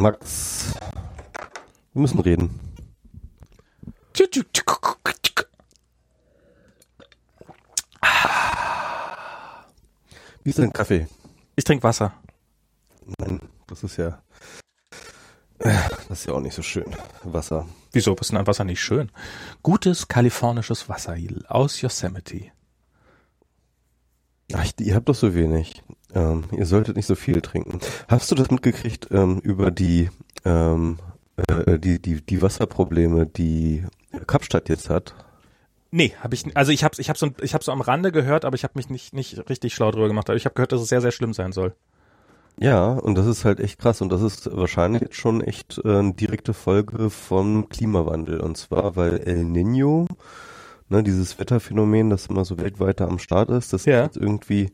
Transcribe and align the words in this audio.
Max, 0.00 0.74
wir 1.94 2.02
müssen 2.02 2.20
reden. 2.20 2.60
Wie 10.44 10.50
ist 10.50 10.58
dein 10.58 10.72
Kaffee? 10.72 11.08
Ich 11.56 11.64
trinke 11.64 11.82
Wasser. 11.82 12.12
Nein, 13.18 13.40
das 13.66 13.82
ist 13.82 13.96
ja. 13.96 14.22
Das 15.58 16.20
ist 16.20 16.26
ja 16.26 16.34
auch 16.34 16.40
nicht 16.40 16.54
so 16.54 16.62
schön. 16.62 16.94
Wasser. 17.24 17.66
Wieso 17.92 18.14
ist 18.16 18.30
denn 18.30 18.38
ein 18.38 18.46
Wasser 18.46 18.64
nicht 18.64 18.82
schön? 18.82 19.10
Gutes 19.62 20.08
kalifornisches 20.08 20.90
Wasser 20.90 21.16
aus 21.48 21.80
Yosemite. 21.80 22.52
Ach, 24.52 24.70
ihr 24.78 24.94
habt 24.94 25.08
doch 25.08 25.14
so 25.14 25.34
wenig. 25.34 25.82
Ähm, 26.16 26.44
ihr 26.50 26.64
solltet 26.64 26.96
nicht 26.96 27.04
so 27.04 27.14
viel 27.14 27.42
trinken. 27.42 27.78
Hast 28.08 28.30
du 28.30 28.34
das 28.34 28.50
mitgekriegt 28.50 29.08
ähm, 29.10 29.38
über 29.40 29.70
die, 29.70 30.08
ähm, 30.46 30.98
äh, 31.46 31.78
die, 31.78 32.00
die, 32.00 32.22
die 32.22 32.40
Wasserprobleme, 32.40 33.26
die 33.26 33.84
Kapstadt 34.26 34.70
jetzt 34.70 34.88
hat? 34.88 35.14
Nee, 35.90 36.14
habe 36.20 36.34
ich 36.34 36.56
also 36.56 36.72
ich 36.72 36.84
habe 36.84 36.94
ich 36.98 37.10
habe 37.10 37.18
so 37.18 37.28
ich 37.42 37.52
habe 37.52 37.62
so 37.62 37.70
am 37.70 37.82
Rande 37.82 38.12
gehört, 38.12 38.46
aber 38.46 38.56
ich 38.56 38.64
habe 38.64 38.72
mich 38.76 38.88
nicht 38.88 39.14
nicht 39.14 39.48
richtig 39.48 39.74
schlau 39.74 39.90
drüber 39.90 40.08
gemacht, 40.08 40.28
aber 40.28 40.36
ich 40.36 40.44
habe 40.46 40.54
gehört, 40.54 40.72
dass 40.72 40.80
es 40.80 40.88
sehr 40.88 41.00
sehr 41.00 41.12
schlimm 41.12 41.32
sein 41.32 41.52
soll. 41.52 41.74
Ja, 42.58 42.92
und 42.92 43.16
das 43.16 43.26
ist 43.26 43.44
halt 43.44 43.60
echt 43.60 43.78
krass 43.78 44.00
und 44.00 44.10
das 44.10 44.22
ist 44.22 44.54
wahrscheinlich 44.56 45.02
jetzt 45.02 45.16
schon 45.16 45.42
echt 45.42 45.80
äh, 45.84 45.98
eine 45.98 46.14
direkte 46.14 46.54
Folge 46.54 47.10
vom 47.10 47.68
Klimawandel 47.68 48.40
und 48.40 48.56
zwar 48.56 48.96
weil 48.96 49.18
El 49.18 49.44
Nino 49.44 50.06
ne, 50.88 51.02
dieses 51.02 51.38
Wetterphänomen, 51.38 52.10
das 52.10 52.26
immer 52.26 52.44
so 52.44 52.58
weltweit 52.58 53.00
am 53.00 53.18
Start 53.18 53.50
ist, 53.50 53.72
das 53.72 53.84
Ja. 53.84 54.00
ist 54.04 54.14
jetzt 54.14 54.16
irgendwie 54.22 54.70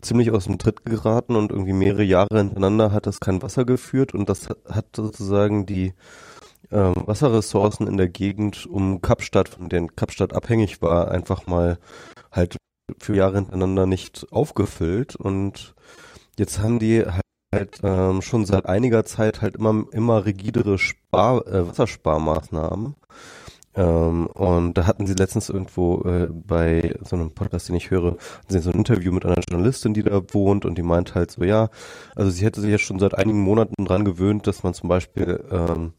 ziemlich 0.00 0.30
aus 0.30 0.44
dem 0.44 0.58
Tritt 0.58 0.84
geraten 0.84 1.36
und 1.36 1.50
irgendwie 1.50 1.72
mehrere 1.72 2.02
Jahre 2.04 2.38
hintereinander 2.38 2.92
hat 2.92 3.06
das 3.06 3.20
kein 3.20 3.42
Wasser 3.42 3.64
geführt 3.64 4.14
und 4.14 4.28
das 4.28 4.48
hat 4.68 4.86
sozusagen 4.96 5.66
die 5.66 5.94
ähm, 6.72 6.94
Wasserressourcen 7.06 7.86
in 7.86 7.96
der 7.96 8.08
Gegend 8.08 8.66
um 8.66 9.02
Kapstadt, 9.02 9.48
von 9.48 9.68
denen 9.68 9.94
Kapstadt 9.96 10.34
abhängig 10.34 10.80
war, 10.82 11.10
einfach 11.10 11.46
mal 11.46 11.78
halt 12.32 12.56
für 12.98 13.14
Jahre 13.16 13.36
hintereinander 13.36 13.86
nicht 13.86 14.26
aufgefüllt 14.30 15.16
und 15.16 15.74
jetzt 16.38 16.60
haben 16.60 16.78
die 16.78 17.04
halt, 17.04 17.22
halt 17.54 17.80
ähm, 17.82 18.22
schon 18.22 18.46
seit 18.46 18.66
einiger 18.66 19.04
Zeit 19.04 19.42
halt 19.42 19.56
immer 19.56 19.84
immer 19.92 20.24
rigidere 20.24 20.78
Spar 20.78 21.46
äh, 21.46 21.68
Wassersparmaßnahmen 21.68 22.94
ähm, 23.74 24.26
und 24.26 24.74
da 24.74 24.86
hatten 24.86 25.06
sie 25.06 25.14
letztens 25.14 25.48
irgendwo 25.48 26.02
äh, 26.02 26.28
bei 26.30 26.94
so 27.02 27.16
einem 27.16 27.30
Podcast, 27.32 27.68
den 27.68 27.76
ich 27.76 27.90
höre, 27.90 28.16
so 28.48 28.70
ein 28.70 28.76
Interview 28.76 29.12
mit 29.12 29.24
einer 29.24 29.40
Journalistin, 29.48 29.94
die 29.94 30.02
da 30.02 30.20
wohnt 30.32 30.64
und 30.64 30.76
die 30.76 30.82
meint 30.82 31.14
halt 31.14 31.30
so, 31.30 31.44
ja, 31.44 31.68
also 32.16 32.30
sie 32.30 32.44
hätte 32.44 32.60
sich 32.60 32.70
jetzt 32.70 32.82
schon 32.82 32.98
seit 32.98 33.16
einigen 33.16 33.40
Monaten 33.40 33.84
dran 33.84 34.04
gewöhnt, 34.04 34.46
dass 34.46 34.62
man 34.64 34.74
zum 34.74 34.88
Beispiel 34.88 35.44
ähm, 35.50 35.92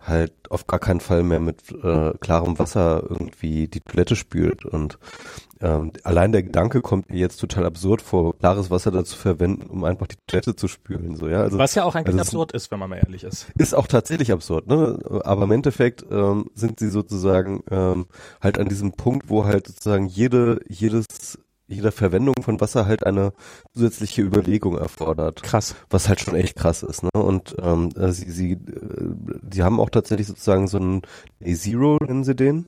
halt 0.00 0.32
auf 0.48 0.66
gar 0.66 0.78
keinen 0.78 1.00
Fall 1.00 1.22
mehr 1.22 1.40
mit 1.40 1.70
äh, 1.70 2.12
klarem 2.18 2.58
Wasser 2.58 3.02
irgendwie 3.08 3.68
die 3.68 3.80
Toilette 3.80 4.16
spült. 4.16 4.64
Und 4.64 4.98
ähm, 5.60 5.92
allein 6.04 6.32
der 6.32 6.42
Gedanke 6.42 6.80
kommt 6.80 7.10
mir 7.10 7.18
jetzt 7.18 7.38
total 7.38 7.66
absurd 7.66 8.00
vor, 8.02 8.36
klares 8.38 8.70
Wasser 8.70 8.90
dazu 8.90 9.16
verwenden, 9.16 9.68
um 9.68 9.84
einfach 9.84 10.06
die 10.06 10.16
Toilette 10.26 10.54
zu 10.54 10.68
spülen, 10.68 11.16
so 11.16 11.28
ja. 11.28 11.40
Also 11.40 11.58
Was 11.58 11.74
ja 11.74 11.84
auch 11.84 11.94
eigentlich 11.94 12.14
also 12.18 12.20
absurd 12.20 12.52
ist, 12.52 12.70
wenn 12.70 12.78
man 12.78 12.90
mal 12.90 12.96
ehrlich 12.96 13.24
ist. 13.24 13.46
ist 13.58 13.74
auch 13.74 13.86
tatsächlich 13.86 14.30
absurd, 14.32 14.68
ne? 14.68 14.98
Aber 15.24 15.44
im 15.44 15.50
Endeffekt 15.50 16.04
ähm, 16.10 16.46
sind 16.54 16.78
sie 16.78 16.88
sozusagen 16.88 17.62
ähm, 17.70 18.06
halt 18.40 18.58
an 18.58 18.68
diesem 18.68 18.92
Punkt, 18.92 19.28
wo 19.28 19.44
halt 19.44 19.66
sozusagen 19.66 20.06
jede, 20.06 20.60
jedes, 20.68 21.06
jede 21.66 21.92
Verwendung 21.92 22.34
von 22.40 22.60
Wasser 22.60 22.86
halt 22.86 23.04
eine 23.04 23.32
zusätzliche 23.74 24.22
Überlegung 24.22 24.78
erfordert, 24.78 25.42
Krass. 25.42 25.74
was 25.90 26.08
halt 26.08 26.20
schon 26.20 26.34
echt 26.34 26.56
krass 26.56 26.82
ist, 26.82 27.02
ne? 27.02 27.10
Und 27.12 27.56
ähm, 27.60 27.90
äh, 27.96 28.12
sie, 28.12 28.30
sie, 28.30 28.52
äh, 28.52 28.58
sie 29.52 29.62
haben 29.62 29.80
auch 29.80 29.90
tatsächlich 29.90 30.28
sozusagen 30.28 30.68
so 30.68 30.78
einen 30.78 31.02
Day 31.40 31.54
Zero, 31.54 31.98
nennen 32.00 32.24
sie 32.24 32.36
den. 32.36 32.66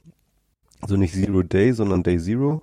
Also 0.82 0.96
nicht 0.96 1.14
Zero 1.14 1.42
Day, 1.42 1.72
sondern 1.72 2.02
Day 2.02 2.18
Zero, 2.18 2.62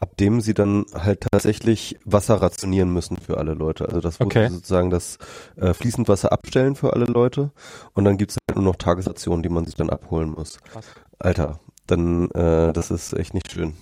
ab 0.00 0.16
dem 0.16 0.40
sie 0.40 0.54
dann 0.54 0.86
halt 0.94 1.26
tatsächlich 1.30 1.98
Wasser 2.04 2.40
rationieren 2.40 2.92
müssen 2.92 3.16
für 3.18 3.36
alle 3.38 3.54
Leute. 3.54 3.86
Also 3.86 4.00
das 4.00 4.20
wurde 4.20 4.26
Okay. 4.26 4.48
sozusagen 4.48 4.90
das 4.90 5.18
äh, 5.56 5.74
Fließendwasser 5.74 6.32
abstellen 6.32 6.76
für 6.76 6.92
alle 6.94 7.04
Leute 7.04 7.50
und 7.94 8.04
dann 8.04 8.16
gibt's 8.16 8.36
halt 8.48 8.56
nur 8.56 8.64
noch 8.64 8.76
Tagesrationen, 8.76 9.42
die 9.42 9.48
man 9.50 9.66
sich 9.66 9.74
dann 9.74 9.90
abholen 9.90 10.30
muss. 10.30 10.58
Krass. 10.60 10.86
Alter, 11.18 11.60
dann 11.86 12.30
äh, 12.30 12.72
das 12.72 12.90
ist 12.90 13.12
echt 13.12 13.34
nicht 13.34 13.52
schön. 13.52 13.74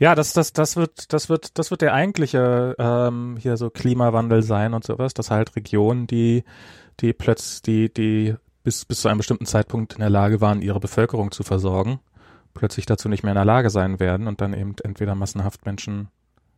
Ja, 0.00 0.14
das, 0.14 0.32
das, 0.32 0.52
das 0.52 0.76
wird, 0.76 1.12
das 1.12 1.28
wird, 1.28 1.58
das 1.58 1.70
wird 1.70 1.82
der 1.82 1.92
eigentliche 1.92 2.76
ähm, 2.78 3.36
hier 3.38 3.56
so 3.56 3.68
Klimawandel 3.68 4.42
sein 4.42 4.72
und 4.72 4.84
sowas, 4.84 5.12
dass 5.12 5.30
halt 5.30 5.56
Regionen, 5.56 6.06
die, 6.06 6.44
die 7.00 7.12
plötzlich, 7.12 7.62
die, 7.62 7.92
die 7.92 8.36
bis, 8.64 8.84
bis 8.84 9.00
zu 9.00 9.08
einem 9.08 9.18
bestimmten 9.18 9.46
Zeitpunkt 9.46 9.94
in 9.94 10.00
der 10.00 10.10
Lage 10.10 10.40
waren, 10.40 10.62
ihre 10.62 10.80
Bevölkerung 10.80 11.30
zu 11.30 11.42
versorgen, 11.42 12.00
plötzlich 12.54 12.86
dazu 12.86 13.08
nicht 13.08 13.22
mehr 13.22 13.32
in 13.32 13.36
der 13.36 13.44
Lage 13.44 13.70
sein 13.70 14.00
werden 14.00 14.26
und 14.26 14.40
dann 14.40 14.54
eben 14.54 14.74
entweder 14.82 15.14
massenhaft 15.14 15.64
Menschen 15.66 16.08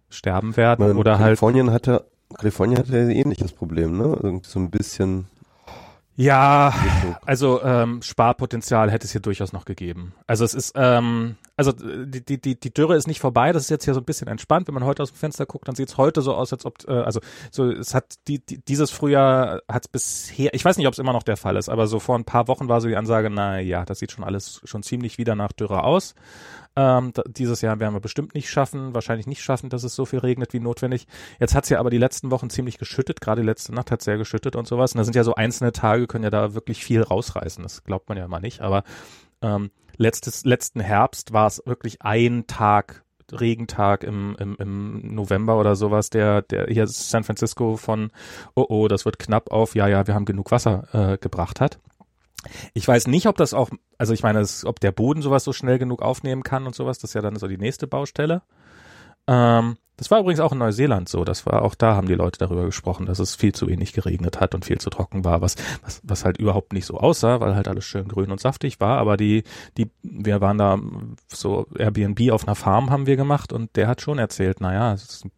sterben 0.09 0.57
werden 0.57 0.85
Weil 0.85 0.97
oder 0.97 1.13
halt 1.13 1.27
Kalifornien 1.27 1.71
hatte 1.71 2.05
Kalifornien 2.35 2.79
hatte 2.79 2.97
ja 2.97 3.03
ein 3.05 3.11
ähnliches 3.11 3.53
Problem, 3.53 3.97
ne? 3.97 4.19
Irgendwie 4.23 4.49
so 4.49 4.61
ein 4.61 4.71
bisschen 4.71 5.27
Ja, 6.21 6.75
also 7.25 7.63
ähm, 7.63 8.03
Sparpotenzial 8.03 8.91
hätte 8.91 9.07
es 9.07 9.13
hier 9.13 9.23
durchaus 9.23 9.55
noch 9.55 9.65
gegeben. 9.65 10.13
Also 10.27 10.45
es 10.45 10.53
ist, 10.53 10.75
ähm, 10.77 11.37
also 11.57 11.73
die, 11.73 12.23
die, 12.23 12.39
die, 12.39 12.61
die 12.61 12.75
Dürre 12.75 12.95
ist 12.95 13.07
nicht 13.07 13.21
vorbei, 13.21 13.53
das 13.53 13.63
ist 13.63 13.71
jetzt 13.71 13.87
hier 13.87 13.95
so 13.95 14.01
ein 14.01 14.05
bisschen 14.05 14.29
entspannt. 14.29 14.69
Wenn 14.69 14.75
man 14.75 14.85
heute 14.85 15.03
aus 15.03 15.13
dem 15.13 15.17
Fenster 15.17 15.47
guckt, 15.47 15.67
dann 15.67 15.77
sieht 15.77 15.89
es 15.89 15.97
heute 15.97 16.21
so 16.21 16.35
aus, 16.35 16.53
als 16.53 16.67
ob, 16.67 16.87
äh, 16.87 16.93
also 16.93 17.21
so, 17.51 17.71
es 17.71 17.95
hat 17.95 18.17
die, 18.29 18.45
die 18.45 18.63
dieses 18.63 18.91
Frühjahr 18.91 19.63
hat 19.67 19.87
es 19.87 19.89
bisher, 19.89 20.53
ich 20.53 20.63
weiß 20.63 20.77
nicht, 20.77 20.87
ob 20.87 20.93
es 20.93 20.99
immer 20.99 21.15
noch 21.15 21.23
der 21.23 21.39
Fall 21.39 21.57
ist, 21.57 21.71
aber 21.71 21.87
so 21.87 22.01
vor 22.01 22.19
ein 22.19 22.27
paar 22.27 22.49
Wochen 22.49 22.69
war 22.69 22.83
so 22.83 22.89
die 22.89 22.97
Ansage, 22.97 23.31
na 23.31 23.59
ja, 23.59 23.87
das 23.87 24.01
sieht 24.01 24.13
schon 24.13 24.25
alles 24.25 24.61
schon 24.65 24.83
ziemlich 24.83 25.17
wieder 25.17 25.37
nach 25.37 25.53
Dürre 25.53 25.85
aus. 25.85 26.15
Ähm, 26.77 27.13
dieses 27.27 27.61
Jahr 27.63 27.81
werden 27.81 27.95
wir 27.95 28.01
bestimmt 28.01 28.35
nicht 28.35 28.49
schaffen, 28.49 28.95
wahrscheinlich 28.95 29.27
nicht 29.27 29.43
schaffen, 29.43 29.71
dass 29.71 29.83
es 29.83 29.95
so 29.95 30.05
viel 30.05 30.21
regnet 30.21 30.53
wie 30.53 30.61
notwendig. 30.61 31.07
Jetzt 31.39 31.55
hat 31.55 31.65
es 31.65 31.71
ja 31.71 31.81
aber 31.81 31.91
die 31.91 31.99
letzten 31.99 32.31
Wochen 32.31 32.49
ziemlich 32.49 32.79
geschüttet, 32.79 33.21
gerade 33.21 33.43
letzte 33.43 33.75
Nacht 33.75 33.91
hat 33.91 34.01
es 34.01 34.05
sehr 34.05 34.19
geschüttet 34.19 34.57
und 34.57 34.69
sowas. 34.69 34.95
Und 34.95 34.99
da 34.99 35.05
sind 35.05 35.17
ja 35.17 35.25
so 35.25 35.35
einzelne 35.35 35.73
Tage, 35.73 36.07
können 36.07 36.25
ja 36.25 36.31
da 36.31 36.55
wirklich 36.55 36.85
viel 36.85 37.03
rausreißen. 37.03 37.63
Das 37.63 37.83
glaubt 37.85 38.09
man 38.09 38.19
ja 38.19 38.25
immer 38.25 38.41
nicht. 38.41 38.61
Aber 38.61 38.85
ähm, 39.43 39.71
letztes, 39.97 40.45
letzten 40.45 40.81
Herbst 40.81 41.33
war 41.33 41.47
es 41.47 41.63
wirklich 41.67 42.03
ein 42.03 42.47
Tag, 42.47 43.05
Regentag 43.33 44.03
im, 44.05 44.37
im, 44.39 44.57
im 44.59 45.15
November 45.15 45.59
oder 45.59 45.77
sowas, 45.77 46.11
der, 46.11 46.43
der 46.43 46.67
hier 46.67 46.87
San 46.87 47.25
Francisco 47.25 47.77
von, 47.77 48.11
oh 48.55 48.67
oh, 48.69 48.89
das 48.89 49.05
wird 49.05 49.19
knapp 49.19 49.51
auf, 49.53 49.75
ja, 49.75 49.87
ja, 49.87 50.07
wir 50.07 50.15
haben 50.15 50.25
genug 50.25 50.51
Wasser 50.51 50.89
äh, 50.93 51.19
gebracht 51.19 51.61
hat. 51.61 51.79
Ich 52.75 52.87
weiß 52.87 53.07
nicht, 53.07 53.27
ob 53.27 53.37
das 53.37 53.55
auch, 53.55 53.71
also 53.99 54.13
ich 54.13 54.23
meine, 54.23 54.45
ob 54.65 54.81
der 54.81 54.93
Boden 54.93 55.23
sowas 55.23 55.45
so 55.45 55.53
schnell 55.53 55.79
genug 55.79 56.03
aufnehmen 56.03 56.43
kann 56.43 56.67
und 56.67 56.75
sowas, 56.75 56.99
das 56.99 57.11
ist 57.11 57.15
ja 57.15 57.21
dann 57.21 57.37
so 57.37 57.49
die 57.49 57.59
nächste 57.59 57.87
Baustelle. 57.87 58.43
Ähm, 59.27 59.77
das 60.01 60.11
war 60.11 60.21
übrigens 60.21 60.41
auch 60.41 60.53
in 60.53 60.59
Neuseeland 60.59 61.11
so. 61.11 61.25
Das 61.25 61.45
war 61.45 61.61
auch 61.61 61.75
da 61.75 61.95
haben 61.95 62.09
die 62.09 62.15
Leute 62.15 62.39
darüber 62.39 62.65
gesprochen, 62.65 63.05
dass 63.05 63.19
es 63.19 63.35
viel 63.35 63.53
zu 63.53 63.69
wenig 63.69 63.93
geregnet 63.93 64.41
hat 64.41 64.55
und 64.55 64.65
viel 64.65 64.79
zu 64.79 64.89
trocken 64.89 65.27
war, 65.27 65.43
was, 65.43 65.57
was, 65.83 66.01
was 66.03 66.25
halt 66.25 66.39
überhaupt 66.39 66.73
nicht 66.73 66.87
so 66.87 66.97
aussah, 66.97 67.41
weil 67.41 67.55
halt 67.55 67.69
alles 67.69 67.85
schön 67.85 68.09
grün 68.09 68.31
und 68.31 68.41
saftig 68.41 68.81
war. 68.81 68.97
Aber 68.97 69.19
die, 69.19 69.45
die, 69.77 69.91
wir 70.03 70.41
waren 70.41 70.57
da 70.57 70.79
so 71.29 71.67
Airbnb 71.79 72.31
auf 72.33 72.49
einer 72.49 72.55
Farm 72.55 72.89
haben 72.89 73.07
wir 73.07 73.17
gemacht 73.17 73.53
und 73.53 73.77
der 73.77 73.89
hat 73.89 74.01
schon 74.01 74.19
erzählt, 74.19 74.63
naja, 74.63 74.97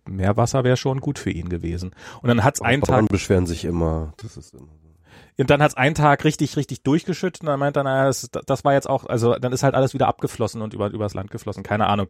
mehr 0.09 0.37
Wasser 0.37 0.63
wäre 0.63 0.77
schon 0.77 1.01
gut 1.01 1.19
für 1.19 1.31
ihn 1.31 1.49
gewesen. 1.49 1.91
Und 2.23 2.29
dann 2.29 2.45
hat's 2.45 2.63
einen 2.63 2.83
Tag 2.83 2.91
Bauern 2.91 3.07
beschweren 3.07 3.47
sich 3.47 3.65
immer. 3.65 4.15
Das 4.19 4.37
ist 4.37 4.55
immer. 4.55 4.69
Und 5.39 5.51
dann 5.51 5.63
hat's 5.63 5.75
einen 5.75 5.95
Tag 5.95 6.25
richtig, 6.25 6.57
richtig 6.57 6.83
durchgeschüttet 6.83 7.43
und 7.43 7.47
dann 7.47 7.59
meint 7.59 7.77
er, 7.77 7.85
naja, 7.85 8.07
das, 8.07 8.29
das 8.31 8.65
war 8.65 8.75
jetzt 8.75 8.89
auch, 8.89 9.07
also 9.07 9.35
dann 9.35 9.53
ist 9.53 9.63
halt 9.63 9.75
alles 9.75 9.95
wieder 9.95 10.09
abgeflossen 10.09 10.63
und 10.63 10.75
über, 10.75 10.91
übers 10.91 11.15
Land 11.15 11.31
geflossen. 11.31 11.63
Keine 11.63 11.87
Ahnung. 11.87 12.09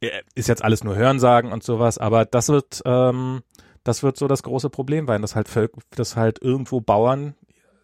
Äh, 0.00 0.10
Ist 0.34 0.48
jetzt 0.48 0.64
alles 0.64 0.84
nur 0.84 0.96
Hörensagen 0.96 1.52
und 1.52 1.62
sowas, 1.62 1.98
aber 1.98 2.24
das 2.24 2.48
wird, 2.48 2.82
ähm, 2.84 3.42
das 3.84 4.02
wird 4.02 4.16
so 4.16 4.26
das 4.28 4.42
große 4.42 4.70
Problem 4.70 5.06
sein, 5.06 5.22
dass 5.22 5.36
halt 5.36 5.48
dass 5.90 6.16
halt 6.16 6.42
irgendwo 6.42 6.80
Bauern 6.80 7.34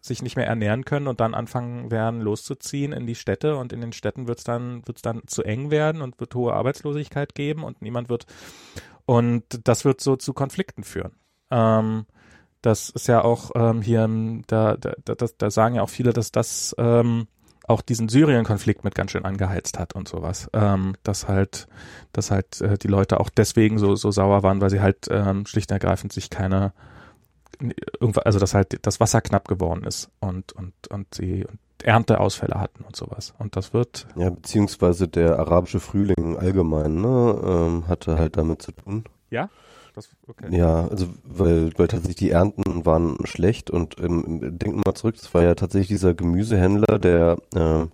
sich 0.01 0.23
nicht 0.23 0.35
mehr 0.35 0.47
ernähren 0.47 0.83
können 0.83 1.07
und 1.07 1.19
dann 1.19 1.35
anfangen 1.35 1.91
werden 1.91 2.21
loszuziehen 2.21 2.91
in 2.91 3.05
die 3.05 3.15
Städte 3.15 3.55
und 3.55 3.71
in 3.71 3.81
den 3.81 3.93
Städten 3.93 4.27
wird's 4.27 4.43
dann 4.43 4.81
wird's 4.87 5.03
dann 5.03 5.21
zu 5.27 5.43
eng 5.43 5.69
werden 5.69 6.01
und 6.01 6.19
wird 6.19 6.33
hohe 6.33 6.53
Arbeitslosigkeit 6.53 7.35
geben 7.35 7.63
und 7.63 7.83
niemand 7.83 8.09
wird 8.09 8.25
und 9.05 9.43
das 9.63 9.85
wird 9.85 10.01
so 10.01 10.15
zu 10.15 10.33
Konflikten 10.33 10.83
führen. 10.83 11.13
Ähm, 11.51 12.05
das 12.61 12.89
ist 12.89 13.07
ja 13.07 13.23
auch 13.23 13.51
ähm, 13.55 13.81
hier, 13.81 14.07
da, 14.47 14.77
da, 14.77 14.93
da, 15.03 15.15
da 15.37 15.51
sagen 15.51 15.75
ja 15.75 15.81
auch 15.81 15.89
viele, 15.89 16.13
dass 16.13 16.31
das 16.31 16.75
ähm, 16.77 17.27
auch 17.67 17.81
diesen 17.81 18.09
Syrien-Konflikt 18.09 18.83
mit 18.83 18.95
ganz 18.95 19.11
schön 19.11 19.25
angeheizt 19.25 19.79
hat 19.79 19.93
und 19.95 20.07
sowas. 20.07 20.49
Ähm, 20.53 20.95
dass 21.03 21.27
halt, 21.27 21.67
dass 22.11 22.31
halt 22.31 22.61
äh, 22.61 22.77
die 22.77 22.87
Leute 22.87 23.19
auch 23.19 23.29
deswegen 23.29 23.79
so, 23.79 23.95
so 23.95 24.11
sauer 24.11 24.43
waren, 24.43 24.61
weil 24.61 24.69
sie 24.69 24.81
halt 24.81 25.07
ähm, 25.09 25.45
schlicht 25.45 25.71
und 25.71 25.75
ergreifend 25.75 26.13
sich 26.13 26.29
keine 26.29 26.73
irgendwas, 27.99 28.25
also 28.25 28.39
dass 28.39 28.53
halt 28.53 28.79
das 28.85 28.99
Wasser 28.99 29.21
knapp 29.21 29.47
geworden 29.47 29.83
ist 29.83 30.09
und, 30.19 30.51
und, 30.53 30.73
und 30.89 31.13
sie 31.13 31.45
und 31.45 31.59
Ernteausfälle 31.83 32.59
hatten 32.59 32.83
und 32.83 32.95
sowas. 32.95 33.33
Und 33.39 33.55
das 33.55 33.73
wird, 33.73 34.07
Ja, 34.15 34.29
beziehungsweise 34.29 35.07
der 35.07 35.39
arabische 35.39 35.79
Frühling 35.79 36.37
allgemein, 36.37 37.01
ne, 37.01 37.41
ähm, 37.43 37.87
hatte 37.87 38.17
halt 38.17 38.37
damit 38.37 38.61
zu 38.61 38.71
tun. 38.71 39.03
Ja? 39.29 39.49
Das, 39.93 40.09
okay. 40.27 40.55
Ja, 40.55 40.87
also 40.87 41.07
weil, 41.23 41.71
weil 41.77 41.87
tatsächlich 41.87 42.17
die 42.17 42.31
Ernten 42.31 42.85
waren 42.85 43.17
schlecht 43.25 43.69
und 43.69 43.99
ähm, 43.99 44.57
denken 44.57 44.81
mal 44.85 44.95
zurück, 44.95 45.15
das 45.17 45.33
war 45.33 45.43
ja 45.43 45.55
tatsächlich 45.55 45.89
dieser 45.89 46.13
Gemüsehändler, 46.13 46.99
der 46.99 47.37
äh, 47.55 47.85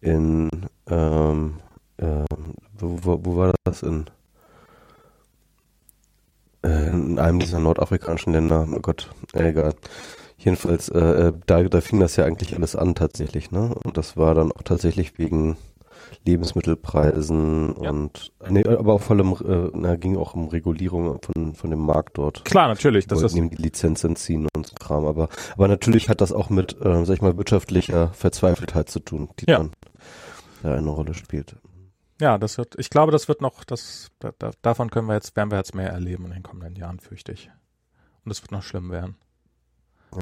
in 0.00 0.50
ähm, 0.88 1.60
äh, 1.98 2.24
wo, 2.78 2.98
wo, 3.02 3.20
wo 3.24 3.36
war 3.36 3.54
das 3.64 3.82
in 3.82 4.06
äh, 6.62 6.90
in 6.90 7.18
einem 7.18 7.38
dieser 7.38 7.60
nordafrikanischen 7.60 8.32
Länder, 8.32 8.66
oh 8.72 8.80
Gott, 8.80 9.10
äh, 9.34 9.50
egal. 9.50 9.74
Jedenfalls, 10.38 10.88
äh, 10.88 10.98
äh, 10.98 11.32
da, 11.46 11.62
da 11.64 11.80
fing 11.80 11.98
das 11.98 12.16
ja 12.16 12.24
eigentlich 12.24 12.54
alles 12.54 12.76
an 12.76 12.94
tatsächlich, 12.94 13.50
ne? 13.50 13.74
Und 13.74 13.96
das 13.96 14.16
war 14.16 14.34
dann 14.34 14.52
auch 14.52 14.62
tatsächlich 14.62 15.18
wegen 15.18 15.56
Lebensmittelpreisen 16.26 17.76
Ja. 17.82 17.90
und 17.90 18.32
nee, 18.48 18.64
aber 18.66 18.94
auch 18.94 19.00
vor 19.00 19.16
allem 19.16 19.32
äh, 19.32 19.70
na, 19.74 19.96
ging 19.96 20.16
auch 20.16 20.34
um 20.34 20.48
Regulierung 20.48 21.18
von, 21.22 21.54
von 21.54 21.70
dem 21.70 21.80
Markt 21.80 22.18
dort. 22.18 22.44
Klar, 22.44 22.68
natürlich. 22.68 23.06
Das 23.06 23.22
ist, 23.22 23.34
ihm 23.34 23.50
die 23.50 23.56
Lizenz 23.56 24.04
entziehen 24.04 24.46
und 24.54 24.66
so 24.66 24.74
Kram. 24.74 25.06
Aber, 25.06 25.28
aber 25.54 25.68
natürlich 25.68 26.08
hat 26.08 26.20
das 26.20 26.32
auch 26.32 26.50
mit, 26.50 26.80
äh, 26.80 27.04
sag 27.04 27.14
ich 27.16 27.22
mal, 27.22 27.36
wirtschaftlicher 27.36 28.08
Verzweifeltheit 28.12 28.88
zu 28.90 29.00
tun, 29.00 29.28
die 29.40 29.46
Ja. 29.50 29.58
dann 29.58 29.70
da 30.62 30.74
eine 30.74 30.90
Rolle 30.90 31.14
spielt. 31.14 31.56
ja, 32.20 32.36
das 32.36 32.58
wird, 32.58 32.74
ich 32.78 32.90
glaube, 32.90 33.12
das 33.12 33.28
wird 33.28 33.40
noch, 33.40 33.62
das, 33.64 34.08
da, 34.18 34.32
da, 34.38 34.50
davon 34.62 34.90
können 34.90 35.06
wir 35.06 35.14
jetzt, 35.14 35.36
werden 35.36 35.50
wir 35.50 35.58
jetzt 35.58 35.74
mehr 35.74 35.90
erleben 35.90 36.24
in 36.26 36.32
den 36.32 36.42
kommenden 36.42 36.74
Jahren, 36.76 36.98
fürchte 37.00 37.32
ich. 37.32 37.50
Und 38.24 38.32
es 38.32 38.42
wird 38.42 38.50
noch 38.52 38.62
schlimm 38.62 38.90
werden. 38.90 39.16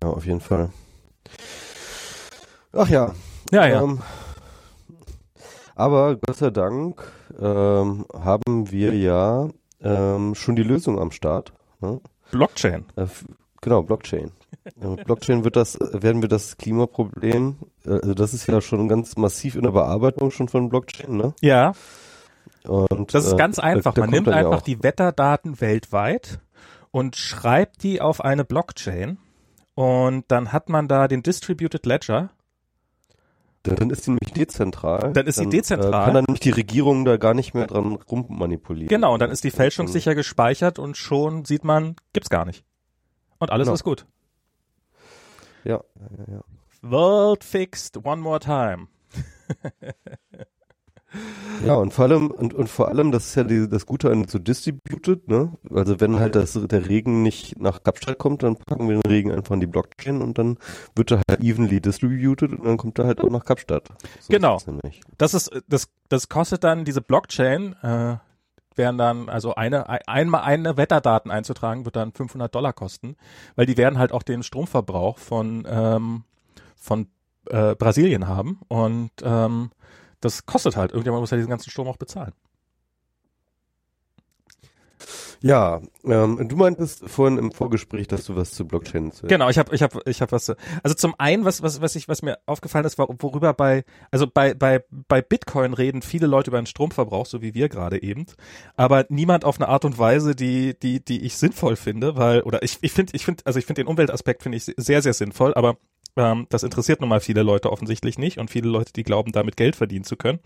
Ja, 0.02 0.08
auf 0.10 0.26
jeden 0.26 0.40
Fall. 0.40 0.70
Ach 2.72 2.88
ja. 2.88 3.14
Ja, 3.52 3.66
ja. 3.66 3.82
Ähm, 3.82 4.00
aber 5.76 6.16
Gott 6.16 6.36
sei 6.36 6.50
Dank 6.50 7.02
ähm, 7.38 8.06
haben 8.12 8.70
wir 8.70 8.94
ja 8.96 9.48
ähm, 9.80 10.34
schon 10.34 10.56
die 10.56 10.62
Lösung 10.62 10.98
am 10.98 11.12
Start. 11.12 11.52
Ne? 11.80 12.00
Blockchain. 12.32 12.86
Äh, 12.96 13.06
genau, 13.60 13.82
Blockchain. 13.82 14.32
Äh, 14.80 14.86
Mit 14.88 15.04
Blockchain 15.04 15.44
wird 15.44 15.56
das, 15.56 15.78
werden 15.80 16.22
wir 16.22 16.28
das 16.28 16.56
Klimaproblem, 16.56 17.56
äh, 17.84 17.90
also 17.90 18.14
das 18.14 18.34
ist 18.34 18.46
ja 18.48 18.60
schon 18.60 18.88
ganz 18.88 19.16
massiv 19.16 19.54
in 19.54 19.62
der 19.62 19.70
Bearbeitung 19.70 20.30
schon 20.30 20.48
von 20.48 20.68
Blockchain, 20.68 21.16
ne? 21.16 21.34
Ja, 21.40 21.72
Und, 22.64 23.14
das 23.14 23.26
ist 23.26 23.34
äh, 23.34 23.36
ganz 23.36 23.58
einfach. 23.58 23.94
da 23.94 24.00
Man 24.00 24.10
nimmt 24.10 24.28
einfach 24.28 24.62
die 24.62 24.82
Wetterdaten 24.82 25.60
weltweit 25.60 26.40
und 26.90 27.16
schreibt 27.16 27.82
die 27.82 28.00
auf 28.00 28.24
eine 28.24 28.44
Blockchain 28.44 29.18
und 29.74 30.24
dann 30.28 30.52
hat 30.52 30.68
man 30.68 30.88
da 30.88 31.06
den 31.06 31.22
Distributed 31.22 31.84
Ledger. 31.86 32.30
Dann 33.74 33.90
ist 33.90 34.06
die 34.06 34.10
nämlich 34.10 34.32
dezentral. 34.32 35.12
Dann 35.12 35.26
ist 35.26 35.40
die 35.40 35.48
dezentral. 35.48 36.02
Äh, 36.02 36.04
kann 36.04 36.14
dann 36.14 36.24
nämlich 36.28 36.40
die 36.40 36.50
Regierung 36.50 37.04
da 37.04 37.16
gar 37.16 37.34
nicht 37.34 37.54
mehr 37.54 37.66
dran 37.66 37.94
rummanipulieren. 38.10 38.88
Genau, 38.88 39.14
und 39.14 39.20
dann 39.20 39.30
ist 39.30 39.42
die 39.44 39.50
fälschungssicher 39.50 40.14
gespeichert 40.14 40.78
und 40.78 40.96
schon 40.96 41.44
sieht 41.44 41.64
man, 41.64 41.96
gibt's 42.12 42.30
gar 42.30 42.44
nicht. 42.44 42.64
Und 43.38 43.50
alles 43.50 43.66
Genau. 43.66 43.74
ist 43.74 43.84
gut. 43.84 44.06
Ja, 45.64 45.80
ja, 45.96 46.34
ja. 46.34 46.40
World 46.82 47.42
fixed 47.42 47.96
one 48.04 48.22
more 48.22 48.38
time. 48.38 48.86
Ja, 51.64 51.74
und 51.76 51.94
vor 51.94 52.04
allem, 52.04 52.30
und, 52.30 52.52
und 52.52 52.68
vor 52.68 52.88
allem, 52.88 53.12
das 53.12 53.28
ist 53.28 53.34
ja 53.34 53.42
die, 53.44 53.66
das 53.66 53.86
Gute 53.86 54.10
an 54.10 54.28
so 54.28 54.38
distributed, 54.38 55.26
ne? 55.28 55.52
Also 55.74 56.00
wenn 56.00 56.18
halt 56.20 56.34
das, 56.34 56.52
der 56.52 56.86
Regen 56.88 57.22
nicht 57.22 57.58
nach 57.58 57.82
Kapstadt 57.82 58.18
kommt, 58.18 58.42
dann 58.42 58.56
packen 58.56 58.88
wir 58.88 58.96
den 59.00 59.10
Regen 59.10 59.32
einfach 59.32 59.54
in 59.54 59.60
die 59.60 59.66
Blockchain 59.66 60.20
und 60.20 60.36
dann 60.36 60.58
wird 60.94 61.12
er 61.12 61.22
halt 61.30 61.40
evenly 61.40 61.80
distributed 61.80 62.52
und 62.52 62.64
dann 62.66 62.76
kommt 62.76 62.98
er 62.98 63.06
halt 63.06 63.22
auch 63.22 63.30
nach 63.30 63.44
Kapstadt. 63.44 63.88
So 64.20 64.28
Genau. 64.32 64.56
ist 64.58 64.66
das. 64.66 64.74
Das 65.16 65.34
ist, 65.34 65.62
das, 65.66 65.88
das 66.10 66.28
kostet 66.28 66.62
dann 66.62 66.84
diese 66.84 67.00
Blockchain, 67.00 67.74
äh, 67.82 68.16
werden 68.74 68.98
dann, 68.98 69.30
also 69.30 69.54
eine, 69.54 69.88
ein- 69.88 70.02
einmal 70.06 70.42
eine 70.42 70.76
Wetterdaten 70.76 71.30
einzutragen, 71.30 71.86
wird 71.86 71.96
dann 71.96 72.12
500 72.12 72.54
Dollar 72.54 72.74
kosten, 72.74 73.16
weil 73.54 73.64
die 73.64 73.78
werden 73.78 73.98
halt 73.98 74.12
auch 74.12 74.22
den 74.22 74.42
Stromverbrauch 74.42 75.16
von, 75.16 75.66
ähm, 75.66 76.24
von 76.76 77.06
äh, 77.48 77.74
Brasilien 77.74 78.28
haben 78.28 78.60
und 78.68 79.10
ähm, 79.22 79.70
das 80.20 80.46
kostet 80.46 80.76
halt. 80.76 80.92
Irgendjemand 80.92 81.20
muss 81.22 81.30
ja 81.30 81.36
diesen 81.36 81.50
ganzen 81.50 81.70
Strom 81.70 81.88
auch 81.88 81.96
bezahlen. 81.96 82.32
Ja, 85.42 85.82
ähm, 86.04 86.48
du 86.48 86.56
meintest 86.56 87.08
vorhin 87.08 87.36
im 87.36 87.52
Vorgespräch, 87.52 88.08
dass 88.08 88.24
du 88.24 88.34
was 88.34 88.52
zu 88.52 88.66
Blockchain 88.66 89.12
zu 89.12 89.26
Genau, 89.26 89.50
ich 89.50 89.58
habe 89.58 89.74
ich 89.74 89.82
hab, 89.82 89.94
ich 90.08 90.22
hab 90.22 90.32
was. 90.32 90.46
zu- 90.46 90.56
Also 90.82 90.94
zum 90.96 91.14
einen, 91.18 91.44
was 91.44 91.62
was 91.62 91.82
was 91.82 91.94
ich 91.94 92.08
was 92.08 92.22
mir 92.22 92.38
aufgefallen 92.46 92.86
ist, 92.86 92.96
war, 92.96 93.06
worüber 93.18 93.52
bei 93.52 93.84
also 94.10 94.26
bei 94.26 94.54
bei 94.54 94.82
bei 94.90 95.20
Bitcoin 95.20 95.74
reden 95.74 96.00
viele 96.00 96.26
Leute 96.26 96.50
über 96.50 96.60
den 96.60 96.66
Stromverbrauch, 96.66 97.26
so 97.26 97.42
wie 97.42 97.52
wir 97.54 97.68
gerade 97.68 98.02
eben, 98.02 98.24
aber 98.76 99.04
niemand 99.10 99.44
auf 99.44 99.56
eine 99.60 99.68
Art 99.68 99.84
und 99.84 99.98
Weise, 99.98 100.34
die 100.34 100.76
die 100.78 101.04
die 101.04 101.22
ich 101.24 101.36
sinnvoll 101.36 101.76
finde, 101.76 102.16
weil 102.16 102.40
oder 102.42 102.62
ich 102.62 102.78
ich 102.80 102.92
finde 102.92 103.12
ich 103.14 103.26
finde 103.26 103.42
also 103.44 103.58
ich 103.58 103.66
finde 103.66 103.82
den 103.82 103.88
Umweltaspekt 103.88 104.42
finde 104.42 104.56
ich 104.56 104.64
sehr 104.64 105.02
sehr 105.02 105.12
sinnvoll, 105.12 105.52
aber 105.54 105.76
ähm, 106.16 106.46
das 106.50 106.62
interessiert 106.62 107.00
nun 107.00 107.08
mal 107.08 107.20
viele 107.20 107.42
Leute 107.42 107.70
offensichtlich 107.70 108.18
nicht 108.18 108.38
und 108.38 108.50
viele 108.50 108.68
Leute, 108.68 108.92
die 108.92 109.02
glauben, 109.02 109.32
damit 109.32 109.56
Geld 109.56 109.76
verdienen 109.76 110.04
zu 110.04 110.16
können 110.16 110.40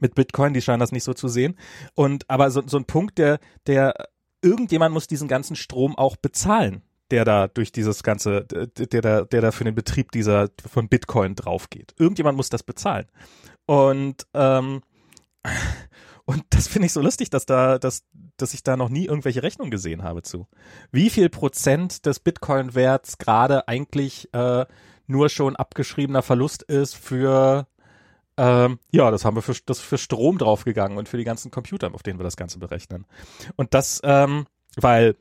mit 0.00 0.14
Bitcoin, 0.14 0.54
die 0.54 0.62
scheinen 0.62 0.80
das 0.80 0.92
nicht 0.92 1.04
so 1.04 1.14
zu 1.14 1.28
sehen. 1.28 1.56
Und 1.94 2.28
aber 2.30 2.50
so, 2.50 2.62
so 2.66 2.76
ein 2.76 2.84
Punkt, 2.84 3.18
der, 3.18 3.38
der 3.66 3.94
irgendjemand 4.42 4.92
muss 4.92 5.06
diesen 5.06 5.28
ganzen 5.28 5.56
Strom 5.56 5.96
auch 5.96 6.16
bezahlen, 6.16 6.82
der 7.10 7.24
da 7.24 7.48
durch 7.48 7.72
dieses 7.72 8.02
ganze, 8.02 8.44
der, 8.44 9.02
da, 9.02 9.24
der 9.24 9.40
da 9.40 9.50
für 9.50 9.64
den 9.64 9.74
Betrieb 9.74 10.12
dieser 10.12 10.48
von 10.66 10.88
Bitcoin 10.88 11.34
draufgeht. 11.34 11.94
Irgendjemand 11.98 12.36
muss 12.36 12.50
das 12.50 12.62
bezahlen. 12.62 13.06
Und 13.66 14.26
ähm, 14.34 14.82
und 16.26 16.42
das 16.50 16.68
finde 16.68 16.86
ich 16.86 16.92
so 16.92 17.00
lustig, 17.00 17.30
dass 17.30 17.46
da, 17.46 17.78
dass, 17.78 18.04
dass 18.36 18.54
ich 18.54 18.62
da 18.62 18.76
noch 18.76 18.88
nie 18.88 19.06
irgendwelche 19.06 19.42
Rechnungen 19.42 19.70
gesehen 19.70 20.02
habe 20.02 20.22
zu. 20.22 20.46
Wie 20.90 21.10
viel 21.10 21.28
Prozent 21.28 22.06
des 22.06 22.20
Bitcoin-Werts 22.20 23.18
gerade 23.18 23.68
eigentlich 23.68 24.32
äh, 24.32 24.66
nur 25.06 25.28
schon 25.28 25.56
abgeschriebener 25.56 26.22
Verlust 26.22 26.62
ist 26.62 26.96
für 26.96 27.66
ähm, 28.36 28.78
ja, 28.90 29.10
das 29.10 29.24
haben 29.24 29.36
wir 29.36 29.42
für, 29.42 29.54
das 29.66 29.80
für 29.80 29.98
Strom 29.98 30.38
draufgegangen 30.38 30.98
und 30.98 31.08
für 31.08 31.16
die 31.16 31.24
ganzen 31.24 31.50
Computer, 31.50 31.94
auf 31.94 32.02
denen 32.02 32.18
wir 32.18 32.24
das 32.24 32.36
Ganze 32.36 32.58
berechnen. 32.58 33.06
Und 33.56 33.74
das, 33.74 34.00
ähm, 34.02 34.46
weil, 34.76 35.16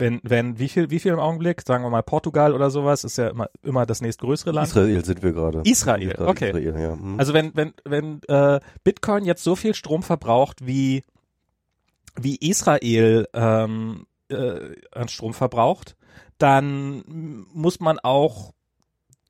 wenn, 0.00 0.20
wenn, 0.22 0.58
wie 0.58 0.68
viel, 0.68 0.90
wie 0.90 0.98
viel 0.98 1.12
im 1.12 1.18
Augenblick, 1.18 1.62
sagen 1.62 1.84
wir 1.84 1.90
mal 1.90 2.02
Portugal 2.02 2.54
oder 2.54 2.70
sowas, 2.70 3.04
ist 3.04 3.18
ja 3.18 3.28
immer, 3.28 3.48
immer 3.62 3.86
das 3.86 4.00
nächstgrößere 4.00 4.52
Land. 4.52 4.68
Israel 4.68 5.04
sind 5.04 5.22
wir 5.22 5.32
gerade. 5.32 5.62
Israel, 5.64 6.08
Gerade 6.08 6.28
okay. 6.28 6.48
Israel, 6.48 6.80
ja. 6.80 6.92
Hm. 6.92 7.18
Also 7.18 7.34
wenn, 7.34 7.54
wenn, 7.54 7.72
wenn 7.84 8.20
äh, 8.28 8.60
Bitcoin 8.84 9.24
jetzt 9.24 9.44
so 9.44 9.56
viel 9.56 9.74
Strom 9.74 10.02
verbraucht, 10.02 10.66
wie, 10.66 11.04
wie 12.16 12.36
Israel 12.36 13.26
ähm, 13.34 14.06
äh, 14.28 14.74
an 14.92 15.08
Strom 15.08 15.34
verbraucht, 15.34 15.96
dann 16.38 17.02
muss 17.52 17.80
man 17.80 17.98
auch 17.98 18.52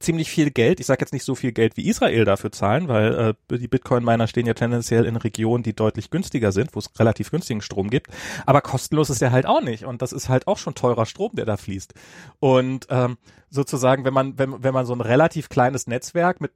ziemlich 0.01 0.31
viel 0.31 0.51
Geld, 0.51 0.81
ich 0.81 0.87
sage 0.87 1.01
jetzt 1.01 1.13
nicht 1.13 1.25
so 1.25 1.35
viel 1.35 1.53
Geld 1.53 1.77
wie 1.77 1.89
Israel 1.89 2.25
dafür 2.25 2.53
zahlen, 2.53 2.89
weil 2.89 3.37
äh, 3.51 3.59
die 3.59 3.69
Bitcoin-Miner 3.69 4.29
stehen 4.29 4.47
ja 4.47 4.55
tendenziell 4.55 5.05
in 5.05 5.17
Regionen, 5.17 5.63
die 5.63 5.75
deutlich 5.75 6.11
günstiger 6.11 6.53
sind, 6.53 6.75
wo 6.75 6.79
es 6.79 6.91
relativ 6.99 7.31
günstigen 7.31 7.63
Strom 7.63 7.91
gibt. 7.91 8.09
Aber 8.47 8.61
kostenlos 8.61 9.11
ist 9.11 9.21
der 9.21 9.33
halt 9.33 9.47
auch 9.47 9.61
nicht. 9.61 9.85
Und 9.85 10.03
das 10.03 10.13
ist 10.13 10.29
halt 10.29 10.47
auch 10.47 10.59
schon 10.59 10.75
teurer 10.75 11.07
Strom, 11.07 11.33
der 11.35 11.47
da 11.47 11.57
fließt. 11.57 11.95
Und 12.39 12.87
ähm, 12.91 13.19
sozusagen, 13.51 14.05
wenn 14.05 14.15
man, 14.15 14.39
wenn, 14.39 14.63
wenn 14.63 14.75
man 14.75 14.87
so 14.87 14.95
ein 14.95 15.01
relativ 15.01 15.49
kleines 15.49 15.87
Netzwerk 15.87 16.41
mit 16.41 16.53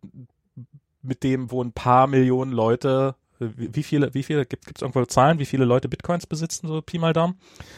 mit 1.03 1.23
dem, 1.23 1.51
wo 1.51 1.63
ein 1.63 1.73
paar 1.73 2.07
Millionen 2.07 2.53
Leute, 2.53 3.17
äh, 3.41 3.47
wie 3.57 3.83
viele, 3.83 4.15
wie 4.15 4.23
viele, 4.23 4.47
gibt 4.47 4.71
es 4.75 4.83
irgendwo 4.83 5.05
Zahlen, 5.05 5.39
wie 5.39 5.47
viele 5.47 5.65
Leute 5.65 5.89
Bitcoins 5.89 6.27
besitzen, 6.27 6.69
so 6.69 6.81
Pi 6.81 6.99
mal 6.99 7.13
Daumen? 7.13 7.35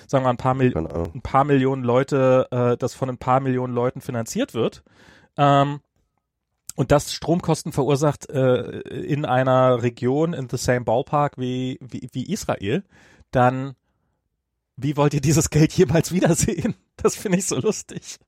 Sagen 0.07 0.25
wir 0.25 0.31
ein 0.31 0.37
paar, 0.37 0.55
Mil 0.55 0.77
ein 0.77 1.23
paar 1.23 1.45
Millionen 1.45 1.83
Leute, 1.83 2.47
äh, 2.51 2.77
das 2.77 2.95
von 2.95 3.09
ein 3.09 3.19
paar 3.19 3.41
Millionen 3.41 3.75
Leuten 3.75 4.01
finanziert 4.01 4.55
wird. 4.55 4.83
Ähm, 5.37 5.81
und 6.77 6.91
das 6.91 7.13
Stromkosten 7.13 7.73
verursacht 7.73 8.29
äh, 8.31 8.81
in 8.81 9.25
einer 9.25 9.83
Region 9.83 10.33
in 10.33 10.49
the 10.49 10.57
same 10.57 10.83
ballpark 10.83 11.39
wie, 11.39 11.79
wie, 11.81 12.09
wie 12.13 12.33
Israel, 12.33 12.83
dann 13.31 13.75
wie 14.77 14.97
wollt 14.97 15.15
ihr 15.15 15.21
dieses 15.21 15.51
Geld 15.51 15.73
jemals 15.73 16.13
wiedersehen? 16.13 16.75
Das 16.97 17.17
finde 17.17 17.39
ich 17.39 17.47
so 17.47 17.59
lustig. 17.59 18.19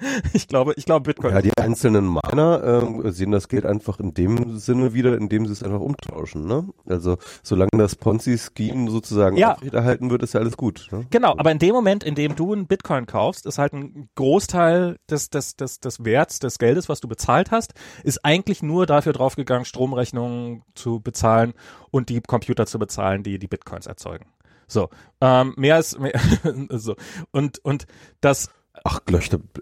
Ich 0.32 0.48
glaube, 0.48 0.74
ich 0.76 0.84
glaube 0.84 1.04
Bitcoin. 1.04 1.32
Ja, 1.34 1.42
die 1.42 1.56
einzelnen 1.56 2.06
Miner 2.12 2.62
ähm, 2.64 3.10
sehen 3.10 3.30
das 3.30 3.48
Geld 3.48 3.66
einfach 3.66 3.98
in 4.00 4.14
dem 4.14 4.58
Sinne 4.58 4.94
wieder, 4.94 5.16
indem 5.16 5.46
sie 5.46 5.52
es 5.52 5.62
einfach 5.62 5.80
umtauschen. 5.80 6.46
Ne? 6.46 6.68
Also 6.86 7.16
solange 7.42 7.70
das 7.76 7.96
Ponzi-Scheme 7.96 8.90
sozusagen 8.90 9.36
Ja. 9.36 9.54
aufrechterhalten 9.54 10.10
wird, 10.10 10.22
ist 10.22 10.34
ja 10.34 10.40
alles 10.40 10.56
gut. 10.56 10.88
Ne? 10.92 11.06
Genau, 11.10 11.34
aber 11.36 11.50
in 11.50 11.58
dem 11.58 11.74
Moment, 11.74 12.04
in 12.04 12.14
dem 12.14 12.36
du 12.36 12.52
einen 12.52 12.66
Bitcoin 12.66 13.06
kaufst, 13.06 13.46
ist 13.46 13.58
halt 13.58 13.72
ein 13.72 14.08
Großteil 14.14 14.96
des, 15.10 15.30
des, 15.30 15.56
des, 15.56 15.80
des 15.80 16.04
Werts 16.04 16.38
des 16.38 16.58
Geldes, 16.58 16.88
was 16.88 17.00
du 17.00 17.08
bezahlt 17.08 17.50
hast, 17.50 17.74
ist 18.04 18.24
eigentlich 18.24 18.62
nur 18.62 18.86
dafür 18.86 19.12
draufgegangen, 19.12 19.64
Stromrechnungen 19.64 20.62
zu 20.74 21.00
bezahlen 21.00 21.54
und 21.90 22.08
die 22.08 22.20
Computer 22.20 22.66
zu 22.66 22.78
bezahlen, 22.78 23.22
die 23.22 23.38
die 23.38 23.48
Bitcoins 23.48 23.86
erzeugen. 23.86 24.26
So, 24.70 24.90
ähm, 25.22 25.54
mehr 25.56 25.78
ist 25.78 25.98
mehr, 25.98 26.12
so 26.70 26.94
und 27.30 27.58
und 27.64 27.86
das 28.20 28.50
Ach, 28.84 29.00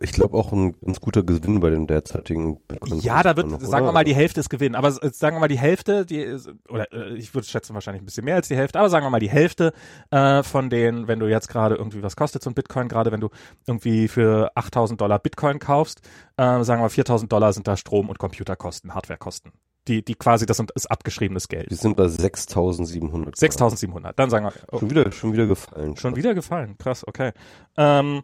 ich 0.01 0.13
glaube 0.13 0.37
auch 0.37 0.53
ein 0.53 0.75
ganz 0.81 1.01
guter 1.01 1.23
Gewinn 1.23 1.61
bei 1.61 1.71
den 1.71 1.87
derzeitigen 1.87 2.61
Bitcoin. 2.61 3.01
Ja, 3.01 3.23
da 3.23 3.37
wird, 3.37 3.49
noch, 3.49 3.61
sagen 3.61 3.85
oder? 3.85 3.89
wir 3.89 3.93
mal, 3.93 4.05
die 4.05 4.15
Hälfte 4.15 4.41
ist 4.41 4.49
Gewinn. 4.49 4.75
Aber 4.75 4.91
sagen 4.93 5.37
wir 5.37 5.41
mal 5.41 5.49
die 5.49 5.59
Hälfte, 5.59 6.07
die, 6.07 6.37
oder 6.69 6.93
äh, 6.93 7.15
ich 7.15 7.35
würde 7.35 7.47
schätzen 7.47 7.75
wahrscheinlich 7.75 8.03
ein 8.03 8.07
bisschen 8.07 8.25
mehr 8.25 8.37
als 8.37 8.49
die 8.49 8.57
Hälfte, 8.57 8.79
aber 8.79 8.91
sagen 8.91 9.05
wir 9.05 9.11
mal 9.11 9.21
die 9.21 9.31
Hälfte 9.31 9.73
äh, 10.11 10.43
von 10.43 10.71
den, 10.71 11.09
wenn 11.09 11.19
du 11.19 11.27
jetzt 11.27 11.49
gerade 11.49 11.77
irgendwie, 11.77 12.03
was 12.03 12.17
kostet 12.17 12.43
so 12.43 12.51
ein 12.51 12.55
Bitcoin, 12.55 12.89
gerade 12.89 13.13
wenn 13.13 13.21
du 13.21 13.31
irgendwie 13.67 14.09
für 14.09 14.51
8000 14.55 15.01
Dollar 15.01 15.19
Bitcoin 15.19 15.59
kaufst, 15.59 16.01
äh, 16.37 16.43
sagen 16.43 16.81
wir 16.81 16.85
mal 16.85 16.89
4000 16.89 17.33
Dollar 17.33 17.53
sind 17.53 17.67
da 17.67 17.77
Strom- 17.77 18.09
und 18.09 18.19
Computerkosten, 18.19 18.95
Hardwarekosten. 18.95 19.53
Die, 19.89 20.05
die 20.05 20.17
quasi, 20.17 20.47
das 20.47 20.61
ist 20.75 20.91
abgeschriebenes 20.91 21.47
Geld. 21.47 21.71
Die 21.71 21.77
sind 21.77 21.97
bei 21.97 22.09
6700. 22.09 23.37
6700, 23.37 24.19
dann 24.19 24.31
sagen 24.31 24.47
wir. 24.47 24.53
Oh. 24.73 24.81
Schon 24.81 24.91
wieder, 24.91 25.13
schon 25.13 25.33
wieder 25.33 25.47
gefallen. 25.47 25.97
Schon 25.97 26.17
wieder 26.17 26.35
gefallen, 26.35 26.77
krass, 26.77 27.07
okay. 27.07 27.33
Ähm, 27.77 28.23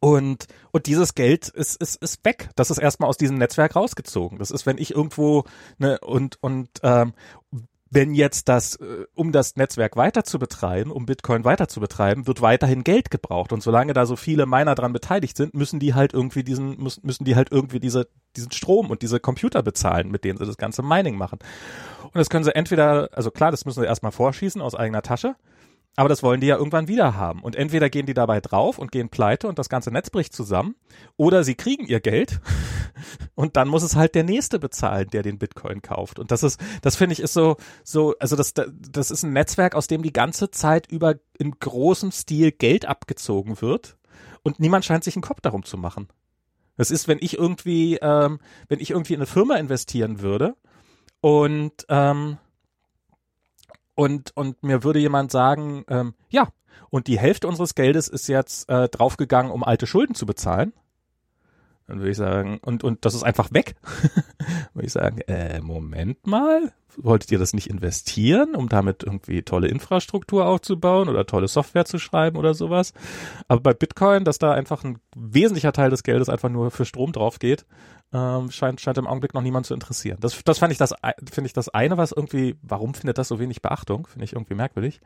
und, 0.00 0.46
und 0.72 0.86
dieses 0.86 1.14
Geld 1.14 1.48
ist, 1.48 1.80
ist, 1.80 1.96
ist 1.96 2.24
weg. 2.24 2.50
Das 2.56 2.70
ist 2.70 2.78
erstmal 2.78 3.08
aus 3.08 3.16
diesem 3.16 3.38
Netzwerk 3.38 3.76
rausgezogen. 3.76 4.38
Das 4.38 4.50
ist, 4.50 4.66
wenn 4.66 4.78
ich 4.78 4.94
irgendwo, 4.94 5.44
ne, 5.78 5.98
und, 6.00 6.42
und 6.42 6.68
ähm, 6.82 7.14
wenn 7.94 8.12
jetzt 8.12 8.48
das, 8.48 8.76
äh, 8.76 9.06
um 9.14 9.32
das 9.32 9.56
Netzwerk 9.56 9.96
weiter 9.96 10.24
zu 10.24 10.38
betreiben, 10.38 10.90
um 10.90 11.06
Bitcoin 11.06 11.44
weiter 11.44 11.68
zu 11.68 11.80
betreiben, 11.80 12.26
wird 12.26 12.42
weiterhin 12.42 12.82
Geld 12.82 13.10
gebraucht. 13.10 13.52
Und 13.52 13.62
solange 13.62 13.92
da 13.92 14.04
so 14.04 14.16
viele 14.16 14.46
Miner 14.46 14.74
dran 14.74 14.92
beteiligt 14.92 15.36
sind, 15.36 15.54
müssen 15.54 15.78
die 15.78 15.94
halt 15.94 16.12
irgendwie 16.12 16.42
diesen, 16.42 16.82
müssen, 16.82 17.06
müssen 17.06 17.24
die 17.24 17.36
halt 17.36 17.52
irgendwie 17.52 17.80
diese, 17.80 18.08
diesen 18.36 18.50
Strom 18.50 18.90
und 18.90 19.02
diese 19.02 19.20
Computer 19.20 19.62
bezahlen, 19.62 20.10
mit 20.10 20.24
denen 20.24 20.38
sie 20.38 20.46
das 20.46 20.56
ganze 20.56 20.82
Mining 20.82 21.16
machen. 21.16 21.38
Und 22.02 22.16
das 22.16 22.30
können 22.30 22.44
sie 22.44 22.54
entweder, 22.54 23.10
also 23.12 23.30
klar, 23.30 23.50
das 23.50 23.64
müssen 23.64 23.80
sie 23.80 23.86
erstmal 23.86 24.12
vorschießen 24.12 24.60
aus 24.60 24.74
eigener 24.74 25.02
Tasche. 25.02 25.36
Aber 25.96 26.08
das 26.08 26.22
wollen 26.22 26.40
die 26.40 26.48
ja 26.48 26.56
irgendwann 26.56 26.88
wieder 26.88 27.14
haben. 27.14 27.42
Und 27.42 27.54
entweder 27.54 27.88
gehen 27.88 28.06
die 28.06 28.14
dabei 28.14 28.40
drauf 28.40 28.78
und 28.78 28.90
gehen 28.90 29.10
pleite 29.10 29.46
und 29.46 29.58
das 29.58 29.68
ganze 29.68 29.90
Netz 29.90 30.10
bricht 30.10 30.32
zusammen, 30.32 30.74
oder 31.16 31.44
sie 31.44 31.54
kriegen 31.54 31.86
ihr 31.86 32.00
Geld 32.00 32.40
und 33.34 33.56
dann 33.56 33.68
muss 33.68 33.82
es 33.82 33.94
halt 33.94 34.14
der 34.14 34.24
Nächste 34.24 34.58
bezahlen, 34.58 35.08
der 35.12 35.22
den 35.22 35.38
Bitcoin 35.38 35.82
kauft. 35.82 36.18
Und 36.18 36.30
das 36.30 36.42
ist, 36.42 36.60
das 36.82 36.96
finde 36.96 37.12
ich 37.12 37.20
ist 37.20 37.32
so, 37.32 37.56
so, 37.84 38.14
also 38.18 38.34
das, 38.34 38.54
das 38.54 39.10
ist 39.10 39.22
ein 39.22 39.32
Netzwerk, 39.32 39.74
aus 39.74 39.86
dem 39.86 40.02
die 40.02 40.12
ganze 40.12 40.50
Zeit 40.50 40.90
über 40.90 41.14
in 41.38 41.52
großem 41.52 42.10
Stil 42.10 42.50
Geld 42.50 42.86
abgezogen 42.86 43.60
wird 43.60 43.96
und 44.42 44.58
niemand 44.58 44.84
scheint 44.84 45.04
sich 45.04 45.16
einen 45.16 45.22
Kopf 45.22 45.40
darum 45.40 45.64
zu 45.64 45.76
machen. 45.76 46.08
Das 46.76 46.90
ist, 46.90 47.06
wenn 47.06 47.18
ich 47.20 47.38
irgendwie, 47.38 47.98
ähm, 48.02 48.40
wenn 48.68 48.80
ich 48.80 48.90
irgendwie 48.90 49.14
in 49.14 49.20
eine 49.20 49.26
Firma 49.26 49.56
investieren 49.56 50.20
würde 50.20 50.56
und 51.20 51.72
ähm, 51.88 52.38
und, 53.94 54.36
und 54.36 54.62
mir 54.62 54.84
würde 54.84 54.98
jemand 54.98 55.30
sagen, 55.30 55.84
ähm, 55.88 56.14
ja, 56.28 56.48
und 56.90 57.06
die 57.06 57.18
Hälfte 57.18 57.48
unseres 57.48 57.74
Geldes 57.74 58.08
ist 58.08 58.28
jetzt 58.28 58.68
äh, 58.68 58.88
draufgegangen, 58.88 59.52
um 59.52 59.64
alte 59.64 59.86
Schulden 59.86 60.14
zu 60.14 60.26
bezahlen. 60.26 60.72
Dann 61.86 61.98
würde 61.98 62.10
ich 62.10 62.16
sagen, 62.16 62.58
und, 62.62 62.82
und 62.82 63.04
das 63.04 63.14
ist 63.14 63.22
einfach 63.22 63.52
weg. 63.52 63.74
würde 64.74 64.86
ich 64.86 64.92
sagen, 64.92 65.18
äh, 65.26 65.60
Moment 65.60 66.26
mal, 66.26 66.72
wolltet 66.96 67.30
ihr 67.32 67.38
das 67.38 67.52
nicht 67.52 67.68
investieren, 67.68 68.54
um 68.54 68.68
damit 68.68 69.02
irgendwie 69.02 69.42
tolle 69.42 69.68
Infrastruktur 69.68 70.46
aufzubauen 70.46 71.08
oder 71.08 71.26
tolle 71.26 71.48
Software 71.48 71.84
zu 71.84 71.98
schreiben 71.98 72.38
oder 72.38 72.54
sowas? 72.54 72.94
Aber 73.48 73.60
bei 73.60 73.74
Bitcoin, 73.74 74.24
dass 74.24 74.38
da 74.38 74.52
einfach 74.52 74.84
ein 74.84 74.98
wesentlicher 75.14 75.72
Teil 75.72 75.90
des 75.90 76.02
Geldes 76.02 76.28
einfach 76.28 76.48
nur 76.48 76.70
für 76.70 76.84
Strom 76.84 77.12
drauf 77.12 77.38
geht, 77.38 77.66
ähm, 78.12 78.50
scheint, 78.50 78.80
scheint 78.80 78.98
im 78.98 79.06
Augenblick 79.06 79.34
noch 79.34 79.42
niemand 79.42 79.66
zu 79.66 79.74
interessieren. 79.74 80.18
Das, 80.20 80.42
das 80.44 80.58
fand 80.58 80.72
ich 80.72 80.78
das, 80.78 80.94
finde 81.30 81.46
ich 81.46 81.52
das 81.52 81.68
eine, 81.68 81.96
was 81.96 82.12
irgendwie, 82.12 82.56
warum 82.62 82.94
findet 82.94 83.18
das 83.18 83.28
so 83.28 83.38
wenig 83.38 83.60
Beachtung? 83.60 84.06
Finde 84.06 84.24
ich 84.24 84.32
irgendwie 84.32 84.54
merkwürdig. 84.54 85.00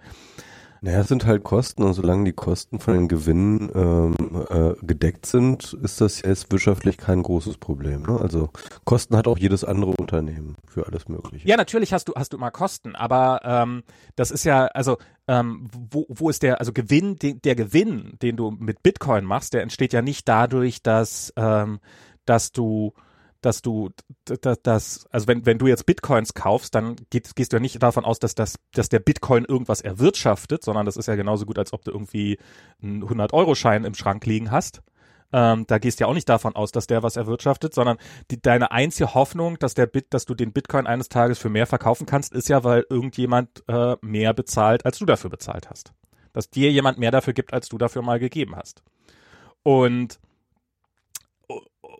Naja, 0.81 1.01
es 1.01 1.09
sind 1.09 1.27
halt 1.27 1.45
Kosten 1.45 1.83
und 1.83 1.95
solange 1.95 2.25
die 2.25 2.33
Kosten 2.33 2.79
von 2.79 2.95
den 2.95 3.09
Gewinnen 3.09 3.71
ähm, 3.75 4.15
äh, 4.49 4.75
gedeckt 4.85 5.27
sind, 5.27 5.75
ist 5.83 6.01
das 6.01 6.23
jetzt 6.23 6.51
wirtschaftlich 6.53 6.97
kein 6.97 7.23
großes 7.23 7.59
Problem. 7.59 8.03
Ne? 8.03 8.19
Also 8.21 8.51
Kosten 8.85 9.17
hat 9.17 9.27
auch 9.27 9.39
jedes 9.39 9.65
andere 9.65 9.93
Unternehmen 9.93 10.57
für 10.67 10.87
alles 10.87 11.09
Mögliche. 11.09 11.49
Ja, 11.49 11.57
natürlich 11.57 11.93
hast 11.93 12.09
du 12.09 12.15
hast 12.15 12.33
du 12.33 12.37
immer 12.37 12.51
Kosten, 12.51 12.95
aber 12.95 13.41
ähm, 13.45 13.83
das 14.17 14.31
ist 14.31 14.45
ja 14.45 14.67
also 14.67 14.99
ähm, 15.27 15.69
wo, 15.91 16.07
wo 16.09 16.31
ist 16.31 16.43
der 16.43 16.61
also 16.61 16.73
Gewinn 16.73 17.17
de, 17.17 17.35
der 17.35 17.55
Gewinn, 17.55 18.15
den 18.23 18.37
du 18.37 18.51
mit 18.51 18.83
Bitcoin 18.83 19.25
machst, 19.25 19.55
der 19.55 19.63
entsteht 19.63 19.93
ja 19.93 20.03
nicht 20.03 20.29
dadurch, 20.29 20.83
dass 20.83 21.33
ähm, 21.37 21.81
dass 22.25 22.53
du 22.53 22.93
dass 23.41 23.63
du 23.63 23.91
dass, 24.25 24.63
dass 24.63 25.07
also 25.11 25.27
wenn 25.29 25.47
wenn 25.47 25.59
du 25.59 25.67
jetzt 25.67 25.87
Bitcoins 25.87 26.35
kaufst, 26.35 26.75
dann 26.75 26.97
geht, 27.11 27.35
gehst 27.37 27.53
du 27.53 27.57
ja 27.57 27.61
nicht 27.61 27.83
davon 27.83 28.05
aus, 28.05 28.19
dass 28.19 28.35
das 28.35 28.57
dass 28.73 28.89
der 28.89 28.99
Bitcoin 28.99 29.45
irgendwas 29.45 29.81
erwirtschaftet, 29.81 30.65
sondern 30.65 30.87
das 30.87 30.97
ist 30.97 31.07
ja 31.07 31.15
genauso 31.15 31.47
gut, 31.47 31.59
als 31.59 31.73
ob 31.73 31.85
du 31.85 31.91
irgendwie 31.91 32.39
einen 32.83 33.03
100 33.03 33.33
Euro 33.33 33.55
Schein 33.55 33.85
im 33.85 33.95
Schrank 33.95 34.27
liegen 34.27 34.51
hast. 34.51 34.83
Ähm, 35.33 35.67
da 35.67 35.79
gehst 35.79 36.01
du 36.01 36.05
ja 36.05 36.09
auch 36.09 36.15
nicht 36.15 36.29
davon 36.29 36.57
aus, 36.57 36.73
dass 36.73 36.87
der 36.87 37.03
was 37.03 37.17
erwirtschaftet, 37.17 37.75
sondern 37.75 37.99
die, 38.31 38.41
deine 38.41 38.71
einzige 38.71 39.13
Hoffnung, 39.15 39.59
dass 39.59 39.75
der 39.75 39.87
Bit, 39.87 40.15
dass 40.15 40.25
du 40.25 40.35
den 40.35 40.53
Bitcoin 40.53 40.87
eines 40.87 41.11
Tages 41.11 41.39
für 41.39 41.51
mehr 41.51 41.67
verkaufen 41.67 42.07
kannst, 42.07 42.33
ist 42.33 42.49
ja, 42.49 42.65
weil 42.65 42.87
irgendjemand 42.89 43.63
äh, 43.69 43.97
mehr 44.01 44.33
bezahlt, 44.33 44.87
als 44.87 44.99
du 44.99 45.05
dafür 45.05 45.29
bezahlt 45.29 45.69
hast. 45.69 45.93
Dass 46.33 46.49
dir 46.49 46.71
jemand 46.73 46.99
mehr 46.99 47.11
dafür 47.11 47.35
gibt, 47.35 47.53
als 47.53 47.69
du 47.69 47.77
dafür 47.77 48.01
mal 48.01 48.19
gegeben 48.19 48.57
hast. 48.57 48.83
Und 49.63 50.19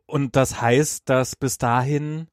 und 0.07 0.37
das 0.37 0.61
heißt, 0.61 1.09
dass 1.09 1.37
bis 1.37 1.59
dahin 1.59 2.29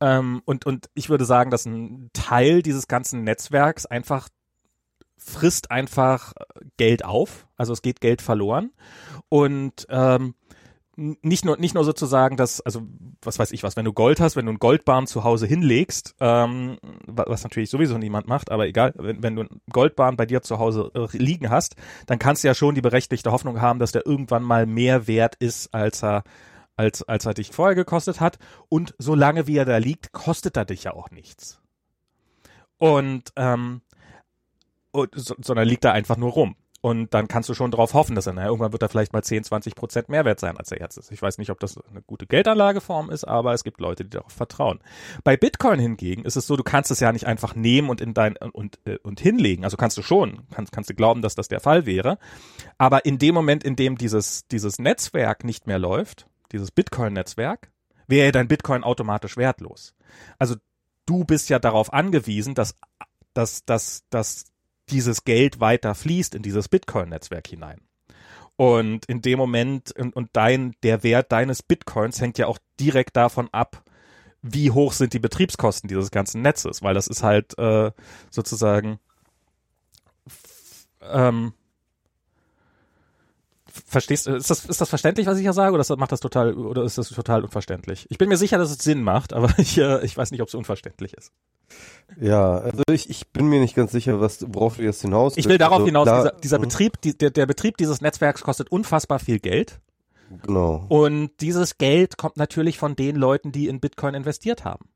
ähm, 0.00 0.42
und 0.44 0.66
und 0.66 0.90
ich 0.94 1.08
würde 1.08 1.24
sagen, 1.24 1.50
dass 1.50 1.66
ein 1.66 2.10
Teil 2.12 2.62
dieses 2.62 2.88
ganzen 2.88 3.24
Netzwerks 3.24 3.86
einfach 3.86 4.28
frisst 5.16 5.70
einfach 5.70 6.32
Geld 6.76 7.04
auf, 7.04 7.48
also 7.56 7.72
es 7.72 7.82
geht 7.82 8.00
Geld 8.00 8.22
verloren. 8.22 8.72
Und 9.28 9.86
ähm, 9.90 10.34
nicht 10.96 11.44
nur 11.44 11.58
nicht 11.58 11.74
nur 11.74 11.84
sozusagen, 11.84 12.36
dass 12.36 12.60
also 12.62 12.82
was 13.22 13.38
weiß 13.38 13.52
ich 13.52 13.62
was, 13.62 13.76
wenn 13.76 13.84
du 13.84 13.92
Gold 13.92 14.18
hast, 14.20 14.36
wenn 14.36 14.46
du 14.46 14.50
einen 14.50 14.58
Goldbarren 14.58 15.06
zu 15.06 15.24
Hause 15.24 15.46
hinlegst, 15.46 16.14
ähm, 16.20 16.78
was 17.06 17.42
natürlich 17.42 17.68
sowieso 17.70 17.98
niemand 17.98 18.28
macht, 18.28 18.50
aber 18.50 18.66
egal, 18.66 18.94
wenn, 18.96 19.22
wenn 19.22 19.36
du 19.36 19.42
einen 19.42 19.60
Goldbarren 19.70 20.16
bei 20.16 20.24
dir 20.24 20.42
zu 20.42 20.58
Hause 20.58 20.90
äh, 20.94 21.16
liegen 21.16 21.50
hast, 21.50 21.76
dann 22.06 22.18
kannst 22.18 22.44
du 22.44 22.48
ja 22.48 22.54
schon 22.54 22.74
die 22.74 22.80
berechtigte 22.80 23.30
Hoffnung 23.30 23.60
haben, 23.60 23.78
dass 23.78 23.92
der 23.92 24.06
irgendwann 24.06 24.42
mal 24.42 24.64
mehr 24.64 25.06
wert 25.06 25.34
ist, 25.36 25.74
als 25.74 26.02
er 26.02 26.22
als, 26.76 27.02
als 27.02 27.26
er 27.26 27.34
dich 27.34 27.50
vorher 27.50 27.74
gekostet 27.74 28.20
hat. 28.20 28.38
Und 28.68 28.94
solange 28.98 29.46
wie 29.46 29.56
er 29.56 29.64
da 29.64 29.78
liegt, 29.78 30.12
kostet 30.12 30.56
er 30.56 30.64
dich 30.64 30.84
ja 30.84 30.94
auch 30.94 31.10
nichts. 31.10 31.60
Und, 32.78 33.32
ähm, 33.36 33.80
und, 34.92 35.10
so, 35.14 35.34
sondern 35.42 35.66
liegt 35.66 35.84
da 35.84 35.92
einfach 35.92 36.16
nur 36.16 36.32
rum. 36.32 36.56
Und 36.82 37.14
dann 37.14 37.26
kannst 37.26 37.48
du 37.48 37.54
schon 37.54 37.72
darauf 37.72 37.94
hoffen, 37.94 38.14
dass 38.14 38.28
er, 38.28 38.34
naja, 38.34 38.46
irgendwann 38.46 38.70
wird 38.70 38.82
er 38.82 38.88
vielleicht 38.88 39.12
mal 39.12 39.22
10, 39.22 39.42
20 39.42 39.74
Prozent 39.74 40.08
mehr 40.08 40.24
wert 40.24 40.38
sein, 40.38 40.56
als 40.56 40.70
er 40.70 40.78
jetzt 40.78 40.96
ist. 40.96 41.10
Ich 41.10 41.20
weiß 41.20 41.38
nicht, 41.38 41.50
ob 41.50 41.58
das 41.58 41.78
eine 41.90 42.02
gute 42.02 42.26
Geldanlageform 42.26 43.10
ist, 43.10 43.24
aber 43.24 43.54
es 43.54 43.64
gibt 43.64 43.80
Leute, 43.80 44.04
die 44.04 44.10
darauf 44.10 44.32
vertrauen. 44.32 44.78
Bei 45.24 45.36
Bitcoin 45.36 45.80
hingegen 45.80 46.24
ist 46.24 46.36
es 46.36 46.46
so, 46.46 46.54
du 46.54 46.62
kannst 46.62 46.92
es 46.92 47.00
ja 47.00 47.10
nicht 47.12 47.26
einfach 47.26 47.56
nehmen 47.56 47.88
und 47.88 48.00
in 48.00 48.14
dein, 48.14 48.36
und, 48.36 48.78
äh, 48.84 48.98
und 49.02 49.18
hinlegen. 49.18 49.64
Also 49.64 49.76
kannst 49.76 49.96
du 49.96 50.02
schon, 50.02 50.42
kannst, 50.54 50.70
kannst 50.70 50.88
du 50.90 50.94
glauben, 50.94 51.22
dass 51.22 51.34
das 51.34 51.48
der 51.48 51.60
Fall 51.60 51.86
wäre. 51.86 52.18
Aber 52.78 53.04
in 53.04 53.18
dem 53.18 53.34
Moment, 53.34 53.64
in 53.64 53.74
dem 53.74 53.98
dieses, 53.98 54.46
dieses 54.46 54.78
Netzwerk 54.78 55.42
nicht 55.42 55.66
mehr 55.66 55.80
läuft, 55.80 56.28
dieses 56.52 56.70
Bitcoin-Netzwerk, 56.70 57.70
wäre 58.06 58.32
dein 58.32 58.48
Bitcoin 58.48 58.84
automatisch 58.84 59.36
wertlos. 59.36 59.94
Also 60.38 60.56
du 61.06 61.24
bist 61.24 61.48
ja 61.48 61.58
darauf 61.58 61.92
angewiesen, 61.92 62.54
dass, 62.54 62.74
dass, 63.34 63.64
dass, 63.64 64.04
dass 64.10 64.44
dieses 64.88 65.24
Geld 65.24 65.60
weiter 65.60 65.94
fließt 65.94 66.34
in 66.34 66.42
dieses 66.42 66.68
Bitcoin-Netzwerk 66.68 67.46
hinein. 67.48 67.80
Und 68.56 69.04
in 69.06 69.20
dem 69.20 69.38
Moment, 69.38 69.92
und, 69.98 70.16
und 70.16 70.30
dein, 70.32 70.74
der 70.82 71.02
Wert 71.02 71.30
deines 71.32 71.62
Bitcoins 71.62 72.20
hängt 72.20 72.38
ja 72.38 72.46
auch 72.46 72.58
direkt 72.80 73.16
davon 73.16 73.48
ab, 73.52 73.82
wie 74.42 74.70
hoch 74.70 74.92
sind 74.92 75.12
die 75.12 75.18
Betriebskosten 75.18 75.88
dieses 75.88 76.10
ganzen 76.10 76.40
Netzes, 76.40 76.82
weil 76.82 76.94
das 76.94 77.08
ist 77.08 77.22
halt 77.22 77.58
äh, 77.58 77.90
sozusagen 78.30 78.98
ähm, 81.02 81.52
verstehst 83.86 84.26
ist 84.26 84.50
das, 84.50 84.64
ist 84.64 84.80
das 84.80 84.88
verständlich, 84.88 85.26
was 85.26 85.36
ich 85.36 85.42
hier 85.42 85.52
sage, 85.52 85.72
oder 85.72 85.84
das 85.84 85.96
macht 85.96 86.12
das 86.12 86.20
total, 86.20 86.54
oder 86.54 86.84
ist 86.84 86.98
das 86.98 87.08
total 87.08 87.44
unverständlich? 87.44 88.06
Ich 88.10 88.18
bin 88.18 88.28
mir 88.28 88.36
sicher, 88.36 88.58
dass 88.58 88.70
es 88.70 88.78
Sinn 88.78 89.02
macht, 89.02 89.32
aber 89.32 89.52
ich, 89.58 89.78
äh, 89.78 90.04
ich 90.04 90.16
weiß 90.16 90.30
nicht, 90.30 90.42
ob 90.42 90.48
es 90.48 90.54
unverständlich 90.54 91.14
ist. 91.14 91.32
Ja, 92.20 92.58
also 92.58 92.82
ich, 92.90 93.10
ich 93.10 93.28
bin 93.28 93.48
mir 93.48 93.60
nicht 93.60 93.74
ganz 93.74 93.92
sicher, 93.92 94.20
was, 94.20 94.44
worauf 94.48 94.76
du 94.76 94.82
jetzt 94.82 95.02
hinaus 95.02 95.36
Ich 95.36 95.48
will 95.48 95.58
darauf 95.58 95.78
also, 95.78 95.86
hinaus, 95.86 96.04
klar, 96.04 96.22
dieser, 96.22 96.40
dieser 96.40 96.58
mhm. 96.58 96.62
Betrieb, 96.62 97.00
die, 97.00 97.16
der, 97.16 97.30
der 97.30 97.46
Betrieb 97.46 97.76
dieses 97.76 98.00
Netzwerks 98.00 98.42
kostet 98.42 98.70
unfassbar 98.70 99.18
viel 99.18 99.40
Geld. 99.40 99.80
Genau. 100.42 100.84
Und 100.88 101.30
dieses 101.40 101.78
Geld 101.78 102.16
kommt 102.16 102.36
natürlich 102.36 102.78
von 102.78 102.96
den 102.96 103.16
Leuten, 103.16 103.52
die 103.52 103.68
in 103.68 103.80
Bitcoin 103.80 104.14
investiert 104.14 104.64
haben. 104.64 104.88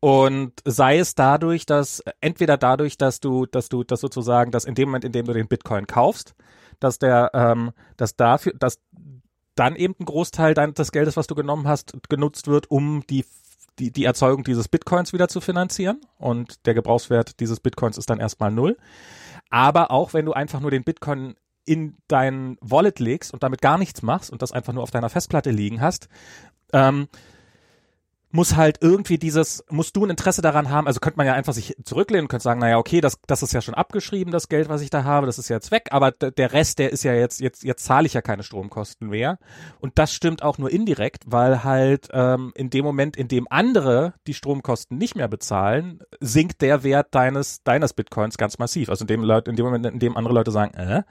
Und 0.00 0.52
sei 0.64 0.98
es 0.98 1.14
dadurch, 1.14 1.66
dass, 1.66 2.02
entweder 2.20 2.56
dadurch, 2.56 2.98
dass 2.98 3.20
du, 3.20 3.46
dass 3.46 3.68
du, 3.68 3.82
das 3.82 4.00
sozusagen, 4.00 4.50
dass 4.50 4.64
in 4.64 4.74
dem 4.74 4.88
Moment, 4.88 5.04
in 5.04 5.12
dem 5.12 5.26
du 5.26 5.32
den 5.32 5.48
Bitcoin 5.48 5.86
kaufst, 5.86 6.34
dass 6.80 6.98
der, 6.98 7.30
ähm, 7.32 7.72
dass 7.96 8.16
dafür, 8.16 8.52
dass 8.58 8.78
dann 9.54 9.74
eben 9.74 9.94
ein 9.98 10.04
Großteil 10.04 10.52
dein, 10.52 10.74
des 10.74 10.92
Geldes, 10.92 11.16
was 11.16 11.26
du 11.26 11.34
genommen 11.34 11.66
hast, 11.66 11.94
genutzt 12.08 12.46
wird, 12.46 12.70
um 12.70 13.04
die 13.08 13.24
die, 13.78 13.90
die 13.90 14.04
Erzeugung 14.04 14.44
dieses 14.44 14.68
Bitcoins 14.68 15.12
wieder 15.12 15.28
zu 15.28 15.40
finanzieren 15.40 16.00
und 16.18 16.66
der 16.66 16.74
Gebrauchswert 16.74 17.40
dieses 17.40 17.60
Bitcoins 17.60 17.98
ist 17.98 18.08
dann 18.08 18.20
erstmal 18.20 18.50
null. 18.50 18.76
Aber 19.50 19.90
auch 19.90 20.14
wenn 20.14 20.24
du 20.24 20.32
einfach 20.32 20.60
nur 20.60 20.70
den 20.70 20.84
Bitcoin 20.84 21.34
in 21.64 21.96
dein 22.08 22.56
Wallet 22.60 23.00
legst 23.00 23.32
und 23.34 23.42
damit 23.42 23.60
gar 23.60 23.76
nichts 23.76 24.02
machst 24.02 24.30
und 24.30 24.40
das 24.40 24.52
einfach 24.52 24.72
nur 24.72 24.82
auf 24.82 24.90
deiner 24.90 25.10
Festplatte 25.10 25.50
liegen 25.50 25.80
hast, 25.80 26.08
ähm, 26.72 27.08
muss 28.36 28.54
halt 28.54 28.78
irgendwie 28.82 29.18
dieses, 29.18 29.64
musst 29.70 29.96
du 29.96 30.04
ein 30.04 30.10
Interesse 30.10 30.42
daran 30.42 30.70
haben, 30.70 30.86
also 30.86 31.00
könnte 31.00 31.16
man 31.16 31.26
ja 31.26 31.32
einfach 31.32 31.54
sich 31.54 31.74
zurücklehnen 31.84 32.26
und 32.26 32.28
könnte 32.28 32.44
sagen, 32.44 32.60
naja, 32.60 32.76
okay, 32.76 33.00
das, 33.00 33.18
das 33.26 33.42
ist 33.42 33.52
ja 33.52 33.62
schon 33.62 33.74
abgeschrieben, 33.74 34.30
das 34.30 34.48
Geld, 34.48 34.68
was 34.68 34.82
ich 34.82 34.90
da 34.90 35.04
habe, 35.04 35.26
das 35.26 35.38
ist 35.38 35.48
jetzt 35.48 35.70
weg, 35.70 35.88
aber 35.90 36.12
der 36.12 36.52
Rest, 36.52 36.78
der 36.78 36.92
ist 36.92 37.02
ja 37.02 37.14
jetzt, 37.14 37.40
jetzt, 37.40 37.64
jetzt 37.64 37.84
zahle 37.84 38.06
ich 38.06 38.12
ja 38.12 38.20
keine 38.20 38.42
Stromkosten 38.42 39.08
mehr. 39.08 39.38
Und 39.80 39.98
das 39.98 40.12
stimmt 40.12 40.42
auch 40.42 40.58
nur 40.58 40.70
indirekt, 40.70 41.24
weil 41.26 41.64
halt 41.64 42.08
ähm, 42.12 42.52
in 42.54 42.68
dem 42.68 42.84
Moment, 42.84 43.16
in 43.16 43.28
dem 43.28 43.46
andere 43.50 44.12
die 44.26 44.34
Stromkosten 44.34 44.98
nicht 44.98 45.16
mehr 45.16 45.28
bezahlen, 45.28 46.00
sinkt 46.20 46.60
der 46.60 46.84
Wert 46.84 47.08
deines, 47.12 47.62
deines 47.64 47.94
Bitcoins 47.94 48.36
ganz 48.36 48.58
massiv. 48.58 48.90
Also 48.90 49.04
in 49.04 49.08
dem, 49.08 49.22
in 49.24 49.56
dem 49.56 49.64
Moment, 49.64 49.86
in 49.86 49.98
dem 49.98 50.16
andere 50.16 50.34
Leute 50.34 50.50
sagen, 50.50 50.74
äh, 50.74 51.02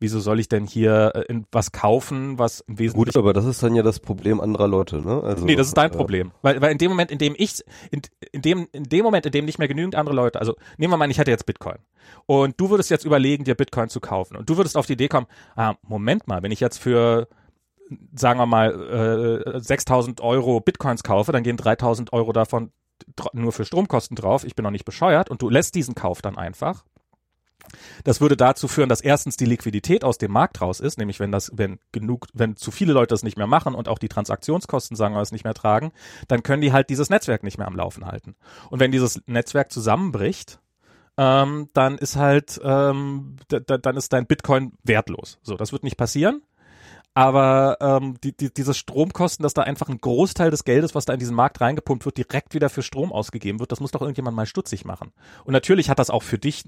wieso 0.00 0.20
soll 0.20 0.40
ich 0.40 0.48
denn 0.48 0.66
hier 0.66 1.12
äh, 1.14 1.40
was 1.52 1.72
kaufen, 1.72 2.38
was 2.38 2.60
im 2.60 2.78
Wesentlichen... 2.78 3.12
Gut, 3.12 3.16
aber 3.16 3.32
das 3.32 3.44
ist 3.44 3.62
dann 3.62 3.74
ja 3.74 3.82
das 3.82 4.00
Problem 4.00 4.40
anderer 4.40 4.68
Leute, 4.68 5.00
ne? 5.00 5.22
Also, 5.22 5.44
nee, 5.44 5.56
das 5.56 5.68
ist 5.68 5.76
dein 5.76 5.90
äh, 5.90 5.96
Problem. 5.96 6.32
Weil, 6.42 6.60
weil 6.60 6.72
in 6.72 6.78
dem 6.78 6.90
Moment, 6.90 7.10
in 7.10 7.18
dem 7.18 7.34
ich, 7.36 7.62
in, 7.90 8.02
in, 8.32 8.42
dem, 8.42 8.68
in 8.72 8.84
dem 8.84 9.04
Moment, 9.04 9.26
in 9.26 9.32
dem 9.32 9.44
nicht 9.44 9.58
mehr 9.58 9.68
genügend 9.68 9.94
andere 9.94 10.14
Leute, 10.14 10.40
also 10.40 10.54
nehmen 10.76 10.92
wir 10.92 10.96
mal, 10.96 11.10
ich 11.10 11.18
hätte 11.18 11.30
jetzt 11.30 11.46
Bitcoin 11.46 11.78
und 12.26 12.60
du 12.60 12.70
würdest 12.70 12.90
jetzt 12.90 13.04
überlegen, 13.04 13.44
dir 13.44 13.54
Bitcoin 13.54 13.88
zu 13.88 14.00
kaufen 14.00 14.36
und 14.36 14.48
du 14.48 14.56
würdest 14.56 14.76
auf 14.76 14.86
die 14.86 14.94
Idee 14.94 15.08
kommen, 15.08 15.26
ah, 15.56 15.74
Moment 15.82 16.26
mal, 16.26 16.42
wenn 16.42 16.52
ich 16.52 16.60
jetzt 16.60 16.78
für 16.78 17.28
sagen 18.14 18.38
wir 18.38 18.46
mal 18.46 19.44
äh, 19.54 19.60
6000 19.60 20.20
Euro 20.20 20.60
Bitcoins 20.60 21.02
kaufe, 21.02 21.32
dann 21.32 21.42
gehen 21.42 21.56
3000 21.56 22.12
Euro 22.12 22.32
davon 22.32 22.72
nur 23.32 23.52
für 23.52 23.64
Stromkosten 23.64 24.16
drauf. 24.16 24.44
Ich 24.44 24.54
bin 24.54 24.62
noch 24.62 24.70
nicht 24.70 24.84
bescheuert 24.84 25.30
und 25.30 25.42
du 25.42 25.50
lässt 25.50 25.74
diesen 25.74 25.94
Kauf 25.94 26.22
dann 26.22 26.38
einfach 26.38 26.84
das 28.04 28.20
würde 28.20 28.36
dazu 28.36 28.68
führen, 28.68 28.88
dass 28.88 29.00
erstens 29.00 29.36
die 29.36 29.44
Liquidität 29.44 30.04
aus 30.04 30.18
dem 30.18 30.32
Markt 30.32 30.60
raus 30.60 30.80
ist, 30.80 30.98
nämlich 30.98 31.20
wenn 31.20 31.32
das, 31.32 31.50
wenn 31.54 31.78
genug, 31.92 32.26
wenn 32.32 32.56
zu 32.56 32.70
viele 32.70 32.92
Leute 32.92 33.14
das 33.14 33.22
nicht 33.22 33.36
mehr 33.36 33.46
machen 33.46 33.74
und 33.74 33.88
auch 33.88 33.98
die 33.98 34.08
Transaktionskosten, 34.08 34.96
sagen 34.96 35.14
wir 35.14 35.22
es, 35.22 35.32
nicht 35.32 35.44
mehr 35.44 35.54
tragen, 35.54 35.92
dann 36.28 36.42
können 36.42 36.62
die 36.62 36.72
halt 36.72 36.90
dieses 36.90 37.10
Netzwerk 37.10 37.42
nicht 37.42 37.58
mehr 37.58 37.66
am 37.66 37.76
Laufen 37.76 38.06
halten. 38.06 38.34
Und 38.70 38.80
wenn 38.80 38.92
dieses 38.92 39.20
Netzwerk 39.26 39.72
zusammenbricht, 39.72 40.58
ähm, 41.16 41.68
dann 41.74 41.98
ist 41.98 42.16
halt, 42.16 42.60
ähm, 42.64 43.36
dann 43.48 43.96
ist 43.96 44.12
dein 44.12 44.26
Bitcoin 44.26 44.72
wertlos. 44.82 45.38
So, 45.42 45.56
das 45.56 45.72
wird 45.72 45.84
nicht 45.84 45.96
passieren. 45.96 46.42
Aber 47.14 47.78
ähm, 47.80 48.16
die, 48.22 48.36
die, 48.36 48.52
diese 48.52 48.74
Stromkosten, 48.74 49.44
dass 49.44 49.54
da 49.54 49.62
einfach 49.62 49.88
ein 49.88 50.00
Großteil 50.00 50.50
des 50.50 50.64
Geldes, 50.64 50.96
was 50.96 51.04
da 51.04 51.12
in 51.12 51.20
diesen 51.20 51.36
Markt 51.36 51.60
reingepumpt 51.60 52.04
wird, 52.04 52.16
direkt 52.18 52.54
wieder 52.54 52.68
für 52.68 52.82
Strom 52.82 53.12
ausgegeben 53.12 53.60
wird, 53.60 53.70
das 53.70 53.78
muss 53.78 53.92
doch 53.92 54.02
irgendjemand 54.02 54.36
mal 54.36 54.46
stutzig 54.46 54.84
machen. 54.84 55.12
Und 55.44 55.52
natürlich 55.52 55.88
hat 55.88 56.00
das 56.00 56.10
auch 56.10 56.24
für 56.24 56.38
dich 56.38 56.64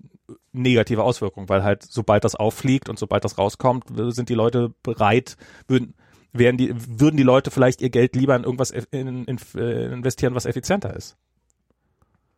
negative 0.52 1.02
Auswirkungen, 1.02 1.48
weil 1.48 1.64
halt 1.64 1.82
sobald 1.82 2.22
das 2.22 2.36
auffliegt 2.36 2.88
und 2.88 2.96
sobald 2.96 3.24
das 3.24 3.38
rauskommt, 3.38 3.86
sind 4.14 4.28
die 4.28 4.34
Leute 4.34 4.72
bereit, 4.84 5.36
würden 5.66 5.94
wären 6.32 6.56
die, 6.56 6.72
würden 6.74 7.16
die 7.16 7.22
Leute 7.22 7.50
vielleicht 7.50 7.80
ihr 7.80 7.90
Geld 7.90 8.14
lieber 8.14 8.36
in 8.36 8.44
irgendwas 8.44 8.70
in, 8.70 8.84
in, 8.90 9.24
in, 9.24 9.38
äh, 9.56 9.92
investieren, 9.92 10.34
was 10.34 10.46
effizienter 10.46 10.94
ist. 10.94 11.16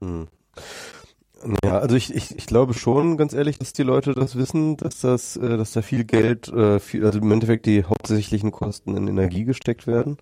Hm. 0.01 0.29
Ja, 1.65 1.79
also 1.79 1.95
ich, 1.95 2.15
ich, 2.15 2.37
ich 2.37 2.47
glaube 2.47 2.75
schon, 2.75 3.17
ganz 3.17 3.33
ehrlich, 3.33 3.59
dass 3.59 3.73
die 3.73 3.85
Leute 3.85 4.13
das 4.13 4.37
wissen, 4.37 4.77
dass 4.77 5.01
das, 5.01 5.37
äh, 5.37 5.57
dass 5.57 5.73
da 5.73 5.83
viel 5.83 6.05
Geld, 6.05 6.49
äh, 6.49 6.81
viel, 6.81 7.05
also 7.07 7.21
im 7.21 7.31
Endeffekt 7.31 7.67
die 7.67 7.85
hauptsächlichen 7.85 8.51
Kosten 8.51 8.97
in 8.97 9.07
Energie 9.07 9.45
gesteckt 9.45 9.87
werden. 9.87 10.19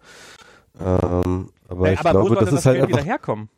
Ähm, 0.78 1.50
aber 1.68 1.86
ja, 1.86 1.94
ich 1.94 2.00
aber 2.00 2.10
glaube, 2.10 2.36
das 2.36 2.52
ist 2.52 2.66
halt 2.66 2.82
einfach, 2.82 3.04
herkommen? 3.04 3.48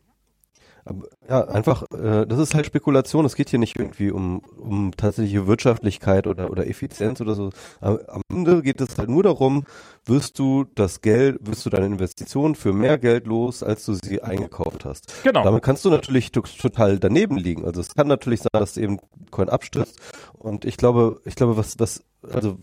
Ja, 1.29 1.45
einfach, 1.49 1.83
äh, 1.93 2.27
das 2.27 2.39
ist 2.39 2.55
halt 2.55 2.67
Spekulation. 2.67 3.25
Es 3.25 3.37
geht 3.37 3.51
hier 3.51 3.59
nicht 3.59 3.79
irgendwie 3.79 4.11
um, 4.11 4.41
um 4.59 4.93
tatsächliche 4.97 5.47
Wirtschaftlichkeit 5.47 6.27
oder, 6.27 6.51
oder 6.51 6.67
Effizienz 6.67 7.21
oder 7.21 7.35
so. 7.35 7.51
Am, 7.81 7.99
am 8.07 8.23
Ende 8.31 8.63
geht 8.63 8.81
es 8.81 8.99
halt 8.99 9.09
nur 9.09 9.23
darum, 9.23 9.65
wirst 10.05 10.39
du 10.39 10.65
das 10.75 11.01
Geld, 11.01 11.39
wirst 11.47 11.67
du 11.67 11.71
deine 11.71 11.87
Investition 11.87 12.55
für 12.55 12.73
mehr 12.73 12.99
Geld 12.99 13.27
los, 13.27 13.63
als 13.63 13.85
du 13.85 13.95
sie 13.95 14.23
eingekauft 14.23 14.85
hast. 14.85 15.23
Genau. 15.23 15.45
Damit 15.45 15.63
kannst 15.63 15.85
du 15.85 15.91
natürlich 15.91 16.33
total 16.33 16.99
daneben 16.99 17.37
liegen. 17.37 17.65
Also 17.65 17.81
es 17.81 17.95
kann 17.95 18.09
natürlich 18.09 18.41
sein, 18.41 18.51
dass 18.53 18.77
eben 18.77 18.99
Coin 19.31 19.49
abstürzt. 19.49 20.01
Und 20.33 20.65
ich 20.65 20.77
glaube, 20.77 21.21
ich 21.25 21.35
glaube, 21.35 21.57
was, 21.57 21.79
was, 21.79 22.03
also 22.23 22.59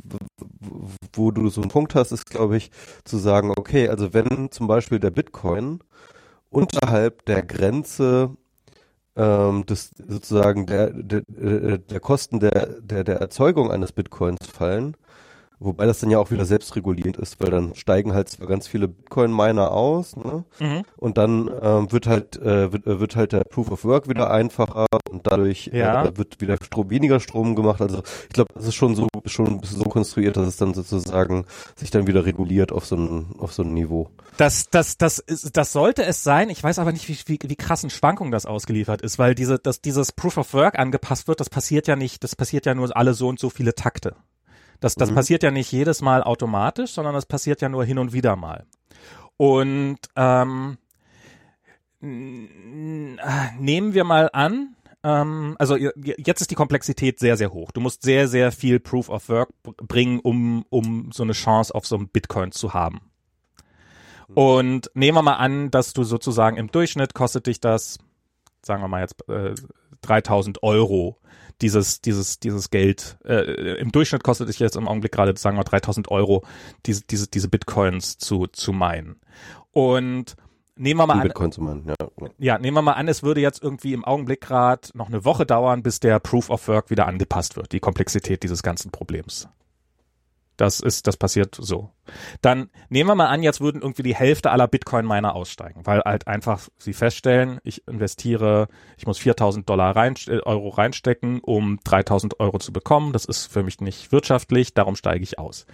wo 1.14 1.32
du 1.32 1.50
so 1.50 1.62
einen 1.62 1.70
Punkt 1.70 1.96
hast, 1.96 2.12
ist, 2.12 2.26
glaube 2.26 2.58
ich, 2.58 2.72
zu 3.04 3.18
sagen, 3.18 3.54
okay, 3.56 3.90
also 3.90 4.14
wenn 4.14 4.50
zum 4.52 4.68
Beispiel 4.68 5.00
der 5.00 5.12
Bitcoin 5.12 5.80
unterhalb 6.50 7.26
der 7.26 7.44
Grenze 7.44 8.36
ähm, 9.16 9.66
des 9.66 9.92
sozusagen 9.98 10.66
der, 10.66 10.92
der, 10.92 11.22
äh, 11.38 11.80
der 11.80 12.00
Kosten 12.00 12.40
der, 12.40 12.82
der, 12.82 13.04
der 13.04 13.18
Erzeugung 13.18 13.72
eines 13.72 13.92
Bitcoins 13.92 14.48
fallen, 14.48 14.96
Wobei 15.60 15.86
das 15.86 16.00
dann 16.00 16.10
ja 16.10 16.20
auch 16.20 16.32
wieder 16.32 16.46
selbstregulierend 16.46 17.18
ist, 17.18 17.40
weil 17.40 17.50
dann 17.50 17.76
steigen 17.76 18.14
halt 18.14 18.30
zwar 18.30 18.48
ganz 18.48 18.68
viele 18.68 18.88
Bitcoin-Miner 18.88 19.72
aus, 19.72 20.16
ne? 20.16 20.44
Mhm. 20.60 20.84
Und 20.98 21.18
dann 21.18 21.50
ähm, 21.62 21.92
wird 21.92 22.08
halt 22.08 22.36
äh, 22.38 22.72
wird, 22.74 22.86
äh, 22.86 23.00
wird 23.00 23.16
halt 23.16 23.32
der 23.32 23.44
Proof 23.46 23.72
of 23.72 23.86
Work 23.86 24.10
wieder 24.10 24.32
einfacher 24.32 24.86
und 25.10 25.26
dadurch 25.26 25.70
ja. 25.74 26.06
äh, 26.06 26.18
wird 26.18 26.42
wieder 26.42 26.58
Strom, 26.62 26.90
weniger 26.90 27.20
Strom 27.20 27.56
gemacht. 27.56 27.82
Also 27.82 28.04
ich 28.24 28.34
glaube, 28.34 28.54
das 28.54 28.66
ist 28.68 28.76
schon 28.76 28.96
so 28.96 29.08
schon 29.26 29.62
so 29.64 29.86
konstruiert, 29.86 30.38
dass 30.38 30.48
es 30.48 30.58
dann 30.58 30.74
sozusagen 30.74 31.46
sich 31.76 31.90
dann 31.90 32.08
wieder 32.08 32.26
reguliert 32.26 32.72
auf 32.72 32.86
so 32.86 32.98
ein 32.98 33.28
auf 33.38 33.54
so 33.54 33.64
ein 33.64 33.74
Niveau. 33.74 34.10
Das 34.38 34.70
das 34.70 34.98
das 34.98 35.20
ist, 35.20 35.56
das 35.56 35.72
sollte 35.72 36.04
es 36.04 36.24
sein. 36.24 36.50
Ich 36.50 36.62
weiß 36.62 36.80
aber 36.80 36.92
nicht, 36.92 37.08
wie, 37.08 37.18
wie, 37.28 37.40
wie 37.50 37.56
krassen 37.56 37.90
Schwankungen 37.90 38.32
das 38.32 38.46
ausgeliefert 38.46 39.02
ist, 39.02 39.18
weil 39.20 39.36
diese 39.36 39.58
dass 39.58 39.82
dieses 39.82 40.12
Proof 40.12 40.38
of 40.38 40.54
Work 40.54 40.78
angepasst 40.78 41.28
wird. 41.28 41.40
Das 41.40 41.50
passiert 41.50 41.88
ja 41.88 41.96
nicht. 41.96 42.24
Das 42.24 42.36
passiert 42.36 42.66
ja 42.66 42.76
nur 42.76 42.96
alle 42.96 43.14
so 43.14 43.28
und 43.30 43.40
so 43.40 43.50
viele 43.50 43.74
Takte. 43.74 44.16
Das, 44.86 44.94
das 44.94 45.10
mhm. 45.10 45.16
passiert 45.16 45.42
ja 45.42 45.50
nicht 45.50 45.72
jedes 45.72 46.04
Mal 46.04 46.22
automatisch, 46.22 46.92
sondern 46.92 47.16
das 47.16 47.26
passiert 47.26 47.60
ja 47.60 47.70
nur 47.70 47.84
hin 47.84 47.98
und 47.98 48.14
wieder 48.14 48.36
mal. 48.36 48.68
Und 49.36 49.98
ähm, 50.16 50.78
nehmen 52.00 53.96
wir 53.96 54.04
mal 54.04 54.30
an, 54.32 54.76
ähm, 55.04 55.56
also 55.58 55.76
jetzt 55.76 56.42
ist 56.42 56.52
die 56.52 56.56
Komplexität 56.56 57.18
sehr, 57.18 57.36
sehr 57.36 57.52
hoch. 57.52 57.72
Du 57.72 57.82
musst 57.82 58.04
sehr, 58.04 58.28
sehr 58.28 58.52
viel 58.52 58.80
Proof 58.80 59.10
of 59.10 59.28
Work 59.28 59.50
bringen, 59.64 60.20
um, 60.20 60.68
um 60.70 61.12
so 61.12 61.24
eine 61.24 61.34
Chance 61.34 61.74
auf 61.74 61.88
so 61.88 61.98
ein 61.98 62.08
Bitcoin 62.08 62.52
zu 62.52 62.76
haben. 62.76 63.02
Mhm. 64.28 64.36
Und 64.36 64.92
nehmen 64.94 65.18
wir 65.18 65.24
mal 65.24 65.38
an, 65.38 65.72
dass 65.72 65.94
du 65.94 66.04
sozusagen 66.04 66.58
im 66.58 66.70
Durchschnitt 66.70 67.16
kostet 67.16 67.48
dich 67.48 67.60
das, 67.60 67.98
sagen 68.62 68.84
wir 68.84 68.88
mal 68.88 69.02
jetzt 69.02 69.28
äh, 69.30 69.56
3000 70.02 70.62
Euro, 70.62 71.18
dieses, 71.62 72.02
dieses, 72.02 72.40
dieses 72.40 72.70
Geld. 72.70 73.18
Äh, 73.26 73.80
Im 73.80 73.92
Durchschnitt 73.92 74.24
kostet 74.24 74.50
es 74.50 74.60
jetzt 74.60 74.76
im 74.76 74.88
Augenblick 74.88 75.12
gerade, 75.12 75.36
sagen 75.38 75.58
wir, 75.58 75.64
3000 75.64 76.10
Euro, 76.12 76.44
diese, 76.86 77.04
diese, 77.04 77.28
diese 77.28 77.50
Bitcoins 77.50 78.18
zu, 78.18 78.48
zu 78.48 78.74
meinen. 78.74 79.20
Und 79.72 80.36
nehmen 80.76 81.00
wir 81.00 81.08
mal 81.08 81.16
an, 81.16 81.22
Bitcoin 81.22 81.52
zu 81.52 81.62
meinen, 81.62 81.88
ja. 81.88 81.96
ja, 82.38 82.58
nehmen 82.58 82.76
wir 82.76 82.82
mal 82.82 82.94
an, 82.94 83.08
es 83.08 83.24
würde 83.24 83.42
jetzt 83.42 83.64
irgendwie 83.64 83.94
im 83.94 84.06
Augenblick 84.06 84.42
gerade 84.42 84.90
noch 84.94 85.08
eine 85.08 85.26
Woche 85.26 85.46
dauern, 85.46 85.84
bis 85.84 86.00
der 86.00 86.20
Proof 86.20 86.50
of 86.50 86.68
Work 86.68 86.90
wieder 86.90 87.08
angepasst 87.08 87.56
wird, 87.56 87.72
die 87.72 87.80
Komplexität 87.80 88.44
dieses 88.44 88.64
ganzen 88.64 88.92
Problems. 88.92 89.48
Das 90.58 90.80
ist, 90.80 91.08
das 91.08 91.18
passiert 91.18 91.56
so. 91.60 91.90
Dann 92.42 92.70
nehmen 92.90 93.10
wir 93.10 93.16
mal 93.16 93.28
an, 93.28 93.44
jetzt 93.44 93.62
würden 93.62 93.82
irgendwie 93.82 94.04
die 94.04 94.16
Hälfte 94.16 94.52
aller 94.52 94.68
Bitcoin-Miner 94.68 95.36
aussteigen, 95.36 95.86
weil 95.86 96.02
halt 96.02 96.28
einfach 96.28 96.68
sie 96.78 96.94
feststellen, 96.94 97.60
ich 97.64 97.88
investiere, 97.88 98.68
ich 98.98 99.06
muss 99.06 99.18
4000 99.18 99.68
Dollar 99.68 99.96
rein, 99.96 100.16
äh, 100.28 100.40
Euro 100.40 100.70
reinstecken, 100.70 101.40
um 101.42 101.80
3000 101.84 102.40
Euro 102.40 102.60
zu 102.60 102.72
bekommen. 102.72 103.12
Das 103.12 103.26
ist 103.26 103.52
für 103.52 103.64
mich 103.64 103.82
nicht 103.82 104.12
wirtschaftlich, 104.12 104.74
darum 104.74 104.96
steige 104.96 105.24
ich 105.24 105.40
aus. 105.40 105.66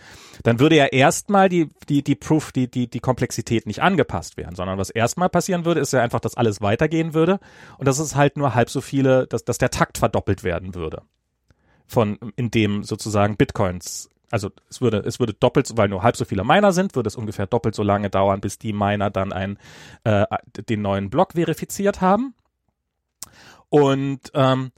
Dann 0.44 0.60
würde 0.60 0.78
ja 0.78 0.86
erstmal 0.86 1.50
die, 1.50 1.70
die, 1.90 2.04
die 2.04 2.16
Proof, 2.16 2.52
die, 2.52 2.70
die, 2.70 2.90
die 2.90 3.00
Komplexität 3.00 3.68
nicht 3.68 3.82
angepasst 3.82 4.38
werden, 4.38 4.56
sondern 4.56 4.80
was 4.80 4.90
erstmal 4.90 5.30
passieren 5.30 5.66
würde, 5.66 5.82
ist 5.82 5.94
ja 5.94 6.02
einfach, 6.02 6.20
dass 6.20 6.36
alles 6.36 6.62
weitergehen 6.62 7.14
würde 7.14 7.40
und 7.78 7.88
dass 7.88 8.00
es 8.00 8.16
halt 8.16 8.38
nur 8.38 8.56
halb 8.56 8.70
so 8.70 8.82
viele, 8.82 9.28
dass, 9.28 9.44
dass 9.44 9.58
der 9.58 9.70
Takt 9.70 9.98
verdoppelt 9.98 10.44
werden 10.44 10.74
würde 10.74 11.04
von 11.92 12.18
in 12.38 12.50
dem 12.52 12.84
sozusagen 12.84 13.36
Bitcoins 13.36 14.10
also 14.32 14.50
es 14.70 14.82
würde, 14.82 15.00
es 15.00 15.20
würde 15.20 15.34
doppelt, 15.34 15.72
weil 15.76 15.90
nur 15.90 16.04
halb 16.04 16.16
so 16.16 16.26
viele 16.26 16.44
Miner 16.44 16.72
sind, 16.72 16.96
würde 16.96 17.08
es 17.08 17.16
ungefähr 17.16 17.48
doppelt 17.48 17.76
so 17.76 17.84
lange 17.84 18.10
dauern, 18.10 18.42
bis 18.42 18.58
die 18.58 18.74
Miner 18.74 19.10
dann 19.10 19.34
ein, 19.34 19.58
äh, 20.04 20.26
den 20.70 20.82
neuen 20.82 21.10
Block 21.10 21.34
verifiziert 21.34 22.02
haben. 22.02 22.34
Und 23.70 24.32
ähm, 24.34 24.72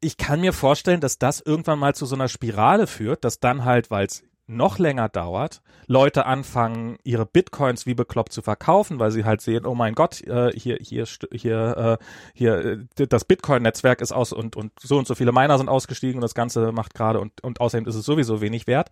ich 0.00 0.16
kann 0.16 0.40
mir 0.40 0.52
vorstellen, 0.52 1.00
dass 1.00 1.18
das 1.18 1.40
irgendwann 1.40 1.78
mal 1.78 1.94
zu 1.94 2.06
so 2.06 2.14
einer 2.14 2.28
Spirale 2.28 2.86
führt, 2.86 3.24
dass 3.24 3.40
dann 3.40 3.64
halt, 3.64 3.90
weil 3.90 4.06
es 4.06 4.22
noch 4.48 4.78
länger 4.78 5.08
dauert, 5.08 5.62
Leute 5.86 6.26
anfangen, 6.26 6.98
ihre 7.04 7.26
Bitcoins 7.26 7.86
wie 7.86 7.94
bekloppt 7.94 8.32
zu 8.32 8.42
verkaufen, 8.42 8.98
weil 8.98 9.10
sie 9.10 9.24
halt 9.24 9.40
sehen, 9.40 9.66
oh 9.66 9.74
mein 9.74 9.94
Gott, 9.94 10.20
äh, 10.22 10.50
hier, 10.54 10.78
hier, 10.80 11.06
hier, 11.32 11.98
äh, 12.00 12.04
hier, 12.34 12.86
das 12.94 13.24
Bitcoin-Netzwerk 13.24 14.00
ist 14.00 14.12
aus 14.12 14.32
und, 14.32 14.56
und 14.56 14.72
so 14.80 14.98
und 14.98 15.06
so 15.06 15.14
viele 15.14 15.32
Miner 15.32 15.58
sind 15.58 15.68
ausgestiegen 15.68 16.16
und 16.16 16.22
das 16.22 16.34
Ganze 16.34 16.72
macht 16.72 16.94
gerade 16.94 17.20
und, 17.20 17.42
und 17.42 17.60
außerdem 17.60 17.86
ist 17.86 17.94
es 17.94 18.04
sowieso 18.04 18.40
wenig 18.40 18.66
wert. 18.66 18.90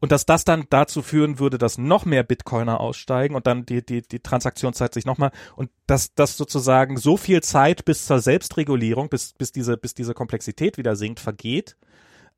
Und 0.00 0.12
dass 0.12 0.26
das 0.26 0.44
dann 0.44 0.64
dazu 0.70 1.02
führen 1.02 1.38
würde, 1.38 1.58
dass 1.58 1.78
noch 1.78 2.04
mehr 2.04 2.22
Bitcoiner 2.22 2.80
aussteigen 2.80 3.34
und 3.34 3.46
dann 3.46 3.66
die, 3.66 3.84
die, 3.84 4.02
die 4.02 4.20
Transaktionszeit 4.20 4.94
sich 4.94 5.04
nochmal 5.04 5.30
und 5.56 5.70
dass 5.86 6.14
das 6.14 6.36
sozusagen 6.36 6.96
so 6.96 7.16
viel 7.16 7.42
Zeit 7.42 7.84
bis 7.84 8.06
zur 8.06 8.20
Selbstregulierung, 8.20 9.08
bis, 9.08 9.34
bis 9.34 9.52
diese, 9.52 9.76
bis 9.76 9.94
diese 9.94 10.14
Komplexität 10.14 10.78
wieder 10.78 10.96
sinkt, 10.96 11.20
vergeht, 11.20 11.76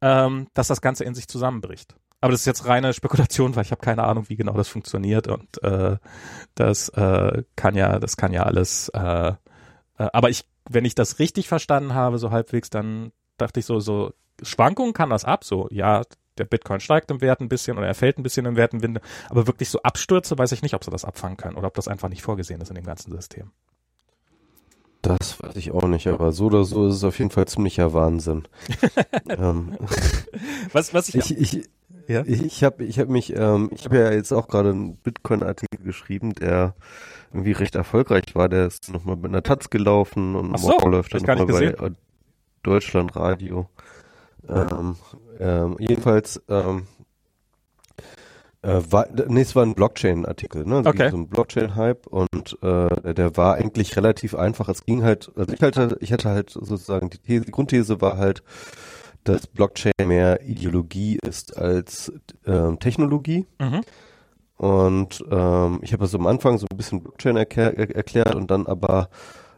ähm, 0.01 0.49
dass 0.55 0.69
das 0.69 0.81
Ganze 0.81 1.05
in 1.05 1.15
sich 1.15 1.29
zusammenbricht. 1.29 1.97
Aber 2.21 2.33
das 2.33 2.41
ist 2.41 2.47
jetzt 2.47 2.67
reine 2.67 2.93
Spekulation, 2.93 3.55
weil 3.57 3.65
ich 3.65 3.71
habe 3.71 3.83
keine 3.83 4.05
Ahnung, 4.05 4.29
wie 4.29 4.37
genau 4.37 4.55
das 4.55 4.69
funktioniert 4.69 5.29
und 5.29 5.63
äh, 5.63 5.97
das 6.55 6.89
äh, 6.91 7.43
kann 7.57 7.75
ja, 7.75 7.99
das 7.99 8.17
kann 8.17 8.33
ja 8.33 8.45
alles. 8.45 8.89
Äh, 8.89 9.29
äh, 9.29 9.35
aber 9.97 10.31
ich, 10.31 10.45
wenn 10.69 10.85
ich 10.85 10.95
das 10.95 11.19
richtig 11.19 11.49
verstanden 11.49 11.95
habe, 11.95 12.19
so 12.19 12.31
halbwegs, 12.31 12.71
dann 12.71 13.13
dachte 13.37 13.61
ich 13.61 13.67
so, 13.67 13.81
so 13.81 14.13
Schwankungen 14.43 14.95
kann 14.95 15.11
das 15.11 15.25
ab, 15.25 15.45
so 15.45 15.69
ja, 15.71 16.03
der 16.39 16.45
Bitcoin 16.45 16.81
steigt 16.81 17.11
im 17.11 17.21
Wert 17.21 17.41
ein 17.41 17.49
bisschen 17.49 17.79
oder 17.79 17.87
er 17.87 17.95
fällt 17.95 18.19
ein 18.19 18.23
bisschen 18.23 18.47
im 18.47 18.57
Wert 18.57 18.75
im 18.75 18.83
Winde, 18.83 19.01
aber 19.29 19.47
wirklich 19.47 19.69
so 19.71 19.83
Abstürze, 19.83 20.39
weiß 20.39 20.53
ich 20.53 20.63
nicht, 20.63 20.75
ob 20.75 20.85
sie 20.85 20.91
das 20.91 21.05
abfangen 21.05 21.37
können 21.37 21.57
oder 21.57 21.69
ob 21.69 21.75
das 21.75 21.89
einfach 21.89 22.09
nicht 22.09 22.23
vorgesehen 22.23 22.61
ist 22.61 22.69
in 22.69 22.75
dem 22.75 22.85
ganzen 22.85 23.13
System. 23.13 23.53
Das 25.03 25.41
weiß 25.41 25.55
ich 25.57 25.71
auch 25.71 25.87
nicht, 25.87 26.09
aber 26.09 26.33
so 26.33 26.47
oder 26.47 26.65
so 26.65 26.89
ist 26.89 26.97
es 26.97 27.05
auf 27.05 27.19
jeden 27.19 27.31
Fall 27.31 27.47
ziemlicher 27.47 27.93
Wahnsinn. 27.93 28.49
ähm, 29.29 29.79
was, 30.73 30.95
was 30.95 31.09
ich, 31.11 31.31
ich, 31.31 31.39
ich, 31.39 31.69
ja? 32.09 32.23
ich, 32.27 32.65
habe 32.65 32.85
ich 32.85 32.99
hab 32.99 33.09
mich, 33.09 33.35
ähm, 33.35 33.71
ich 33.73 33.85
habe 33.85 33.99
ja 33.99 34.13
jetzt 34.13 34.33
auch 34.33 34.49
gerade 34.49 34.71
einen 34.71 34.97
Bitcoin-Artikel 34.97 35.85
geschrieben, 35.85 36.35
der 36.35 36.75
irgendwie 37.33 37.53
recht 37.53 37.75
erfolgreich 37.75 38.35
war. 38.35 38.49
Der 38.49 38.67
ist 38.67 38.93
nochmal 38.93 39.17
mit 39.17 39.27
einer 39.27 39.43
Taz 39.43 39.71
gelaufen 39.71 40.35
und 40.37 40.55
Ach 40.55 40.59
so, 40.59 40.69
morgen 40.69 40.93
läuft 40.93 41.15
er 41.15 41.21
nochmal 41.21 41.47
bei 41.47 41.87
äh, 41.87 41.91
Deutschlandradio. 42.63 43.69
Ähm, 44.49 44.97
ähm, 45.41 45.77
jedenfalls, 45.79 46.43
ähm, 46.49 46.87
äh, 48.63 48.81
war, 48.91 49.07
nee, 49.29 49.43
es 49.43 49.55
war 49.55 49.65
ein 49.65 49.75
Blockchain-Artikel, 49.75 50.65
ne? 50.65 50.79
Also 50.79 50.91
Okay. 50.91 51.11
So 51.11 51.17
ein 51.17 51.29
Blockchain-Hype 51.29 52.07
und 52.07 52.59
äh, 52.63 53.15
der 53.15 53.37
war 53.37 53.55
eigentlich 53.55 53.97
relativ 53.97 54.35
einfach. 54.35 54.69
Es 54.69 54.85
ging 54.85 55.03
halt, 55.05 55.31
also 55.37 55.53
ich 55.53 55.63
hatte, 55.63 55.97
ich 56.01 56.13
hatte 56.13 56.29
halt 56.31 56.51
sozusagen 56.51 57.11
die 57.11 57.19
These, 57.19 57.45
die 57.45 57.53
Grundthese 57.53 58.01
war 58.01 58.19
halt, 58.19 58.43
dass 59.29 59.47
Blockchain 59.47 59.93
mehr 60.05 60.41
Ideologie 60.43 61.19
ist 61.27 61.57
als 61.57 62.13
ähm, 62.47 62.79
Technologie. 62.79 63.47
Mhm. 63.59 63.83
Und 64.57 65.25
ähm, 65.31 65.81
ich 65.83 65.93
habe 65.93 66.03
also 66.03 66.19
am 66.19 66.27
Anfang 66.27 66.59
so 66.59 66.67
ein 66.71 66.77
bisschen 66.77 67.03
Blockchain 67.03 67.37
erklär, 67.37 67.77
er, 67.77 67.95
erklärt 67.95 68.35
und 68.35 68.51
dann 68.51 68.67
aber 68.67 69.11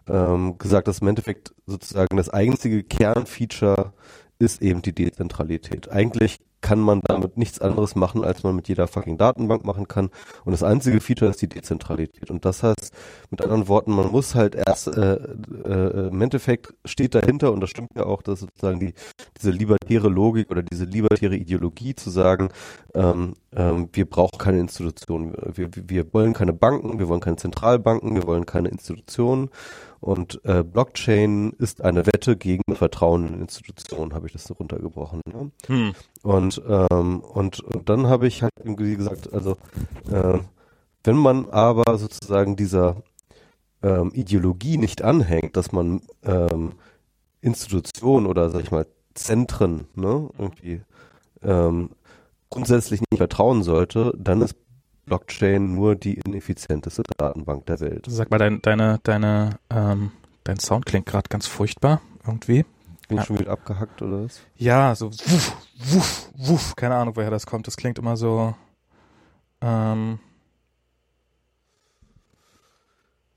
ähm, 0.09 0.59
gesagt, 0.59 0.89
dass 0.89 1.01
im 1.01 1.09
Endeffekt 1.09 1.55
sozusagen 1.67 2.17
das 2.17 2.31
einzige 2.31 2.83
Kernfeature 2.83 3.93
ist 4.39 4.63
eben 4.63 4.83
die 4.83 4.95
Dezentralität. 4.95 5.91
Eigentlich 5.91 6.41
kann 6.61 6.81
man 6.81 7.01
damit 7.05 7.37
nichts 7.37 7.61
anderes 7.61 7.95
machen, 7.95 8.25
als 8.25 8.43
man 8.43 8.57
mit 8.57 8.69
jeder 8.69 8.89
fucking 8.89 9.19
Datenbank 9.19 9.65
machen 9.65 9.89
kann. 9.89 10.11
Und 10.45 10.53
das 10.53 10.63
einzige 10.63 11.01
Feature 11.01 11.31
ist 11.31 11.41
die 11.43 11.49
Dezentralität. 11.49 12.31
Und 12.31 12.45
das 12.45 12.63
heißt, 12.63 12.93
mit 13.31 13.43
anderen 13.43 13.69
Worten, 13.69 13.93
man 13.93 14.11
muss 14.11 14.35
halt 14.35 14.55
erst, 14.55 14.89
äh, 14.89 15.15
äh, 15.15 16.09
im 16.09 16.21
Endeffekt 16.21 16.75
steht 16.85 17.15
dahinter, 17.15 17.53
und 17.53 17.61
das 17.61 17.71
stimmt 17.71 17.91
ja 17.97 18.05
auch, 18.05 18.23
dass 18.23 18.41
sozusagen 18.41 18.81
die, 18.81 18.95
diese 19.37 19.51
libertäre 19.51 20.09
Logik 20.09 20.51
oder 20.51 20.63
diese 20.63 20.85
libertäre 20.85 21.37
Ideologie 21.37 21.95
zu 21.95 22.11
sagen, 22.11 22.49
ähm, 22.95 23.35
ähm, 23.55 23.89
wir 23.93 24.09
brauchen 24.09 24.39
keine 24.39 24.61
Institutionen, 24.61 25.35
wir, 25.55 25.71
wir 25.73 26.13
wollen 26.13 26.35
keine 26.35 26.53
Banken, 26.53 26.99
wir 26.99 27.09
wollen 27.09 27.21
keine 27.21 27.37
Zentralbanken, 27.37 28.15
wir 28.15 28.27
wollen 28.27 28.47
keine 28.47 28.69
Institutionen. 28.69 29.51
Und 30.01 30.41
äh, 30.45 30.63
Blockchain 30.63 31.53
ist 31.59 31.83
eine 31.83 32.07
Wette 32.07 32.37
gegen 32.37 32.63
Vertrauen 32.75 33.27
in 33.27 33.41
Institutionen, 33.41 34.15
habe 34.15 34.27
ich 34.27 34.33
das 34.33 34.45
so 34.45 34.55
runtergebrochen. 34.55 35.21
Ne? 35.27 35.51
Hm. 35.67 35.93
Und, 36.23 36.63
ähm, 36.69 37.21
und, 37.21 37.61
und 37.61 37.89
dann 37.89 38.07
habe 38.07 38.27
ich 38.27 38.43
halt 38.43 38.53
irgendwie 38.59 38.97
gesagt, 38.97 39.33
also 39.33 39.57
äh, 40.11 40.39
wenn 41.05 41.17
man 41.17 41.49
aber 41.51 41.97
sozusagen 41.99 42.57
dieser 42.57 43.03
ähm, 43.83 44.11
Ideologie 44.13 44.79
nicht 44.79 45.03
anhängt, 45.03 45.57
dass 45.57 45.73
man 45.73 46.03
ähm, 46.25 46.73
Institutionen 47.41 48.27
oder 48.27 48.51
sag 48.51 48.63
ich 48.63 48.71
mal 48.71 48.87
Zentren 49.15 49.87
ne, 49.95 50.29
irgendwie 50.39 50.83
ähm, 51.43 51.91
grundsätzlich 52.51 53.01
nicht 53.01 53.19
vertrauen 53.19 53.63
sollte, 53.63 54.13
dann 54.17 54.43
ist 54.43 54.57
Blockchain 55.07 55.75
nur 55.75 55.97
die 55.97 56.21
ineffizienteste 56.25 57.03
Datenbank 57.17 57.67
der 57.67 57.81
Welt. 57.81 58.07
Sag 58.09 58.31
mal, 58.31 58.39
dein, 58.39 58.61
deine, 58.63 59.01
deine, 59.03 59.59
ähm, 59.71 60.13
dein 60.45 60.59
Sound 60.59 60.87
klingt 60.87 61.07
gerade 61.07 61.29
ganz 61.29 61.47
furchtbar 61.47 62.01
irgendwie. 62.27 62.65
Bin 63.09 63.17
Ja. 63.19 63.25
schon 63.25 63.39
wieder 63.39 63.53
abgehackt 63.53 64.03
oder 64.03 64.25
was? 64.25 64.41
Ja, 64.57 64.95
so 64.95 65.11
wuff, 65.11 65.57
wuff, 65.77 66.31
wuff. 66.37 66.77
Keine 66.77 66.95
Ahnung, 66.97 67.17
woher 67.17 67.31
das 67.31 67.47
kommt. 67.47 67.67
Das 67.67 67.77
klingt 67.77 67.99
immer 67.99 68.17
so. 68.17 68.55
Ähm, 69.61 70.19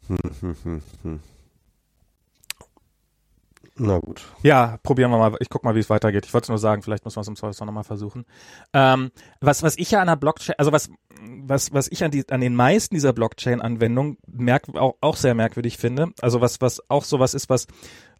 Hm, 0.08 0.18
hm, 0.42 0.56
hm, 0.64 0.82
hm. 1.04 1.20
Na 3.78 3.98
gut. 4.00 4.22
ja, 4.44 4.78
probieren 4.84 5.10
wir 5.12 5.18
mal. 5.18 5.36
Ich 5.40 5.50
guck 5.50 5.64
mal, 5.64 5.74
wie 5.76 5.80
es 5.80 5.90
weitergeht. 5.90 6.26
Ich 6.26 6.34
wollte 6.34 6.46
es 6.46 6.50
nur 6.50 6.58
sagen, 6.60 6.82
vielleicht 6.84 7.06
muss 7.06 7.16
man 7.16 7.22
es 7.22 7.28
im 7.30 7.36
Zweifelsfall 7.36 7.66
nochmal 7.66 7.86
versuchen. 7.86 8.26
Ähm, 8.74 9.12
was, 9.40 9.64
was 9.64 9.78
ich 9.78 9.90
ja 9.92 10.02
an 10.02 10.08
der 10.08 10.18
Blockchain, 10.18 10.56
also 10.58 10.72
was, 10.72 10.90
was, 11.22 11.74
was 11.74 11.88
ich 11.88 12.04
an, 12.04 12.12
die, 12.12 12.30
an 12.30 12.42
den 12.42 12.56
meisten 12.56 12.94
dieser 12.94 13.14
Blockchain-Anwendungen 13.14 14.18
merk, 14.28 14.68
auch, 14.76 14.98
auch 15.02 15.16
sehr 15.16 15.34
merkwürdig 15.34 15.78
finde, 15.78 16.12
also 16.22 16.42
was, 16.42 16.60
was 16.62 16.82
auch 16.90 17.06
sowas 17.06 17.34
ist, 17.34 17.50
was 17.50 17.66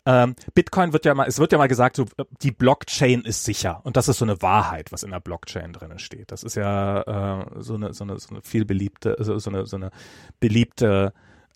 ähm, 0.06 0.36
Bitcoin 0.54 0.94
wird 0.94 1.06
ja 1.06 1.14
mal, 1.14 1.28
es 1.28 1.40
wird 1.40 1.52
ja 1.52 1.58
mal 1.58 1.68
gesagt, 1.68 1.96
so, 1.96 2.06
die 2.42 2.52
Blockchain 2.52 3.22
ist 3.22 3.46
sicher. 3.46 3.82
Und 3.84 3.98
das 3.98 4.08
ist 4.08 4.18
so 4.18 4.26
eine 4.26 4.42
Wahrheit, 4.42 4.92
was 4.92 5.04
in 5.04 5.12
der 5.12 5.20
Blockchain 5.20 5.74
drinnen 5.74 6.00
steht. 6.00 6.32
Das 6.32 6.44
ist 6.44 6.56
ja 6.56 7.42
äh, 7.42 7.46
so 7.60 7.76
eine, 7.76 7.94
so 7.94 8.04
eine, 8.04 8.18
so 8.20 8.30
eine 8.30 8.42
viel 8.42 8.66
beliebte, 8.66 9.16
so, 9.20 9.38
so 9.38 9.50
eine, 9.50 9.66
so 9.68 9.76
eine 9.76 9.92
beliebte 10.40 11.14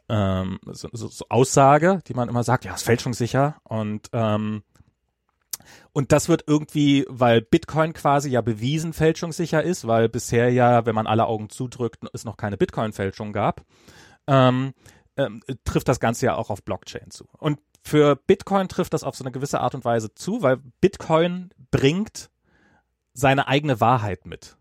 ähm, 0.07 0.59
so, 0.65 0.89
so, 0.91 1.07
so 1.07 1.25
Aussage, 1.29 1.99
die 2.07 2.13
man 2.13 2.29
immer 2.29 2.43
sagt, 2.43 2.65
ja, 2.65 2.73
ist 2.75 2.83
fälschungssicher. 2.83 3.55
Und 3.63 4.09
ähm, 4.13 4.63
und 5.93 6.11
das 6.11 6.29
wird 6.29 6.43
irgendwie, 6.45 7.05
weil 7.07 7.41
Bitcoin 7.41 7.93
quasi 7.93 8.29
ja 8.29 8.41
bewiesen 8.41 8.93
fälschungssicher 8.93 9.63
ist, 9.63 9.87
weil 9.87 10.09
bisher 10.09 10.51
ja, 10.51 10.85
wenn 10.85 10.93
man 10.93 11.07
alle 11.07 11.25
Augen 11.25 11.49
zudrückt, 11.49 12.03
es 12.13 12.25
noch 12.25 12.37
keine 12.37 12.57
Bitcoin-Fälschung 12.57 13.33
gab, 13.33 13.65
ähm, 14.27 14.73
ähm, 15.17 15.41
trifft 15.63 15.87
das 15.87 15.99
Ganze 15.99 16.27
ja 16.27 16.35
auch 16.35 16.49
auf 16.49 16.63
Blockchain 16.63 17.09
zu. 17.09 17.25
Und 17.37 17.59
für 17.87 18.15
Bitcoin 18.15 18.67
trifft 18.67 18.93
das 18.95 19.03
auf 19.03 19.15
so 19.15 19.23
eine 19.23 19.31
gewisse 19.31 19.59
Art 19.59 19.75
und 19.75 19.85
Weise 19.85 20.11
zu, 20.15 20.41
weil 20.41 20.57
Bitcoin 20.81 21.51
bringt 21.69 22.31
seine 23.13 23.47
eigene 23.47 23.79
Wahrheit 23.79 24.25
mit. 24.25 24.57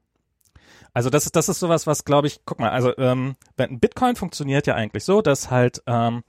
Also 0.92 1.08
das 1.08 1.24
ist 1.24 1.34
das 1.34 1.48
ist 1.48 1.58
sowas, 1.58 1.86
was 1.86 2.04
glaube 2.04 2.26
ich, 2.26 2.40
guck 2.44 2.60
mal, 2.60 2.68
also 2.68 2.96
ähm, 2.98 3.36
Bitcoin 3.56 4.14
funktioniert 4.14 4.66
ja 4.66 4.74
eigentlich 4.74 5.04
so, 5.04 5.22
dass 5.22 5.50
halt 5.50 5.82
ähm, 5.86 6.22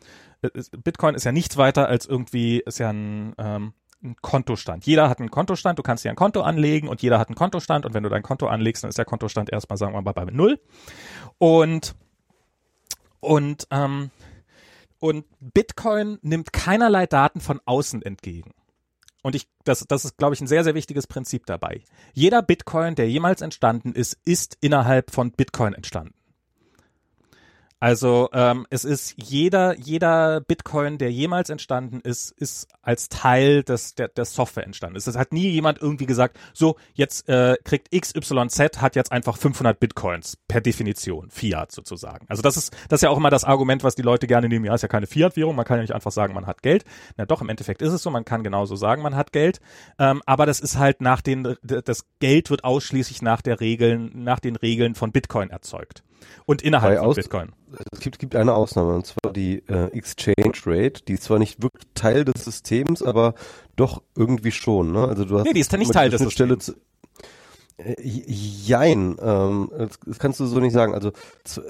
es- 0.54 0.70
Bitcoin 0.72 1.16
ist 1.16 1.26
ja 1.26 1.34
nichts 1.34 1.58
weiter 1.58 1.88
als 1.88 2.06
irgendwie 2.06 2.62
ist 2.66 2.80
ja 2.80 2.92
ein 2.92 3.36
ähm, 3.38 3.74
ein 4.02 4.16
Kontostand. 4.22 4.86
Jeder 4.86 5.10
hat 5.10 5.20
einen 5.20 5.32
Kontostand, 5.32 5.78
du 5.80 5.84
kannst 5.84 6.06
dir 6.06 6.10
ein 6.12 6.16
Konto 6.16 6.42
anlegen 6.42 6.88
und 6.88 7.02
jeder 7.02 7.20
hat 7.20 7.28
einen 7.28 7.36
Kontostand 7.36 7.86
und 7.86 7.94
wenn 7.94 8.04
du 8.04 8.10
dein 8.10 8.24
Konto 8.24 8.48
anlegst, 8.48 8.84
dann 8.84 8.90
ist 8.90 8.98
der 8.98 9.06
Kontostand 9.06 9.52
erstmal, 9.52 9.78
sagen 9.78 9.94
wir 9.94 10.02
mal, 10.02 10.14
bei 10.14 10.26
null. 10.26 10.60
Und 11.40 11.96
und 13.20 13.68
ähm, 13.72 14.12
und 15.00 15.26
Bitcoin 15.40 16.20
nimmt 16.22 16.54
keinerlei 16.54 17.06
Daten 17.06 17.42
von 17.42 17.60
außen 17.66 18.02
entgegen. 18.02 18.52
Und 19.24 19.36
ich, 19.36 19.48
das, 19.64 19.86
das 19.88 20.06
ist, 20.06 20.18
glaube 20.18 20.36
ich, 20.36 20.42
ein 20.42 20.48
sehr, 20.48 20.64
sehr 20.64 20.76
wichtiges 20.76 21.08
Prinzip 21.08 21.46
dabei. 21.48 21.82
Jeder 22.14 22.44
Bitcoin, 22.44 22.94
der 22.94 23.10
jemals 23.10 23.42
entstanden 23.42 23.94
ist, 23.94 24.20
ist 24.24 24.58
innerhalb 24.62 25.10
von 25.12 25.32
Bitcoin 25.32 25.74
entstanden. 25.74 26.14
Also 27.80 28.30
ähm, 28.32 28.66
es 28.70 28.86
ist 28.86 29.16
jeder, 29.18 29.78
jeder 29.78 30.40
Bitcoin, 30.40 30.98
der 30.98 31.12
jemals 31.12 31.50
entstanden 31.50 32.00
ist, 32.00 32.32
ist 32.32 32.68
als 32.82 33.10
Teil 33.10 33.64
des, 33.64 33.96
der, 33.96 34.08
der 34.08 34.26
Software 34.26 34.64
entstanden. 34.64 34.96
Es 34.96 35.08
hat 35.16 35.34
nie 35.34 35.50
jemand 35.50 35.82
irgendwie 35.82 36.06
gesagt, 36.06 36.40
so 36.54 36.78
jetzt 36.94 37.28
äh, 37.28 37.58
kriegt 37.64 37.92
XYZ 37.92 38.82
hat 38.82 38.96
jetzt 38.96 39.12
einfach 39.12 39.38
500 39.38 39.80
Bitcoins 39.80 40.38
per 40.48 40.62
Definition, 40.62 41.30
Fiat 41.30 41.72
sozusagen. 41.72 42.26
Also 42.30 42.42
das 42.42 42.56
ist 42.56 42.74
das 42.88 43.00
ist 43.00 43.04
ja 43.04 43.10
auch 43.10 43.18
immer 43.18 43.30
das 43.30 43.44
Argument, 43.44 43.84
was 43.84 43.96
die 43.96 44.02
Leute 44.02 44.26
gerne 44.26 44.48
nehmen. 44.48 44.66
Ja, 44.66 44.74
ist 44.74 44.82
ja 44.82 44.88
keine 44.88 45.08
Fiat-Währung, 45.08 45.56
man 45.56 45.66
kann 45.66 45.78
ja 45.78 45.82
nicht 45.82 45.94
einfach 45.94 46.12
sagen, 46.12 46.34
man 46.34 46.48
hat 46.48 46.62
Geld. 46.62 46.86
Na 47.18 47.26
doch, 47.26 47.42
im 47.42 47.50
Endeffekt 47.50 47.82
ist 47.82 47.92
es 47.92 48.02
so, 48.02 48.10
man 48.10 48.24
kann 48.24 48.44
genauso 48.44 48.78
sagen, 48.78 49.02
man 49.02 49.16
hat 49.16 49.34
Geld. 49.34 49.60
Ähm, 50.00 50.22
aber 50.26 50.46
das 50.46 50.62
ist 50.62 50.78
halt 50.78 51.02
nach 51.02 51.22
den, 51.22 51.58
das 51.62 52.06
Geld 52.20 52.50
wird 52.50 52.64
ausschließlich 52.64 53.22
nach 53.22 53.42
der 53.42 53.60
Regeln, 53.60 54.12
nach 54.24 54.40
den 54.40 54.56
Regeln 54.56 54.96
von 54.96 55.12
Bitcoin 55.12 55.50
erzeugt. 55.50 56.04
Und 56.46 56.62
innerhalb 56.62 57.00
von 57.00 57.08
Aus- 57.08 57.16
Bitcoin. 57.16 57.50
Es 57.92 58.00
gibt, 58.00 58.20
gibt 58.20 58.36
eine 58.36 58.54
Ausnahme, 58.54 58.96
und 58.96 59.06
zwar 59.06 59.34
die 59.34 59.64
äh, 59.68 59.88
Exchange 59.92 60.54
Rate, 60.66 61.04
die 61.08 61.14
ist 61.14 61.24
zwar 61.24 61.40
nicht 61.40 61.62
wirklich 61.62 61.86
Teil 61.94 62.24
des 62.24 62.46
Systems, 62.46 63.02
aber 63.02 63.34
doch 63.76 64.02
irgendwie 64.16 64.52
schon. 64.52 64.92
Ne? 64.94 65.08
Also 65.08 65.26
du 65.26 65.38
hast 65.38 65.46
Nee, 65.46 65.54
die 65.54 65.60
ist 65.60 65.72
ja 65.72 65.78
nicht 65.78 65.92
Teil 65.92 66.10
des 66.10 66.22
Systems. 66.22 66.74
Äh, 67.78 67.96
jein, 68.02 69.18
ähm, 69.22 69.70
das, 69.78 70.18
kannst 70.20 70.40
du 70.40 70.46
so 70.46 70.60
nicht 70.60 70.72
sagen. 70.72 70.94
Also 70.94 71.10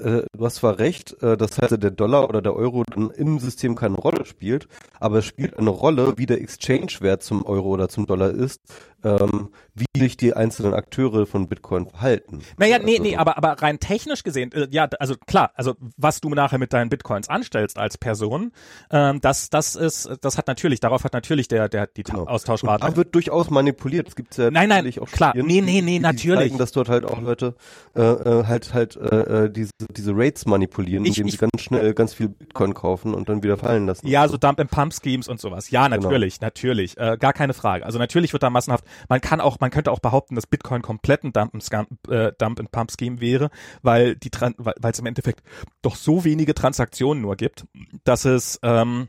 äh, 0.00 0.22
du 0.36 0.44
hast 0.44 0.56
zwar 0.56 0.78
recht, 0.78 1.20
äh, 1.22 1.36
dass 1.36 1.58
halt 1.58 1.82
der 1.82 1.90
Dollar 1.90 2.28
oder 2.28 2.40
der 2.42 2.54
Euro 2.54 2.84
dann 2.84 3.10
im 3.10 3.40
System 3.40 3.74
keine 3.74 3.96
Rolle 3.96 4.24
spielt, 4.24 4.68
aber 5.00 5.18
es 5.18 5.24
spielt 5.24 5.58
eine 5.58 5.70
Rolle, 5.70 6.14
wie 6.16 6.26
der 6.26 6.40
Exchange-Wert 6.40 7.24
zum 7.24 7.44
Euro 7.44 7.70
oder 7.70 7.88
zum 7.88 8.06
Dollar 8.06 8.30
ist, 8.30 8.60
ähm, 9.04 9.50
wie 9.74 10.00
sich 10.00 10.16
die 10.16 10.34
einzelnen 10.34 10.74
Akteure 10.74 11.26
von 11.26 11.48
Bitcoin 11.48 11.86
verhalten. 11.86 12.40
Naja, 12.56 12.78
nee, 12.78 12.92
also, 12.92 13.02
nee, 13.02 13.16
aber, 13.16 13.36
aber 13.36 13.62
rein 13.62 13.78
technisch 13.78 14.22
gesehen, 14.22 14.52
äh, 14.52 14.68
ja, 14.70 14.88
also 14.98 15.14
klar, 15.26 15.52
also 15.54 15.74
was 15.96 16.20
du 16.20 16.30
nachher 16.30 16.58
mit 16.58 16.72
deinen 16.72 16.88
Bitcoins 16.88 17.28
anstellst 17.28 17.78
als 17.78 17.98
Person, 17.98 18.52
ähm, 18.90 19.20
das, 19.20 19.50
das 19.50 19.76
ist, 19.76 20.10
das 20.20 20.38
hat 20.38 20.46
natürlich, 20.46 20.80
darauf 20.80 21.04
hat 21.04 21.12
natürlich 21.12 21.48
der, 21.48 21.68
der, 21.68 21.86
die 21.86 22.02
genau. 22.02 22.26
Austauschrate. 22.26 22.86
Da 22.86 22.96
wird 22.96 23.14
durchaus 23.14 23.50
manipuliert. 23.50 24.08
Es 24.08 24.16
gibt 24.16 24.36
ja 24.36 24.50
nein, 24.50 24.68
nein, 24.68 24.86
auch 25.00 25.10
klar, 25.10 25.30
Spielen, 25.30 25.46
nee, 25.46 25.60
nee, 25.60 25.82
nee, 25.82 25.98
natürlich. 25.98 26.38
Zeigen, 26.38 26.58
dass 26.58 26.72
dort 26.72 26.88
halt 26.88 27.04
auch 27.04 27.20
Leute 27.20 27.54
äh, 27.94 28.02
äh, 28.02 28.44
halt 28.44 28.72
halt 28.72 28.96
äh, 28.96 29.44
äh, 29.44 29.50
diese 29.50 29.70
diese 29.90 30.12
Rates 30.14 30.46
manipulieren, 30.46 31.04
ich, 31.04 31.18
indem 31.18 31.26
ich, 31.26 31.32
sie 31.32 31.38
ganz 31.38 31.60
schnell 31.60 31.94
ganz 31.94 32.14
viel 32.14 32.28
Bitcoin 32.28 32.74
kaufen 32.74 33.14
und 33.14 33.28
dann 33.28 33.42
wieder 33.42 33.56
fallen 33.56 33.86
lassen. 33.86 34.06
Ja, 34.06 34.26
so 34.28 34.36
Dump 34.36 34.60
and 34.60 34.70
Pump 34.70 34.94
Schemes 34.94 35.28
und 35.28 35.40
sowas. 35.40 35.70
Ja, 35.70 35.88
genau. 35.88 36.02
natürlich, 36.02 36.38
genau. 36.38 36.46
natürlich, 36.46 36.96
äh, 36.98 37.16
gar 37.18 37.32
keine 37.32 37.54
Frage. 37.54 37.84
Also 37.84 37.98
natürlich 37.98 38.32
wird 38.32 38.42
da 38.42 38.50
massenhaft. 38.50 38.84
Man 39.08 39.20
kann 39.20 39.40
auch, 39.40 39.60
man 39.60 39.70
könnte 39.70 39.90
auch 39.90 40.00
behaupten, 40.00 40.34
dass 40.34 40.46
Bitcoin 40.46 40.82
komplett 40.82 41.24
ein 41.24 41.32
Dump 41.32 41.54
and, 41.54 42.10
äh, 42.10 42.32
Dump 42.38 42.60
and 42.60 42.70
Pump 42.70 42.92
Scheme 42.92 43.20
wäre, 43.20 43.50
weil 43.82 44.16
die 44.16 44.30
weil 44.30 44.92
es 44.92 44.98
im 44.98 45.06
Endeffekt 45.06 45.42
doch 45.82 45.96
so 45.96 46.24
wenige 46.24 46.54
Transaktionen 46.54 47.22
nur 47.22 47.36
gibt, 47.36 47.66
dass 48.04 48.24
es 48.24 48.58
ähm, 48.62 49.08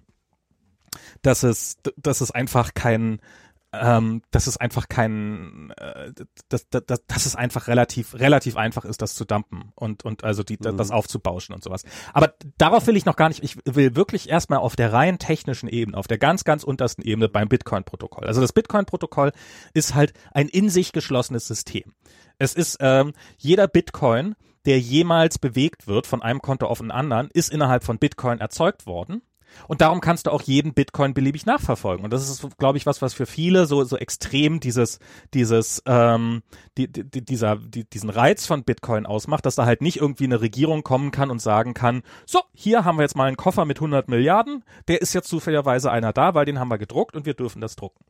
dass 1.22 1.44
es 1.44 1.78
dass 1.98 2.22
es 2.22 2.32
einfach 2.32 2.74
kein 2.74 3.20
ähm, 3.73 4.21
dass 4.32 4.47
es 4.47 4.58
einfach 4.58 4.88
kein, 4.88 5.71
äh, 5.77 6.12
dass, 6.49 6.69
dass, 6.69 7.06
dass 7.06 7.25
es 7.25 7.36
einfach 7.36 7.67
relativ 7.67 8.13
relativ 8.13 8.56
einfach 8.56 8.86
ist, 8.86 9.01
das 9.01 9.15
zu 9.15 9.25
dumpen 9.25 9.71
und 9.75 10.06
und 10.06 10.23
also 10.23 10.43
die, 10.43 10.58
mhm. 10.58 10.77
das 10.77 10.91
aufzubauschen 10.91 11.53
und 11.53 11.63
sowas. 11.63 11.84
Aber 12.13 12.34
darauf 12.58 12.88
will 12.88 12.95
ich 12.95 13.06
noch 13.06 13.17
gar 13.17 13.27
nicht. 13.27 13.43
Ich 13.43 13.58
will 13.65 13.95
wirklich 13.95 14.30
erstmal 14.30 14.60
auf 14.60 14.75
der 14.75 14.93
rein 14.93 15.19
technischen 15.19 15.67
Ebene, 15.67 15.97
auf 15.97 16.08
der 16.08 16.17
ganz 16.17 16.43
ganz 16.43 16.63
untersten 16.63 17.03
Ebene 17.03 17.27
beim 17.27 17.49
Bitcoin-Protokoll. 17.49 18.25
Also 18.25 18.39
das 18.39 18.53
Bitcoin-Protokoll 18.53 19.32
ist 19.73 19.95
halt 19.95 20.13
ein 20.32 20.47
in 20.47 20.69
sich 20.69 20.93
geschlossenes 20.93 21.45
System. 21.47 21.93
Es 22.39 22.53
ist 22.53 22.77
ähm, 22.80 23.13
jeder 23.38 23.67
Bitcoin, 23.67 24.36
der 24.65 24.80
jemals 24.80 25.39
bewegt 25.39 25.88
wird 25.88 26.08
von 26.08 26.21
einem 26.21 26.41
Konto 26.41 26.67
auf 26.67 26.80
einen 26.80 26.91
anderen, 26.91 27.30
ist 27.34 27.51
innerhalb 27.51 27.84
von 27.84 27.99
Bitcoin 27.99 28.39
erzeugt 28.39 28.86
worden 28.86 29.21
und 29.67 29.81
darum 29.81 30.01
kannst 30.01 30.27
du 30.27 30.31
auch 30.31 30.41
jeden 30.41 30.73
Bitcoin 30.73 31.13
beliebig 31.13 31.45
nachverfolgen. 31.45 32.03
Und 32.03 32.12
das 32.12 32.29
ist, 32.29 32.57
glaube 32.57 32.77
ich, 32.77 32.86
was, 32.86 33.01
was 33.01 33.13
für 33.13 33.25
viele 33.25 33.65
so, 33.65 33.83
so 33.83 33.97
extrem 33.97 34.60
dieses, 34.60 34.99
dieses, 35.33 35.81
ähm, 35.86 36.43
die, 36.77 36.91
die, 36.91 37.23
dieser, 37.23 37.57
die, 37.57 37.83
diesen 37.89 38.10
Reiz 38.10 38.45
von 38.45 38.63
Bitcoin 38.63 39.05
ausmacht, 39.05 39.45
dass 39.45 39.55
da 39.55 39.65
halt 39.65 39.81
nicht 39.81 39.97
irgendwie 39.97 40.25
eine 40.25 40.41
Regierung 40.41 40.83
kommen 40.83 41.12
kann 41.12 41.31
und 41.31 41.41
sagen 41.41 41.73
kann, 41.73 42.03
so, 42.25 42.41
hier 42.53 42.86
haben 42.86 42.97
wir 42.97 43.03
jetzt 43.03 43.15
mal 43.15 43.27
einen 43.27 43.38
Koffer 43.38 43.65
mit 43.65 43.77
100 43.77 44.07
Milliarden, 44.07 44.63
der 44.88 45.01
ist 45.01 45.13
jetzt 45.13 45.29
zufälligerweise 45.29 45.91
einer 45.91 46.13
da, 46.13 46.33
weil 46.33 46.45
den 46.45 46.60
haben 46.60 46.69
wir 46.69 46.77
gedruckt 46.77 47.15
und 47.15 47.25
wir 47.25 47.33
dürfen 47.33 47.62
das 47.62 47.75
drucken. 47.75 48.03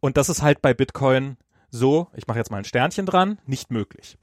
Und 0.00 0.16
das 0.16 0.28
ist 0.28 0.42
halt 0.42 0.62
bei 0.62 0.74
Bitcoin 0.74 1.36
so, 1.70 2.08
ich 2.14 2.26
mache 2.26 2.38
jetzt 2.38 2.50
mal 2.50 2.58
ein 2.58 2.64
Sternchen 2.64 3.06
dran, 3.06 3.38
nicht 3.46 3.70
möglich. 3.70 4.18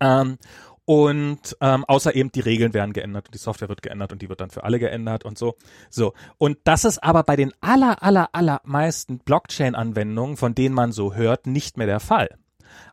Ähm, 0.00 0.38
und 0.86 1.56
ähm, 1.60 1.84
außer 1.84 2.14
eben 2.14 2.32
die 2.32 2.40
Regeln 2.40 2.72
werden 2.72 2.92
geändert 2.92 3.26
und 3.26 3.34
die 3.34 3.38
Software 3.38 3.68
wird 3.68 3.82
geändert 3.82 4.12
und 4.12 4.22
die 4.22 4.28
wird 4.28 4.40
dann 4.40 4.50
für 4.50 4.64
alle 4.64 4.78
geändert 4.78 5.24
und 5.24 5.36
so. 5.36 5.56
So. 5.90 6.14
Und 6.38 6.58
das 6.64 6.84
ist 6.84 7.02
aber 7.02 7.24
bei 7.24 7.36
den 7.36 7.52
aller, 7.60 8.02
aller, 8.02 8.30
allermeisten 8.32 9.18
Blockchain-Anwendungen, 9.18 10.36
von 10.36 10.54
denen 10.54 10.74
man 10.74 10.92
so 10.92 11.14
hört, 11.14 11.46
nicht 11.46 11.76
mehr 11.76 11.88
der 11.88 12.00
Fall. 12.00 12.28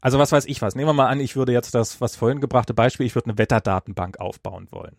Also 0.02 0.18
was 0.18 0.32
weiß 0.32 0.46
ich 0.46 0.62
was. 0.62 0.76
Nehmen 0.76 0.90
wir 0.90 0.94
mal 0.94 1.08
an, 1.08 1.20
ich 1.20 1.36
würde 1.36 1.52
jetzt 1.52 1.76
das, 1.76 2.02
was 2.02 2.16
vorhin 2.16 2.42
gebrachte 2.42 2.74
Beispiel, 2.74 3.06
ich 3.06 3.16
würde 3.16 3.30
eine 3.30 3.38
Wetterdatenbank 3.38 4.20
aufbauen 4.20 4.68
wollen. 4.72 4.98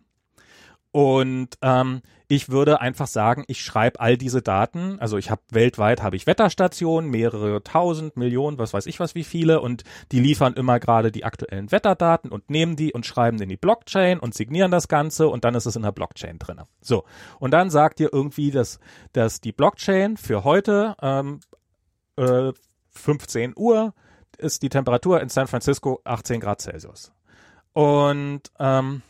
Und 0.94 1.58
ähm, 1.60 2.02
ich 2.28 2.50
würde 2.50 2.80
einfach 2.80 3.08
sagen, 3.08 3.42
ich 3.48 3.62
schreibe 3.62 3.98
all 3.98 4.16
diese 4.16 4.42
Daten. 4.42 5.00
Also 5.00 5.18
ich 5.18 5.28
habe 5.28 5.42
weltweit 5.50 6.04
habe 6.04 6.14
ich 6.14 6.28
Wetterstationen, 6.28 7.10
mehrere 7.10 7.64
tausend, 7.64 8.16
Millionen, 8.16 8.58
was 8.58 8.72
weiß 8.72 8.86
ich 8.86 9.00
was, 9.00 9.16
wie 9.16 9.24
viele, 9.24 9.60
und 9.60 9.82
die 10.12 10.20
liefern 10.20 10.54
immer 10.54 10.78
gerade 10.78 11.10
die 11.10 11.24
aktuellen 11.24 11.72
Wetterdaten 11.72 12.30
und 12.30 12.48
nehmen 12.48 12.76
die 12.76 12.92
und 12.92 13.06
schreiben 13.06 13.42
in 13.42 13.48
die 13.48 13.56
Blockchain 13.56 14.20
und 14.20 14.34
signieren 14.34 14.70
das 14.70 14.86
Ganze 14.86 15.26
und 15.26 15.44
dann 15.44 15.56
ist 15.56 15.66
es 15.66 15.74
in 15.74 15.82
der 15.82 15.90
Blockchain 15.90 16.38
drin. 16.38 16.60
So 16.80 17.02
und 17.40 17.50
dann 17.50 17.70
sagt 17.70 17.98
ihr 17.98 18.10
irgendwie, 18.12 18.52
dass 18.52 18.78
dass 19.14 19.40
die 19.40 19.50
Blockchain 19.50 20.16
für 20.16 20.44
heute 20.44 20.94
ähm, 21.02 21.40
äh, 22.14 22.52
15 22.90 23.54
Uhr 23.56 23.94
ist 24.38 24.62
die 24.62 24.68
Temperatur 24.68 25.20
in 25.20 25.28
San 25.28 25.48
Francisco 25.48 26.00
18 26.04 26.38
Grad 26.38 26.62
Celsius. 26.62 27.10
Und 27.72 28.42
ähm, 28.60 29.02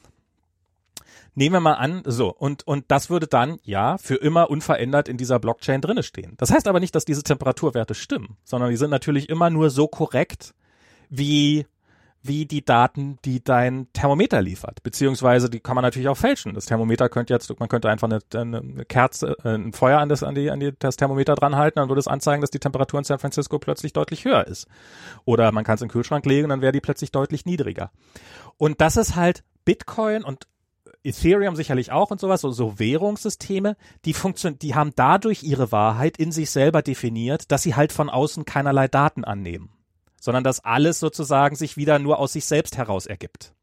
Nehmen 1.36 1.54
wir 1.54 1.60
mal 1.60 1.74
an, 1.74 2.02
so, 2.06 2.32
und, 2.32 2.66
und 2.66 2.84
das 2.88 3.10
würde 3.10 3.26
dann, 3.26 3.58
ja, 3.64 3.98
für 3.98 4.14
immer 4.14 4.50
unverändert 4.50 5.08
in 5.08 5.16
dieser 5.16 5.40
Blockchain 5.40 5.80
drinne 5.80 6.04
stehen. 6.04 6.34
Das 6.36 6.52
heißt 6.52 6.68
aber 6.68 6.78
nicht, 6.78 6.94
dass 6.94 7.04
diese 7.04 7.24
Temperaturwerte 7.24 7.94
stimmen, 7.94 8.36
sondern 8.44 8.70
die 8.70 8.76
sind 8.76 8.90
natürlich 8.90 9.28
immer 9.28 9.50
nur 9.50 9.70
so 9.70 9.88
korrekt, 9.88 10.54
wie, 11.10 11.66
wie 12.22 12.46
die 12.46 12.64
Daten, 12.64 13.18
die 13.24 13.42
dein 13.42 13.88
Thermometer 13.92 14.40
liefert. 14.40 14.82
Beziehungsweise 14.82 15.50
die 15.50 15.60
kann 15.60 15.74
man 15.74 15.82
natürlich 15.82 16.08
auch 16.08 16.16
fälschen. 16.16 16.54
Das 16.54 16.66
Thermometer 16.66 17.08
könnte 17.08 17.34
jetzt, 17.34 17.58
man 17.58 17.68
könnte 17.68 17.90
einfach 17.90 18.08
eine, 18.08 18.20
eine 18.32 18.84
Kerze, 18.84 19.36
äh, 19.44 19.56
ein 19.56 19.72
Feuer 19.72 19.98
an 19.98 20.08
das, 20.08 20.22
an 20.22 20.34
die, 20.34 20.50
an 20.50 20.60
die, 20.60 20.72
das 20.78 20.96
Thermometer 20.96 21.34
dran 21.34 21.56
halten, 21.56 21.80
dann 21.80 21.88
würde 21.88 22.00
es 22.00 22.08
anzeigen, 22.08 22.40
dass 22.40 22.50
die 22.50 22.60
Temperatur 22.60 22.98
in 22.98 23.04
San 23.04 23.18
Francisco 23.18 23.58
plötzlich 23.58 23.92
deutlich 23.92 24.24
höher 24.24 24.46
ist. 24.46 24.68
Oder 25.24 25.50
man 25.50 25.64
kann 25.64 25.74
es 25.74 25.82
in 25.82 25.88
den 25.88 25.92
Kühlschrank 25.92 26.24
legen, 26.26 26.48
dann 26.48 26.62
wäre 26.62 26.72
die 26.72 26.80
plötzlich 26.80 27.10
deutlich 27.10 27.44
niedriger. 27.44 27.90
Und 28.56 28.80
das 28.80 28.96
ist 28.96 29.16
halt 29.16 29.42
Bitcoin 29.64 30.24
und 30.24 30.46
Ethereum 31.04 31.54
sicherlich 31.54 31.92
auch 31.92 32.10
und 32.10 32.18
sowas, 32.18 32.40
so, 32.40 32.50
so 32.50 32.78
Währungssysteme, 32.78 33.76
die 34.04 34.14
funktionieren, 34.14 34.58
die 34.58 34.74
haben 34.74 34.92
dadurch 34.96 35.42
ihre 35.42 35.70
Wahrheit 35.70 36.16
in 36.16 36.32
sich 36.32 36.50
selber 36.50 36.82
definiert, 36.82 37.52
dass 37.52 37.62
sie 37.62 37.74
halt 37.74 37.92
von 37.92 38.08
außen 38.08 38.44
keinerlei 38.44 38.88
Daten 38.88 39.24
annehmen, 39.24 39.70
sondern 40.20 40.44
dass 40.44 40.64
alles 40.64 40.98
sozusagen 40.98 41.56
sich 41.56 41.76
wieder 41.76 41.98
nur 41.98 42.18
aus 42.18 42.32
sich 42.32 42.46
selbst 42.46 42.76
heraus 42.78 43.06
ergibt. 43.06 43.54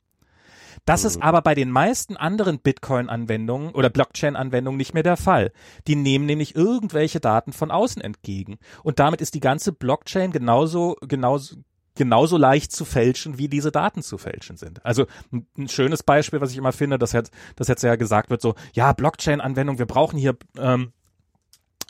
Das 0.85 1.03
mhm. 1.03 1.07
ist 1.07 1.21
aber 1.21 1.41
bei 1.41 1.55
den 1.55 1.71
meisten 1.71 2.17
anderen 2.17 2.59
Bitcoin-Anwendungen 2.59 3.71
oder 3.71 3.89
Blockchain-Anwendungen 3.89 4.77
nicht 4.77 4.93
mehr 4.93 5.03
der 5.03 5.17
Fall. 5.17 5.51
Die 5.87 5.95
nehmen 5.95 6.25
nämlich 6.25 6.55
irgendwelche 6.55 7.19
Daten 7.19 7.53
von 7.53 7.71
außen 7.71 8.01
entgegen. 8.01 8.57
Und 8.83 8.99
damit 8.99 9.21
ist 9.21 9.33
die 9.35 9.39
ganze 9.39 9.71
Blockchain 9.73 10.31
genauso, 10.31 10.95
genauso, 11.01 11.55
genauso 12.01 12.35
leicht 12.35 12.71
zu 12.71 12.83
fälschen, 12.83 13.37
wie 13.37 13.47
diese 13.47 13.71
Daten 13.71 14.01
zu 14.01 14.17
fälschen 14.17 14.57
sind. 14.57 14.83
Also 14.83 15.05
ein, 15.31 15.69
schönes 15.69 16.01
Beispiel, 16.01 16.41
was 16.41 16.49
ich 16.49 16.57
immer 16.57 16.71
finde, 16.71 16.97
dass 16.97 17.11
jetzt, 17.11 17.31
dass 17.57 17.67
jetzt 17.67 17.83
ja 17.83 17.95
gesagt 17.95 18.31
wird, 18.31 18.41
so, 18.41 18.55
ja, 18.73 18.91
Blockchain-Anwendung, 18.91 19.77
wir 19.77 19.85
brauchen 19.85 20.17
hier 20.17 20.35
ähm, 20.57 20.93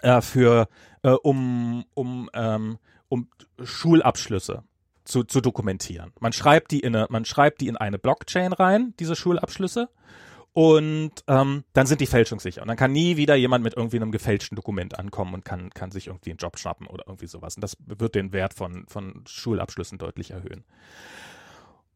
äh, 0.02 0.20
für, 0.20 0.68
äh, 1.04 1.12
um, 1.12 1.86
um, 1.94 2.30
ähm, 2.34 2.78
um 3.08 3.30
Schulabschlüsse 3.64 4.64
zu, 5.06 5.24
zu 5.24 5.40
dokumentieren. 5.40 6.12
Man 6.20 6.34
schreibt 6.34 6.72
die 6.72 6.82
in 6.82 6.94
eine, 6.94 7.08
man 7.10 7.24
schreibt 7.24 7.62
die 7.62 7.70
in 7.70 7.78
eine 7.78 7.98
Blockchain 7.98 8.52
rein, 8.52 8.94
diese 9.00 9.16
Schulabschlüsse, 9.16 9.88
und 10.54 11.12
ähm, 11.28 11.64
dann 11.74 11.88
sind 11.88 12.02
die 12.02 12.08
fälschungssicher. 12.08 12.62
Und 12.62 12.68
dann 12.68 12.78
kann 12.78 12.92
nie 12.92 13.16
wieder 13.16 13.36
jemand 13.36 13.64
mit 13.64 13.76
irgendwie 13.78 13.98
einem 13.98 14.12
gefälschten 14.12 14.56
Dokument 14.56 15.00
ankommen 15.00 15.34
und 15.34 15.46
kann, 15.46 15.70
kann 15.70 15.92
sich 15.92 16.08
irgendwie 16.08 16.32
einen 16.32 16.40
Job 16.40 16.60
schnappen 16.60 16.88
oder 16.88 17.06
irgendwie 17.08 17.28
sowas. 17.28 17.56
Und 17.56 17.62
das 17.62 17.78
wird 17.86 18.16
den 18.16 18.34
Wert 18.34 18.54
von, 18.54 18.86
von 18.88 19.24
Schulabschlüssen 19.28 19.98
deutlich 19.98 20.32
erhöhen. 20.32 20.66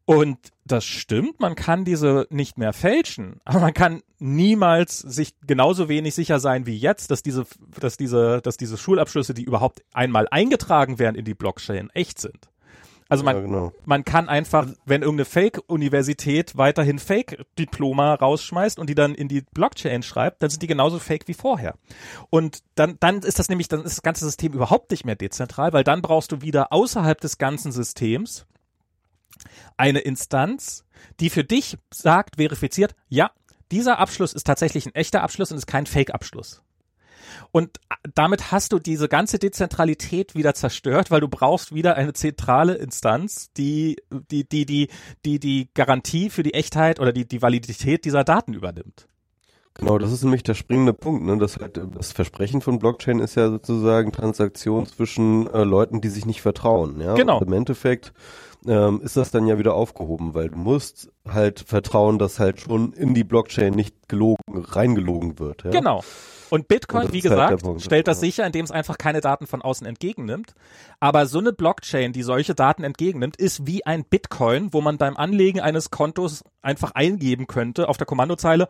Und 0.06 0.38
das 0.64 0.84
stimmt, 0.84 1.40
man 1.40 1.56
kann 1.56 1.84
diese 1.84 2.28
nicht 2.30 2.58
mehr 2.58 2.72
fälschen, 2.72 3.40
aber 3.44 3.60
man 3.60 3.74
kann 3.74 4.02
niemals 4.18 5.00
sich 5.00 5.34
genauso 5.46 5.88
wenig 5.88 6.14
sicher 6.14 6.38
sein 6.38 6.64
wie 6.64 6.78
jetzt, 6.78 7.10
dass 7.10 7.22
diese, 7.22 7.44
dass 7.78 7.96
diese, 7.96 8.40
dass 8.40 8.56
diese 8.56 8.78
Schulabschlüsse, 8.78 9.34
die 9.34 9.42
überhaupt 9.42 9.82
einmal 9.92 10.28
eingetragen 10.30 10.98
werden 10.98 11.16
in 11.16 11.24
die 11.24 11.34
Blockchain, 11.34 11.90
echt 11.90 12.20
sind. 12.20 12.48
Also 13.08 13.24
man, 13.24 13.36
ja, 13.36 13.42
genau. 13.42 13.72
man 13.84 14.04
kann 14.04 14.28
einfach, 14.28 14.66
wenn 14.84 15.02
irgendeine 15.02 15.26
Fake-Universität 15.26 16.56
weiterhin 16.56 16.98
Fake-Diploma 16.98 18.14
rausschmeißt 18.14 18.78
und 18.78 18.90
die 18.90 18.94
dann 18.94 19.14
in 19.14 19.28
die 19.28 19.42
Blockchain 19.42 20.02
schreibt, 20.02 20.42
dann 20.42 20.50
sind 20.50 20.62
die 20.62 20.66
genauso 20.66 20.98
fake 20.98 21.28
wie 21.28 21.34
vorher. 21.34 21.74
Und 22.30 22.64
dann, 22.74 22.96
dann 22.98 23.18
ist 23.20 23.38
das 23.38 23.48
nämlich, 23.48 23.68
dann 23.68 23.84
ist 23.84 23.96
das 23.96 24.02
ganze 24.02 24.24
System 24.24 24.52
überhaupt 24.52 24.90
nicht 24.90 25.04
mehr 25.04 25.14
dezentral, 25.14 25.72
weil 25.72 25.84
dann 25.84 26.02
brauchst 26.02 26.32
du 26.32 26.40
wieder 26.40 26.72
außerhalb 26.72 27.20
des 27.20 27.38
ganzen 27.38 27.70
Systems 27.70 28.46
eine 29.76 30.00
Instanz, 30.00 30.84
die 31.20 31.30
für 31.30 31.44
dich 31.44 31.78
sagt, 31.92 32.36
verifiziert, 32.36 32.94
ja, 33.08 33.30
dieser 33.70 33.98
Abschluss 33.98 34.32
ist 34.32 34.44
tatsächlich 34.44 34.86
ein 34.86 34.94
echter 34.94 35.22
Abschluss 35.22 35.50
und 35.50 35.58
ist 35.58 35.66
kein 35.66 35.86
Fake-Abschluss. 35.86 36.62
Und 37.52 37.80
damit 38.14 38.52
hast 38.52 38.72
du 38.72 38.78
diese 38.78 39.08
ganze 39.08 39.38
Dezentralität 39.38 40.34
wieder 40.34 40.54
zerstört, 40.54 41.10
weil 41.10 41.20
du 41.20 41.28
brauchst 41.28 41.74
wieder 41.74 41.96
eine 41.96 42.12
zentrale 42.12 42.74
Instanz, 42.74 43.52
die 43.56 43.96
die 44.30 44.48
die 44.48 44.66
die 44.66 44.88
die 45.24 45.38
die 45.38 45.68
Garantie 45.74 46.30
für 46.30 46.42
die 46.42 46.54
Echtheit 46.54 47.00
oder 47.00 47.12
die 47.12 47.26
die 47.26 47.42
Validität 47.42 48.04
dieser 48.04 48.24
Daten 48.24 48.54
übernimmt. 48.54 49.08
Genau, 49.78 49.98
das 49.98 50.10
ist 50.10 50.22
nämlich 50.22 50.42
der 50.42 50.54
springende 50.54 50.94
Punkt. 50.94 51.24
Ne? 51.24 51.36
Das, 51.36 51.58
das 51.94 52.12
Versprechen 52.12 52.62
von 52.62 52.78
Blockchain 52.78 53.18
ist 53.18 53.34
ja 53.34 53.50
sozusagen 53.50 54.10
Transaktion 54.10 54.86
zwischen 54.86 55.52
äh, 55.52 55.64
Leuten, 55.64 56.00
die 56.00 56.08
sich 56.08 56.24
nicht 56.24 56.40
vertrauen. 56.40 57.00
Ja? 57.00 57.14
Genau. 57.14 57.38
Und 57.38 57.48
Im 57.48 57.52
Endeffekt 57.52 58.14
ähm, 58.66 59.02
ist 59.02 59.18
das 59.18 59.30
dann 59.30 59.46
ja 59.46 59.58
wieder 59.58 59.74
aufgehoben, 59.74 60.32
weil 60.32 60.48
du 60.48 60.56
musst 60.56 61.12
halt 61.28 61.60
vertrauen, 61.60 62.18
dass 62.18 62.38
halt 62.38 62.60
schon 62.60 62.94
in 62.94 63.12
die 63.12 63.24
Blockchain 63.24 63.74
nicht 63.74 64.08
gelogen, 64.08 64.40
reingelogen 64.48 65.38
wird. 65.38 65.64
Ja? 65.64 65.70
Genau. 65.70 66.02
Und 66.50 66.68
Bitcoin, 66.68 67.12
wie 67.12 67.20
gesagt, 67.20 67.62
halt 67.64 67.82
stellt 67.82 68.06
das 68.06 68.20
sicher, 68.20 68.46
indem 68.46 68.64
es 68.64 68.70
einfach 68.70 68.98
keine 68.98 69.20
Daten 69.20 69.46
von 69.46 69.62
außen 69.62 69.86
entgegennimmt. 69.86 70.54
Aber 71.00 71.26
so 71.26 71.38
eine 71.38 71.52
Blockchain, 71.52 72.12
die 72.12 72.22
solche 72.22 72.54
Daten 72.54 72.84
entgegennimmt, 72.84 73.36
ist 73.36 73.66
wie 73.66 73.84
ein 73.84 74.04
Bitcoin, 74.04 74.72
wo 74.72 74.80
man 74.80 74.98
beim 74.98 75.16
Anlegen 75.16 75.60
eines 75.60 75.90
Kontos 75.90 76.44
einfach 76.62 76.92
eingeben 76.92 77.46
könnte 77.46 77.88
auf 77.88 77.96
der 77.96 78.06
Kommandozeile, 78.06 78.68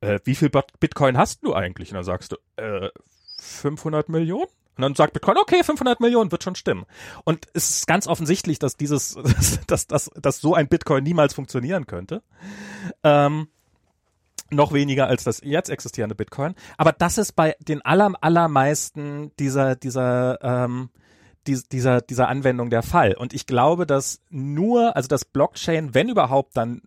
äh, 0.00 0.20
wie 0.24 0.34
viel 0.34 0.50
Bitcoin 0.80 1.16
hast 1.16 1.44
du 1.44 1.54
eigentlich? 1.54 1.90
Und 1.90 1.96
dann 1.96 2.04
sagst 2.04 2.32
du, 2.32 2.36
äh, 2.56 2.90
500 3.38 4.08
Millionen? 4.08 4.48
Und 4.76 4.82
dann 4.82 4.94
sagt 4.94 5.12
Bitcoin, 5.12 5.38
okay, 5.38 5.62
500 5.62 6.00
Millionen 6.00 6.32
wird 6.32 6.42
schon 6.42 6.56
stimmen. 6.56 6.84
Und 7.24 7.46
es 7.54 7.70
ist 7.70 7.86
ganz 7.86 8.08
offensichtlich, 8.08 8.58
dass 8.58 8.76
dieses, 8.76 9.16
dass, 9.66 9.86
dass, 9.86 10.10
dass 10.14 10.40
so 10.40 10.54
ein 10.54 10.68
Bitcoin 10.68 11.04
niemals 11.04 11.32
funktionieren 11.34 11.86
könnte. 11.86 12.22
Ähm, 13.02 13.48
noch 14.54 14.72
weniger 14.72 15.06
als 15.06 15.24
das 15.24 15.40
jetzt 15.44 15.70
existierende 15.70 16.14
Bitcoin. 16.14 16.54
Aber 16.76 16.92
das 16.92 17.18
ist 17.18 17.32
bei 17.32 17.56
den 17.60 17.82
aller, 17.82 18.12
allermeisten 18.20 19.32
dieser, 19.38 19.76
dieser, 19.76 20.38
ähm, 20.42 20.90
dieser, 21.46 22.00
dieser 22.00 22.28
Anwendung 22.28 22.70
der 22.70 22.82
Fall. 22.82 23.14
Und 23.14 23.34
ich 23.34 23.46
glaube, 23.46 23.86
dass 23.86 24.20
nur, 24.30 24.96
also 24.96 25.08
das 25.08 25.24
Blockchain, 25.24 25.94
wenn 25.94 26.08
überhaupt, 26.08 26.56
dann 26.56 26.82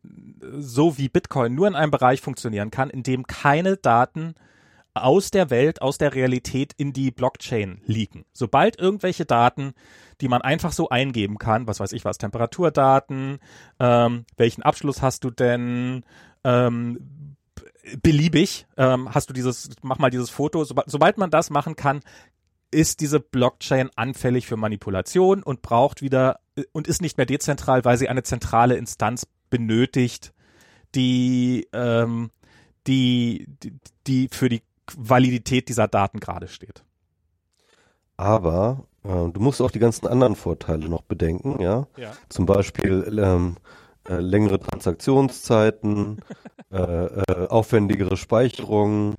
so 0.58 0.98
wie 0.98 1.10
Bitcoin 1.10 1.54
nur 1.54 1.68
in 1.68 1.76
einem 1.76 1.92
Bereich 1.92 2.22
funktionieren 2.22 2.72
kann, 2.72 2.90
in 2.90 3.04
dem 3.04 3.28
keine 3.28 3.78
Daten 3.78 4.36
aus 4.94 5.32
der 5.32 5.50
Welt, 5.50 5.82
aus 5.82 5.98
der 5.98 6.16
Realität 6.16 6.74
in 6.78 6.94
die 6.94 7.12
Blockchain 7.12 7.82
leaken. 7.86 8.26
Sobald 8.34 8.80
irgendwelche 8.80 9.26
Daten, 9.26 9.74
die 10.22 10.28
man 10.28 10.42
einfach 10.42 10.72
so 10.72 10.90
eingeben 10.90 11.38
kann, 11.38 11.68
was 11.68 11.80
weiß 11.80 11.94
ich 11.94 12.06
was, 12.06 12.18
Temperaturdaten, 12.18 13.40
ähm, 13.80 14.26
welchen 14.36 14.64
Abschluss 14.64 15.02
hast 15.02 15.24
du 15.24 15.30
denn, 15.30 16.04
ähm, 16.44 17.36
beliebig, 18.02 18.68
ähm, 18.78 19.14
hast 19.14 19.30
du 19.30 19.34
dieses, 19.34 19.70
mach 19.82 20.00
mal 20.00 20.10
dieses 20.10 20.30
Foto, 20.30 20.64
sobald, 20.64 20.90
sobald 20.90 21.18
man 21.18 21.32
das 21.32 21.50
machen 21.50 21.76
kann, 21.76 22.02
ist 22.72 23.00
diese 23.00 23.20
Blockchain 23.20 23.90
anfällig 23.96 24.48
für 24.48 24.58
Manipulation 24.58 25.42
und 25.44 25.62
braucht 25.62 26.02
wieder 26.02 26.40
und 26.74 26.88
ist 26.88 27.02
nicht 27.02 27.18
mehr 27.18 27.26
dezentral, 27.26 27.86
weil 27.86 27.98
sie 27.98 28.10
eine 28.10 28.24
zentrale 28.24 28.76
Instanz 28.76 29.28
benötigt, 29.50 30.34
die, 30.96 31.68
ähm, 31.74 32.32
die, 32.88 33.48
die, 33.64 33.74
die 34.08 34.30
für 34.32 34.50
die 34.50 34.64
Validität 34.96 35.70
dieser 35.70 35.88
Daten 35.88 36.20
gerade 36.20 36.48
steht. 36.48 36.84
Aber 38.18 38.86
äh, 39.04 39.30
du 39.30 39.40
musst 39.40 39.62
auch 39.62 39.72
die 39.72 39.80
ganzen 39.80 40.08
anderen 40.08 40.36
Vorteile 40.36 40.90
noch 40.90 41.04
bedenken, 41.04 41.62
ja. 41.62 41.88
ja. 41.98 42.14
Zum 42.30 42.46
Beispiel 42.46 43.20
ähm, 43.22 43.58
äh, 44.08 44.20
längere 44.20 44.60
Transaktionszeiten, 44.60 46.22
äh, 46.72 46.78
äh, 46.78 47.48
aufwendigere 47.50 48.18
Speicherung, 48.18 49.16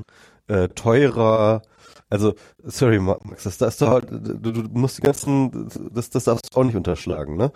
äh, 0.49 0.69
teurer. 0.69 1.63
Also, 2.11 2.35
sorry, 2.65 2.99
Max, 2.99 3.45
das, 3.45 3.59
das, 3.59 3.77
du, 3.77 3.99
du 4.09 4.63
musst 4.73 4.99
die 4.99 5.03
ganzen, 5.03 5.69
das, 5.93 6.09
das 6.09 6.25
darfst 6.25 6.55
du 6.55 6.59
auch 6.59 6.65
nicht 6.65 6.77
unterschlagen, 6.77 7.37
ne? 7.37 7.53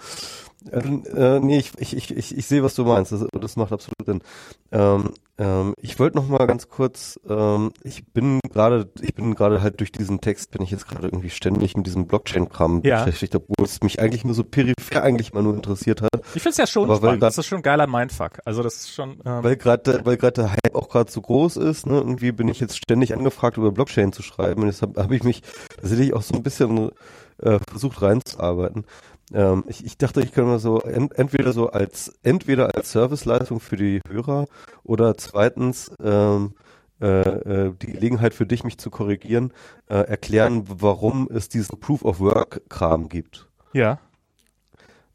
Äh, 0.71 1.41
nee, 1.41 1.59
ich, 1.59 1.73
ich, 1.79 2.17
ich, 2.17 2.37
ich 2.37 2.47
sehe, 2.47 2.63
was 2.63 2.75
du 2.75 2.85
meinst. 2.85 3.13
Das, 3.13 3.27
das 3.33 3.57
macht 3.57 3.73
absolut 3.73 3.97
Sinn. 4.07 4.23
Ähm, 4.71 5.11
ähm, 5.43 5.75
ich 5.81 5.99
wollte 5.99 6.17
noch 6.17 6.29
mal 6.29 6.47
ganz 6.47 6.69
kurz, 6.69 7.19
ähm, 7.29 7.73
ich 7.83 8.07
bin 8.07 8.39
gerade, 8.49 8.89
ich 9.01 9.13
bin 9.15 9.35
gerade 9.35 9.61
halt 9.61 9.81
durch 9.81 9.91
diesen 9.91 10.21
Text, 10.21 10.53
bin 10.53 10.63
ich 10.63 10.71
jetzt 10.71 10.87
gerade 10.87 11.09
irgendwie 11.09 11.31
ständig 11.31 11.77
mit 11.77 11.85
diesem 11.87 12.07
Blockchain-Kram 12.07 12.83
ja. 12.85 13.05
beschäftigt, 13.05 13.35
obwohl 13.35 13.67
es 13.67 13.83
mich 13.83 14.01
eigentlich 14.01 14.25
nur 14.25 14.35
so 14.35 14.45
peripher 14.45 15.03
eigentlich 15.03 15.33
mal 15.33 15.43
nur 15.43 15.55
interessiert 15.55 16.01
hat. 16.01 16.11
Ich 16.35 16.43
finde 16.43 16.51
es 16.51 16.57
ja 16.59 16.67
schon 16.69 16.85
Aber 16.85 16.97
spannend. 16.99 17.23
das 17.25 17.39
ist 17.39 17.47
schon 17.47 17.59
ein 17.59 17.63
geiler 17.63 17.89
Mindfuck. 17.89 18.39
Also 18.45 18.63
das 18.63 18.77
ist 18.77 18.95
schon... 18.95 19.19
Ähm 19.25 19.43
weil 19.43 19.57
gerade 19.57 20.01
weil 20.05 20.17
gerade 20.17 20.43
der 20.43 20.53
Hype 20.53 20.77
auch 20.77 20.89
gerade 20.89 21.11
so 21.11 21.21
groß 21.21 21.57
ist, 21.57 21.87
ne? 21.87 21.97
irgendwie 21.97 22.31
bin 22.31 22.47
ich 22.47 22.61
jetzt 22.61 22.77
ständig 22.77 23.13
angefragt, 23.13 23.57
über 23.57 23.73
Blockchain 23.73 24.13
zu 24.13 24.23
schreiben 24.23 24.63
und 24.63 24.69
deshalb 24.69 24.97
habe 24.97 25.17
ich 25.17 25.25
mich 25.25 25.43
tatsächlich 25.77 26.15
auch 26.15 26.23
so 26.23 26.35
ein 26.35 26.45
bisschen 26.45 26.91
äh, 27.39 27.59
versucht 27.69 28.01
reinzuarbeiten. 28.01 28.85
Ähm, 29.33 29.65
ich, 29.67 29.85
ich 29.85 29.99
dachte, 29.99 30.21
ich 30.21 30.33
könnte 30.33 30.51
mal 30.51 30.59
so 30.59 30.81
ent, 30.81 31.17
entweder 31.19 31.53
so 31.53 31.71
als 31.71 32.13
entweder 32.23 32.75
als 32.75 32.93
Serviceleistung 32.93 33.61
für 33.61 33.77
die 33.77 34.01
Hörer 34.09 34.47
oder 34.85 35.17
zweitens 35.17 35.91
ähm, 36.03 36.55
äh, 37.01 37.07
äh, 37.07 37.75
die 37.83 37.89
Gelegenheit 37.89 38.33
für 38.33 38.47
dich, 38.47 38.63
mich 38.63 38.79
zu 38.79 38.91
korrigieren, 38.91 39.53
äh, 39.89 39.97
erklären, 39.97 40.65
warum 40.69 41.29
es 41.33 41.49
diesen 41.49 41.81
Proof 41.81 42.05
of 42.05 42.21
Work 42.21 42.63
Kram 42.69 43.09
gibt. 43.09 43.49
Ja. 43.73 43.99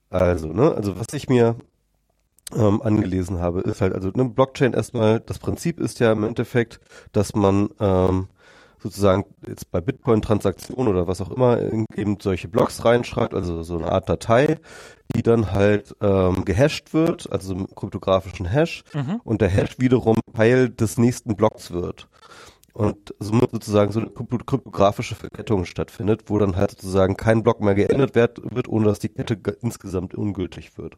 Also, 0.10 0.50
ne, 0.50 0.74
also 0.74 1.00
was 1.00 1.08
ich 1.14 1.30
mir 1.30 1.56
ähm, 2.56 2.82
angelesen 2.82 3.40
habe, 3.40 3.62
ist 3.62 3.82
halt, 3.82 3.94
also 3.94 4.12
eine 4.12 4.26
Blockchain 4.26 4.74
erstmal, 4.74 5.20
das 5.22 5.40
Prinzip 5.40 5.80
ist 5.80 6.00
ja 6.00 6.12
im 6.12 6.24
Endeffekt, 6.24 6.80
dass 7.12 7.36
man 7.36 7.70
ähm, 7.80 8.28
sozusagen 8.80 9.26
jetzt 9.48 9.72
bei 9.72 9.82
Bitcoin-Transaktionen 9.82 10.88
oder 10.88 11.08
was 11.08 11.22
auch 11.22 11.32
immer 11.32 11.60
eben 11.62 12.18
solche 12.22 12.48
Blocks 12.48 12.86
reinschreibt, 12.86 13.34
also 13.34 13.64
so 13.64 13.78
eine 13.78 13.92
Art 13.92 14.10
Datei, 14.10 14.60
die 15.16 15.24
dann 15.24 15.52
halt 15.52 15.96
ähm, 16.02 16.46
gehasht 16.46 16.94
wird, 16.94 17.32
also 17.32 17.54
im 17.54 17.68
kryptografischen 17.74 18.46
Hash, 18.46 18.84
mhm. 18.94 19.22
und 19.24 19.42
der 19.42 19.50
Hash 19.50 19.80
wiederum 19.80 20.18
Teil 20.36 20.70
des 20.70 20.98
nächsten 20.98 21.36
Blocks 21.36 21.72
wird. 21.72 22.08
Und 22.74 23.16
somit 23.18 23.50
sozusagen 23.52 23.92
so 23.92 24.00
eine 24.00 24.10
kryptografische 24.12 25.16
Verkettung 25.16 25.66
stattfindet, 25.66 26.26
wo 26.28 26.38
dann 26.38 26.56
halt 26.56 26.72
sozusagen 26.72 27.18
kein 27.18 27.42
Block 27.42 27.60
mehr 27.60 27.74
geändert 27.74 28.14
wird 28.14 28.68
ohne 28.68 28.86
dass 28.86 29.00
die 29.00 29.10
Kette 29.10 29.36
insgesamt 29.62 30.14
ungültig 30.14 30.78
wird. 30.78 30.96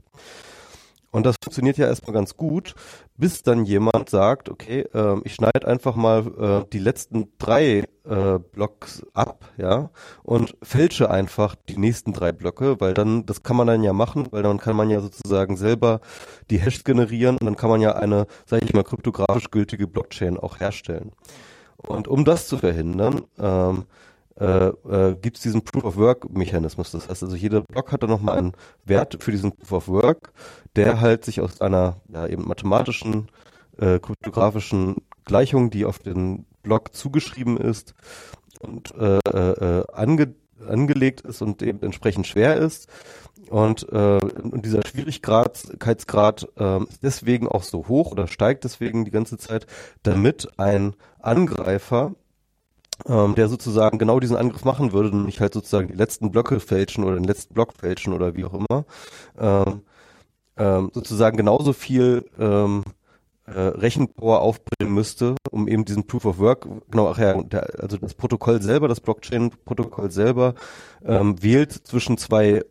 Und 1.12 1.26
das 1.26 1.36
funktioniert 1.44 1.78
ja 1.78 1.88
erstmal 1.88 2.14
ganz 2.14 2.38
gut, 2.38 2.76
bis 3.18 3.42
dann 3.42 3.66
jemand 3.66 4.10
sagt, 4.10 4.50
okay, 4.50 4.82
äh, 4.94 5.20
ich 5.24 5.34
schneide 5.34 5.68
einfach 5.68 5.96
mal 5.96 6.28
äh, 6.66 6.70
die 6.72 6.80
letzten 6.80 7.30
drei 7.40 7.86
äh, 8.06 8.40
Blocks 8.52 9.04
ab, 9.14 9.46
ja, 9.58 9.90
und 10.24 10.56
fälsche 10.62 11.10
einfach 11.10 11.56
die 11.68 11.78
nächsten 11.78 12.14
drei 12.14 12.32
Blöcke, 12.32 12.80
weil 12.80 12.94
dann, 12.94 13.26
das 13.26 13.42
kann 13.42 13.56
man 13.56 13.68
dann 13.68 13.84
ja 13.84 13.94
machen, 13.94 14.28
weil 14.32 14.44
dann 14.44 14.60
kann 14.60 14.76
man 14.76 14.90
ja 14.90 15.02
sozusagen 15.02 15.58
selber 15.58 16.00
die 16.52 16.60
Hash 16.60 16.84
generieren 16.84 17.38
und 17.38 17.46
dann 17.46 17.58
kann 17.58 17.70
man 17.70 17.82
ja 17.82 17.94
eine, 17.96 18.28
sage 18.46 18.66
ich 18.66 18.74
mal, 18.74 18.84
kryptografisch 18.84 19.50
gültige 19.50 19.88
Blockchain 19.88 20.38
auch 20.38 20.60
herstellen. 20.60 21.12
Und 21.78 22.08
um 22.08 22.26
das 22.26 22.48
zu 22.48 22.58
verhindern, 22.58 23.22
ähm, 23.40 23.86
äh, 24.40 24.68
äh, 24.68 25.16
gibt 25.22 25.38
es 25.38 25.44
diesen 25.44 25.64
Proof 25.64 25.84
of 25.84 25.98
Work 25.98 26.30
Mechanismus. 26.30 26.92
Das 26.92 27.10
heißt 27.10 27.24
also, 27.24 27.36
jeder 27.36 27.62
Block 27.62 27.92
hat 27.92 28.04
dann 28.04 28.10
nochmal 28.10 28.38
einen 28.38 28.54
Wert 28.86 29.18
für 29.22 29.32
diesen 29.32 29.52
Proof 29.52 29.72
of 29.72 29.88
Work, 29.90 30.32
der 30.76 31.02
halt 31.02 31.26
sich 31.26 31.42
aus 31.42 31.62
einer 31.62 31.98
ja, 32.08 32.28
eben 32.28 32.48
mathematischen, 32.48 33.28
äh, 33.78 34.00
kryptografischen 34.00 34.98
Gleichung, 35.26 35.70
die 35.70 35.86
auf 35.86 36.00
den 36.00 36.46
Block 36.64 36.94
zugeschrieben 36.96 37.58
ist 37.58 37.94
und 38.60 38.94
äh, 38.96 39.18
äh, 39.18 39.84
ange 39.94 40.36
angelegt 40.68 41.22
ist 41.22 41.42
und 41.42 41.62
eben 41.62 41.82
entsprechend 41.84 42.28
schwer 42.28 42.58
ist. 42.58 42.90
Und, 43.50 43.88
äh, 43.92 44.20
und 44.20 44.66
dieser 44.66 44.82
Schwierigkeitsgrad 44.86 46.48
äh, 46.58 46.84
ist 46.84 47.02
deswegen 47.02 47.48
auch 47.48 47.64
so 47.64 47.88
hoch 47.88 48.12
oder 48.12 48.28
steigt 48.28 48.64
deswegen 48.64 49.06
die 49.06 49.12
ganze 49.12 49.38
Zeit, 49.38 49.66
damit 50.04 50.50
ein 50.58 50.96
Angreifer 51.20 52.14
ähm, 53.08 53.36
der 53.36 53.48
sozusagen 53.48 53.98
genau 53.98 54.20
diesen 54.20 54.38
Angriff 54.38 54.66
machen 54.66 54.92
würde, 54.92 55.16
nämlich 55.16 55.40
halt 55.40 55.54
sozusagen 55.54 55.88
die 55.88 55.96
letzten 55.96 56.32
Blöcke 56.32 56.60
fälschen 56.60 57.04
oder 57.04 57.16
den 57.16 57.24
letzten 57.24 57.54
Block 57.54 57.74
fälschen 57.74 58.14
oder 58.14 58.36
wie 58.36 58.46
auch 58.46 58.54
immer, 58.54 58.86
ähm, 59.40 59.82
ähm, 60.58 60.92
sozusagen 60.94 61.38
genauso 61.38 61.74
viel 61.74 62.26
ähm, 62.38 62.84
äh, 63.46 63.60
Rechenpower 63.60 64.42
aufbringen 64.42 64.94
müsste, 64.94 65.36
um 65.50 65.68
eben 65.68 65.86
diesen 65.86 66.06
Proof 66.06 66.26
of 66.26 66.40
Work, 66.40 66.68
genau, 66.92 67.10
ach 67.10 67.18
ja, 67.18 67.42
der, 67.42 67.82
also 67.82 67.98
das 67.98 68.14
Protokoll 68.14 68.62
selber, 68.62 68.88
das 68.88 69.02
Blockchain-Protokoll 69.02 70.12
selber 70.12 70.56
ähm, 71.04 71.42
wählt 71.42 71.72
zwischen 71.72 72.18
zwei 72.18 72.64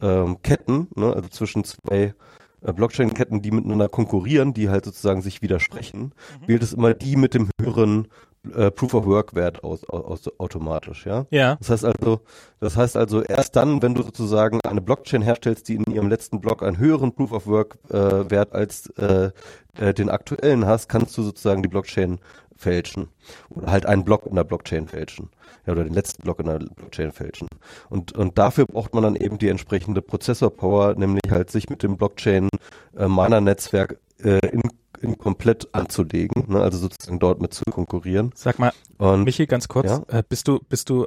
ähm, 0.00 0.40
Ketten, 0.42 0.88
ne, 0.94 1.12
also 1.14 1.28
zwischen 1.28 1.64
zwei 1.64 2.14
äh, 2.62 2.72
Blockchain-Ketten, 2.72 3.42
die 3.42 3.50
miteinander 3.50 3.88
konkurrieren, 3.88 4.54
die 4.54 4.68
halt 4.68 4.84
sozusagen 4.84 5.22
sich 5.22 5.42
widersprechen, 5.42 6.12
mhm. 6.42 6.48
wählt 6.48 6.62
es 6.62 6.72
immer 6.72 6.94
die 6.94 7.16
mit 7.16 7.34
dem 7.34 7.48
höheren 7.60 8.08
äh, 8.54 8.70
Proof 8.70 8.94
of 8.94 9.06
Work 9.06 9.34
Wert 9.34 9.64
aus, 9.64 9.84
aus, 9.88 10.30
automatisch, 10.38 11.06
ja. 11.06 11.26
Ja. 11.30 11.56
Das 11.56 11.70
heißt 11.70 11.84
also, 11.84 12.20
das 12.58 12.76
heißt 12.76 12.96
also 12.96 13.22
erst 13.22 13.56
dann, 13.56 13.82
wenn 13.82 13.94
du 13.94 14.02
sozusagen 14.02 14.60
eine 14.62 14.80
Blockchain 14.80 15.22
herstellst, 15.22 15.68
die 15.68 15.76
in 15.76 15.84
ihrem 15.84 16.08
letzten 16.08 16.40
Block 16.40 16.62
einen 16.62 16.78
höheren 16.78 17.12
Proof 17.12 17.32
of 17.32 17.46
Work 17.46 17.78
äh, 17.90 18.30
Wert 18.30 18.52
als 18.52 18.88
äh, 18.98 19.30
äh, 19.78 19.94
den 19.94 20.08
aktuellen 20.08 20.66
hast, 20.66 20.88
kannst 20.88 21.16
du 21.18 21.22
sozusagen 21.22 21.62
die 21.62 21.68
Blockchain 21.68 22.18
fälschen 22.56 23.08
oder 23.48 23.70
halt 23.70 23.86
einen 23.86 24.04
Block 24.04 24.26
in 24.26 24.36
der 24.36 24.44
Blockchain 24.44 24.86
fälschen. 24.86 25.30
Ja, 25.66 25.72
oder 25.72 25.84
den 25.84 25.94
letzten 25.94 26.22
Block 26.22 26.40
in 26.40 26.46
der 26.46 26.58
Blockchain 26.58 27.12
fälschen. 27.12 27.48
Und, 27.88 28.12
und 28.12 28.38
dafür 28.38 28.66
braucht 28.66 28.94
man 28.94 29.02
dann 29.02 29.16
eben 29.16 29.38
die 29.38 29.48
entsprechende 29.48 30.00
Prozessor-Power, 30.00 30.94
nämlich 30.94 31.22
halt 31.30 31.50
sich 31.50 31.68
mit 31.68 31.82
dem 31.82 31.96
Blockchain-Miner-Netzwerk 31.96 33.98
äh, 34.22 34.38
in 34.48 34.62
in 35.00 35.16
komplett 35.18 35.74
anzulegen, 35.74 36.44
ne? 36.48 36.60
also 36.60 36.78
sozusagen 36.78 37.18
dort 37.18 37.40
mit 37.40 37.54
zu 37.54 37.64
konkurrieren. 37.64 38.32
Sag 38.34 38.58
mal, 38.58 38.72
Und, 38.98 39.24
Michi, 39.24 39.46
ganz 39.46 39.68
kurz, 39.68 39.88
ja? 39.88 40.02
äh, 40.08 40.22
bist 40.28 40.46
du, 40.46 40.60
bist 40.68 40.90
du, 40.90 41.06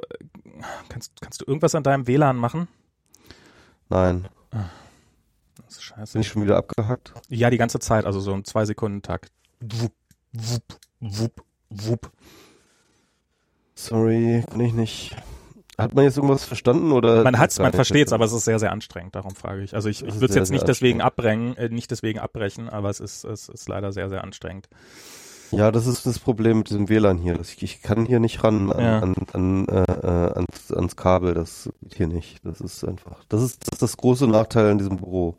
kannst, 0.88 1.20
kannst 1.20 1.40
du 1.40 1.44
irgendwas 1.46 1.74
an 1.74 1.82
deinem 1.82 2.06
WLAN 2.06 2.36
machen? 2.36 2.68
Nein. 3.88 4.28
Ah. 4.50 4.64
Scheiße. 5.78 6.12
Bin 6.14 6.22
ich 6.22 6.28
schon 6.28 6.42
wieder 6.42 6.56
abgehackt? 6.56 7.12
Ja, 7.28 7.50
die 7.50 7.58
ganze 7.58 7.78
Zeit, 7.78 8.04
also 8.04 8.20
so 8.20 8.32
im 8.32 8.44
zwei 8.44 8.64
Sekunden 8.64 9.02
Takt. 9.02 9.30
Wupp, 9.60 9.92
wupp, 10.32 10.78
wupp, 11.00 11.44
wupp. 11.70 12.12
Sorry, 13.74 14.44
kann 14.48 14.60
ich 14.60 14.72
nicht. 14.72 15.16
Hat 15.76 15.94
man 15.94 16.04
jetzt 16.04 16.16
irgendwas 16.16 16.44
verstanden 16.44 16.92
oder? 16.92 17.24
Man 17.24 17.38
hat's, 17.38 17.58
man 17.58 17.72
versteht's, 17.72 18.12
aber 18.12 18.24
es 18.24 18.32
ist 18.32 18.44
sehr, 18.44 18.58
sehr 18.58 18.70
anstrengend. 18.70 19.14
Darum 19.14 19.34
frage 19.34 19.62
ich. 19.62 19.74
Also 19.74 19.88
ich, 19.88 20.04
ich 20.04 20.14
würde 20.14 20.26
es 20.26 20.34
jetzt 20.34 20.50
nicht 20.50 20.68
deswegen 20.68 21.00
abbrechen, 21.00 21.56
äh, 21.56 21.68
nicht 21.68 21.90
deswegen 21.90 22.20
abbrechen, 22.20 22.68
aber 22.68 22.90
es 22.90 23.00
ist, 23.00 23.24
es 23.24 23.48
ist 23.48 23.68
leider 23.68 23.92
sehr, 23.92 24.08
sehr 24.08 24.22
anstrengend. 24.22 24.68
Ja, 25.50 25.70
das 25.70 25.86
ist 25.86 26.06
das 26.06 26.18
Problem 26.18 26.58
mit 26.58 26.70
diesem 26.70 26.88
WLAN 26.88 27.18
hier. 27.18 27.38
Ich, 27.40 27.62
ich 27.62 27.82
kann 27.82 28.06
hier 28.06 28.18
nicht 28.18 28.42
ran 28.42 28.72
an, 28.72 28.84
ja. 28.84 28.98
an, 29.00 29.14
an, 29.32 29.68
äh, 29.68 29.82
äh, 29.82 30.32
ans, 30.34 30.72
ans 30.72 30.96
Kabel. 30.96 31.34
Das 31.34 31.70
geht 31.82 31.94
hier 31.94 32.06
nicht. 32.08 32.44
Das 32.44 32.60
ist 32.60 32.84
einfach. 32.84 33.24
Das 33.28 33.42
ist, 33.42 33.66
das 33.66 33.74
ist 33.74 33.82
das 33.82 33.96
große 33.96 34.26
Nachteil 34.26 34.70
in 34.70 34.78
diesem 34.78 34.96
Büro. 34.96 35.36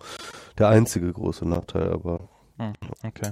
Der 0.58 0.70
einzige 0.70 1.12
große 1.12 1.48
Nachteil, 1.48 1.92
aber. 1.92 2.30
Hm, 2.58 2.74
okay. 3.04 3.32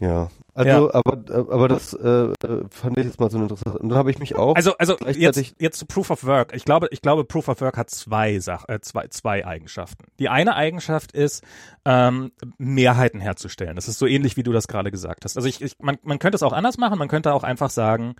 Ja, 0.00 0.28
also, 0.56 0.88
ja. 0.88 0.94
aber, 0.94 1.52
aber 1.52 1.68
das 1.68 1.92
äh, 1.92 2.28
fand 2.70 2.96
ich 2.96 3.04
jetzt 3.04 3.20
mal 3.20 3.30
so 3.30 3.38
interessant. 3.38 3.76
Und 3.76 3.90
dann 3.90 3.98
habe 3.98 4.10
ich 4.10 4.18
mich 4.18 4.36
auch. 4.36 4.56
Also, 4.56 4.74
also 4.78 4.96
jetzt, 5.06 5.54
jetzt 5.58 5.78
zu 5.78 5.84
Proof 5.84 6.10
of 6.10 6.24
Work. 6.24 6.54
Ich 6.54 6.64
glaube, 6.64 6.88
ich 6.92 7.02
glaube, 7.02 7.24
Proof 7.24 7.48
of 7.48 7.60
Work 7.60 7.76
hat 7.76 7.90
zwei 7.90 8.38
Sach 8.38 8.64
äh, 8.68 8.80
zwei, 8.80 9.08
zwei 9.08 9.46
Eigenschaften. 9.46 10.06
Die 10.18 10.30
eine 10.30 10.56
Eigenschaft 10.56 11.12
ist, 11.12 11.44
ähm, 11.84 12.32
Mehrheiten 12.56 13.20
herzustellen. 13.20 13.76
Das 13.76 13.86
ist 13.86 13.98
so 13.98 14.06
ähnlich, 14.06 14.38
wie 14.38 14.42
du 14.42 14.52
das 14.52 14.66
gerade 14.66 14.90
gesagt 14.90 15.24
hast. 15.24 15.36
Also 15.36 15.46
ich, 15.46 15.60
ich 15.60 15.76
man, 15.80 15.98
man 16.02 16.18
könnte 16.18 16.36
es 16.36 16.42
auch 16.42 16.54
anders 16.54 16.78
machen. 16.78 16.98
Man 16.98 17.08
könnte 17.08 17.34
auch 17.34 17.44
einfach 17.44 17.68
sagen, 17.68 18.14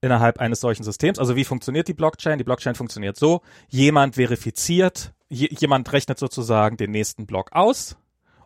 innerhalb 0.00 0.40
eines 0.40 0.60
solchen 0.60 0.82
Systems. 0.82 1.20
Also 1.20 1.36
wie 1.36 1.44
funktioniert 1.44 1.86
die 1.86 1.94
Blockchain? 1.94 2.38
Die 2.38 2.44
Blockchain 2.44 2.74
funktioniert 2.74 3.16
so: 3.16 3.42
Jemand 3.68 4.16
verifiziert, 4.16 5.12
jemand 5.28 5.92
rechnet 5.92 6.18
sozusagen 6.18 6.76
den 6.76 6.90
nächsten 6.90 7.26
Block 7.26 7.52
aus 7.52 7.96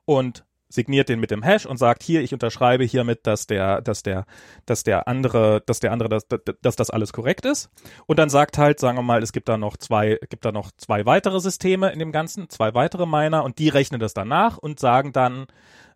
und 0.04 0.44
signiert 0.72 1.08
den 1.08 1.20
mit 1.20 1.30
dem 1.30 1.42
Hash 1.42 1.66
und 1.66 1.76
sagt 1.76 2.02
hier, 2.02 2.22
ich 2.22 2.32
unterschreibe 2.32 2.84
hiermit, 2.84 3.26
dass 3.26 3.46
der, 3.46 3.80
dass 3.82 4.02
der, 4.02 4.24
dass 4.66 4.82
der 4.82 5.06
andere, 5.06 5.62
dass 5.66 5.80
der 5.80 5.92
andere, 5.92 6.08
dass, 6.08 6.26
dass 6.62 6.76
das 6.76 6.90
alles 6.90 7.12
korrekt 7.12 7.44
ist. 7.44 7.70
Und 8.06 8.18
dann 8.18 8.30
sagt 8.30 8.58
halt, 8.58 8.80
sagen 8.80 8.98
wir 8.98 9.02
mal, 9.02 9.22
es 9.22 9.32
gibt 9.32 9.48
da 9.48 9.56
noch 9.56 9.76
zwei, 9.76 10.18
gibt 10.30 10.44
da 10.44 10.52
noch 10.52 10.70
zwei 10.76 11.06
weitere 11.06 11.40
Systeme 11.40 11.92
in 11.92 11.98
dem 11.98 12.12
Ganzen, 12.12 12.48
zwei 12.48 12.74
weitere 12.74 13.06
Miner 13.06 13.44
und 13.44 13.58
die 13.58 13.68
rechnen 13.68 14.00
das 14.00 14.14
dann 14.14 14.28
nach 14.28 14.58
und 14.58 14.80
sagen 14.80 15.12
dann, 15.12 15.46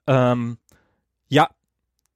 ähm, 0.07 0.59
ja, 1.29 1.49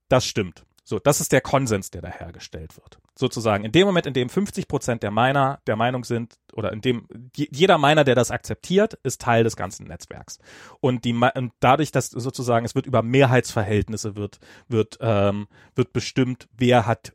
das 0.09 0.27
stimmt. 0.27 0.65
So, 0.85 0.99
das 0.99 1.21
ist 1.21 1.33
der 1.33 1.41
Konsens, 1.41 1.91
der 1.91 2.03
da 2.03 2.09
hergestellt 2.09 2.77
wird. 2.77 3.00
Sozusagen 3.19 3.65
in 3.65 3.73
dem 3.73 3.87
Moment, 3.87 4.07
in 4.07 4.15
dem 4.15 4.29
50 4.29 4.69
Prozent 4.69 5.03
der 5.03 5.11
Miner 5.11 5.61
der 5.67 5.77
Meinung 5.77 6.05
sind, 6.05 6.37
oder 6.53 6.73
in 6.73 6.81
dem 6.81 7.07
jeder 7.35 7.77
Miner, 7.77 8.05
der 8.05 8.15
das 8.15 8.31
akzeptiert, 8.31 8.95
ist 9.03 9.21
Teil 9.21 9.45
des 9.45 9.57
ganzen 9.57 9.87
Netzwerks. 9.87 10.39
Und 10.81 11.05
die 11.05 11.13
und 11.13 11.53
dadurch, 11.61 11.91
dass 11.93 12.11
sozusagen 12.11 12.65
es 12.65 12.75
wird 12.75 12.87
über 12.87 13.03
Mehrheitsverhältnisse 13.03 14.17
wird 14.17 14.39
wird 14.69 14.99
ähm, 15.01 15.49
wird 15.75 15.93
bestimmt, 15.93 16.49
wer 16.57 16.87
hat 16.87 17.13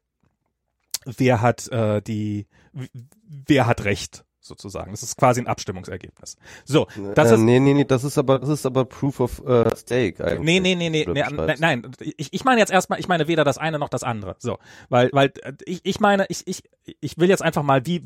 wer 1.05 1.41
hat 1.41 1.67
äh, 1.69 2.01
die 2.01 2.47
wer 2.73 3.67
hat 3.67 3.85
Recht 3.85 4.24
sozusagen. 4.45 4.91
Das 4.91 5.03
ist 5.03 5.17
quasi 5.17 5.41
ein 5.41 5.47
Abstimmungsergebnis. 5.47 6.37
So, 6.63 6.87
das 7.15 7.31
äh, 7.31 7.35
ist 7.35 7.41
nee, 7.41 7.59
nee, 7.59 7.73
nee, 7.73 7.85
das 7.85 8.03
ist 8.03 8.17
aber 8.17 8.39
das 8.39 8.49
ist 8.49 8.65
aber 8.65 8.85
Proof 8.85 9.19
of 9.19 9.39
uh, 9.41 9.75
Stake 9.75 10.23
eigentlich. 10.23 10.39
Nee, 10.39 10.59
nee, 10.59 10.75
nee, 10.75 10.89
nee, 10.89 11.05
nee 11.07 11.55
nein, 11.59 11.91
ich, 11.99 12.29
ich 12.31 12.43
meine 12.43 12.59
jetzt 12.59 12.71
erstmal, 12.71 12.99
ich 12.99 13.07
meine 13.07 13.27
weder 13.27 13.43
das 13.43 13.57
eine 13.57 13.79
noch 13.79 13.89
das 13.89 14.03
andere. 14.03 14.35
So, 14.39 14.57
weil 14.89 15.09
weil 15.11 15.31
äh, 15.41 15.53
ich 15.65 15.81
ich 15.83 15.99
meine, 15.99 16.25
ich 16.29 16.47
ich 16.47 16.63
ich 16.99 17.17
will 17.17 17.29
jetzt 17.29 17.41
einfach 17.41 17.63
mal 17.63 17.85
wie 17.85 18.03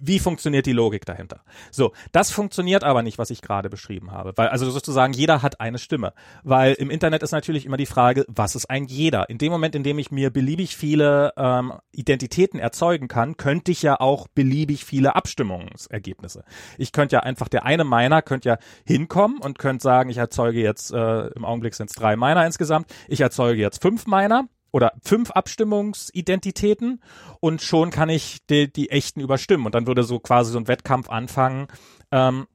wie 0.00 0.18
funktioniert 0.18 0.66
die 0.66 0.72
Logik 0.72 1.06
dahinter? 1.06 1.40
So, 1.70 1.92
das 2.12 2.30
funktioniert 2.30 2.84
aber 2.84 3.02
nicht, 3.02 3.18
was 3.18 3.30
ich 3.30 3.42
gerade 3.42 3.70
beschrieben 3.70 4.12
habe, 4.12 4.32
weil 4.36 4.48
also 4.48 4.70
sozusagen 4.70 5.12
jeder 5.12 5.42
hat 5.42 5.60
eine 5.60 5.78
Stimme, 5.78 6.12
weil 6.42 6.74
im 6.74 6.90
Internet 6.90 7.22
ist 7.22 7.32
natürlich 7.32 7.66
immer 7.66 7.76
die 7.76 7.86
Frage, 7.86 8.24
was 8.28 8.54
ist 8.54 8.68
ein 8.68 8.84
jeder? 8.84 9.28
In 9.30 9.38
dem 9.38 9.50
Moment, 9.50 9.74
in 9.74 9.82
dem 9.82 9.98
ich 9.98 10.10
mir 10.10 10.30
beliebig 10.30 10.76
viele 10.76 11.32
ähm, 11.36 11.72
Identitäten 11.92 12.60
erzeugen 12.60 13.08
kann, 13.08 13.36
könnte 13.36 13.72
ich 13.72 13.82
ja 13.82 13.98
auch 14.00 14.28
beliebig 14.28 14.84
viele 14.84 15.16
Abstimmungsergebnisse. 15.16 16.44
Ich 16.76 16.92
könnte 16.92 17.16
ja 17.16 17.20
einfach 17.20 17.48
der 17.48 17.64
eine 17.64 17.84
Miner 17.84 18.22
könnte 18.22 18.48
ja 18.50 18.58
hinkommen 18.84 19.38
und 19.38 19.58
könnte 19.58 19.82
sagen, 19.82 20.10
ich 20.10 20.18
erzeuge 20.18 20.60
jetzt 20.60 20.92
äh, 20.92 21.28
im 21.28 21.44
Augenblick 21.44 21.74
sind 21.74 21.90
es 21.90 21.96
drei 21.96 22.16
Miner 22.16 22.44
insgesamt, 22.44 22.92
ich 23.08 23.20
erzeuge 23.20 23.60
jetzt 23.60 23.82
fünf 23.82 24.06
Miner 24.06 24.48
oder 24.70 24.92
fünf 25.02 25.30
Abstimmungsidentitäten 25.30 27.02
und 27.40 27.62
schon 27.62 27.90
kann 27.90 28.08
ich 28.08 28.44
die, 28.46 28.72
die 28.72 28.90
echten 28.90 29.20
überstimmen. 29.20 29.66
Und 29.66 29.74
dann 29.74 29.86
würde 29.86 30.02
so 30.02 30.18
quasi 30.18 30.52
so 30.52 30.58
ein 30.58 30.68
Wettkampf 30.68 31.08
anfangen, 31.08 31.68
ähm, 32.10 32.46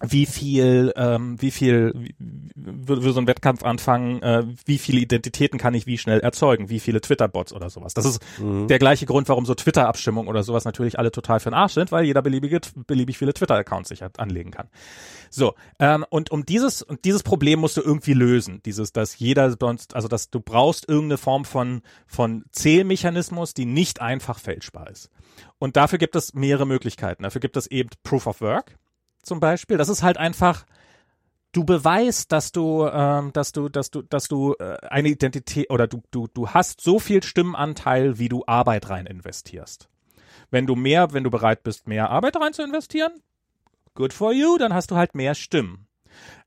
wie 0.00 0.26
viel, 0.26 0.92
ähm, 0.96 1.40
wie 1.40 1.50
viel, 1.50 2.12
würde 2.54 3.12
so 3.12 3.20
ein 3.20 3.26
Wettkampf 3.26 3.62
anfangen, 3.62 4.20
äh, 4.22 4.44
wie 4.66 4.78
viele 4.78 5.00
Identitäten 5.00 5.58
kann 5.58 5.74
ich 5.74 5.86
wie 5.86 5.98
schnell 5.98 6.20
erzeugen, 6.20 6.70
wie 6.70 6.80
viele 6.80 7.00
Twitter-Bots 7.00 7.52
oder 7.52 7.70
sowas. 7.70 7.94
Das 7.94 8.04
ist 8.04 8.20
mhm. 8.40 8.66
der 8.66 8.78
gleiche 8.78 9.06
Grund, 9.06 9.28
warum 9.28 9.46
so 9.46 9.54
Twitter-Abstimmungen 9.54 10.28
oder 10.28 10.42
sowas 10.42 10.64
natürlich 10.64 10.98
alle 10.98 11.12
total 11.12 11.38
für 11.38 11.50
den 11.50 11.54
Arsch 11.54 11.74
sind, 11.74 11.92
weil 11.92 12.04
jeder 12.04 12.20
beliebige, 12.20 12.60
beliebig 12.86 13.16
viele 13.16 13.32
Twitter-Accounts 13.32 13.90
sich 13.90 14.02
anlegen 14.18 14.50
kann. 14.50 14.68
So, 15.30 15.54
ähm, 15.78 16.04
und 16.10 16.30
um 16.30 16.44
dieses, 16.44 16.82
und 16.82 17.04
dieses 17.04 17.22
Problem 17.22 17.60
musst 17.60 17.76
du 17.76 17.80
irgendwie 17.80 18.14
lösen. 18.14 18.60
Dieses, 18.64 18.92
dass 18.92 19.18
jeder 19.18 19.56
sonst, 19.58 19.94
also 19.94 20.08
dass 20.08 20.30
du 20.30 20.40
brauchst 20.40 20.88
irgendeine 20.88 21.18
Form 21.18 21.44
von, 21.44 21.82
von 22.06 22.44
Zählmechanismus, 22.50 23.54
die 23.54 23.66
nicht 23.66 24.00
einfach 24.00 24.40
fälschbar 24.40 24.90
ist. 24.90 25.10
Und 25.58 25.76
dafür 25.76 25.98
gibt 25.98 26.16
es 26.16 26.34
mehrere 26.34 26.66
Möglichkeiten. 26.66 27.22
Dafür 27.22 27.40
gibt 27.40 27.56
es 27.56 27.68
eben 27.68 27.90
Proof 28.02 28.26
of 28.26 28.40
Work 28.40 28.76
zum 29.22 29.40
Beispiel. 29.40 29.76
Das 29.76 29.88
ist 29.88 30.02
halt 30.02 30.18
einfach, 30.18 30.64
du 31.52 31.64
beweist, 31.64 32.32
dass 32.32 32.52
du, 32.52 32.86
ähm, 32.86 33.32
dass 33.32 33.52
du, 33.52 33.68
dass 33.68 33.90
du, 33.90 34.02
dass 34.02 34.28
du 34.28 34.54
äh, 34.58 34.76
eine 34.88 35.08
Identität 35.08 35.70
oder 35.70 35.86
du, 35.86 36.02
du, 36.10 36.28
du 36.28 36.48
hast 36.48 36.80
so 36.80 36.98
viel 36.98 37.22
Stimmenanteil, 37.22 38.18
wie 38.18 38.28
du 38.28 38.44
Arbeit 38.46 38.88
rein 38.88 39.06
investierst. 39.06 39.88
Wenn 40.50 40.66
du 40.66 40.74
mehr, 40.74 41.12
wenn 41.12 41.24
du 41.24 41.30
bereit 41.30 41.62
bist, 41.62 41.86
mehr 41.86 42.10
Arbeit 42.10 42.36
rein 42.36 42.52
zu 42.52 42.62
investieren, 42.62 43.12
good 43.94 44.12
for 44.12 44.32
you, 44.32 44.58
dann 44.58 44.74
hast 44.74 44.90
du 44.90 44.96
halt 44.96 45.14
mehr 45.14 45.34
Stimmen. 45.34 45.86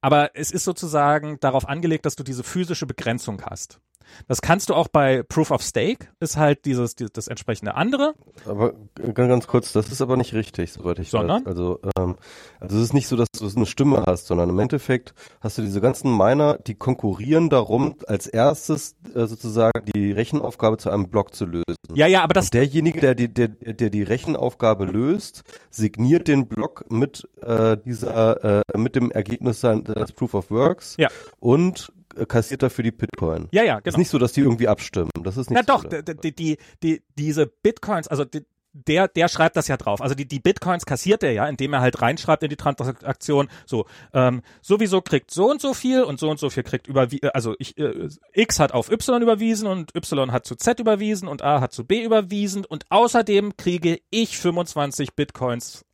Aber 0.02 0.32
es 0.36 0.52
ist 0.52 0.64
sozusagen 0.64 1.40
darauf 1.40 1.68
angelegt, 1.68 2.06
dass 2.06 2.16
du 2.16 2.24
diese 2.24 2.44
physische 2.44 2.86
Begrenzung 2.86 3.42
hast. 3.44 3.80
Das 4.28 4.42
kannst 4.42 4.70
du 4.70 4.74
auch 4.74 4.88
bei 4.88 5.24
Proof 5.24 5.52
of 5.52 5.62
Stake, 5.62 6.08
ist 6.20 6.38
halt 6.38 6.66
dieses, 6.66 6.96
dieses 6.96 7.12
das 7.14 7.28
entsprechende 7.28 7.76
andere. 7.76 8.14
Aber 8.46 8.74
ganz, 8.96 9.30
ganz 9.30 9.48
kurz, 9.48 9.74
das 9.74 9.92
ist 9.92 10.02
aber 10.02 10.18
nicht 10.18 10.34
richtig, 10.34 10.72
soweit 10.72 11.00
ich 11.00 11.10
Sondern? 11.10 11.46
weiß. 11.46 11.48
Also, 11.48 11.80
ähm, 11.98 12.16
also 12.60 12.78
es 12.78 12.84
ist 12.84 12.94
nicht 12.94 13.08
so, 13.08 13.16
dass 13.16 13.28
du 13.32 13.48
eine 13.56 13.66
Stimme 13.66 14.04
hast, 14.06 14.28
sondern 14.28 14.50
im 14.50 14.60
Endeffekt 14.60 15.14
hast 15.42 15.58
du 15.58 15.62
diese 15.62 15.82
ganzen 15.82 16.16
Miner, 16.16 16.58
die 16.58 16.76
konkurrieren 16.76 17.50
darum, 17.50 17.96
als 18.08 18.28
erstes 18.28 18.96
äh, 19.14 19.26
sozusagen 19.26 19.86
die 19.96 20.12
Rechenaufgabe 20.12 20.78
zu 20.78 20.90
einem 20.90 21.10
Block 21.10 21.34
zu 21.34 21.46
lösen. 21.46 21.64
Ja, 21.94 22.08
ja, 22.08 22.24
aber 22.24 22.34
das. 22.34 22.46
Und 22.46 22.54
derjenige, 22.56 23.00
der 23.02 23.16
die, 23.16 23.34
der, 23.34 23.48
der 23.48 23.90
die 23.90 24.04
Rechenaufgabe 24.04 24.86
löst, 24.86 25.44
signiert 25.70 26.28
den 26.28 26.48
Block 26.48 26.86
mit 26.90 27.28
äh, 27.42 27.78
dieser, 27.78 28.62
äh, 28.62 28.78
mit 28.78 28.96
dem 28.96 29.12
Ergebnis 29.12 29.62
seines 29.62 30.12
Proof 30.14 30.34
of 30.34 30.52
Works 30.52 30.96
ja. 30.98 31.10
und 31.40 31.92
kassiert 32.28 32.64
dafür 32.64 32.84
die 32.84 32.92
Bitcoin. 32.92 33.48
Ja, 33.52 33.64
ja, 33.64 33.80
genau. 33.80 33.90
Ist 33.94 33.98
nicht 33.98 34.10
so, 34.10 34.18
dass 34.18 34.34
die 34.34 34.42
irgendwie 34.42 34.68
abstimmen. 34.68 35.10
Das 35.24 35.38
ist 35.38 35.50
nicht 35.50 35.62
Na 35.68 35.78
so 35.80 35.84
doch, 35.84 36.02
die, 36.22 36.36
die, 36.36 36.58
die, 36.82 37.04
diese 37.16 37.48
Bitcoins, 37.48 38.08
also 38.08 38.26
die, 38.26 38.46
der, 38.76 39.08
der 39.08 39.30
schreibt 39.30 39.56
das 39.56 39.68
ja 39.68 39.78
drauf. 39.78 40.02
Also 40.02 40.16
die, 40.16 40.28
die 40.28 40.40
Bitcoins 40.40 40.86
kassiert 40.86 41.24
er 41.24 41.32
ja, 41.32 41.48
indem 41.48 41.74
er 41.74 41.82
halt 41.82 42.02
reinschreibt 42.02 42.44
in 42.44 42.50
die 42.50 42.58
Transaktion, 42.58 43.48
so, 43.66 43.86
ähm, 44.14 44.42
sowieso 44.62 45.02
kriegt 45.02 45.32
so 45.32 45.50
und 45.50 45.62
so 45.62 45.74
viel 45.74 46.04
und 46.04 46.20
so 46.20 46.30
und 46.30 46.40
so 46.40 46.50
viel 46.50 46.64
kriegt 46.64 46.88
über, 46.88 47.08
also 47.34 47.56
ich, 47.58 47.78
äh, 47.78 48.10
X 48.34 48.60
hat 48.60 48.74
auf 48.74 48.92
Y 48.92 49.22
überwiesen 49.22 49.68
und 49.68 49.96
Y 49.96 50.32
hat 50.32 50.46
zu 50.46 50.56
Z 50.56 50.80
überwiesen 50.80 51.28
und 51.28 51.42
A 51.42 51.62
hat 51.62 51.72
zu 51.72 51.86
B 51.86 52.04
überwiesen 52.04 52.66
und 52.66 52.86
außerdem 52.90 53.56
kriege 53.56 54.00
ich 54.10 54.38
25 54.38 55.16
Bitcoins 55.16 55.85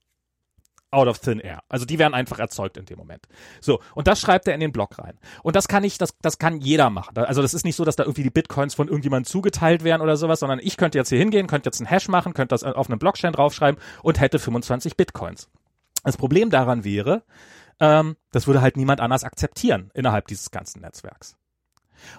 out 0.92 1.08
of 1.08 1.20
thin 1.20 1.39
air. 1.39 1.64
Also 1.70 1.86
die 1.86 1.98
werden 2.00 2.14
einfach 2.14 2.39
erzeugt 2.39 2.78
in 2.78 2.86
dem 2.86 2.98
Moment. 2.98 3.28
So, 3.62 3.80
und 3.96 4.08
das 4.08 4.20
schreibt 4.20 4.48
er 4.48 4.54
in 4.54 4.60
den 4.60 4.72
Blog 4.72 5.00
rein. 5.00 5.18
Und 5.42 5.56
das 5.56 5.68
kann 5.68 5.84
ich, 5.84 5.98
das, 5.98 6.18
das 6.22 6.38
kann 6.38 6.60
jeder 6.60 6.89
machen. 6.89 7.18
Also 7.18 7.42
das 7.42 7.54
ist 7.54 7.66
nicht 7.66 7.76
so, 7.76 7.86
dass 7.86 7.96
da 7.96 8.04
irgendwie 8.04 8.24
die 8.24 8.30
Bitcoins 8.30 8.76
von 8.76 8.88
irgendjemandem 8.88 9.30
zugeteilt 9.30 9.84
werden 9.84 10.02
oder 10.02 10.18
sowas, 10.18 10.42
sondern 10.42 10.60
ich 10.60 10.78
könnte 10.78 10.98
jetzt 10.98 11.10
hier 11.10 11.20
hingehen, 11.20 11.48
könnte 11.48 11.68
jetzt 11.68 11.80
einen 11.80 11.88
Hash 11.88 12.08
machen, 12.08 12.34
könnte 12.34 12.54
das 12.54 12.64
auf 12.64 12.89
einem 12.89 13.00
Blockchain 13.00 13.34
draufschreiben 13.34 13.80
und 14.04 14.20
hätte 14.20 14.39
25 14.39 14.98
Bitcoins. 14.98 15.50
Das 16.04 16.18
Problem 16.18 16.50
daran 16.50 16.84
wäre, 16.84 17.24
ähm, 17.80 18.18
das 18.32 18.48
würde 18.48 18.62
halt 18.62 18.78
niemand 18.78 19.02
anders 19.02 19.24
akzeptieren 19.24 19.92
innerhalb 19.94 20.28
dieses 20.28 20.52
ganzen 20.52 20.82
Netzwerks. 20.82 21.38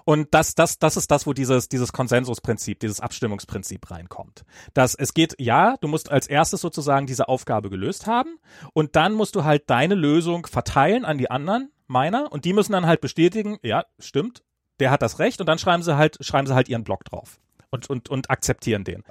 Und 0.04 0.34
das, 0.34 0.54
das, 0.54 0.78
das 0.78 0.96
ist 0.96 1.10
das, 1.10 1.26
wo 1.26 1.32
dieses, 1.32 1.68
dieses 1.68 1.92
Konsensusprinzip, 1.92 2.80
dieses 2.80 3.00
Abstimmungsprinzip 3.00 3.90
reinkommt. 3.90 4.44
Dass 4.74 4.94
es 4.94 5.14
geht, 5.14 5.34
ja, 5.38 5.76
du 5.80 5.88
musst 5.88 6.10
als 6.10 6.26
erstes 6.26 6.60
sozusagen 6.60 7.06
diese 7.06 7.28
Aufgabe 7.28 7.70
gelöst 7.70 8.06
haben 8.06 8.38
und 8.72 8.96
dann 8.96 9.12
musst 9.12 9.34
du 9.36 9.44
halt 9.44 9.68
deine 9.68 9.94
Lösung 9.94 10.46
verteilen 10.46 11.04
an 11.04 11.18
die 11.18 11.30
anderen, 11.30 11.70
meiner, 11.86 12.32
und 12.32 12.44
die 12.44 12.54
müssen 12.54 12.72
dann 12.72 12.86
halt 12.86 13.00
bestätigen, 13.00 13.58
ja, 13.62 13.84
stimmt, 13.98 14.42
der 14.80 14.90
hat 14.90 15.02
das 15.02 15.18
Recht 15.18 15.40
und 15.40 15.46
dann 15.46 15.58
schreiben 15.58 15.82
sie 15.82 15.96
halt, 15.96 16.16
schreiben 16.24 16.46
sie 16.46 16.54
halt 16.54 16.68
ihren 16.68 16.84
Block 16.84 17.04
drauf 17.04 17.38
und, 17.70 17.88
und, 17.88 18.08
und 18.08 18.30
akzeptieren 18.30 18.84
den. 18.84 19.04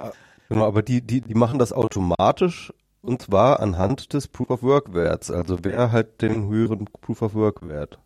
Genau, 0.48 0.66
aber 0.66 0.82
die, 0.82 1.00
die, 1.00 1.20
die 1.20 1.34
machen 1.34 1.58
das 1.58 1.72
automatisch 1.72 2.72
Und 3.02 3.22
zwar 3.22 3.60
anhand 3.60 4.12
des 4.12 4.28
Proof 4.28 4.50
of 4.50 4.62
Work 4.62 4.94
Werts. 4.94 5.30
Also 5.30 5.58
wer 5.62 5.90
hat 5.90 6.22
den 6.22 6.48
höheren 6.48 6.84
Proof 6.84 7.22
of 7.22 7.34
Work 7.34 7.68
Wert? 7.68 7.98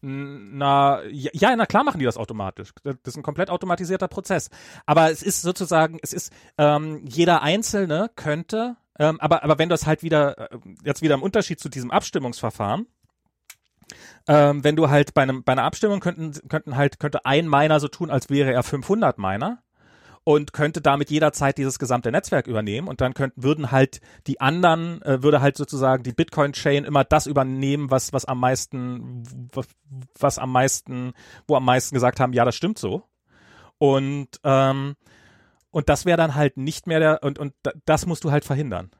Na, 0.00 1.02
ja, 1.10 1.56
na 1.56 1.66
klar 1.66 1.82
machen 1.82 1.98
die 1.98 2.04
das 2.04 2.16
automatisch. 2.16 2.72
Das 2.84 2.96
ist 3.04 3.16
ein 3.16 3.22
komplett 3.22 3.50
automatisierter 3.50 4.06
Prozess. 4.06 4.48
Aber 4.86 5.10
es 5.10 5.22
ist 5.22 5.42
sozusagen, 5.42 5.98
es 6.02 6.12
ist, 6.12 6.32
ähm, 6.56 7.04
jeder 7.04 7.42
Einzelne 7.42 8.10
könnte, 8.14 8.76
ähm, 8.98 9.20
aber, 9.20 9.42
aber 9.42 9.58
wenn 9.58 9.68
du 9.68 9.72
das 9.72 9.86
halt 9.86 10.02
wieder, 10.02 10.52
äh, 10.52 10.58
jetzt 10.84 11.02
wieder 11.02 11.14
im 11.14 11.22
Unterschied 11.22 11.58
zu 11.58 11.68
diesem 11.68 11.90
Abstimmungsverfahren, 11.90 12.86
ähm, 14.28 14.62
wenn 14.62 14.76
du 14.76 14.88
halt 14.90 15.14
bei 15.14 15.22
einem, 15.22 15.42
bei 15.42 15.52
einer 15.52 15.64
Abstimmung 15.64 16.00
könnten, 16.00 16.32
könnten 16.48 16.76
halt, 16.76 17.00
könnte 17.00 17.24
ein 17.24 17.48
Miner 17.48 17.80
so 17.80 17.88
tun, 17.88 18.10
als 18.10 18.30
wäre 18.30 18.52
er 18.52 18.62
500 18.62 19.18
Miner 19.18 19.62
und 20.28 20.52
könnte 20.52 20.82
damit 20.82 21.08
jederzeit 21.08 21.56
dieses 21.56 21.78
gesamte 21.78 22.12
Netzwerk 22.12 22.48
übernehmen 22.48 22.86
und 22.86 23.00
dann 23.00 23.14
könnten 23.14 23.42
würden 23.42 23.70
halt 23.70 24.02
die 24.26 24.42
anderen 24.42 25.00
äh, 25.00 25.22
würde 25.22 25.40
halt 25.40 25.56
sozusagen 25.56 26.02
die 26.02 26.12
Bitcoin 26.12 26.52
Chain 26.52 26.84
immer 26.84 27.02
das 27.02 27.26
übernehmen, 27.26 27.90
was 27.90 28.12
was 28.12 28.26
am 28.26 28.38
meisten 28.38 29.22
was, 29.54 29.66
was 30.18 30.38
am 30.38 30.52
meisten 30.52 31.14
wo 31.46 31.56
am 31.56 31.64
meisten 31.64 31.94
gesagt 31.94 32.20
haben, 32.20 32.34
ja, 32.34 32.44
das 32.44 32.56
stimmt 32.56 32.78
so. 32.78 33.04
Und 33.78 34.28
ähm, 34.44 34.96
und 35.70 35.88
das 35.88 36.04
wäre 36.04 36.18
dann 36.18 36.34
halt 36.34 36.58
nicht 36.58 36.86
mehr 36.86 37.00
der 37.00 37.22
und 37.22 37.38
und 37.38 37.54
das 37.86 38.04
musst 38.04 38.22
du 38.22 38.30
halt 38.30 38.44
verhindern. 38.44 38.90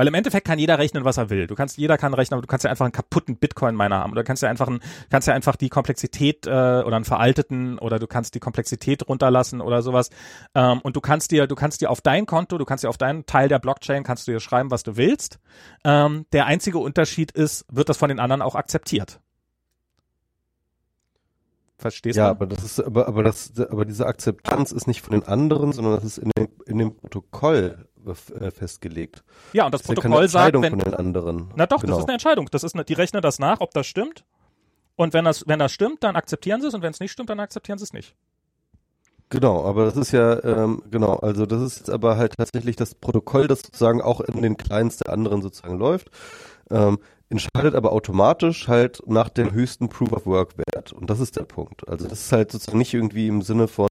Weil 0.00 0.08
im 0.08 0.14
Endeffekt 0.14 0.46
kann 0.46 0.58
jeder 0.58 0.78
rechnen, 0.78 1.04
was 1.04 1.18
er 1.18 1.28
will. 1.28 1.46
Du 1.46 1.54
kannst, 1.54 1.76
jeder 1.76 1.98
kann 1.98 2.14
rechnen, 2.14 2.38
aber 2.38 2.40
du 2.40 2.46
kannst 2.46 2.64
ja 2.64 2.70
einfach 2.70 2.86
einen 2.86 2.92
kaputten 2.92 3.36
Bitcoin-Miner 3.36 3.98
haben. 3.98 4.12
Oder 4.12 4.24
kannst 4.24 4.42
ja 4.42 4.48
einfach 4.48 4.66
einen, 4.66 4.80
kannst 5.10 5.28
ja 5.28 5.34
einfach 5.34 5.56
die 5.56 5.68
Komplexität 5.68 6.46
äh, 6.46 6.48
oder 6.48 6.96
einen 6.96 7.04
veralteten 7.04 7.78
oder 7.78 7.98
du 7.98 8.06
kannst 8.06 8.34
die 8.34 8.40
Komplexität 8.40 9.06
runterlassen 9.06 9.60
oder 9.60 9.82
sowas. 9.82 10.08
Ähm, 10.54 10.80
und 10.80 10.96
du 10.96 11.02
kannst 11.02 11.32
dir, 11.32 11.46
du 11.46 11.54
kannst 11.54 11.82
dir 11.82 11.90
auf 11.90 12.00
dein 12.00 12.24
Konto, 12.24 12.56
du 12.56 12.64
kannst 12.64 12.82
dir 12.82 12.88
auf 12.88 12.96
deinen 12.96 13.26
Teil 13.26 13.50
der 13.50 13.58
Blockchain, 13.58 14.02
kannst 14.02 14.26
du 14.26 14.32
dir 14.32 14.40
schreiben, 14.40 14.70
was 14.70 14.84
du 14.84 14.96
willst. 14.96 15.38
Ähm, 15.84 16.24
der 16.32 16.46
einzige 16.46 16.78
Unterschied 16.78 17.32
ist, 17.32 17.66
wird 17.70 17.90
das 17.90 17.98
von 17.98 18.08
den 18.08 18.20
anderen 18.20 18.40
auch 18.40 18.54
akzeptiert. 18.54 19.20
Verstehst 21.76 22.16
ja, 22.16 22.22
du? 22.22 22.26
Ja, 22.26 22.30
aber 22.30 22.46
das 22.46 22.64
ist, 22.64 22.80
aber, 22.80 23.06
aber 23.06 23.22
das, 23.22 23.52
aber 23.58 23.84
diese 23.84 24.06
Akzeptanz 24.06 24.72
ist 24.72 24.86
nicht 24.86 25.02
von 25.02 25.12
den 25.12 25.24
anderen, 25.24 25.72
sondern 25.72 25.94
das 25.94 26.04
ist 26.04 26.16
in 26.16 26.30
dem, 26.38 26.48
in 26.64 26.78
dem 26.78 26.96
Protokoll 26.96 27.86
festgelegt. 28.14 29.22
Ja, 29.52 29.66
und 29.66 29.72
das, 29.72 29.82
das 29.82 29.94
Protokoll 29.94 30.24
ist 30.24 30.34
ja 30.34 30.40
sagt, 30.42 30.60
wenn, 30.60 30.70
von 30.70 30.78
den 30.78 30.94
anderen. 30.94 31.50
Na 31.56 31.66
doch, 31.66 31.80
genau. 31.80 31.94
das 31.94 32.00
ist 32.00 32.08
eine 32.08 32.14
Entscheidung. 32.14 32.48
Das 32.50 32.64
ist 32.64 32.74
eine, 32.74 32.84
die 32.84 32.94
rechnen 32.94 33.22
das 33.22 33.38
nach, 33.38 33.60
ob 33.60 33.72
das 33.72 33.86
stimmt. 33.86 34.24
Und 34.96 35.14
wenn 35.14 35.24
das, 35.24 35.44
wenn 35.46 35.58
das 35.58 35.72
stimmt, 35.72 36.02
dann 36.04 36.16
akzeptieren 36.16 36.60
sie 36.60 36.68
es 36.68 36.74
und 36.74 36.82
wenn 36.82 36.92
es 36.92 37.00
nicht 37.00 37.12
stimmt, 37.12 37.30
dann 37.30 37.40
akzeptieren 37.40 37.78
sie 37.78 37.84
es 37.84 37.92
nicht. 37.92 38.14
Genau, 39.30 39.64
aber 39.64 39.84
das 39.84 39.96
ist 39.96 40.10
ja, 40.10 40.42
ähm, 40.42 40.82
genau, 40.90 41.14
also 41.14 41.46
das 41.46 41.62
ist 41.62 41.78
jetzt 41.78 41.90
aber 41.90 42.16
halt 42.16 42.34
tatsächlich 42.36 42.74
das 42.74 42.96
Protokoll, 42.96 43.46
das 43.46 43.60
sozusagen 43.60 44.02
auch 44.02 44.20
in 44.20 44.42
den 44.42 44.56
Clients 44.56 44.96
der 44.98 45.12
anderen 45.12 45.40
sozusagen 45.40 45.78
läuft, 45.78 46.10
ähm, 46.68 46.98
entscheidet 47.28 47.76
aber 47.76 47.92
automatisch 47.92 48.66
halt 48.66 49.00
nach 49.06 49.28
dem 49.28 49.52
höchsten 49.52 49.88
Proof 49.88 50.12
of 50.12 50.26
Work 50.26 50.58
Wert. 50.58 50.92
Und 50.92 51.08
das 51.08 51.20
ist 51.20 51.36
der 51.36 51.44
Punkt. 51.44 51.88
Also 51.88 52.08
das 52.08 52.22
ist 52.22 52.32
halt 52.32 52.50
sozusagen 52.50 52.78
nicht 52.78 52.92
irgendwie 52.92 53.28
im 53.28 53.42
Sinne 53.42 53.68
von, 53.68 53.88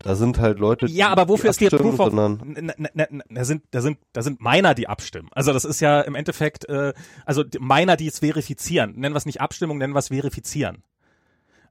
da 0.00 0.14
sind 0.14 0.38
halt 0.38 0.58
Leute, 0.58 0.86
die 0.86 0.94
Ja, 0.94 1.08
aber 1.08 1.28
wofür 1.28 1.50
ist 1.50 1.60
die 1.60 1.68
Proof 1.68 1.98
of 1.98 2.14
da 2.14 3.44
sind 3.44 3.62
da 3.70 3.80
sind 3.80 3.98
da 4.12 4.22
sind 4.22 4.40
Miner, 4.40 4.74
die 4.74 4.88
abstimmen. 4.88 5.28
Also 5.32 5.52
das 5.52 5.64
ist 5.64 5.80
ja 5.80 6.00
im 6.02 6.14
Endeffekt 6.14 6.68
äh, 6.68 6.92
also 7.26 7.44
Miner, 7.58 7.96
die 7.96 8.06
es 8.06 8.20
verifizieren. 8.20 8.94
Nennen 8.96 9.14
wir 9.14 9.18
es 9.18 9.26
nicht 9.26 9.40
Abstimmung, 9.40 9.78
nennen 9.78 9.94
wir 9.94 9.98
es 9.98 10.08
verifizieren. 10.08 10.84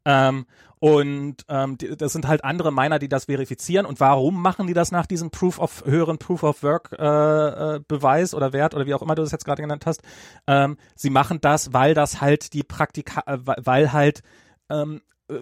Ähm, 0.06 0.46
und 0.80 1.38
ähm, 1.50 1.78
die, 1.78 1.98
das 1.98 2.14
sind 2.14 2.28
halt 2.28 2.44
andere 2.44 2.72
Miner, 2.72 3.00
die 3.00 3.10
das 3.10 3.26
verifizieren. 3.26 3.86
Und 3.86 4.00
warum 4.00 4.42
machen 4.42 4.68
die 4.68 4.74
das 4.74 4.92
nach 4.92 5.06
diesem 5.06 5.32
Proof 5.32 5.60
of 5.60 5.84
höheren 5.86 6.18
Proof 6.18 6.44
of 6.44 6.64
Work 6.64 6.96
äh, 7.00 7.76
äh, 7.76 7.80
Beweis 7.88 8.34
oder 8.34 8.54
Wert 8.54 8.76
oder 8.76 8.86
wie 8.86 8.94
auch 8.94 9.02
immer 9.02 9.16
du 9.16 9.24
das 9.24 9.32
jetzt 9.32 9.46
gerade 9.46 9.62
genannt 9.62 9.86
hast? 9.86 10.02
Ähm, 10.46 10.78
sie 10.96 11.10
machen 11.10 11.40
das, 11.42 11.74
weil 11.74 11.94
das 11.94 12.22
halt 12.22 12.54
die 12.54 12.64
Praktika, 12.64 13.24
äh, 13.26 13.40
weil 13.44 13.92
halt 13.92 14.22
ähm, 14.70 15.02
äh, 15.30 15.34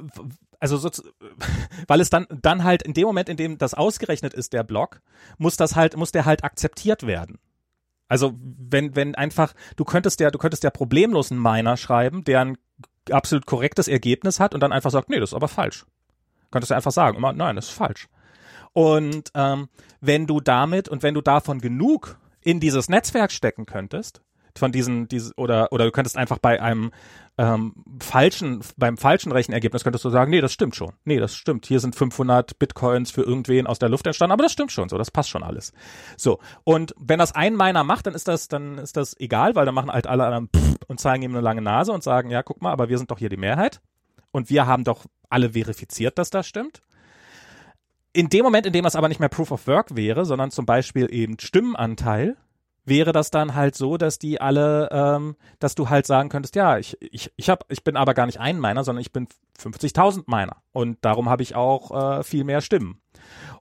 also 0.71 0.77
so, 0.77 0.89
weil 1.87 2.01
es 2.01 2.09
dann 2.09 2.25
dann 2.29 2.63
halt 2.63 2.81
in 2.81 2.93
dem 2.93 3.05
Moment, 3.05 3.29
in 3.29 3.37
dem 3.37 3.57
das 3.57 3.73
ausgerechnet 3.73 4.33
ist, 4.33 4.53
der 4.53 4.63
Block, 4.63 5.01
muss 5.37 5.57
das 5.57 5.75
halt 5.75 5.95
muss 5.95 6.11
der 6.11 6.25
halt 6.25 6.43
akzeptiert 6.43 7.05
werden. 7.05 7.37
Also 8.07 8.33
wenn 8.41 8.95
wenn 8.95 9.15
einfach 9.15 9.53
du 9.75 9.85
könntest 9.85 10.19
ja 10.19 10.31
du 10.31 10.39
könntest 10.39 10.63
ja 10.63 10.69
problemlos 10.71 11.31
einen 11.31 11.41
Miner 11.41 11.77
schreiben, 11.77 12.23
der 12.23 12.41
ein 12.41 12.57
absolut 13.11 13.45
korrektes 13.45 13.87
Ergebnis 13.87 14.39
hat 14.39 14.53
und 14.55 14.61
dann 14.61 14.71
einfach 14.71 14.91
sagt, 14.91 15.09
nee, 15.09 15.19
das 15.19 15.29
ist 15.29 15.35
aber 15.35 15.47
falsch. 15.47 15.85
Könntest 16.49 16.71
du 16.71 16.75
einfach 16.75 16.91
sagen, 16.91 17.17
immer, 17.17 17.33
nein, 17.33 17.55
das 17.55 17.65
ist 17.65 17.73
falsch. 17.73 18.07
Und 18.73 19.31
ähm, 19.35 19.69
wenn 20.01 20.25
du 20.25 20.41
damit 20.41 20.89
und 20.89 21.03
wenn 21.03 21.13
du 21.13 21.21
davon 21.21 21.61
genug 21.61 22.17
in 22.41 22.59
dieses 22.59 22.89
Netzwerk 22.89 23.31
stecken 23.31 23.65
könntest, 23.65 24.21
von 24.57 24.71
diesen, 24.71 25.07
diese, 25.07 25.33
oder, 25.35 25.71
oder 25.71 25.85
du 25.85 25.91
könntest 25.91 26.17
einfach 26.17 26.39
bei 26.39 26.61
einem 26.61 26.91
ähm, 27.37 27.73
falschen, 28.01 28.61
beim 28.77 28.97
falschen 28.97 29.31
Rechenergebnis 29.31 29.83
könntest 29.83 30.05
du 30.05 30.09
sagen, 30.09 30.31
nee, 30.31 30.39
das 30.39 30.53
stimmt 30.53 30.75
schon. 30.75 30.93
Nee, 31.03 31.19
das 31.19 31.35
stimmt. 31.35 31.65
Hier 31.65 31.81
sind 31.81 31.95
500 31.95 32.57
Bitcoins 32.59 33.11
für 33.11 33.23
irgendwen 33.23 33.67
aus 33.67 33.77
der 33.77 33.89
Luft 33.89 34.07
entstanden, 34.07 34.31
aber 34.31 34.43
das 34.43 34.53
stimmt 34.53 34.71
schon 34.71 34.87
so, 34.87 34.97
das 34.97 35.11
passt 35.11 35.29
schon 35.29 35.43
alles. 35.43 35.73
So. 36.15 36.39
Und 36.63 36.95
wenn 36.97 37.19
das 37.19 37.35
ein 37.35 37.57
Miner 37.57 37.83
macht, 37.83 38.07
dann 38.07 38.13
ist 38.13 38.27
das, 38.27 38.47
dann 38.47 38.77
ist 38.77 38.95
das 38.95 39.19
egal, 39.19 39.55
weil 39.55 39.65
dann 39.65 39.75
machen 39.75 39.91
halt 39.91 40.07
alle 40.07 40.25
anderen 40.25 40.49
und 40.87 40.99
zeigen 40.99 41.23
ihm 41.23 41.31
eine 41.31 41.41
lange 41.41 41.61
Nase 41.61 41.91
und 41.91 42.03
sagen, 42.03 42.29
ja, 42.29 42.41
guck 42.41 42.61
mal, 42.61 42.71
aber 42.71 42.87
wir 42.87 42.97
sind 42.97 43.11
doch 43.11 43.19
hier 43.19 43.29
die 43.29 43.37
Mehrheit. 43.37 43.81
Und 44.31 44.49
wir 44.49 44.65
haben 44.65 44.83
doch 44.83 45.05
alle 45.29 45.51
verifiziert, 45.51 46.17
dass 46.17 46.29
das 46.29 46.47
stimmt. 46.47 46.81
In 48.13 48.29
dem 48.29 48.43
Moment, 48.43 48.65
in 48.65 48.73
dem 48.73 48.83
das 48.83 48.95
aber 48.95 49.09
nicht 49.09 49.19
mehr 49.19 49.29
Proof 49.29 49.51
of 49.51 49.67
Work 49.67 49.95
wäre, 49.95 50.25
sondern 50.25 50.51
zum 50.51 50.65
Beispiel 50.65 51.13
eben 51.13 51.37
Stimmenanteil, 51.39 52.37
wäre 52.85 53.11
das 53.11 53.31
dann 53.31 53.55
halt 53.55 53.75
so, 53.75 53.97
dass 53.97 54.19
die 54.19 54.39
alle, 54.39 54.89
ähm, 54.91 55.35
dass 55.59 55.75
du 55.75 55.89
halt 55.89 56.05
sagen 56.05 56.29
könntest, 56.29 56.55
ja, 56.55 56.77
ich, 56.77 56.97
ich, 57.01 57.31
ich 57.35 57.49
hab, 57.49 57.65
ich 57.71 57.83
bin 57.83 57.97
aber 57.97 58.13
gar 58.13 58.25
nicht 58.25 58.39
ein 58.39 58.59
Miner, 58.59 58.83
sondern 58.83 59.01
ich 59.01 59.11
bin 59.11 59.27
50.000 59.59 60.23
Miner 60.27 60.57
und 60.71 60.97
darum 61.01 61.29
habe 61.29 61.43
ich 61.43 61.55
auch 61.55 62.19
äh, 62.19 62.23
viel 62.23 62.43
mehr 62.43 62.61
Stimmen. 62.61 63.01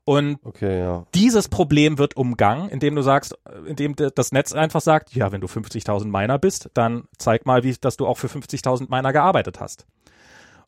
Und 0.05 0.39
okay, 0.45 0.81
ja. 0.81 1.07
dieses 1.15 1.49
Problem 1.49 1.97
wird 1.97 2.17
umgangen, 2.17 2.69
indem 2.69 2.95
du 2.95 3.03
sagst, 3.03 3.39
äh, 3.49 3.69
indem 3.69 3.95
das 3.97 4.33
Netz 4.33 4.53
einfach 4.53 4.83
sagt, 4.83 5.15
ja, 5.15 5.33
wenn 5.33 5.41
du 5.41 5.47
50.000 5.47 6.07
Miner 6.07 6.39
bist, 6.39 6.71
dann 6.75 7.05
zeig 7.19 7.47
mal, 7.47 7.65
wie, 7.65 7.73
dass 7.73 7.97
du 7.97 8.07
auch 8.07 8.19
für 8.19 8.27
50.000 8.27 8.91
Miner 8.91 9.13
gearbeitet 9.13 9.61
hast. 9.61 9.87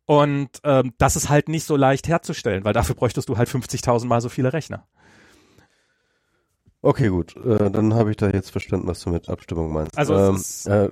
Und 0.07 0.49
ähm, 0.63 0.95
das 0.99 1.17
ist 1.17 1.29
halt 1.29 1.49
nicht 1.49 1.65
so 1.65 1.77
leicht 1.77 2.07
herzustellen, 2.07 2.65
weil 2.65 2.73
dafür 2.73 2.95
bräuchtest 2.95 3.29
du 3.29 3.37
halt 3.37 3.49
50.000 3.49 4.07
mal 4.07 4.21
so 4.21 4.29
viele 4.29 4.53
Rechner. 4.53 4.87
Okay, 6.87 7.09
gut. 7.09 7.35
Äh, 7.45 7.69
dann 7.69 7.95
habe 7.95 8.13
ich 8.13 8.17
da 8.17 8.31
jetzt 8.31 8.51
verstanden, 8.51 8.87
was 8.87 9.01
du 9.01 9.11
mit 9.11 9.29
Abstimmung 9.29 9.73
meinst. 9.73 9.99
Also, 9.99 10.15
ähm, 10.15 10.37
es, 10.37 10.43
ist, 10.43 10.67
äh, 10.67 10.89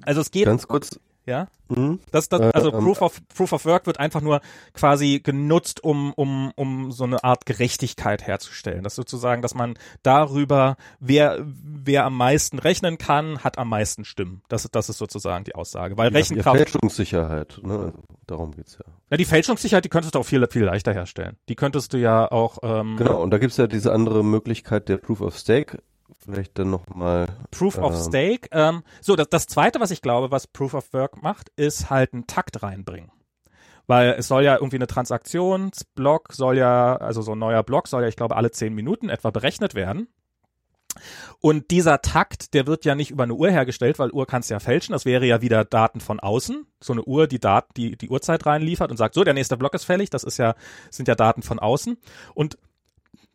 also 0.00 0.22
es 0.22 0.30
geht. 0.30 0.46
Ganz 0.46 0.66
kurz. 0.66 0.98
Ja. 1.26 1.48
Mhm. 1.68 2.00
Das, 2.10 2.28
das, 2.28 2.40
also 2.40 2.68
äh, 2.68 2.72
Proof 2.72 3.00
of 3.00 3.20
Proof 3.28 3.52
of 3.52 3.64
Work 3.64 3.86
wird 3.86 4.00
einfach 4.00 4.20
nur 4.20 4.40
quasi 4.74 5.20
genutzt, 5.22 5.82
um 5.82 6.12
um 6.14 6.52
um 6.56 6.92
so 6.92 7.04
eine 7.04 7.22
Art 7.24 7.46
Gerechtigkeit 7.46 8.26
herzustellen. 8.26 8.82
Das 8.82 8.94
sozusagen, 8.94 9.40
dass 9.40 9.54
man 9.54 9.78
darüber, 10.02 10.76
wer 11.00 11.38
wer 11.44 12.04
am 12.04 12.16
meisten 12.16 12.58
rechnen 12.58 12.98
kann, 12.98 13.38
hat 13.38 13.58
am 13.58 13.68
meisten 13.68 14.04
Stimmen. 14.04 14.42
Das 14.48 14.68
das 14.70 14.88
ist 14.88 14.98
sozusagen 14.98 15.44
die 15.44 15.54
Aussage. 15.54 15.96
Weil 15.96 16.12
ja, 16.12 16.18
Rechenkraft. 16.18 16.56
Fälschungssicherheit. 16.56 17.60
Ne? 17.62 17.92
Darum 18.26 18.52
geht's 18.52 18.78
ja. 18.78 18.92
Ja, 19.10 19.16
die 19.16 19.24
Fälschungssicherheit, 19.24 19.84
die 19.84 19.88
könntest 19.88 20.14
du 20.14 20.18
auch 20.18 20.26
viel, 20.26 20.46
viel 20.50 20.64
leichter 20.64 20.92
herstellen. 20.92 21.36
Die 21.48 21.54
könntest 21.54 21.92
du 21.92 21.98
ja 21.98 22.30
auch. 22.30 22.58
Ähm, 22.62 22.96
genau, 22.96 23.22
und 23.22 23.30
da 23.30 23.38
gibt's 23.38 23.56
ja 23.56 23.66
diese 23.66 23.92
andere 23.92 24.24
Möglichkeit 24.24 24.88
der 24.88 24.96
Proof 24.96 25.20
of 25.20 25.36
Stake. 25.36 25.78
Vielleicht 26.24 26.58
dann 26.58 26.70
nochmal. 26.70 27.26
Proof 27.50 27.78
ähm, 27.78 27.84
of 27.84 27.96
Stake. 27.96 28.48
Ähm, 28.52 28.82
so, 29.00 29.16
das, 29.16 29.28
das 29.28 29.46
zweite, 29.46 29.80
was 29.80 29.90
ich 29.90 30.02
glaube, 30.02 30.30
was 30.30 30.46
Proof 30.46 30.74
of 30.74 30.92
Work 30.92 31.22
macht, 31.22 31.50
ist 31.56 31.90
halt 31.90 32.12
einen 32.12 32.26
Takt 32.26 32.62
reinbringen. 32.62 33.10
Weil 33.88 34.14
es 34.16 34.28
soll 34.28 34.44
ja 34.44 34.54
irgendwie 34.54 34.76
eine 34.76 34.86
Transaktionsblock 34.86 36.32
soll 36.32 36.56
ja, 36.56 36.96
also 36.96 37.22
so 37.22 37.32
ein 37.32 37.38
neuer 37.38 37.64
Block 37.64 37.88
soll 37.88 38.02
ja, 38.02 38.08
ich 38.08 38.16
glaube, 38.16 38.36
alle 38.36 38.52
zehn 38.52 38.74
Minuten 38.74 39.08
etwa 39.08 39.30
berechnet 39.30 39.74
werden. 39.74 40.08
Und 41.40 41.70
dieser 41.70 42.02
Takt, 42.02 42.54
der 42.54 42.66
wird 42.66 42.84
ja 42.84 42.94
nicht 42.94 43.10
über 43.10 43.24
eine 43.24 43.34
Uhr 43.34 43.50
hergestellt, 43.50 43.98
weil 43.98 44.12
Uhr 44.12 44.26
kannst 44.26 44.50
du 44.50 44.54
ja 44.54 44.60
fälschen. 44.60 44.92
Das 44.92 45.04
wäre 45.04 45.26
ja 45.26 45.40
wieder 45.40 45.64
Daten 45.64 46.00
von 46.00 46.20
außen. 46.20 46.66
So 46.80 46.92
eine 46.92 47.02
Uhr, 47.02 47.26
die 47.26 47.40
Daten, 47.40 47.72
die, 47.76 47.96
die 47.96 48.10
Uhrzeit 48.10 48.46
reinliefert 48.46 48.90
und 48.90 48.96
sagt, 48.96 49.14
so, 49.14 49.24
der 49.24 49.34
nächste 49.34 49.56
Block 49.56 49.74
ist 49.74 49.84
fällig. 49.84 50.10
Das 50.10 50.22
ist 50.22 50.38
ja, 50.38 50.54
sind 50.90 51.08
ja 51.08 51.14
Daten 51.14 51.42
von 51.42 51.58
außen. 51.58 51.96
Und 52.34 52.58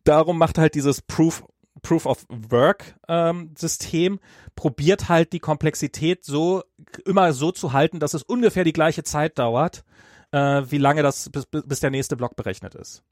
darum 0.04 0.38
macht 0.38 0.58
halt 0.58 0.76
dieses 0.76 1.02
Proof, 1.02 1.44
Proof 1.82 2.06
of 2.06 2.26
Work 2.30 2.96
ähm, 3.08 3.54
System, 3.58 4.20
probiert 4.56 5.10
halt 5.10 5.34
die 5.34 5.40
Komplexität 5.40 6.26
so, 6.26 6.64
immer 7.06 7.34
so 7.34 7.52
zu 7.52 7.74
halten, 7.74 8.00
dass 8.00 8.14
es 8.14 8.24
ungefähr 8.24 8.64
die 8.64 8.74
gleiche 8.74 9.04
Zeit 9.04 9.38
dauert, 9.38 9.84
äh, 10.32 10.64
wie 10.68 10.78
lange 10.78 11.04
das, 11.04 11.30
bis, 11.30 11.46
bis 11.46 11.80
der 11.80 11.92
nächste 11.92 12.18
Block 12.18 12.36
berechnet 12.36 12.76
ist. 12.76 13.04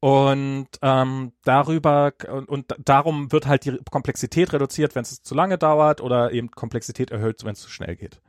Und 0.00 0.68
ähm, 0.82 1.32
darüber 1.44 2.12
und, 2.30 2.48
und 2.48 2.74
darum 2.78 3.32
wird 3.32 3.46
halt 3.46 3.64
die 3.64 3.78
Komplexität 3.90 4.52
reduziert, 4.52 4.94
wenn 4.94 5.02
es 5.02 5.22
zu 5.22 5.34
lange 5.34 5.56
dauert, 5.56 6.02
oder 6.02 6.30
eben 6.32 6.50
Komplexität 6.50 7.10
erhöht, 7.10 7.42
wenn 7.44 7.52
es 7.52 7.60
zu 7.60 7.70
schnell 7.70 7.96
geht. 7.96 8.20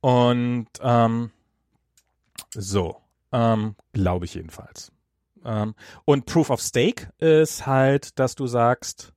Und 0.00 0.68
ähm, 0.80 1.32
so, 2.54 2.96
ähm, 3.30 3.76
glaube 3.92 4.24
ich 4.24 4.34
jedenfalls. 4.34 4.90
Ähm, 5.44 5.74
und 6.04 6.26
Proof 6.26 6.50
of 6.50 6.60
Stake 6.60 7.12
ist 7.18 7.66
halt, 7.66 8.18
dass 8.18 8.34
du 8.34 8.46
sagst, 8.46 9.12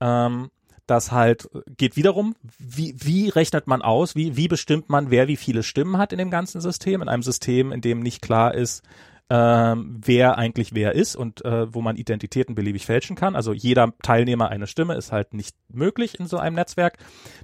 ähm, 0.00 0.50
das 0.86 1.12
halt 1.12 1.48
geht 1.76 1.96
wiederum, 1.96 2.34
wie, 2.58 2.94
wie 2.98 3.28
rechnet 3.28 3.68
man 3.68 3.80
aus, 3.80 4.16
wie, 4.16 4.36
wie 4.36 4.48
bestimmt 4.48 4.88
man, 4.88 5.10
wer 5.10 5.28
wie 5.28 5.36
viele 5.36 5.62
Stimmen 5.62 5.98
hat 5.98 6.12
in 6.12 6.18
dem 6.18 6.30
ganzen 6.30 6.60
System, 6.60 7.00
in 7.00 7.08
einem 7.08 7.22
System, 7.22 7.70
in 7.70 7.80
dem 7.80 8.00
nicht 8.00 8.22
klar 8.22 8.54
ist, 8.54 8.82
ähm, 9.30 10.00
wer 10.04 10.38
eigentlich 10.38 10.74
wer 10.74 10.96
ist 10.96 11.14
und 11.14 11.44
äh, 11.44 11.72
wo 11.72 11.80
man 11.80 11.96
Identitäten 11.96 12.56
beliebig 12.56 12.84
fälschen 12.84 13.14
kann. 13.14 13.36
Also 13.36 13.52
jeder 13.52 13.94
Teilnehmer 14.02 14.48
eine 14.48 14.66
Stimme 14.66 14.94
ist 14.96 15.12
halt 15.12 15.34
nicht 15.34 15.56
möglich 15.68 16.18
in 16.18 16.26
so 16.26 16.36
einem 16.36 16.56
Netzwerk. 16.56 16.98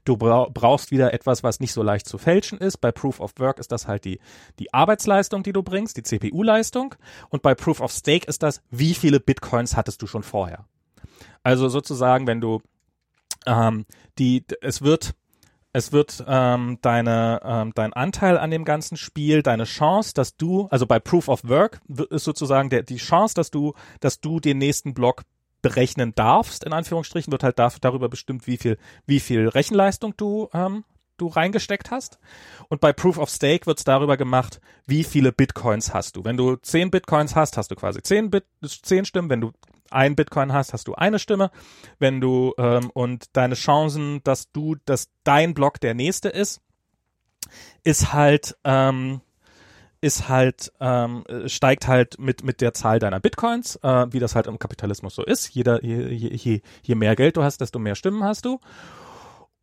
Du 0.05 0.17
bra 0.17 0.49
brauchst 0.53 0.91
wieder 0.91 1.15
etwas, 1.15 1.45
was 1.45 1.61
nicht 1.61 1.73
so 1.73 1.85
leicht 1.85 2.09
zu 2.09 2.19
fälschen 2.19 2.59
ist. 2.59 2.79
Bei 2.79 2.91
Proof 2.91 3.21
of 3.21 3.35
Work 3.39 3.61
ist 3.61 3.71
das 3.71 3.87
halt 3.87 4.05
die, 4.05 4.19
die 4.59 4.75
Arbeitsleistung, 4.75 5.45
die 5.45 5.53
du 5.53 5.63
bringst, 5.63 5.97
die 5.97 6.03
CPU-Leistung. 6.03 6.97
Und 7.29 7.43
bei 7.43 7.55
Proof 7.55 7.81
of 7.81 7.93
Stake 7.93 8.27
ist 8.27 8.43
das, 8.43 8.63
wie 8.71 8.95
viele 8.95 9.21
Bitcoins 9.21 9.77
hattest 9.77 10.03
du 10.03 10.09
schon 10.09 10.25
vorher. 10.25 10.67
Also 11.45 11.69
sozusagen, 11.69 12.27
wenn 12.27 12.41
du 12.41 12.61
ähm, 13.47 13.87
die, 14.19 14.45
es 14.61 14.83
wird 14.83 15.15
es 15.77 15.93
wird 15.93 16.25
ähm, 16.27 16.79
deine, 16.81 17.43
ähm, 17.45 17.73
dein 17.75 17.93
Anteil 17.93 18.39
an 18.39 18.51
dem 18.51 18.65
ganzen 18.65 18.97
Spiel, 18.97 19.43
deine 19.43 19.65
Chance, 19.65 20.15
dass 20.15 20.35
du, 20.35 20.69
also 20.71 20.87
bei 20.87 20.99
Proof 20.99 21.29
of 21.29 21.45
Work 21.45 21.83
ist 22.09 22.25
sozusagen 22.25 22.71
der, 22.71 22.83
die 22.83 22.97
Chance, 22.97 23.35
dass 23.35 23.51
du, 23.51 23.75
dass 24.01 24.19
du 24.23 24.41
den 24.41 24.57
nächsten 24.57 24.95
Block 24.95 25.25
berechnen 25.61 26.15
darfst, 26.15 26.65
in 26.65 26.73
Anführungsstrichen, 26.73 27.31
wird 27.31 27.43
halt 27.43 27.59
darüber 27.59 28.09
bestimmt, 28.09 28.47
wie 28.47 28.57
viel, 28.57 28.79
wie 29.05 29.21
viel 29.21 29.49
Rechenleistung 29.49 30.17
du, 30.17 30.49
ähm, 30.55 30.85
du 31.19 31.27
reingesteckt 31.27 31.91
hast. 31.91 32.19
Und 32.69 32.81
bei 32.81 32.95
Proof 32.95 33.19
of 33.19 33.29
Stake 33.29 33.67
wird 33.67 33.77
es 33.77 33.85
darüber 33.85 34.17
gemacht, 34.17 34.63
wie 34.87 35.05
viele 35.05 35.31
Bitcoins 35.31 35.93
hast 35.93 36.17
du. 36.17 36.25
Wenn 36.25 36.39
du 36.39 36.57
zehn 36.57 36.91
Bitcoins 36.91 37.37
hast, 37.37 37.59
hast 37.59 37.71
du 37.71 37.75
quasi 37.75 38.01
zehn, 38.01 38.31
Bit, 38.31 38.45
zehn 38.63 39.05
Stimmen. 39.05 39.29
Wenn 39.29 39.43
du 39.43 39.53
ein 39.91 40.17
Bitcoin 40.17 40.53
hast, 40.53 40.73
hast 40.73 40.89
du 40.89 40.95
eine 40.95 41.19
Stimme. 41.19 41.51
Wenn 41.99 42.21
du 42.21 42.55
ähm, 42.59 42.91
und 42.91 43.37
deine 43.37 43.55
Chancen, 43.55 44.23
dass 44.25 44.51
du, 44.53 44.77
dass 44.85 45.09
dein 45.25 45.55
Block 45.55 45.81
der 45.81 45.95
nächste 45.95 46.29
ist, 46.29 46.61
ist 47.85 48.13
halt 48.13 48.57
ähm, 48.65 49.21
ist 50.01 50.29
halt 50.29 50.73
ähm, 50.81 51.25
steigt 51.47 51.89
halt 51.89 52.19
mit 52.19 52.45
mit 52.45 52.61
der 52.61 52.75
Zahl 52.75 52.99
deiner 52.99 53.21
Bitcoins, 53.21 53.77
äh, 53.83 54.07
wie 54.11 54.19
das 54.19 54.35
halt 54.35 54.47
im 54.47 54.59
Kapitalismus 54.59 55.15
so 55.15 55.25
ist. 55.25 55.49
Jeder 55.55 55.83
je, 55.85 56.09
je, 56.09 56.61
je 56.83 56.95
mehr 56.95 57.17
Geld 57.17 57.37
du 57.37 57.43
hast, 57.43 57.61
desto 57.61 57.79
mehr 57.79 57.95
Stimmen 57.95 58.25
hast 58.25 58.45
du. 58.45 58.61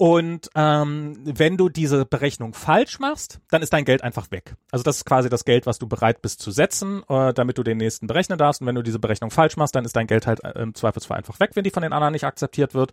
Und 0.04 0.50
ähm, 0.54 1.16
wenn 1.24 1.56
du 1.56 1.70
diese 1.70 2.06
Berechnung 2.06 2.54
falsch 2.54 3.00
machst, 3.00 3.40
dann 3.52 3.62
ist 3.62 3.72
dein 3.72 3.86
Geld 3.86 4.04
einfach 4.04 4.32
weg. 4.32 4.56
Also 4.70 4.84
das 4.84 4.98
ist 4.98 5.06
quasi 5.06 5.30
das 5.30 5.46
Geld, 5.46 5.66
was 5.66 5.80
du 5.80 5.88
bereit 5.88 6.22
bist 6.22 6.42
zu 6.42 6.52
setzen, 6.52 7.04
äh, 7.08 7.34
damit 7.34 7.58
du 7.58 7.64
den 7.64 7.78
nächsten 7.78 8.08
berechnen 8.08 8.38
darfst. 8.38 8.60
Und 8.60 8.68
wenn 8.68 8.76
du 8.76 8.82
diese 8.82 9.00
Berechnung 9.00 9.32
falsch 9.32 9.56
machst, 9.56 9.76
dann 9.76 9.86
ist 9.86 9.96
dein 9.96 10.08
Geld 10.08 10.28
halt 10.28 10.44
äh, 10.44 10.62
im 10.62 10.76
Zweifelsfall 10.76 11.20
einfach 11.20 11.40
weg, 11.40 11.52
wenn 11.54 11.64
die 11.64 11.70
von 11.70 11.84
den 11.84 11.94
anderen 11.94 12.12
nicht 12.12 12.26
akzeptiert 12.26 12.74
wird. 12.74 12.92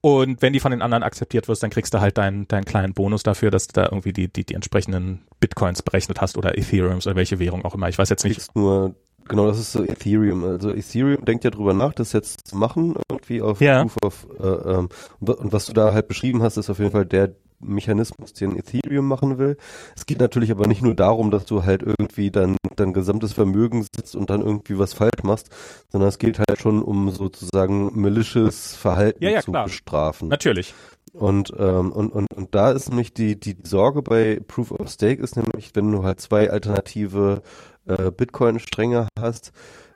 Und 0.00 0.42
wenn 0.42 0.52
die 0.52 0.58
von 0.58 0.72
den 0.72 0.82
anderen 0.82 1.04
akzeptiert 1.04 1.46
wird, 1.46 1.62
dann 1.62 1.70
kriegst 1.70 1.94
du 1.94 2.00
halt 2.00 2.18
deinen, 2.18 2.48
deinen 2.48 2.64
kleinen 2.64 2.92
Bonus 2.92 3.22
dafür, 3.22 3.52
dass 3.52 3.68
du 3.68 3.74
da 3.74 3.84
irgendwie 3.84 4.12
die, 4.12 4.26
die, 4.26 4.44
die 4.44 4.54
entsprechenden 4.54 5.28
Bitcoins 5.38 5.82
berechnet 5.82 6.20
hast 6.20 6.36
oder 6.36 6.58
Ethereums 6.58 7.06
oder 7.06 7.14
welche 7.14 7.38
Währung 7.38 7.64
auch 7.64 7.76
immer. 7.76 7.88
Ich 7.88 7.98
weiß 7.98 8.08
jetzt 8.08 8.24
nicht. 8.24 8.56
Nur 8.56 8.96
Genau, 9.28 9.46
das 9.46 9.58
ist 9.58 9.72
so 9.72 9.84
Ethereum. 9.84 10.44
Also 10.44 10.70
Ethereum 10.70 11.24
denkt 11.24 11.44
ja 11.44 11.50
drüber 11.50 11.74
nach, 11.74 11.92
das 11.92 12.12
jetzt 12.12 12.46
zu 12.46 12.56
machen, 12.56 12.96
irgendwie 13.10 13.42
auf 13.42 13.60
ja. 13.60 13.82
Proof 13.82 13.96
of, 14.02 14.26
äh, 14.40 14.46
ähm, 14.46 14.88
und 15.20 15.52
was 15.52 15.66
du 15.66 15.72
da 15.72 15.92
halt 15.92 16.08
beschrieben 16.08 16.42
hast, 16.42 16.56
ist 16.56 16.70
auf 16.70 16.78
jeden 16.78 16.92
Fall 16.92 17.06
der 17.06 17.34
Mechanismus, 17.60 18.32
den 18.32 18.56
Ethereum 18.56 19.06
machen 19.06 19.38
will. 19.38 19.56
Es 19.96 20.06
geht 20.06 20.20
natürlich 20.20 20.50
aber 20.50 20.66
nicht 20.66 20.82
nur 20.82 20.94
darum, 20.94 21.30
dass 21.30 21.44
du 21.44 21.64
halt 21.64 21.82
irgendwie 21.82 22.30
dann 22.30 22.56
dein 22.76 22.92
gesamtes 22.92 23.32
Vermögen 23.32 23.82
sitzt 23.82 24.14
und 24.14 24.30
dann 24.30 24.42
irgendwie 24.42 24.78
was 24.78 24.94
falsch 24.94 25.22
machst, 25.24 25.50
sondern 25.88 26.08
es 26.08 26.18
geht 26.18 26.38
halt 26.38 26.60
schon 26.60 26.82
um 26.82 27.10
sozusagen 27.10 28.00
malicious 28.00 28.74
Verhalten 28.74 29.22
ja, 29.24 29.30
ja, 29.30 29.40
zu 29.40 29.50
klar. 29.50 29.64
bestrafen. 29.64 30.28
Natürlich. 30.28 30.74
Und, 31.12 31.52
ähm, 31.58 31.90
und, 31.90 32.10
und, 32.12 32.26
und 32.32 32.54
da 32.54 32.70
ist 32.70 32.90
nämlich 32.90 33.12
die, 33.12 33.40
die 33.40 33.56
Sorge 33.64 34.02
bei 34.02 34.40
Proof 34.46 34.70
of 34.70 34.88
Stake 34.88 35.22
ist 35.22 35.36
nämlich, 35.36 35.74
wenn 35.74 35.90
du 35.90 36.04
halt 36.04 36.20
zwei 36.20 36.50
alternative 36.50 37.42
äh, 37.88 38.10
Bitcoin-Stränge 38.10 39.08
hast, 39.18 39.52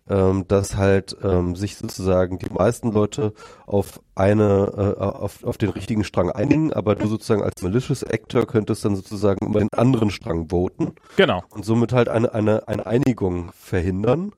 ähm, 0.09 0.47
dass 0.49 0.76
halt 0.76 1.16
ähm, 1.22 1.55
sich 1.55 1.76
sozusagen 1.76 2.38
die 2.38 2.53
meisten 2.53 2.90
Leute 2.90 3.32
auf 3.66 4.01
eine, 4.14 4.97
äh, 4.99 5.01
auf, 5.01 5.45
auf 5.45 5.59
den 5.59 5.70
richtigen 5.70 6.05
Strang 6.05 6.30
einigen, 6.30 6.72
aber 6.72 6.97
du 6.97 7.07
sozusagen 7.07 7.43
als 7.43 7.62
malicious 7.62 8.03
Actor 8.03 8.47
könntest 8.47 8.84
dann 8.84 8.97
sozusagen 8.97 9.47
über 9.47 9.61
den 9.61 9.68
anderen 9.76 10.11
Strang 10.11 10.51
voten. 10.51 10.95
Genau. 11.16 11.43
Und 11.51 11.64
somit 11.64 11.93
halt 11.93 12.09
eine, 12.09 12.34
eine, 12.34 12.66
eine 12.66 12.86
Einigung 12.86 13.53
verhindern 13.53 14.32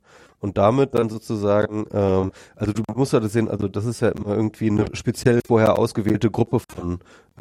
und 0.44 0.58
damit 0.58 0.94
dann 0.94 1.08
sozusagen, 1.08 1.86
ähm, 1.94 2.30
also 2.54 2.74
du 2.74 2.82
musst 2.94 3.14
halt 3.14 3.30
sehen, 3.30 3.48
also 3.48 3.66
das 3.66 3.86
ist 3.86 4.00
ja 4.00 4.10
immer 4.10 4.36
irgendwie 4.36 4.68
eine 4.68 4.84
speziell 4.92 5.40
vorher 5.46 5.78
ausgewählte 5.78 6.30
Gruppe 6.30 6.60
von 6.60 6.98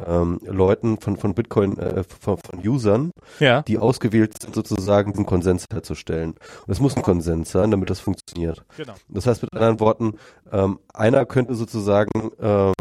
ähm, 0.08 0.40
Leuten, 0.46 0.98
von, 0.98 1.18
von 1.18 1.34
Bitcoin, 1.34 1.78
äh, 1.80 2.06
von, 2.06 2.38
von 2.38 2.66
Usern, 2.66 3.12
ja. 3.42 3.62
die 3.64 3.78
ausgewählt 3.78 4.42
sind, 4.42 4.56
sozusagen 4.56 5.12
diesen 5.12 5.26
Konsens 5.26 5.66
herzustellen. 5.70 6.36
Und 6.66 6.72
es 6.72 6.80
muss 6.80 6.96
ein 6.96 7.04
Konsens 7.04 7.52
sein, 7.52 7.72
damit 7.72 7.90
das 7.90 8.00
funktioniert. 8.00 8.64
Genau. 8.78 8.94
Das 9.10 9.28
heißt 9.28 9.42
mit 9.42 9.54
anderen 9.54 9.82
Worten, 9.82 10.14
ähm, 10.54 10.80
einer 10.94 11.26
könnte 11.26 11.56
sozusagen 11.56 12.32
ähm, 12.42 12.74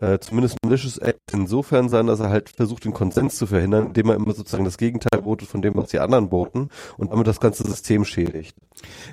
äh, 0.00 0.18
zumindest 0.18 0.56
Malicious 0.64 0.98
Act 0.98 1.32
insofern 1.32 1.88
sein, 1.88 2.06
dass 2.06 2.20
er 2.20 2.30
halt 2.30 2.48
versucht, 2.50 2.84
den 2.84 2.92
Konsens 2.92 3.36
zu 3.36 3.46
verhindern, 3.46 3.86
indem 3.86 4.10
er 4.10 4.16
immer 4.16 4.32
sozusagen 4.32 4.64
das 4.64 4.78
Gegenteil 4.78 5.22
botet 5.22 5.48
von 5.48 5.62
dem, 5.62 5.74
was 5.74 5.90
die 5.90 5.98
anderen 5.98 6.28
boten 6.28 6.70
und 6.96 7.12
damit 7.12 7.26
das 7.26 7.40
ganze 7.40 7.64
System 7.64 8.04
schädigt. 8.04 8.56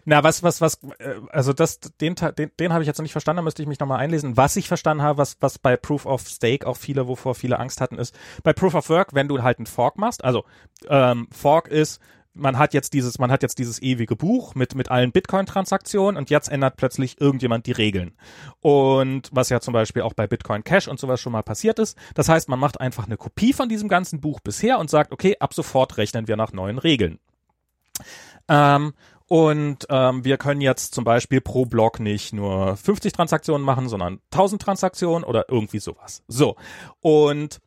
Na, 0.05 0.23
was, 0.23 0.43
was, 0.43 0.61
was, 0.61 0.79
äh, 0.99 1.15
also 1.29 1.53
das, 1.53 1.79
den, 1.79 2.15
den, 2.37 2.51
den 2.59 2.73
habe 2.73 2.83
ich 2.83 2.87
jetzt 2.87 2.97
noch 2.97 3.03
nicht 3.03 3.11
verstanden, 3.11 3.37
da 3.37 3.43
müsste 3.43 3.61
ich 3.61 3.67
mich 3.67 3.79
nochmal 3.79 3.99
einlesen. 3.99 4.37
Was 4.37 4.55
ich 4.55 4.67
verstanden 4.67 5.03
habe, 5.03 5.17
was, 5.17 5.37
was 5.39 5.59
bei 5.59 5.77
Proof 5.77 6.05
of 6.05 6.27
Stake 6.27 6.65
auch 6.67 6.77
viele, 6.77 7.07
wovor 7.07 7.35
viele 7.35 7.59
Angst 7.59 7.81
hatten, 7.81 7.97
ist, 7.97 8.15
bei 8.43 8.53
Proof 8.53 8.75
of 8.75 8.89
Work, 8.89 9.13
wenn 9.13 9.27
du 9.27 9.43
halt 9.43 9.59
einen 9.59 9.67
Fork 9.67 9.97
machst, 9.97 10.23
also 10.23 10.45
ähm, 10.87 11.27
Fork 11.31 11.67
ist, 11.67 11.99
man 12.33 12.57
hat 12.57 12.73
jetzt 12.73 12.93
dieses, 12.93 13.19
man 13.19 13.31
hat 13.31 13.41
jetzt 13.43 13.59
dieses 13.59 13.81
ewige 13.81 14.15
Buch 14.15 14.55
mit, 14.55 14.75
mit 14.75 14.89
allen 14.89 15.11
Bitcoin-Transaktionen 15.11 16.17
und 16.17 16.29
jetzt 16.29 16.49
ändert 16.49 16.77
plötzlich 16.77 17.19
irgendjemand 17.19 17.65
die 17.65 17.73
Regeln. 17.73 18.13
Und 18.61 19.29
was 19.31 19.49
ja 19.49 19.59
zum 19.59 19.73
Beispiel 19.73 20.01
auch 20.01 20.13
bei 20.13 20.27
Bitcoin 20.27 20.63
Cash 20.63 20.87
und 20.87 20.99
sowas 20.99 21.19
schon 21.19 21.33
mal 21.33 21.43
passiert 21.43 21.79
ist. 21.79 21.97
Das 22.15 22.29
heißt, 22.29 22.49
man 22.49 22.59
macht 22.59 22.79
einfach 22.79 23.05
eine 23.05 23.17
Kopie 23.17 23.53
von 23.53 23.69
diesem 23.69 23.89
ganzen 23.89 24.21
Buch 24.21 24.39
bisher 24.39 24.79
und 24.79 24.89
sagt, 24.89 25.11
okay, 25.11 25.35
ab 25.39 25.53
sofort 25.53 25.97
rechnen 25.97 26.27
wir 26.27 26.37
nach 26.37 26.53
neuen 26.53 26.77
Regeln. 26.77 27.19
Ähm, 28.47 28.93
und 29.27 29.85
ähm, 29.89 30.25
wir 30.25 30.37
können 30.37 30.61
jetzt 30.61 30.93
zum 30.93 31.03
Beispiel 31.03 31.39
pro 31.39 31.65
Block 31.65 31.99
nicht 31.99 32.33
nur 32.33 32.75
50 32.75 33.13
Transaktionen 33.13 33.65
machen, 33.65 33.87
sondern 33.87 34.19
1000 34.31 34.61
Transaktionen 34.61 35.23
oder 35.23 35.45
irgendwie 35.47 35.79
sowas. 35.79 36.23
So. 36.27 36.55
Und 36.99 37.59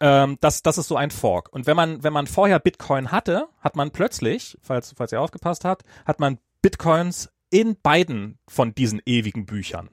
ähm, 0.00 0.36
das, 0.40 0.62
das 0.62 0.78
ist 0.78 0.88
so 0.88 0.96
ein 0.96 1.10
Fork. 1.10 1.52
Und 1.52 1.66
wenn 1.66 1.76
man, 1.76 2.02
wenn 2.02 2.12
man 2.12 2.26
vorher 2.26 2.58
Bitcoin 2.58 3.10
hatte, 3.12 3.48
hat 3.60 3.76
man 3.76 3.90
plötzlich, 3.90 4.58
falls, 4.62 4.94
falls 4.96 5.12
ihr 5.12 5.20
aufgepasst 5.20 5.64
habt, 5.64 5.84
hat 6.04 6.20
man 6.20 6.38
Bitcoins 6.62 7.30
in 7.50 7.76
beiden 7.80 8.38
von 8.48 8.74
diesen 8.74 9.00
ewigen 9.06 9.46
Büchern. 9.46 9.88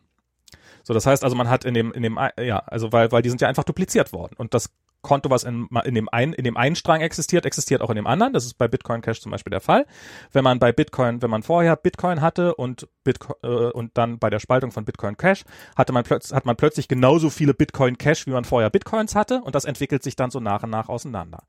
So, 0.84 0.94
das 0.94 1.06
heißt 1.06 1.24
also, 1.24 1.36
man 1.36 1.50
hat 1.50 1.64
in 1.64 1.74
dem, 1.74 1.94
in 1.94 2.04
dem, 2.04 2.20
ja, 2.38 2.60
also 2.60 2.92
weil, 2.92 3.12
weil 3.12 3.22
die 3.22 3.30
sind 3.30 3.40
ja 3.40 3.48
einfach 3.48 3.64
dupliziert 3.64 4.12
worden. 4.12 4.36
Und 4.38 4.54
das 4.54 4.70
Konto, 5.04 5.30
was 5.30 5.44
in, 5.44 5.68
in, 5.84 5.94
dem 5.94 6.10
einen, 6.10 6.34
in 6.34 6.44
dem 6.44 6.58
einen 6.58 6.76
Strang 6.76 7.02
existiert, 7.02 7.46
existiert 7.46 7.82
auch 7.82 7.92
in 7.92 7.98
dem 7.98 8.08
anderen. 8.08 8.34
Das 8.34 8.46
ist 8.46 8.56
bei 8.56 8.68
Bitcoin 8.68 9.02
Cash 9.02 9.22
zum 9.22 9.32
Beispiel 9.32 9.52
der 9.52 9.62
Fall. 9.62 9.86
Wenn 10.32 10.44
man 10.44 10.58
bei 10.58 10.72
Bitcoin, 10.72 11.22
wenn 11.22 11.30
man 11.30 11.44
vorher 11.44 11.76
Bitcoin 11.76 12.22
hatte 12.22 12.56
und 12.56 12.88
Bitcoin, 13.04 13.36
äh, 13.44 13.72
und 13.72 13.98
dann 13.98 14.18
bei 14.18 14.32
der 14.32 14.40
Spaltung 14.40 14.72
von 14.72 14.86
Bitcoin 14.86 15.18
Cash 15.18 15.44
hatte 15.76 15.94
man 15.94 16.04
plötzlich, 16.04 16.36
hat 16.36 16.46
man 16.46 16.56
plötzlich 16.56 16.88
genauso 16.88 17.30
viele 17.30 17.54
Bitcoin 17.54 17.98
Cash, 17.98 18.26
wie 18.26 18.32
man 18.32 18.46
vorher 18.46 18.70
Bitcoins 18.70 19.14
hatte 19.14 19.42
und 19.42 19.54
das 19.54 19.66
entwickelt 19.66 20.02
sich 20.02 20.16
dann 20.16 20.32
so 20.32 20.40
nach 20.40 20.64
und 20.64 20.72
nach 20.72 20.90
auseinander. 20.90 21.44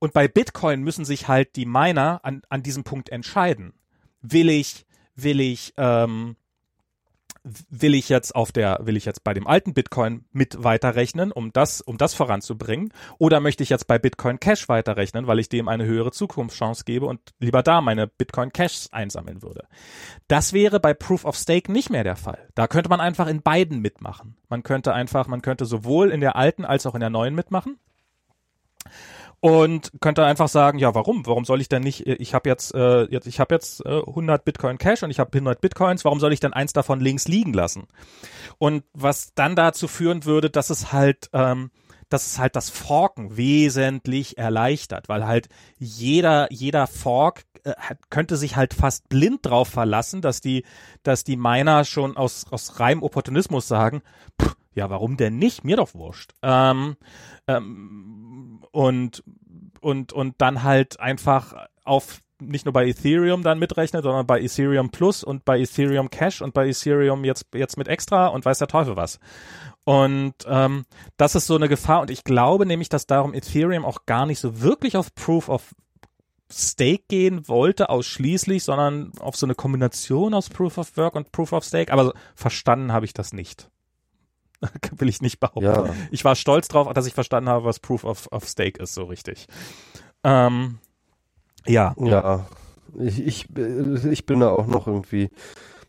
Und 0.00 0.12
bei 0.12 0.28
Bitcoin 0.28 0.82
müssen 0.82 1.04
sich 1.04 1.28
halt 1.28 1.56
die 1.56 1.66
Miner 1.66 2.20
an, 2.22 2.42
an 2.48 2.62
diesem 2.62 2.84
Punkt 2.84 3.08
entscheiden. 3.08 3.72
Will 4.20 4.50
ich, 4.50 4.86
will 5.14 5.40
ich, 5.40 5.72
ähm, 5.76 6.36
will 7.44 7.94
ich 7.94 8.08
jetzt 8.08 8.34
auf 8.34 8.52
der, 8.52 8.80
will 8.82 8.96
ich 8.96 9.04
jetzt 9.04 9.24
bei 9.24 9.34
dem 9.34 9.46
alten 9.46 9.74
Bitcoin 9.74 10.24
mit 10.32 10.62
weiterrechnen, 10.62 11.32
um 11.32 11.52
das, 11.52 11.80
um 11.80 11.98
das 11.98 12.14
voranzubringen? 12.14 12.92
Oder 13.18 13.40
möchte 13.40 13.62
ich 13.62 13.68
jetzt 13.68 13.86
bei 13.86 13.98
Bitcoin 13.98 14.40
Cash 14.40 14.68
weiterrechnen, 14.68 15.26
weil 15.26 15.38
ich 15.38 15.48
dem 15.48 15.68
eine 15.68 15.84
höhere 15.84 16.12
Zukunftschance 16.12 16.84
gebe 16.84 17.06
und 17.06 17.20
lieber 17.38 17.62
da 17.62 17.80
meine 17.80 18.06
Bitcoin 18.06 18.52
Cash 18.52 18.88
einsammeln 18.92 19.42
würde? 19.42 19.66
Das 20.26 20.52
wäre 20.52 20.80
bei 20.80 20.94
Proof 20.94 21.24
of 21.24 21.36
Stake 21.36 21.70
nicht 21.72 21.90
mehr 21.90 22.04
der 22.04 22.16
Fall. 22.16 22.48
Da 22.54 22.66
könnte 22.66 22.88
man 22.88 23.00
einfach 23.00 23.26
in 23.26 23.42
beiden 23.42 23.80
mitmachen. 23.80 24.36
Man 24.48 24.62
könnte 24.62 24.92
einfach, 24.92 25.26
man 25.26 25.42
könnte 25.42 25.64
sowohl 25.64 26.10
in 26.10 26.20
der 26.20 26.36
alten 26.36 26.64
als 26.64 26.86
auch 26.86 26.94
in 26.94 27.00
der 27.00 27.10
neuen 27.10 27.34
mitmachen 27.34 27.78
und 29.40 29.92
könnte 30.00 30.24
einfach 30.24 30.48
sagen, 30.48 30.78
ja, 30.78 30.94
warum? 30.94 31.26
Warum 31.26 31.44
soll 31.44 31.60
ich 31.60 31.68
denn 31.68 31.82
nicht, 31.82 32.06
ich 32.06 32.34
habe 32.34 32.48
jetzt, 32.48 32.74
äh, 32.74 33.04
jetzt, 33.04 33.26
ich 33.26 33.38
habe 33.38 33.54
jetzt 33.54 33.84
äh, 33.86 34.00
100 34.00 34.44
Bitcoin 34.44 34.78
Cash 34.78 35.02
und 35.02 35.10
ich 35.10 35.20
habe 35.20 35.30
100 35.32 35.60
Bitcoins, 35.60 36.04
warum 36.04 36.18
soll 36.18 36.32
ich 36.32 36.40
denn 36.40 36.52
eins 36.52 36.72
davon 36.72 37.00
links 37.00 37.28
liegen 37.28 37.52
lassen? 37.52 37.86
Und 38.58 38.84
was 38.92 39.34
dann 39.34 39.54
dazu 39.54 39.86
führen 39.86 40.24
würde, 40.24 40.50
dass 40.50 40.70
es 40.70 40.92
halt, 40.92 41.30
ähm, 41.32 41.70
dass 42.08 42.26
es 42.26 42.38
halt 42.38 42.56
das 42.56 42.70
Forken 42.70 43.36
wesentlich 43.36 44.38
erleichtert, 44.38 45.08
weil 45.08 45.26
halt 45.26 45.48
jeder, 45.78 46.50
jeder 46.50 46.86
Fork 46.86 47.44
äh, 47.62 47.74
könnte 48.10 48.36
sich 48.36 48.56
halt 48.56 48.74
fast 48.74 49.08
blind 49.08 49.46
drauf 49.46 49.68
verlassen, 49.68 50.20
dass 50.20 50.40
die, 50.40 50.64
dass 51.04 51.22
die 51.22 51.36
Miner 51.36 51.84
schon 51.84 52.16
aus, 52.16 52.46
aus 52.50 52.80
reinem 52.80 53.04
Opportunismus 53.04 53.68
sagen, 53.68 54.02
pff, 54.40 54.56
Ja, 54.78 54.90
warum 54.90 55.16
denn 55.16 55.38
nicht? 55.38 55.64
Mir 55.64 55.76
doch 55.76 55.92
wurscht. 55.94 56.34
Ähm, 56.40 56.96
ähm, 57.48 58.60
und, 58.70 59.24
und, 59.80 60.12
und 60.12 60.34
dann 60.38 60.62
halt 60.62 61.00
einfach 61.00 61.66
auf 61.84 62.20
nicht 62.40 62.64
nur 62.64 62.72
bei 62.72 62.86
Ethereum 62.86 63.42
dann 63.42 63.58
mitrechnet, 63.58 64.04
sondern 64.04 64.24
bei 64.24 64.40
Ethereum 64.40 64.90
Plus 64.90 65.24
und 65.24 65.44
bei 65.44 65.58
Ethereum 65.58 66.10
Cash 66.10 66.40
und 66.42 66.54
bei 66.54 66.68
Ethereum 66.68 67.24
jetzt, 67.24 67.46
jetzt 67.52 67.76
mit 67.76 67.88
extra 67.88 68.28
und 68.28 68.44
weiß 68.44 68.58
der 68.58 68.68
Teufel 68.68 68.94
was. 68.94 69.18
Und 69.84 70.34
ähm, 70.46 70.84
das 71.16 71.34
ist 71.34 71.48
so 71.48 71.56
eine 71.56 71.68
Gefahr 71.68 72.02
und 72.02 72.10
ich 72.10 72.22
glaube 72.22 72.64
nämlich, 72.64 72.88
dass 72.88 73.08
darum 73.08 73.34
Ethereum 73.34 73.84
auch 73.84 74.06
gar 74.06 74.26
nicht 74.26 74.38
so 74.38 74.60
wirklich 74.60 74.96
auf 74.96 75.12
Proof 75.16 75.48
of 75.48 75.74
Stake 76.50 77.02
gehen 77.08 77.48
wollte, 77.48 77.90
ausschließlich, 77.90 78.62
sondern 78.62 79.10
auf 79.18 79.36
so 79.36 79.44
eine 79.44 79.56
Kombination 79.56 80.34
aus 80.34 80.48
Proof 80.48 80.78
of 80.78 80.96
Work 80.96 81.16
und 81.16 81.32
Proof 81.32 81.52
of 81.52 81.64
Stake. 81.64 81.92
Aber 81.92 82.14
verstanden 82.36 82.92
habe 82.92 83.06
ich 83.06 83.12
das 83.12 83.32
nicht. 83.32 83.68
Will 84.96 85.08
ich 85.08 85.22
nicht 85.22 85.40
behaupten. 85.40 85.62
Ja. 85.62 85.94
Ich 86.10 86.24
war 86.24 86.34
stolz 86.34 86.68
drauf, 86.68 86.92
dass 86.92 87.06
ich 87.06 87.14
verstanden 87.14 87.48
habe, 87.48 87.64
was 87.64 87.80
Proof 87.80 88.04
of, 88.04 88.28
of 88.32 88.46
Stake 88.46 88.82
ist, 88.82 88.94
so 88.94 89.04
richtig. 89.04 89.46
Ähm, 90.24 90.78
ja. 91.66 91.94
Ja. 91.98 92.46
Ich, 92.98 93.20
ich, 93.20 93.46
ich 93.56 94.26
bin 94.26 94.40
da 94.40 94.50
auch 94.50 94.66
noch 94.66 94.86
irgendwie 94.86 95.30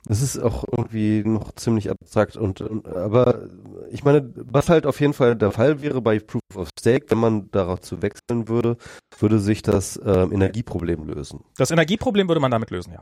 es 0.08 0.22
ist 0.22 0.40
auch 0.40 0.64
irgendwie 0.72 1.24
noch 1.24 1.54
ziemlich 1.54 1.90
abstrakt 1.90 2.38
und, 2.38 2.62
und, 2.62 2.88
aber 2.88 3.48
ich 3.92 4.04
meine, 4.04 4.32
was 4.36 4.70
halt 4.70 4.86
auf 4.86 5.00
jeden 5.02 5.14
Fall 5.14 5.36
der 5.36 5.52
Fall 5.52 5.82
wäre 5.82 6.02
bei 6.02 6.20
Proof 6.20 6.42
of 6.56 6.70
Stake, 6.80 7.08
wenn 7.10 7.18
man 7.18 7.52
darauf 7.52 7.82
zu 7.82 8.02
wechseln 8.02 8.48
würde, 8.48 8.78
würde 9.20 9.40
sich 9.40 9.62
das 9.62 9.98
äh, 9.98 10.24
Energieproblem 10.24 11.06
lösen. 11.06 11.44
Das 11.58 11.72
Energieproblem 11.72 12.28
würde 12.28 12.40
man 12.40 12.52
damit 12.52 12.72
lösen, 12.72 12.94
ja. 12.94 13.02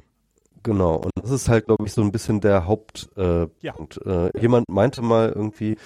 Genau, 0.67 0.95
und 0.95 1.11
das 1.15 1.31
ist 1.31 1.47
halt, 1.47 1.67
glaube 1.67 1.85
ich, 1.85 1.93
so 1.93 2.01
ein 2.01 2.11
bisschen 2.11 2.41
der 2.41 2.65
Hauptpunkt. 2.65 3.15
Äh, 3.15 3.47
ja. 3.61 3.73
äh, 4.05 4.37
jemand 4.37 4.67
meinte 4.67 5.01
mal 5.01 5.31
irgendwie, 5.33 5.77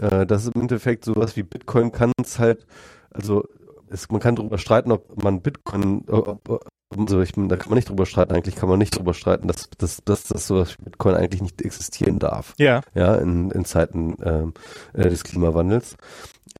äh, 0.00 0.26
dass 0.26 0.48
im 0.48 0.60
Endeffekt 0.60 1.04
sowas 1.04 1.36
wie 1.36 1.44
Bitcoin 1.44 1.92
kann 1.92 2.10
es 2.20 2.40
halt, 2.40 2.66
also 3.12 3.44
es, 3.90 4.10
man 4.10 4.20
kann 4.20 4.34
darüber 4.34 4.58
streiten, 4.58 4.90
ob 4.90 5.22
man 5.22 5.40
Bitcoin, 5.40 6.02
ob, 6.08 6.64
also 6.98 7.20
ich, 7.20 7.30
da 7.30 7.56
kann 7.56 7.68
man 7.68 7.76
nicht 7.76 7.88
drüber 7.88 8.06
streiten, 8.06 8.34
eigentlich 8.34 8.56
kann 8.56 8.68
man 8.68 8.80
nicht 8.80 8.98
drüber 8.98 9.14
streiten, 9.14 9.46
dass, 9.46 9.70
dass, 9.78 10.02
dass, 10.04 10.24
dass 10.24 10.48
sowas 10.48 10.76
wie 10.80 10.82
Bitcoin 10.82 11.14
eigentlich 11.14 11.40
nicht 11.40 11.62
existieren 11.62 12.18
darf. 12.18 12.54
Ja. 12.58 12.80
Ja, 12.92 13.14
in, 13.14 13.52
in 13.52 13.64
Zeiten 13.64 14.16
ähm, 14.24 14.54
äh, 14.94 15.08
des 15.08 15.22
Klimawandels. 15.22 15.96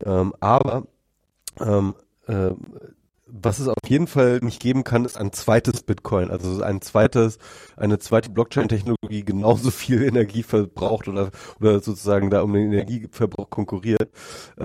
Ähm, 0.04 0.32
aber 0.38 0.84
ähm, 1.58 1.96
äh, 2.28 2.52
was 3.42 3.58
es 3.58 3.66
auf 3.66 3.74
jeden 3.88 4.06
Fall 4.06 4.38
nicht 4.42 4.60
geben 4.60 4.84
kann, 4.84 5.04
ist 5.04 5.16
ein 5.16 5.32
zweites 5.32 5.82
Bitcoin, 5.82 6.30
also 6.30 6.62
ein 6.62 6.80
zweites, 6.80 7.38
eine 7.76 7.98
zweite 7.98 8.30
Blockchain-Technologie 8.30 9.24
genauso 9.24 9.70
viel 9.72 10.02
Energie 10.02 10.44
verbraucht 10.44 11.08
oder 11.08 11.30
oder 11.60 11.80
sozusagen 11.80 12.30
da 12.30 12.42
um 12.42 12.52
den 12.52 12.72
Energieverbrauch 12.72 13.50
konkurriert 13.50 14.08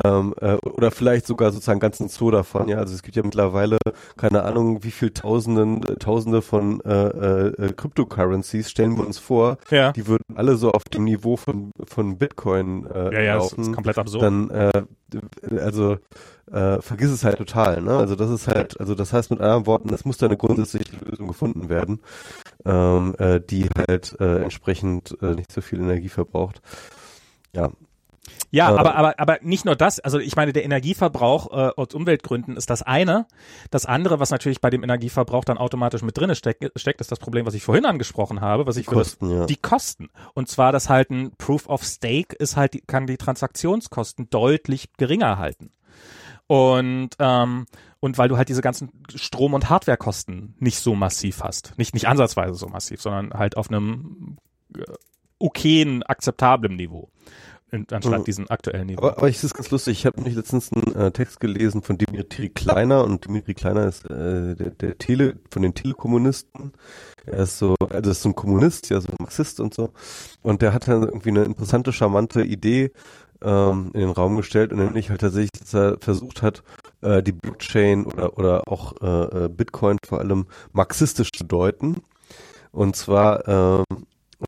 ähm, 0.03 0.35
äh, 0.39 0.55
oder 0.55 0.91
vielleicht 0.91 1.25
sogar 1.25 1.51
sozusagen 1.51 1.79
ganzen 1.79 2.09
Zoo 2.09 2.29
davon. 2.29 2.67
Ja, 2.67 2.77
also 2.77 2.93
es 2.93 3.01
gibt 3.01 3.15
ja 3.15 3.23
mittlerweile 3.23 3.79
keine 4.17 4.43
Ahnung, 4.43 4.83
wie 4.83 4.91
viel 4.91 5.09
Tausenden, 5.11 5.81
Tausende 5.99 6.43
von 6.43 6.81
äh, 6.81 7.07
äh, 7.07 7.73
Cryptocurrencies 7.73 8.69
stellen 8.69 8.95
wir 8.97 9.05
uns 9.05 9.17
vor. 9.17 9.57
Ja. 9.71 9.91
Die 9.93 10.05
würden 10.05 10.35
alle 10.35 10.57
so 10.57 10.71
auf 10.71 10.83
dem 10.83 11.05
Niveau 11.05 11.37
von 11.37 11.71
von 11.85 12.19
Bitcoin 12.19 12.85
äh, 12.85 13.13
ja, 13.15 13.21
ja, 13.21 13.35
laufen. 13.35 13.57
Das 13.57 13.67
ist 13.67 13.73
komplett 13.73 13.97
absurd. 13.97 14.23
Dann 14.23 14.49
äh, 14.51 14.83
also 15.59 15.97
äh, 16.51 16.81
vergiss 16.81 17.11
es 17.11 17.23
halt 17.23 17.37
total. 17.37 17.81
Ne? 17.81 17.95
Also 17.97 18.15
das 18.15 18.29
ist 18.29 18.47
halt, 18.47 18.79
also 18.79 18.95
das 18.95 19.13
heißt 19.13 19.31
mit 19.31 19.41
anderen 19.41 19.65
Worten, 19.65 19.93
es 19.93 20.05
muss 20.05 20.17
da 20.17 20.27
eine 20.27 20.37
grundsätzliche 20.37 20.95
Lösung 21.05 21.27
gefunden 21.27 21.69
werden, 21.69 21.99
ähm, 22.65 23.15
äh, 23.17 23.39
die 23.39 23.67
halt 23.77 24.15
äh, 24.19 24.43
entsprechend 24.43 25.17
äh, 25.21 25.35
nicht 25.35 25.51
so 25.51 25.61
viel 25.61 25.79
Energie 25.79 26.09
verbraucht. 26.09 26.61
Ja. 27.53 27.71
Ja, 28.51 28.73
äh, 28.73 28.77
aber, 28.77 28.95
aber, 28.95 29.19
aber 29.19 29.37
nicht 29.41 29.65
nur 29.65 29.75
das, 29.75 29.99
also 29.99 30.19
ich 30.19 30.35
meine, 30.35 30.53
der 30.53 30.63
Energieverbrauch 30.65 31.51
äh, 31.51 31.71
aus 31.75 31.93
Umweltgründen 31.93 32.57
ist 32.57 32.69
das 32.69 32.81
eine. 32.81 33.27
Das 33.69 33.85
andere, 33.85 34.19
was 34.19 34.31
natürlich 34.31 34.61
bei 34.61 34.69
dem 34.69 34.83
Energieverbrauch 34.83 35.43
dann 35.43 35.57
automatisch 35.57 36.01
mit 36.01 36.17
drin 36.17 36.33
steckt, 36.35 36.71
steckt, 36.75 37.01
ist 37.01 37.11
das 37.11 37.19
Problem, 37.19 37.45
was 37.45 37.53
ich 37.53 37.63
vorhin 37.63 37.85
angesprochen 37.85 38.41
habe, 38.41 38.65
was 38.65 38.77
ich 38.77 38.87
die 38.87 38.93
Kosten, 38.93 39.29
das, 39.29 39.39
ja. 39.39 39.45
die 39.45 39.55
Kosten. 39.55 40.09
Und 40.33 40.47
zwar, 40.47 40.71
dass 40.71 40.89
halt 40.89 41.09
ein 41.11 41.31
Proof 41.37 41.67
of 41.69 41.83
Stake 41.83 42.35
ist 42.35 42.55
halt, 42.55 42.87
kann 42.87 43.07
die 43.07 43.17
Transaktionskosten 43.17 44.29
deutlich 44.29 44.89
geringer 44.97 45.37
halten. 45.37 45.71
Und, 46.49 47.09
ähm, 47.19 47.67
und 47.99 48.17
weil 48.17 48.27
du 48.27 48.35
halt 48.35 48.49
diese 48.49 48.63
ganzen 48.63 48.89
Strom- 49.13 49.53
und 49.53 49.69
Hardwarekosten 49.69 50.55
nicht 50.57 50.79
so 50.79 50.95
massiv 50.95 51.43
hast. 51.43 51.77
Nicht, 51.77 51.93
nicht 51.93 52.07
ansatzweise 52.07 52.55
so 52.55 52.67
massiv, 52.67 53.03
sondern 53.03 53.37
halt 53.37 53.55
auf 53.55 53.69
einem 53.69 54.37
äh, 54.75 54.81
okayen, 55.37 56.01
akzeptablen 56.01 56.75
Niveau. 56.75 57.11
Anstatt 57.71 58.21
mhm. 58.21 58.23
diesen 58.23 58.49
aktuellen 58.49 58.87
Niveau. 58.87 59.03
Aber, 59.03 59.17
aber 59.19 59.29
ich 59.29 59.43
ist 59.43 59.53
ganz 59.53 59.69
lustig, 59.69 59.99
ich 59.99 60.05
habe 60.07 60.17
nämlich 60.17 60.35
letztens 60.35 60.73
einen 60.73 60.95
äh, 60.95 61.11
Text 61.11 61.39
gelesen 61.39 61.83
von 61.83 61.99
Dimitri 61.99 62.49
Kleiner 62.49 63.03
und 63.03 63.25
Dimitri 63.25 63.53
Kleiner 63.53 63.85
ist 63.85 64.09
äh, 64.09 64.55
der, 64.55 64.71
der 64.71 64.97
Tele, 64.97 65.35
von 65.51 65.61
den 65.61 65.75
Telekommunisten. 65.75 66.73
Er 67.27 67.43
ist 67.43 67.59
so, 67.59 67.75
also 67.91 68.09
ist 68.09 68.23
so 68.23 68.29
ein 68.29 68.35
Kommunist, 68.35 68.89
ja, 68.89 68.99
so 68.99 69.09
ein 69.09 69.17
Marxist 69.19 69.59
und 69.59 69.75
so. 69.75 69.91
Und 70.41 70.63
der 70.63 70.73
hat 70.73 70.87
dann 70.87 71.03
irgendwie 71.03 71.29
eine 71.29 71.43
interessante, 71.43 71.93
charmante 71.93 72.41
Idee, 72.41 72.91
ähm, 73.41 73.91
in 73.93 74.01
den 74.01 74.11
Raum 74.11 74.37
gestellt 74.37 74.71
und 74.71 74.79
nämlich 74.79 75.09
halt 75.09 75.21
tatsächlich, 75.21 75.51
dass 75.59 75.73
er 75.73 75.97
versucht 75.99 76.41
hat, 76.41 76.63
äh, 77.01 77.23
die 77.23 77.31
Blockchain 77.31 78.05
oder, 78.05 78.37
oder 78.37 78.67
auch 78.67 78.93
äh, 79.01 79.45
äh 79.45 79.49
Bitcoin 79.49 79.97
vor 80.05 80.19
allem 80.19 80.47
marxistisch 80.71 81.31
zu 81.31 81.43
deuten. 81.43 81.97
Und 82.71 82.95
zwar 82.95 83.47
ähm, 83.47 83.83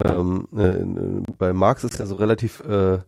ähm, 0.06 0.48
äh, 0.56 1.32
bei 1.38 1.54
Marx 1.54 1.84
ist 1.84 2.00
ja 2.00 2.06
so 2.06 2.16
relativ 2.16 2.62
äh, 2.62 3.00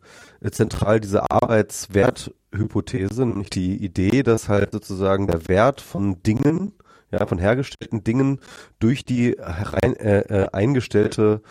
zentral 0.52 1.00
diese 1.00 1.32
Arbeitswerthypothese, 1.32 3.26
nämlich 3.26 3.50
die 3.50 3.78
Idee, 3.78 4.24
dass 4.24 4.50
halt 4.50 4.74
sozusagen 4.74 5.28
der 5.28 5.48
Wert 5.48 5.80
von 5.80 6.22
Dingen, 6.24 6.74
ja, 7.12 7.26
von 7.26 7.38
hergestellten 7.38 8.04
Dingen 8.04 8.40
durch 8.80 9.06
die 9.06 9.38
herein, 9.40 9.96
äh, 9.96 10.20
äh, 10.22 10.50
eingestellte 10.52 11.42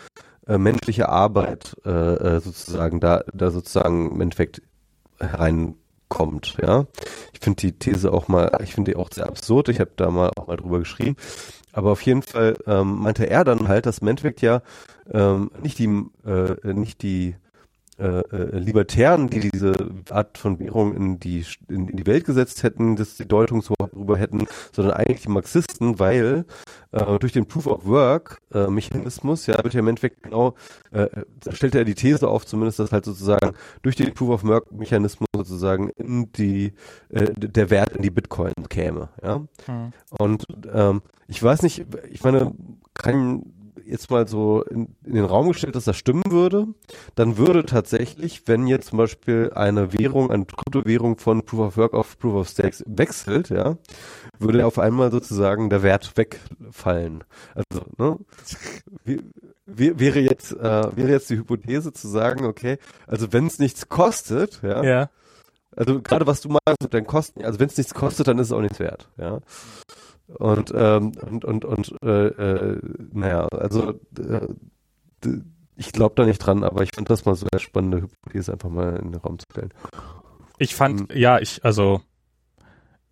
äh, 0.47 0.57
menschliche 0.57 1.09
Arbeit 1.09 1.75
äh, 1.85 1.89
äh, 1.89 2.39
sozusagen 2.39 2.99
da, 2.99 3.23
da 3.33 3.51
sozusagen 3.51 4.11
im 4.11 4.21
Endeffekt 4.21 4.61
hereinkommt, 5.19 6.57
ja. 6.61 6.85
Ich 7.33 7.39
finde 7.39 7.61
die 7.61 7.71
These 7.73 8.11
auch 8.11 8.27
mal, 8.27 8.51
ich 8.63 8.73
finde 8.73 8.91
die 8.91 8.97
auch 8.97 9.09
sehr 9.11 9.27
absurd. 9.27 9.69
Ich 9.69 9.79
habe 9.79 9.91
da 9.95 10.09
mal 10.09 10.31
auch 10.35 10.47
mal 10.47 10.57
drüber 10.57 10.79
geschrieben. 10.79 11.15
Aber 11.71 11.91
auf 11.91 12.01
jeden 12.01 12.21
Fall 12.21 12.57
ähm, 12.67 12.99
meinte 12.99 13.29
er 13.29 13.43
dann 13.43 13.67
halt, 13.67 13.85
dass 13.85 13.99
im 13.99 14.07
Endeffekt 14.07 14.41
ja 14.41 14.61
ähm, 15.11 15.49
nicht 15.61 15.79
die 15.79 16.05
äh, 16.25 16.73
nicht 16.73 17.01
die 17.01 17.35
äh, 17.99 18.19
äh, 18.19 18.57
Libertären, 18.57 19.29
die 19.29 19.51
diese 19.51 19.73
Art 20.09 20.39
von 20.39 20.59
Währung 20.59 20.95
in 20.95 21.19
die, 21.19 21.45
in, 21.69 21.87
in 21.87 21.97
die 21.97 22.07
Welt 22.07 22.25
gesetzt 22.25 22.63
hätten, 22.63 22.95
dass 22.95 23.17
die 23.17 23.27
Deutung 23.27 23.61
so 23.61 23.75
darüber 24.03 24.17
hätten, 24.17 24.47
sondern 24.71 24.93
eigentlich 24.93 25.21
die 25.21 25.29
Marxisten, 25.29 25.99
weil 25.99 26.45
äh, 26.91 27.19
durch 27.19 27.33
den 27.33 27.45
Proof 27.45 27.67
of 27.67 27.85
Work 27.85 28.41
äh, 28.53 28.67
Mechanismus, 28.67 29.47
ja, 29.47 29.61
wird 29.63 29.73
ja 29.73 29.79
im 29.79 29.87
Endeffekt 29.87 30.23
genau, 30.23 30.55
äh, 30.91 31.07
stellt 31.51 31.75
er 31.75 31.85
die 31.85 31.95
These 31.95 32.27
auf, 32.27 32.45
zumindest, 32.45 32.79
dass 32.79 32.91
halt 32.91 33.05
sozusagen 33.05 33.53
durch 33.81 33.95
den 33.95 34.13
Proof 34.13 34.29
of 34.29 34.43
Work 34.43 34.71
Mechanismus 34.71 35.27
sozusagen 35.35 35.89
in 35.89 36.31
die, 36.33 36.73
äh, 37.09 37.31
der 37.35 37.69
Wert 37.69 37.95
in 37.95 38.01
die 38.01 38.11
Bitcoin 38.11 38.53
käme, 38.69 39.09
ja. 39.21 39.39
Mhm. 39.67 39.93
Und 40.09 40.45
ähm, 40.73 41.01
ich 41.27 41.41
weiß 41.41 41.63
nicht, 41.63 41.85
ich 42.11 42.23
meine, 42.23 42.53
kann 42.93 43.43
jetzt 43.85 44.11
mal 44.11 44.27
so 44.27 44.63
in, 44.63 44.95
in, 45.05 45.15
den 45.15 45.25
Raum 45.25 45.49
gestellt, 45.49 45.75
dass 45.75 45.85
das 45.85 45.97
stimmen 45.97 46.23
würde, 46.29 46.67
dann 47.15 47.37
würde 47.37 47.65
tatsächlich, 47.65 48.47
wenn 48.47 48.67
jetzt 48.67 48.89
zum 48.89 48.97
Beispiel 48.97 49.51
eine 49.55 49.93
Währung, 49.93 50.31
eine 50.31 50.45
Kryptowährung 50.45 51.17
von 51.17 51.45
Proof 51.45 51.59
of 51.59 51.77
Work 51.77 51.93
auf 51.93 52.17
Proof 52.17 52.35
of 52.35 52.49
Stakes 52.49 52.83
wechselt, 52.87 53.49
ja, 53.49 53.77
würde 54.39 54.65
auf 54.65 54.79
einmal 54.79 55.11
sozusagen 55.11 55.69
der 55.69 55.83
Wert 55.83 56.15
wegfallen. 56.15 57.23
Also, 57.55 57.85
ne? 57.97 58.17
Wie, 59.03 59.21
wie, 59.65 59.99
wäre 59.99 60.19
jetzt 60.19 60.51
äh, 60.53 60.95
wäre 60.95 61.11
jetzt 61.11 61.29
die 61.29 61.37
Hypothese 61.37 61.93
zu 61.93 62.07
sagen, 62.07 62.45
okay, 62.45 62.77
also 63.07 63.31
wenn 63.33 63.47
es 63.47 63.59
nichts 63.59 63.89
kostet, 63.89 64.61
ja, 64.61 64.83
ja. 64.83 65.09
also 65.75 66.01
gerade 66.01 66.27
was 66.27 66.41
du 66.41 66.49
meinst 66.49 66.81
mit 66.81 66.93
den 66.93 67.05
Kosten, 67.05 67.43
also 67.43 67.59
wenn 67.59 67.67
es 67.67 67.77
nichts 67.77 67.93
kostet, 67.93 68.27
dann 68.27 68.39
ist 68.39 68.47
es 68.47 68.53
auch 68.53 68.61
nichts 68.61 68.79
wert, 68.79 69.09
ja. 69.17 69.39
Und, 70.37 70.71
ähm, 70.75 71.11
und, 71.21 71.45
und, 71.45 71.65
und 71.65 71.95
äh, 72.03 72.27
äh, 72.27 72.79
naja, 73.11 73.47
also 73.47 73.99
äh, 74.17 74.47
ich 75.75 75.91
glaube 75.91 76.15
da 76.15 76.25
nicht 76.25 76.39
dran, 76.39 76.63
aber 76.63 76.83
ich 76.83 76.91
finde 76.93 77.09
das 77.09 77.25
mal 77.25 77.35
so 77.35 77.47
eine 77.51 77.59
spannende 77.59 78.01
Hypothese, 78.01 78.53
einfach 78.53 78.69
mal 78.69 78.97
in 78.97 79.11
den 79.11 79.21
Raum 79.21 79.39
zu 79.39 79.45
stellen. 79.51 79.73
Ich 80.57 80.75
fand, 80.75 81.09
mhm. 81.09 81.17
ja, 81.17 81.39
ich, 81.39 81.63
also, 81.65 82.01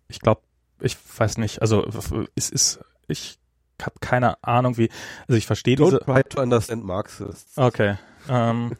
ich 0.08 0.20
glaube, 0.20 0.42
ich 0.80 0.96
weiß 1.16 1.38
nicht, 1.38 1.60
also 1.60 1.86
es 2.34 2.50
ist, 2.50 2.80
ich 3.08 3.38
habe 3.80 3.96
keine 4.00 4.42
Ahnung, 4.42 4.76
wie, 4.76 4.90
also 5.26 5.36
ich 5.36 5.46
verstehe 5.46 5.76
diese. 5.76 5.98
Don't 5.98 6.04
try 6.04 6.22
to 6.22 6.40
understand 6.40 6.84
Marxists. 6.84 7.56
Okay. 7.58 7.96
Ähm, 8.28 8.76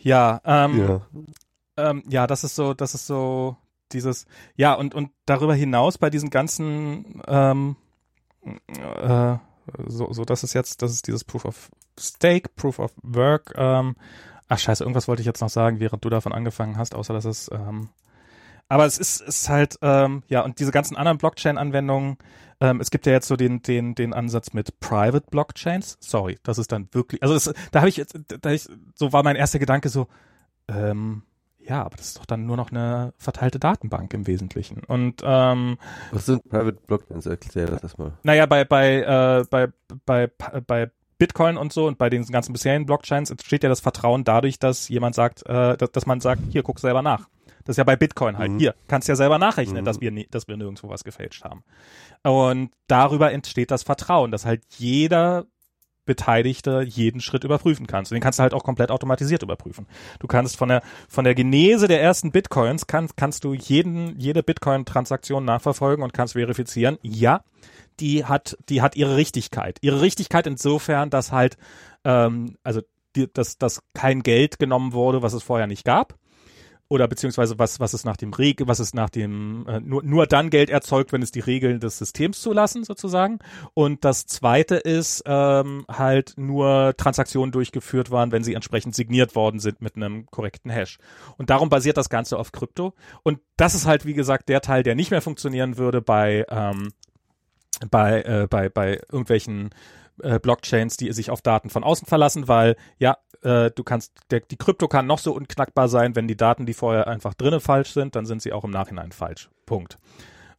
ja, 0.00 0.40
ähm, 0.44 0.78
ja. 0.88 1.00
Ähm, 1.76 2.02
ja, 2.08 2.26
das 2.26 2.44
ist 2.44 2.54
so, 2.54 2.74
das 2.74 2.94
ist 2.94 3.06
so, 3.06 3.56
dieses, 3.94 4.26
ja, 4.56 4.74
und, 4.74 4.94
und 4.94 5.10
darüber 5.26 5.54
hinaus 5.54 5.98
bei 5.98 6.10
diesen 6.10 6.30
ganzen, 6.30 7.22
ähm, 7.26 7.76
äh, 8.42 9.36
so, 9.86 10.12
so 10.12 10.24
das 10.24 10.42
ist 10.44 10.54
jetzt, 10.54 10.82
das 10.82 10.92
ist 10.92 11.06
dieses 11.06 11.24
Proof 11.24 11.44
of 11.44 11.70
Stake, 11.98 12.50
Proof 12.56 12.78
of 12.78 12.92
Work. 13.02 13.52
Ähm, 13.56 13.96
ach 14.48 14.58
scheiße, 14.58 14.82
irgendwas 14.82 15.08
wollte 15.08 15.22
ich 15.22 15.26
jetzt 15.26 15.40
noch 15.40 15.50
sagen, 15.50 15.80
während 15.80 16.04
du 16.04 16.10
davon 16.10 16.32
angefangen 16.32 16.76
hast, 16.76 16.94
außer 16.94 17.14
dass 17.14 17.24
es 17.24 17.50
ähm, 17.52 17.90
aber 18.72 18.86
es 18.86 18.96
ist, 18.96 19.20
ist 19.20 19.50
halt, 19.50 19.76
ähm, 19.82 20.22
ja, 20.28 20.40
und 20.40 20.58
diese 20.58 20.72
ganzen 20.72 20.96
anderen 20.96 21.18
Blockchain-Anwendungen, 21.18 22.16
ähm, 22.58 22.80
es 22.80 22.90
gibt 22.90 23.04
ja 23.04 23.12
jetzt 23.12 23.28
so 23.28 23.36
den, 23.36 23.60
den, 23.60 23.94
den 23.94 24.14
Ansatz 24.14 24.54
mit 24.54 24.80
Private 24.80 25.26
Blockchains. 25.30 25.98
Sorry, 26.00 26.38
das 26.42 26.56
ist 26.56 26.72
dann 26.72 26.88
wirklich, 26.92 27.22
also 27.22 27.34
es, 27.34 27.52
da 27.70 27.80
habe 27.80 27.90
ich 27.90 27.98
jetzt, 27.98 28.18
da 28.40 28.50
ich, 28.50 28.66
so 28.94 29.12
war 29.12 29.24
mein 29.24 29.36
erster 29.36 29.58
Gedanke 29.58 29.90
so, 29.90 30.06
ähm, 30.68 31.22
ja, 31.64 31.84
aber 31.84 31.96
das 31.96 32.08
ist 32.08 32.18
doch 32.18 32.26
dann 32.26 32.46
nur 32.46 32.56
noch 32.56 32.70
eine 32.70 33.12
verteilte 33.16 33.58
Datenbank 33.58 34.12
im 34.14 34.26
Wesentlichen. 34.26 34.82
Und 34.84 35.22
ähm, 35.24 35.78
was 36.10 36.26
sind 36.26 36.48
Private 36.48 36.78
Blockchains? 36.86 37.26
Erklär 37.26 37.66
das 37.66 37.82
erstmal. 37.82 38.12
Naja, 38.22 38.46
bei 38.46 38.64
bei 38.64 39.00
äh, 39.02 39.44
bei 39.48 39.68
bei 40.04 40.30
bei 40.66 40.90
Bitcoin 41.18 41.56
und 41.56 41.72
so 41.72 41.86
und 41.86 41.98
bei 41.98 42.10
den 42.10 42.24
ganzen 42.26 42.52
bisherigen 42.52 42.86
Blockchains 42.86 43.30
entsteht 43.30 43.62
ja 43.62 43.68
das 43.68 43.80
Vertrauen 43.80 44.24
dadurch, 44.24 44.58
dass 44.58 44.88
jemand 44.88 45.14
sagt, 45.14 45.46
äh, 45.46 45.76
dass, 45.76 45.92
dass 45.92 46.06
man 46.06 46.20
sagt, 46.20 46.42
hier 46.50 46.62
guck 46.62 46.80
selber 46.80 47.02
nach. 47.02 47.28
Das 47.64 47.74
ist 47.74 47.78
ja 47.78 47.84
bei 47.84 47.94
Bitcoin 47.94 48.38
halt. 48.38 48.50
Mhm. 48.50 48.58
Hier, 48.58 48.74
kannst 48.88 49.06
ja 49.06 49.14
selber 49.14 49.38
nachrechnen, 49.38 49.82
mhm. 49.82 49.84
dass 49.84 50.00
wir 50.00 50.12
dass 50.30 50.48
wir 50.48 50.56
nirgendwo 50.56 50.88
was 50.88 51.04
gefälscht 51.04 51.44
haben. 51.44 51.62
Und 52.24 52.70
darüber 52.88 53.32
entsteht 53.32 53.70
das 53.70 53.84
Vertrauen, 53.84 54.32
dass 54.32 54.44
halt 54.44 54.62
jeder 54.78 55.46
Beteiligte 56.04 56.82
jeden 56.82 57.20
Schritt 57.20 57.44
überprüfen 57.44 57.86
kannst. 57.86 58.10
Und 58.10 58.16
den 58.16 58.22
kannst 58.22 58.38
du 58.38 58.42
halt 58.42 58.54
auch 58.54 58.64
komplett 58.64 58.90
automatisiert 58.90 59.42
überprüfen. 59.42 59.86
Du 60.18 60.26
kannst 60.26 60.56
von 60.56 60.68
der, 60.68 60.82
von 61.08 61.24
der 61.24 61.34
Genese 61.34 61.88
der 61.88 62.02
ersten 62.02 62.32
Bitcoins 62.32 62.86
kann, 62.86 63.08
kannst 63.16 63.44
du 63.44 63.54
jeden, 63.54 64.18
jede 64.18 64.42
Bitcoin-Transaktion 64.42 65.44
nachverfolgen 65.44 66.02
und 66.02 66.12
kannst 66.12 66.34
verifizieren, 66.34 66.98
ja, 67.02 67.44
die 68.00 68.24
hat, 68.24 68.56
die 68.68 68.82
hat 68.82 68.96
ihre 68.96 69.16
Richtigkeit. 69.16 69.78
Ihre 69.80 70.00
Richtigkeit 70.00 70.46
insofern, 70.46 71.10
dass 71.10 71.30
halt, 71.30 71.56
ähm, 72.04 72.56
also, 72.64 72.80
die, 73.14 73.30
dass, 73.32 73.58
dass 73.58 73.82
kein 73.92 74.22
Geld 74.22 74.58
genommen 74.58 74.94
wurde, 74.94 75.22
was 75.22 75.34
es 75.34 75.42
vorher 75.42 75.66
nicht 75.66 75.84
gab 75.84 76.18
oder 76.92 77.08
beziehungsweise 77.08 77.58
was, 77.58 77.80
was 77.80 77.94
es 77.94 78.04
nach 78.04 78.18
dem 78.18 78.34
Regel, 78.34 78.68
was 78.68 78.78
es 78.78 78.92
nach 78.92 79.08
dem, 79.08 79.66
äh, 79.66 79.80
nur, 79.80 80.02
nur 80.02 80.26
dann 80.26 80.50
Geld 80.50 80.68
erzeugt, 80.68 81.10
wenn 81.10 81.22
es 81.22 81.32
die 81.32 81.40
Regeln 81.40 81.80
des 81.80 81.96
Systems 81.96 82.42
zulassen, 82.42 82.84
sozusagen. 82.84 83.38
Und 83.72 84.04
das 84.04 84.26
zweite 84.26 84.74
ist 84.76 85.22
ähm, 85.24 85.86
halt 85.90 86.34
nur 86.36 86.92
Transaktionen 86.98 87.50
durchgeführt 87.50 88.10
waren, 88.10 88.30
wenn 88.30 88.44
sie 88.44 88.52
entsprechend 88.52 88.94
signiert 88.94 89.34
worden 89.34 89.58
sind 89.58 89.80
mit 89.80 89.96
einem 89.96 90.26
korrekten 90.26 90.70
Hash. 90.70 90.98
Und 91.38 91.48
darum 91.48 91.70
basiert 91.70 91.96
das 91.96 92.10
Ganze 92.10 92.38
auf 92.38 92.52
Krypto. 92.52 92.92
Und 93.22 93.38
das 93.56 93.74
ist 93.74 93.86
halt, 93.86 94.04
wie 94.04 94.14
gesagt, 94.14 94.50
der 94.50 94.60
Teil, 94.60 94.82
der 94.82 94.94
nicht 94.94 95.10
mehr 95.10 95.22
funktionieren 95.22 95.78
würde 95.78 96.02
bei, 96.02 96.44
ähm, 96.50 96.92
bei, 97.90 98.20
äh, 98.20 98.46
bei, 98.50 98.68
bei 98.68 99.00
irgendwelchen 99.10 99.70
äh, 100.22 100.38
Blockchains, 100.38 100.96
die 100.96 101.12
sich 101.12 101.30
auf 101.30 101.42
Daten 101.42 101.70
von 101.70 101.84
außen 101.84 102.06
verlassen, 102.06 102.48
weil 102.48 102.76
ja, 102.98 103.18
äh, 103.42 103.70
du 103.70 103.84
kannst, 103.84 104.12
der, 104.30 104.40
die 104.40 104.56
Krypto 104.56 104.88
kann 104.88 105.06
noch 105.06 105.18
so 105.18 105.32
unknackbar 105.32 105.88
sein, 105.88 106.16
wenn 106.16 106.28
die 106.28 106.36
Daten, 106.36 106.66
die 106.66 106.74
vorher 106.74 107.08
einfach 107.08 107.34
drinnen 107.34 107.60
falsch 107.60 107.92
sind, 107.92 108.16
dann 108.16 108.26
sind 108.26 108.42
sie 108.42 108.52
auch 108.52 108.64
im 108.64 108.70
Nachhinein 108.70 109.12
falsch. 109.12 109.50
Punkt. 109.66 109.98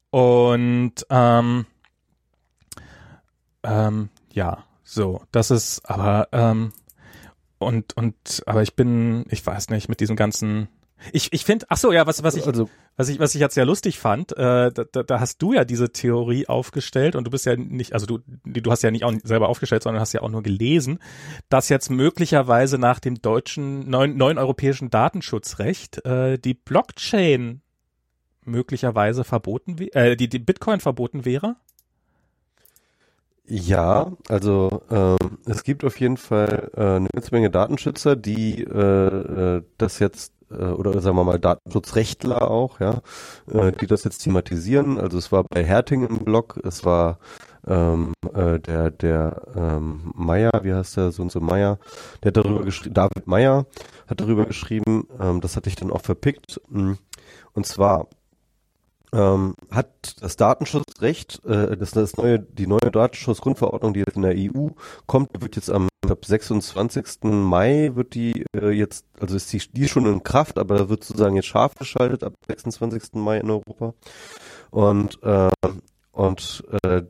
Und 0.10 0.94
ähm, 1.10 1.66
ähm, 3.64 4.10
ja, 4.32 4.64
so, 4.84 5.22
das 5.32 5.50
ist 5.50 5.90
aber 5.90 6.28
ähm, 6.32 6.74
und 7.58 7.96
und 7.98 8.44
aber 8.46 8.62
ich 8.62 8.76
bin, 8.76 9.26
ich 9.30 9.46
weiß 9.46 9.70
nicht, 9.70 9.90
mit 9.90 10.02
diesem 10.02 10.16
ganzen 10.16 10.68
ich, 11.12 11.32
ich 11.32 11.46
finde, 11.46 11.66
ach 11.70 11.78
so, 11.78 11.92
ja, 11.92 12.08
was, 12.08 12.24
was 12.24 12.36
ich, 12.36 12.46
also, 12.46 12.70
was 12.96 13.10
ich, 13.10 13.20
was 13.20 13.36
ich 13.36 13.42
jetzt 13.42 13.56
sehr 13.56 13.66
lustig 13.66 14.00
fand, 14.00 14.32
äh, 14.38 14.72
da, 14.72 14.84
da 14.84 15.20
hast 15.20 15.42
du 15.42 15.54
ja 15.54 15.66
diese 15.66 15.92
Theorie 15.92 16.48
aufgestellt 16.48 17.16
und 17.16 17.26
du 17.26 17.32
bist 17.32 17.46
ja 17.46 17.56
nicht, 17.56 17.94
also 17.94 18.06
du, 18.06 18.20
du 18.46 18.72
hast 18.72 18.84
ja 18.84 18.92
nicht 18.92 19.04
auch 19.04 19.14
selber 19.24 19.50
aufgestellt, 19.50 19.84
sondern 19.84 20.02
hast 20.02 20.14
ja 20.14 20.22
auch 20.22 20.30
nur 20.30 20.44
gelesen, 20.44 21.00
dass 21.50 21.70
jetzt 21.70 21.90
möglicherweise 21.90 22.78
nach 22.78 23.00
dem 23.00 23.22
deutschen 23.22 23.90
neuen, 23.90 24.18
neuen 24.18 24.38
europäischen 24.38 24.90
Datenschutzrecht 24.90 26.06
äh, 26.06 26.38
die 26.38 26.54
Blockchain 26.54 27.62
möglicherweise 28.46 29.24
verboten, 29.24 29.78
äh, 29.94 30.16
die, 30.16 30.30
die 30.30 30.40
Bitcoin 30.40 30.80
verboten 30.80 31.26
wäre. 31.26 31.56
Ja, 33.46 34.14
also 34.30 34.84
ähm, 34.90 35.40
es 35.46 35.64
gibt 35.64 35.84
auf 35.84 36.00
jeden 36.00 36.18
Fall 36.18 36.72
äh, 36.76 36.82
eine 36.82 37.10
ganze 37.14 37.32
Menge 37.36 37.50
Datenschützer, 37.50 38.16
die 38.16 38.64
äh, 38.64 39.58
äh, 39.58 39.64
das 39.78 40.00
jetzt 40.00 40.34
äh, 40.60 40.72
oder 40.74 41.00
sagen 41.02 41.18
wir 41.18 41.24
mal 41.24 41.40
Datenschutzrechtler 41.40 42.50
auch, 42.50 42.80
ja, 42.80 43.02
äh, 43.52 43.72
die 43.72 43.88
das 43.88 44.04
jetzt 44.04 44.20
thematisieren. 44.20 45.00
Also 45.00 45.18
es 45.18 45.32
war 45.32 45.44
bei 45.44 45.64
Herting 45.64 46.06
im 46.08 46.20
Blog, 46.20 46.60
es 46.64 46.86
war 46.86 47.20
ähm, 47.66 48.14
äh, 48.34 48.60
der 48.60 48.92
der 48.92 49.42
ähm, 49.56 50.12
Meier, 50.16 50.52
wie 50.64 50.74
heißt 50.74 50.98
der, 50.98 51.12
so 51.12 51.22
und 51.22 51.32
so 51.32 51.40
Meier, 51.40 51.80
der 52.22 52.30
hat 52.30 52.38
darüber 52.38 52.64
geschrieben, 52.64 52.94
David 52.94 53.28
Meier 53.28 53.66
hat 54.08 54.22
darüber 54.22 54.46
geschrieben, 54.46 55.08
ähm, 55.20 55.42
das 55.42 55.56
hatte 55.56 55.70
ich 55.70 55.76
dann 55.76 55.92
auch 55.92 56.02
verpickt. 56.02 56.60
Und 56.70 57.66
zwar 57.66 58.08
ähm, 59.14 59.56
hat 59.72 60.22
das 60.22 60.36
Datenschutzrecht, 61.04 61.46
äh, 61.46 61.78
das, 61.78 61.92
das 61.92 62.18
neue, 62.18 62.40
die 62.40 62.68
neue 62.68 62.92
Datenschutzgrundverordnung, 62.92 63.94
die 63.94 64.02
jetzt 64.02 64.16
in 64.16 64.24
der 64.24 64.36
EU 64.36 64.70
kommt, 65.06 65.42
wird 65.42 65.56
jetzt 65.56 65.70
am 65.70 65.88
ich 66.04 66.08
glaube 66.08 66.26
26. 66.26 67.24
Mai 67.24 67.92
wird 67.94 68.14
die 68.14 68.46
äh, 68.54 68.72
jetzt, 68.72 69.06
also 69.22 69.38
ist 69.38 69.54
die, 69.54 69.62
die 69.72 69.88
schon 69.88 70.06
in 70.06 70.22
Kraft, 70.22 70.58
aber 70.58 70.90
wird 70.90 71.04
sozusagen 71.04 71.38
jetzt 71.38 71.48
scharf 71.48 71.76
geschaltet 71.76 72.24
ab 72.26 72.34
26. 72.48 73.14
Mai 73.14 73.38
in 73.38 73.50
Europa. 73.50 73.94
Und 74.70 75.22
äh, 75.24 75.50
und 76.12 76.64
äh, 76.84 77.04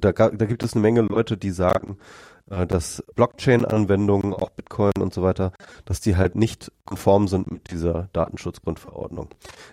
da, 0.00 0.12
da 0.12 0.28
gibt 0.46 0.62
es 0.62 0.72
eine 0.72 0.82
Menge 0.82 1.02
Leute, 1.02 1.36
die 1.36 1.50
sagen, 1.50 1.98
äh, 2.39 2.39
dass 2.50 3.02
Blockchain-Anwendungen, 3.14 4.34
auch 4.34 4.50
Bitcoin 4.50 4.92
und 5.00 5.14
so 5.14 5.22
weiter, 5.22 5.52
dass 5.84 6.00
die 6.00 6.16
halt 6.16 6.34
nicht 6.34 6.72
konform 6.84 7.28
sind 7.28 7.50
mit 7.50 7.70
dieser 7.70 8.08
Datenschutzgrundverordnung. 8.12 9.28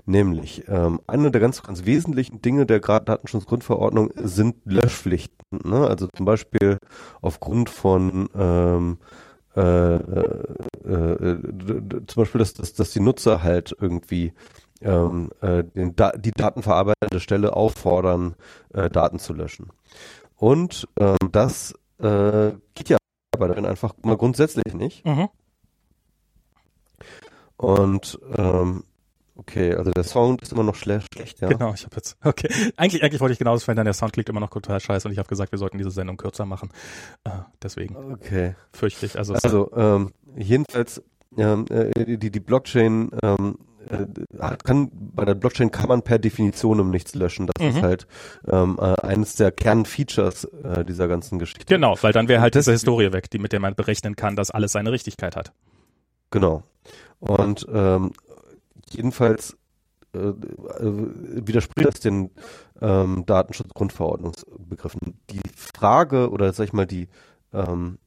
Nämlich, 0.06 0.66
ähm, 0.68 1.02
eine 1.08 1.32
der 1.32 1.42
ganz, 1.42 1.64
ganz 1.64 1.86
wesentlichen 1.86 2.42
Dinge 2.42 2.66
der 2.66 2.80
Datenschutzgrundverordnung 2.80 4.12
sind 4.16 4.56
Löschpflichten. 4.66 5.38
Ne? 5.64 5.88
Also 5.88 6.08
zum 6.16 6.26
Beispiel 6.26 6.78
aufgrund 7.22 7.70
von 7.70 8.30
ähm, 8.36 8.98
äh, 9.56 9.96
äh, 9.96 10.36
äh, 10.86 11.40
zum 12.06 12.22
Beispiel, 12.22 12.40
dass, 12.40 12.54
dass, 12.54 12.74
dass 12.74 12.92
die 12.92 13.00
Nutzer 13.00 13.42
halt 13.42 13.76
irgendwie 13.82 14.34
ähm, 14.82 15.32
äh, 15.42 15.64
den 15.64 15.96
da 15.96 16.12
die 16.12 16.32
datenverarbeitende 16.32 17.20
Stelle 17.20 17.56
auffordern, 17.56 18.36
äh, 18.74 18.90
Daten 18.90 19.18
zu 19.18 19.34
löschen. 19.34 19.72
Und 20.36 20.88
ähm, 21.00 21.18
das 21.32 21.74
äh, 22.00 22.52
geht 22.76 22.90
ja 22.90 22.98
aber 23.34 23.50
dann 23.50 23.66
einfach 23.66 23.94
mal 24.04 24.18
grundsätzlich 24.18 24.74
nicht. 24.74 25.06
Mhm. 25.06 25.30
Und 27.58 28.20
ähm, 28.36 28.84
okay, 29.36 29.74
also 29.76 29.92
der 29.92 30.04
Sound 30.04 30.42
ist 30.42 30.52
immer 30.52 30.64
noch 30.64 30.76
schlecht, 30.76 31.14
schlecht 31.14 31.40
ja. 31.42 31.48
Genau, 31.48 31.74
ich 31.74 31.86
habe 31.86 31.96
jetzt 31.96 32.18
okay. 32.24 32.50
Eigentlich 32.78 33.04
eigentlich 33.04 33.22
wollte 33.22 33.34
ich 33.34 33.40
genauso 33.40 33.64
verändern, 33.64 33.86
der 33.86 33.94
Sound 33.94 34.14
klingt 34.14 34.30
immer 34.30 34.40
noch 34.40 34.50
total 34.50 34.80
scheiße 34.80 35.08
und 35.08 35.12
ich 35.12 35.20
habe 35.20 35.30
gesagt, 35.30 35.52
wir 35.52 35.60
sollten 35.60 35.78
diese 35.78 35.92
Sendung 35.92 36.18
kürzer 36.18 36.46
machen. 36.46 36.70
Äh, 37.24 37.32
deswegen. 37.62 37.96
Okay. 38.14 38.56
Fürchte 38.74 39.06
ich. 39.06 39.18
Also, 39.18 39.34
also 39.34 39.72
ähm, 39.76 40.14
jedenfalls 40.36 41.04
ähm, 41.38 41.66
äh, 41.70 42.18
die 42.18 42.32
die 42.32 42.40
Blockchain 42.40 43.12
ähm, 43.24 43.58
äh, 43.90 44.58
kann 44.64 44.90
bei 44.92 45.26
der 45.26 45.36
Blockchain 45.36 45.72
kann 45.72 45.90
man 45.90 46.02
per 46.02 46.20
Definition 46.20 46.90
nichts 46.90 47.16
löschen. 47.16 47.48
Das 47.48 47.64
mhm. 47.64 47.78
ist 47.78 47.82
halt 47.84 48.08
ähm, 48.48 48.78
äh, 48.80 48.96
eines 49.02 49.36
der 49.36 49.52
Kernfeatures 49.52 50.46
äh, 50.46 50.86
dieser 50.86 51.08
ganzen 51.08 51.40
Geschichte. 51.40 51.66
Genau, 51.66 51.96
weil 52.02 52.14
dann 52.14 52.28
wäre 52.28 52.42
halt 52.42 52.56
diese 52.56 52.72
Historie 52.72 53.12
weg, 53.14 53.30
die 53.30 53.40
mit 53.40 53.52
der 53.52 53.60
man 53.60 53.76
berechnen 53.76 54.16
kann, 54.16 54.36
dass 54.36 54.52
alles 54.52 54.72
seine 54.72 54.92
Richtigkeit 54.92 55.36
hat. 55.36 55.54
Genau. 56.32 56.64
Und 57.20 57.66
ähm, 57.72 58.12
jedenfalls 58.90 59.58
äh, 60.14 60.20
äh 60.20 60.34
widerspricht 60.82 61.88
das 61.88 62.00
den 62.00 62.32
ähm, 62.82 63.26
Datenschutzgrundverordnungsbegriffen. 63.26 65.20
Die 65.30 65.42
Frage 65.56 66.30
oder 66.30 66.54
sag 66.54 66.66
ich 66.66 66.74
mal 66.74 66.86
die 66.86 67.08
ähm, 67.54 67.98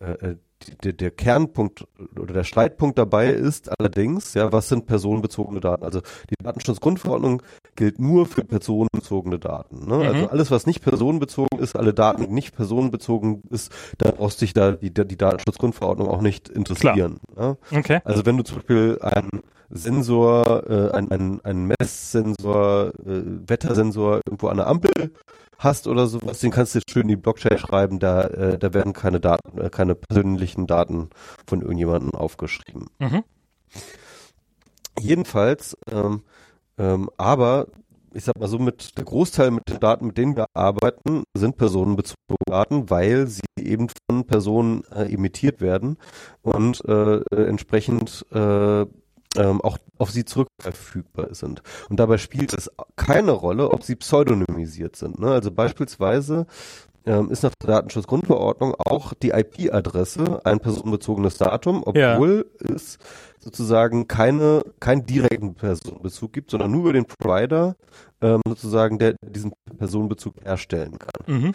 äh, 0.00 0.36
der, 0.84 0.92
der 0.92 1.10
Kernpunkt 1.10 1.86
oder 2.18 2.34
der 2.34 2.44
Streitpunkt 2.44 2.98
dabei 2.98 3.30
ist 3.30 3.70
allerdings, 3.78 4.34
ja, 4.34 4.52
was 4.52 4.68
sind 4.68 4.86
personenbezogene 4.86 5.60
Daten? 5.60 5.84
Also 5.84 6.00
die 6.30 6.34
Datenschutzgrundverordnung 6.42 7.42
gilt 7.76 7.98
nur 7.98 8.26
für 8.26 8.44
personenbezogene 8.44 9.38
Daten. 9.38 9.86
Ne? 9.86 9.96
Mhm. 9.96 10.02
Also 10.02 10.28
alles, 10.28 10.50
was 10.50 10.66
nicht 10.66 10.82
personenbezogen 10.82 11.58
ist, 11.58 11.76
alle 11.76 11.94
Daten, 11.94 12.26
die 12.26 12.32
nicht 12.32 12.54
personenbezogen 12.54 13.42
ist, 13.50 13.72
da 13.98 14.10
brauchst 14.10 14.38
sich 14.38 14.52
da 14.52 14.72
die, 14.72 14.92
die 14.92 15.16
Datenschutzgrundverordnung 15.16 16.08
auch 16.08 16.20
nicht 16.20 16.48
interessieren. 16.48 17.20
Ja? 17.36 17.56
Okay. 17.70 18.00
Also 18.04 18.26
wenn 18.26 18.36
du 18.36 18.44
zum 18.44 18.56
Beispiel 18.56 18.98
einen 19.00 19.42
Sensor, 19.72 20.68
äh, 20.68 20.90
ein, 20.92 21.10
ein, 21.10 21.40
ein 21.44 21.66
Messsensor, 21.66 22.92
äh, 23.06 23.22
Wettersensor 23.48 24.20
irgendwo 24.26 24.48
an 24.48 24.58
der 24.58 24.66
Ampel 24.66 25.12
hast 25.58 25.86
oder 25.86 26.06
sowas, 26.06 26.40
den 26.40 26.50
kannst 26.50 26.74
du 26.74 26.78
jetzt 26.78 26.90
schön 26.90 27.02
in 27.02 27.08
die 27.08 27.16
Blockchain 27.16 27.58
schreiben, 27.58 27.98
da, 27.98 28.22
äh, 28.22 28.58
da 28.58 28.74
werden 28.74 28.92
keine 28.92 29.20
Daten, 29.20 29.58
äh, 29.58 29.70
keine 29.70 29.94
persönlichen 29.94 30.66
Daten 30.66 31.10
von 31.46 31.62
irgendjemandem 31.62 32.14
aufgeschrieben. 32.14 32.86
Mhm. 32.98 33.24
Jedenfalls, 35.00 35.76
ähm, 35.90 36.22
ähm, 36.78 37.08
aber 37.16 37.68
ich 38.14 38.24
sag 38.24 38.38
mal 38.38 38.48
so, 38.48 38.58
mit 38.58 38.98
der 38.98 39.04
Großteil 39.04 39.50
mit 39.50 39.68
den 39.70 39.80
Daten, 39.80 40.08
mit 40.08 40.18
denen 40.18 40.36
wir 40.36 40.46
arbeiten, 40.52 41.24
sind 41.34 41.56
personenbezogene 41.56 42.36
Daten, 42.46 42.90
weil 42.90 43.26
sie 43.26 43.40
eben 43.58 43.88
von 43.88 44.26
Personen 44.26 44.82
äh, 44.94 45.12
emittiert 45.12 45.62
werden 45.62 45.96
und 46.42 46.84
äh, 46.84 47.20
entsprechend 47.34 48.26
äh, 48.32 48.84
ähm, 49.36 49.60
auch 49.60 49.78
auf 49.98 50.10
sie 50.10 50.24
zurückverfügbar 50.24 51.34
sind. 51.34 51.62
Und 51.88 51.98
dabei 51.98 52.18
spielt 52.18 52.52
es 52.52 52.70
keine 52.96 53.32
Rolle, 53.32 53.70
ob 53.70 53.82
sie 53.82 53.96
pseudonymisiert 53.96 54.96
sind. 54.96 55.18
Ne? 55.18 55.30
Also 55.30 55.50
beispielsweise 55.50 56.46
ähm, 57.06 57.30
ist 57.30 57.42
nach 57.42 57.52
der 57.62 57.70
Datenschutzgrundverordnung 57.70 58.74
auch 58.78 59.14
die 59.14 59.30
IP-Adresse 59.30 60.40
ein 60.44 60.60
personenbezogenes 60.60 61.38
Datum, 61.38 61.82
obwohl 61.84 62.46
ja. 62.60 62.74
es 62.74 62.98
sozusagen 63.40 64.06
keine, 64.06 64.62
keinen 64.78 65.04
direkten 65.04 65.54
Personenbezug 65.54 66.32
gibt, 66.32 66.50
sondern 66.50 66.70
nur 66.70 66.82
über 66.82 66.92
den 66.92 67.06
Provider 67.06 67.74
ähm, 68.20 68.40
sozusagen, 68.46 68.98
der 68.98 69.16
diesen 69.20 69.52
Personenbezug 69.78 70.34
herstellen 70.44 70.98
kann. 70.98 71.40
Mhm. 71.42 71.52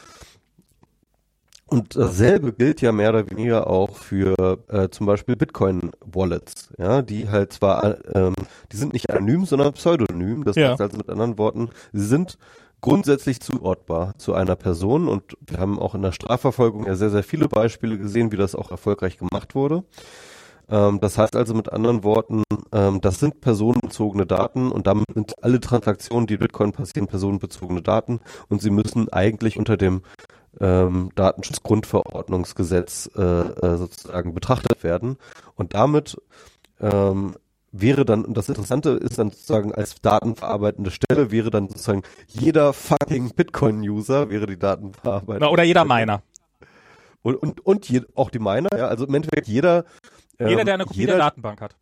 Und 1.67 1.97
dasselbe 1.97 2.53
gilt 2.53 2.81
ja 2.81 2.93
mehr 2.93 3.09
oder 3.09 3.29
weniger 3.29 3.67
auch 3.67 3.97
für 3.97 4.59
äh, 4.69 4.87
zum 4.89 5.05
Beispiel 5.05 5.35
Bitcoin-Wallets, 5.35 6.69
ja, 6.77 7.01
die 7.01 7.29
halt 7.29 7.51
zwar, 7.51 7.97
ähm, 8.15 8.33
die 8.71 8.77
sind 8.77 8.93
nicht 8.93 9.09
anonym, 9.09 9.45
sondern 9.45 9.73
pseudonym. 9.73 10.45
Das 10.45 10.55
ja. 10.55 10.71
heißt 10.71 10.81
also 10.81 10.97
mit 10.97 11.09
anderen 11.09 11.37
Worten, 11.37 11.69
sie 11.91 12.05
sind 12.05 12.37
grundsätzlich 12.79 13.41
zuortbar 13.41 14.17
zu 14.17 14.33
einer 14.33 14.55
Person 14.55 15.09
und 15.09 15.35
wir 15.45 15.57
haben 15.57 15.77
auch 15.77 15.93
in 15.93 16.03
der 16.03 16.13
Strafverfolgung 16.13 16.85
ja 16.85 16.95
sehr, 16.95 17.09
sehr 17.09 17.23
viele 17.23 17.49
Beispiele 17.49 17.97
gesehen, 17.97 18.31
wie 18.31 18.37
das 18.37 18.55
auch 18.55 18.71
erfolgreich 18.71 19.17
gemacht 19.17 19.55
wurde. 19.55 19.83
Ähm, 20.69 20.99
das 20.99 21.17
heißt 21.17 21.35
also 21.35 21.53
mit 21.53 21.71
anderen 21.71 22.03
Worten, 22.03 22.43
ähm, 22.71 23.01
das 23.01 23.19
sind 23.19 23.41
personenbezogene 23.41 24.25
Daten 24.25 24.71
und 24.71 24.87
damit 24.87 25.05
sind 25.13 25.33
alle 25.41 25.59
Transaktionen, 25.59 26.27
die 26.27 26.37
Bitcoin 26.37 26.71
passieren, 26.71 27.07
personenbezogene 27.07 27.81
Daten 27.81 28.19
und 28.49 28.61
sie 28.61 28.69
müssen 28.69 29.09
eigentlich 29.09 29.57
unter 29.57 29.77
dem 29.77 30.01
ähm, 30.59 31.11
Datenschutzgrundverordnungsgesetz 31.15 33.09
äh, 33.15 33.21
äh, 33.21 33.77
sozusagen 33.77 34.33
betrachtet 34.33 34.83
werden. 34.83 35.17
Und 35.55 35.73
damit 35.73 36.17
ähm, 36.79 37.35
wäre 37.71 38.05
dann, 38.05 38.25
und 38.25 38.35
das 38.35 38.49
Interessante 38.49 38.91
ist 38.91 39.17
dann 39.17 39.31
sozusagen 39.31 39.73
als 39.73 40.01
datenverarbeitende 40.01 40.91
Stelle, 40.91 41.31
wäre 41.31 41.51
dann 41.51 41.67
sozusagen 41.67 42.03
jeder 42.27 42.73
fucking 42.73 43.33
Bitcoin-User 43.35 44.29
wäre 44.29 44.47
die 44.47 44.57
Datenverarbeitung. 44.57 45.49
Oder 45.49 45.63
jeder 45.63 45.85
Miner. 45.85 46.21
Und, 47.21 47.35
und, 47.35 47.65
und 47.65 47.89
je, 47.89 48.01
auch 48.15 48.29
die 48.29 48.39
Miner, 48.39 48.69
ja, 48.75 48.87
also 48.87 49.05
im 49.05 49.13
Endeffekt 49.13 49.47
jeder. 49.47 49.85
Ähm, 50.39 50.49
jeder, 50.49 50.63
der 50.63 50.73
eine 50.75 50.85
Kopie 50.85 50.99
jeder, 50.99 51.13
der 51.13 51.25
Datenbank 51.25 51.61
hat. 51.61 51.75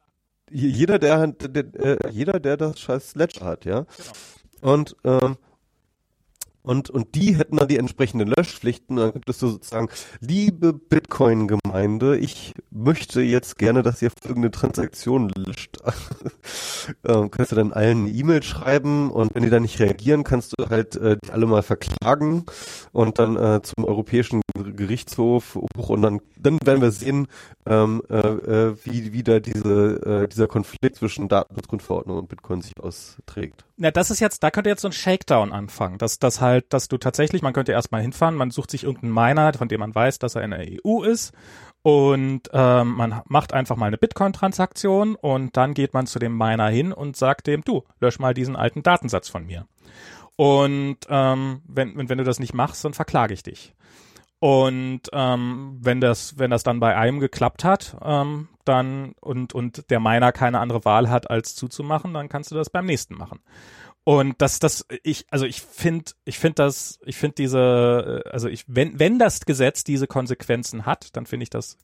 Jeder, 0.50 1.00
der, 1.00 1.28
der, 1.28 1.64
der, 1.64 1.98
jeder, 2.12 2.40
der 2.40 2.58
das 2.58 2.80
scheiß 2.80 3.16
Ledger 3.16 3.46
hat, 3.46 3.66
ja. 3.66 3.86
Genau. 4.62 4.74
Und 4.74 4.96
ähm, 5.04 5.38
und, 6.66 6.90
und 6.90 7.16
die 7.16 7.38
hätten 7.38 7.58
dann 7.58 7.68
die 7.68 7.78
entsprechenden 7.78 8.28
Löschpflichten. 8.28 8.98
Dann 8.98 9.14
könntest 9.14 9.42
du 9.42 9.50
sozusagen, 9.50 9.90
liebe 10.20 10.74
Bitcoin-Gemeinde, 10.74 12.18
ich 12.18 12.54
möchte 12.72 13.22
jetzt 13.22 13.58
gerne, 13.58 13.84
dass 13.84 14.02
ihr 14.02 14.12
folgende 14.22 14.52
Transaktion 14.52 15.30
löscht. 15.30 15.78
ähm, 17.08 17.30
kannst 17.30 17.52
du 17.52 17.56
dann 17.56 17.72
allen 17.72 18.06
eine 18.06 18.10
E-Mail 18.10 18.44
schreiben 18.44 19.12
und 19.12 19.34
wenn 19.36 19.44
die 19.44 19.50
dann 19.50 19.62
nicht 19.62 19.80
reagieren, 19.80 20.24
kannst 20.24 20.54
du 20.58 20.68
halt 20.68 20.96
äh, 20.96 21.18
die 21.24 21.32
alle 21.32 21.46
mal 21.46 21.64
verklagen 21.64 22.46
und 22.92 23.20
dann 23.20 23.36
äh, 23.36 23.62
zum 23.62 23.86
Europäischen 23.86 24.42
Gerichtshof 24.56 25.56
hoch 25.78 25.90
und 25.90 26.02
dann, 26.02 26.22
dann 26.38 26.58
werden 26.64 26.82
wir 26.82 26.92
sehen, 26.92 27.28
ähm, 27.66 28.02
äh, 28.10 28.18
äh, 28.18 28.76
wie, 28.84 29.14
wie 29.14 29.24
da 29.24 29.40
diese, 29.40 30.24
äh, 30.24 30.28
dieser 30.28 30.48
Konflikt 30.48 30.96
zwischen 30.96 31.28
Datenschutzgrundverordnung 31.28 32.18
und 32.18 32.30
Bitcoin 32.30 32.62
sich 32.62 32.74
austrägt. 32.80 33.66
Na, 33.78 33.92
das 33.92 34.10
ist 34.10 34.22
jetzt, 34.22 34.42
da 34.42 34.52
könnte 34.52 34.70
jetzt 34.70 34.82
so 34.82 34.88
ein 34.88 34.94
Shakedown 34.94 35.52
anfangen, 35.52 35.98
dass 35.98 36.18
das 36.18 36.40
halt, 36.40 36.72
dass 36.72 36.88
du 36.88 36.98
tatsächlich, 36.98 37.42
man 37.42 37.52
könnte 37.52 37.74
erstmal 37.74 38.02
hinfahren, 38.02 38.36
man 38.36 38.50
sucht 38.52 38.72
sich 38.72 38.86
irgendeinen 38.86 39.14
Miner, 39.14 39.54
von 39.54 39.68
dem 39.68 39.82
man 39.82 39.94
weiß, 39.94 40.18
dass 40.20 40.36
er 40.36 40.44
in 40.44 40.52
der 40.52 40.66
EU 40.86 41.04
ist 41.04 41.34
und 41.82 42.50
ähm, 42.54 42.96
man 42.96 43.22
macht 43.28 43.54
einfach 43.54 43.76
mal 43.76 43.88
eine 43.88 43.98
Bitcoin-Transaktion 43.98 45.16
und 45.16 45.56
dann 45.58 45.74
geht 45.74 45.94
man 45.94 46.08
zu 46.08 46.20
dem 46.20 46.38
Miner 46.38 46.70
hin 46.70 46.94
und 46.94 47.18
sagt 47.18 47.48
dem, 47.48 47.64
du, 47.64 47.84
lösch 48.00 48.18
mal 48.18 48.34
diesen 48.34 48.56
alten 48.56 48.82
Datensatz 48.82 49.28
von 49.30 49.46
mir. 49.46 49.68
Und 50.36 50.98
ähm, 51.10 51.62
wenn, 51.68 51.96
wenn, 51.96 52.10
wenn 52.10 52.18
du 52.18 52.24
das 52.24 52.40
nicht 52.40 52.56
machst, 52.56 52.84
dann 52.86 52.94
verklage 52.94 53.36
ich 53.36 53.44
dich. 53.44 53.75
Und 54.40 55.02
ähm, 55.14 55.78
wenn 55.82 56.02
das, 56.02 56.38
wenn 56.38 56.52
das 56.52 56.64
dann 56.64 56.80
bei 56.80 56.96
einem 56.96 57.20
geklappt 57.20 57.64
hat, 57.64 57.98
ähm, 58.04 58.50
dann 58.66 59.14
und 59.22 59.54
und 59.54 59.90
der 59.90 60.00
Miner 60.00 60.32
keine 60.32 60.60
andere 60.60 60.86
Wahl 60.86 61.10
hat, 61.10 61.30
als 61.30 61.56
zuzumachen, 61.56 62.14
dann 62.14 62.30
kannst 62.30 62.52
du 62.52 62.56
das 62.56 62.70
beim 62.70 62.86
nächsten 62.86 63.16
machen. 63.16 63.40
Und 64.04 64.40
das, 64.40 64.60
das, 64.60 64.86
ich, 65.02 65.26
also 65.32 65.48
ich 65.48 65.62
finde, 65.64 66.12
ich 66.26 66.38
finde 66.38 66.56
das, 66.56 67.00
ich 67.06 67.18
finde 67.18 67.36
diese, 67.36 68.22
also 68.30 68.48
ich, 68.48 68.64
wenn, 68.68 69.00
wenn 69.00 69.18
das 69.18 69.42
Gesetz 69.48 69.84
diese 69.84 70.06
Konsequenzen 70.06 70.86
hat, 70.86 71.16
dann 71.18 71.26
finde 71.26 71.44
ich 71.44 71.50
das 71.50 71.80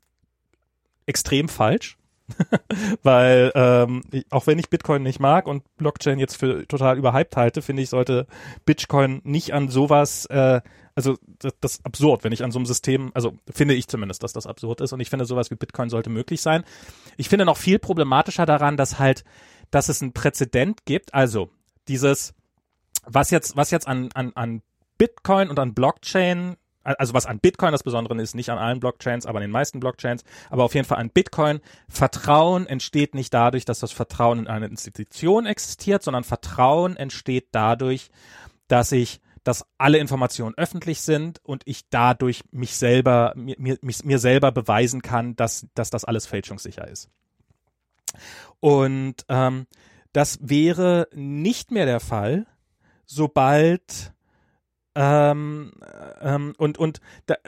extrem 1.07 1.49
falsch. 1.49 1.97
Weil 3.03 3.51
ähm, 3.55 4.03
auch 4.29 4.47
wenn 4.47 4.59
ich 4.59 4.69
Bitcoin 4.69 5.03
nicht 5.03 5.19
mag 5.19 5.47
und 5.47 5.63
Blockchain 5.77 6.19
jetzt 6.19 6.37
für 6.37 6.67
total 6.67 6.97
überhyped 6.97 7.35
halte, 7.37 7.61
finde 7.61 7.81
ich, 7.81 7.89
sollte 7.89 8.27
Bitcoin 8.65 9.21
nicht 9.23 9.53
an 9.53 9.69
sowas, 9.69 10.25
äh, 10.27 10.61
also 10.95 11.17
das, 11.39 11.53
das 11.59 11.85
absurd, 11.85 12.23
wenn 12.23 12.31
ich 12.31 12.43
an 12.43 12.51
so 12.51 12.59
einem 12.59 12.65
System, 12.65 13.11
also 13.13 13.33
finde 13.51 13.73
ich 13.73 13.87
zumindest, 13.87 14.23
dass 14.23 14.33
das 14.33 14.47
absurd 14.47 14.81
ist 14.81 14.93
und 14.93 14.99
ich 14.99 15.09
finde 15.09 15.25
sowas 15.25 15.51
wie 15.51 15.55
Bitcoin 15.55 15.89
sollte 15.89 16.09
möglich 16.09 16.41
sein. 16.41 16.63
Ich 17.17 17.29
finde 17.29 17.45
noch 17.45 17.57
viel 17.57 17.79
problematischer 17.79 18.45
daran, 18.45 18.77
dass 18.77 18.99
halt, 18.99 19.23
dass 19.69 19.89
es 19.89 20.01
einen 20.01 20.13
Präzedent 20.13 20.85
gibt, 20.85 21.13
also 21.13 21.49
dieses, 21.87 22.33
was 23.05 23.31
jetzt, 23.31 23.55
was 23.55 23.71
jetzt 23.71 23.87
an, 23.87 24.09
an, 24.13 24.31
an 24.35 24.61
Bitcoin 24.97 25.49
und 25.49 25.57
an 25.59 25.73
Blockchain 25.73 26.57
also 26.83 27.13
was 27.13 27.25
an 27.25 27.39
Bitcoin 27.39 27.71
das 27.71 27.83
Besondere 27.83 28.19
ist, 28.21 28.35
nicht 28.35 28.49
an 28.49 28.57
allen 28.57 28.79
Blockchains, 28.79 29.25
aber 29.25 29.37
an 29.37 29.43
den 29.43 29.51
meisten 29.51 29.79
Blockchains, 29.79 30.23
aber 30.49 30.63
auf 30.63 30.73
jeden 30.73 30.87
Fall 30.87 30.97
an 30.97 31.09
Bitcoin. 31.09 31.59
Vertrauen 31.87 32.65
entsteht 32.65 33.15
nicht 33.15 33.33
dadurch, 33.33 33.65
dass 33.65 33.79
das 33.79 33.91
Vertrauen 33.91 34.39
in 34.39 34.47
eine 34.47 34.67
Institution 34.67 35.45
existiert, 35.45 36.03
sondern 36.03 36.23
Vertrauen 36.23 36.97
entsteht 36.97 37.49
dadurch, 37.51 38.09
dass 38.67 38.91
ich, 38.91 39.21
dass 39.43 39.65
alle 39.77 39.97
Informationen 39.97 40.55
öffentlich 40.57 41.01
sind 41.01 41.39
und 41.43 41.63
ich 41.65 41.89
dadurch 41.89 42.43
mich 42.51 42.75
selber, 42.77 43.33
mir, 43.35 43.55
mir, 43.59 43.77
mir 43.81 44.19
selber 44.19 44.51
beweisen 44.51 45.01
kann, 45.01 45.35
dass, 45.35 45.67
dass 45.75 45.89
das 45.89 46.05
alles 46.05 46.25
fälschungssicher 46.25 46.87
ist. 46.87 47.09
Und 48.59 49.25
ähm, 49.29 49.67
das 50.13 50.39
wäre 50.41 51.07
nicht 51.13 51.71
mehr 51.71 51.85
der 51.85 51.99
Fall, 51.99 52.45
sobald 53.05 54.13
ähm, 54.95 55.71
ähm, 56.21 56.53
und, 56.57 56.77
und, 56.77 57.01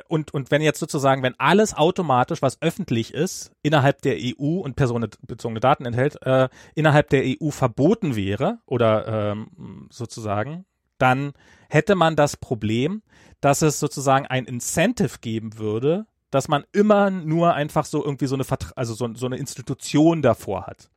und, 0.08 0.34
und 0.34 0.52
wenn 0.52 0.62
jetzt 0.62 0.80
sozusagen, 0.80 1.24
wenn 1.24 1.40
alles 1.40 1.74
automatisch, 1.74 2.42
was 2.42 2.62
öffentlich 2.62 3.14
ist, 3.14 3.52
innerhalb 3.64 4.02
der 4.02 4.18
EU 4.18 4.60
und 4.60 4.76
personenbezogene 4.76 5.60
Daten 5.60 5.86
enthält, 5.86 6.22
äh, 6.26 6.48
innerhalb 6.76 7.10
der 7.10 7.24
EU 7.26 7.50
verboten 7.50 8.16
wäre 8.16 8.60
oder 8.66 9.32
ähm, 9.32 9.88
sozusagen, 9.92 10.66
dann 10.98 11.34
hätte 11.70 11.96
man 11.96 12.16
das 12.16 12.38
Problem, 12.38 13.02
dass 13.42 13.62
es 13.62 13.80
sozusagen 13.80 14.26
ein 14.26 14.46
Incentive 14.46 15.20
geben 15.20 15.58
würde, 15.58 16.06
dass 16.32 16.48
man 16.48 16.64
immer 16.72 17.10
nur 17.10 17.54
einfach 17.54 17.86
so 17.86 18.04
irgendwie 18.04 18.28
so 18.28 18.36
eine, 18.36 18.46
Vertra 18.46 18.72
also 18.76 18.94
so, 18.94 19.14
so 19.16 19.26
eine 19.26 19.38
Institution 19.38 20.22
davor 20.22 20.66
hat. 20.66 20.90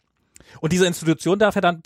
Und 0.61 0.73
diese 0.73 0.87
Institution 0.87 1.39
darf 1.39 1.57
ja 1.57 1.61
dann 1.61 1.83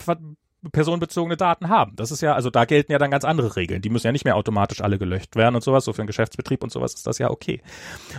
personenbezogene 0.73 1.37
Daten 1.37 1.69
haben. 1.69 1.97
Das 1.97 2.11
ist 2.11 2.21
ja, 2.21 2.35
also 2.35 2.51
da 2.51 2.65
gelten 2.65 2.93
ja 2.93 2.99
dann 2.99 3.11
ganz 3.11 3.25
andere 3.25 3.57
Regeln. 3.57 3.81
Die 3.83 3.91
müssen 3.91 4.07
ja 4.07 4.13
nicht 4.13 4.25
mehr 4.25 4.37
automatisch 4.37 4.83
alle 4.83 4.99
gelöscht 4.99 5.37
werden 5.37 5.55
und 5.55 5.63
sowas. 5.63 5.85
So 5.85 5.93
für 5.93 6.03
einen 6.03 6.07
Geschäftsbetrieb 6.07 6.63
und 6.63 6.71
sowas 6.71 6.95
ist 6.95 7.07
das 7.07 7.19
ja 7.19 7.31
okay. 7.31 7.63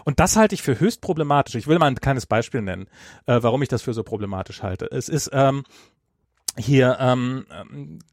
Und 0.06 0.20
das 0.20 0.36
halte 0.36 0.56
ich 0.56 0.62
für 0.62 0.80
höchst 0.80 1.02
problematisch. 1.02 1.56
Ich 1.56 1.68
will 1.68 1.78
mal 1.78 1.88
ein 1.88 1.96
kleines 1.96 2.26
Beispiel 2.26 2.62
nennen, 2.62 2.88
äh, 3.28 3.40
warum 3.42 3.62
ich 3.62 3.70
das 3.70 3.84
für 3.84 3.94
so 3.94 4.04
problematisch 4.04 4.64
halte. 4.64 4.88
Es 4.92 5.08
ist 5.08 5.30
ähm, 5.34 5.64
hier 6.58 6.98
ähm, 7.00 7.46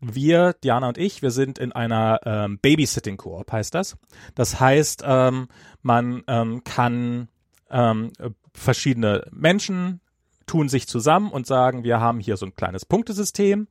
wir, 0.00 0.54
Diana 0.62 0.88
und 0.88 0.98
ich, 0.98 1.22
wir 1.22 1.30
sind 1.30 1.58
in 1.58 1.72
einer 1.72 2.20
ähm, 2.24 2.58
Babysitting-Koop, 2.60 3.50
heißt 3.50 3.74
das. 3.74 3.96
Das 4.34 4.60
heißt, 4.60 5.02
ähm, 5.04 5.48
man 5.82 6.22
ähm, 6.28 6.62
kann 6.64 7.28
ähm, 7.70 8.12
verschiedene 8.54 9.26
Menschen 9.32 10.00
tun 10.48 10.68
sich 10.68 10.88
zusammen 10.88 11.30
und 11.30 11.46
sagen, 11.46 11.84
wir 11.84 12.00
haben 12.00 12.20
hier 12.20 12.36
so 12.36 12.46
ein 12.46 12.54
kleines 12.54 12.84
Punktesystem 12.84 13.68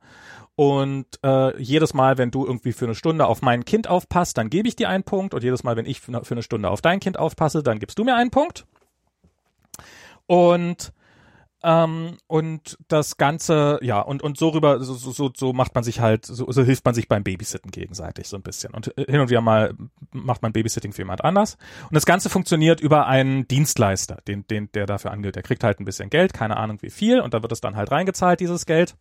und 0.58 1.06
äh, 1.22 1.56
jedes 1.62 1.94
Mal, 1.94 2.18
wenn 2.18 2.32
du 2.32 2.44
irgendwie 2.44 2.72
für 2.72 2.86
eine 2.86 2.96
Stunde 2.96 3.28
auf 3.28 3.42
mein 3.42 3.64
Kind 3.64 3.86
aufpasst, 3.86 4.36
dann 4.38 4.50
gebe 4.50 4.66
ich 4.66 4.74
dir 4.74 4.88
einen 4.88 5.04
Punkt. 5.04 5.32
Und 5.32 5.44
jedes 5.44 5.62
Mal, 5.62 5.76
wenn 5.76 5.86
ich 5.86 6.00
für 6.00 6.10
eine 6.28 6.42
Stunde 6.42 6.68
auf 6.68 6.80
dein 6.80 6.98
Kind 6.98 7.16
aufpasse, 7.16 7.62
dann 7.62 7.78
gibst 7.78 7.96
du 7.96 8.02
mir 8.02 8.16
einen 8.16 8.32
Punkt. 8.32 8.66
Und 10.26 10.92
ähm, 11.62 12.16
und 12.26 12.76
das 12.88 13.18
Ganze, 13.18 13.78
ja, 13.82 14.00
und, 14.00 14.20
und 14.20 14.36
so 14.36 14.48
rüber, 14.48 14.82
so, 14.82 14.94
so, 14.94 15.30
so 15.32 15.52
macht 15.52 15.76
man 15.76 15.84
sich 15.84 16.00
halt, 16.00 16.26
so, 16.26 16.50
so 16.50 16.64
hilft 16.64 16.84
man 16.84 16.94
sich 16.94 17.06
beim 17.06 17.22
Babysitten 17.22 17.70
gegenseitig 17.70 18.26
so 18.26 18.36
ein 18.36 18.42
bisschen. 18.42 18.74
Und 18.74 18.98
äh, 18.98 19.04
hin 19.08 19.20
und 19.20 19.30
wieder 19.30 19.40
mal 19.40 19.74
macht 20.10 20.42
man 20.42 20.52
Babysitting 20.52 20.92
für 20.92 21.02
jemand 21.02 21.22
anders. 21.22 21.56
Und 21.84 21.94
das 21.94 22.04
Ganze 22.04 22.30
funktioniert 22.30 22.80
über 22.80 23.06
einen 23.06 23.46
Dienstleister, 23.46 24.18
den, 24.26 24.44
den, 24.48 24.72
der 24.72 24.86
dafür 24.86 25.12
angibt. 25.12 25.36
Der 25.36 25.44
kriegt 25.44 25.62
halt 25.62 25.78
ein 25.78 25.84
bisschen 25.84 26.10
Geld, 26.10 26.32
keine 26.32 26.56
Ahnung 26.56 26.78
wie 26.80 26.90
viel, 26.90 27.20
und 27.20 27.32
da 27.32 27.42
wird 27.42 27.52
es 27.52 27.60
dann 27.60 27.76
halt 27.76 27.92
reingezahlt, 27.92 28.40
dieses 28.40 28.66
Geld. 28.66 28.96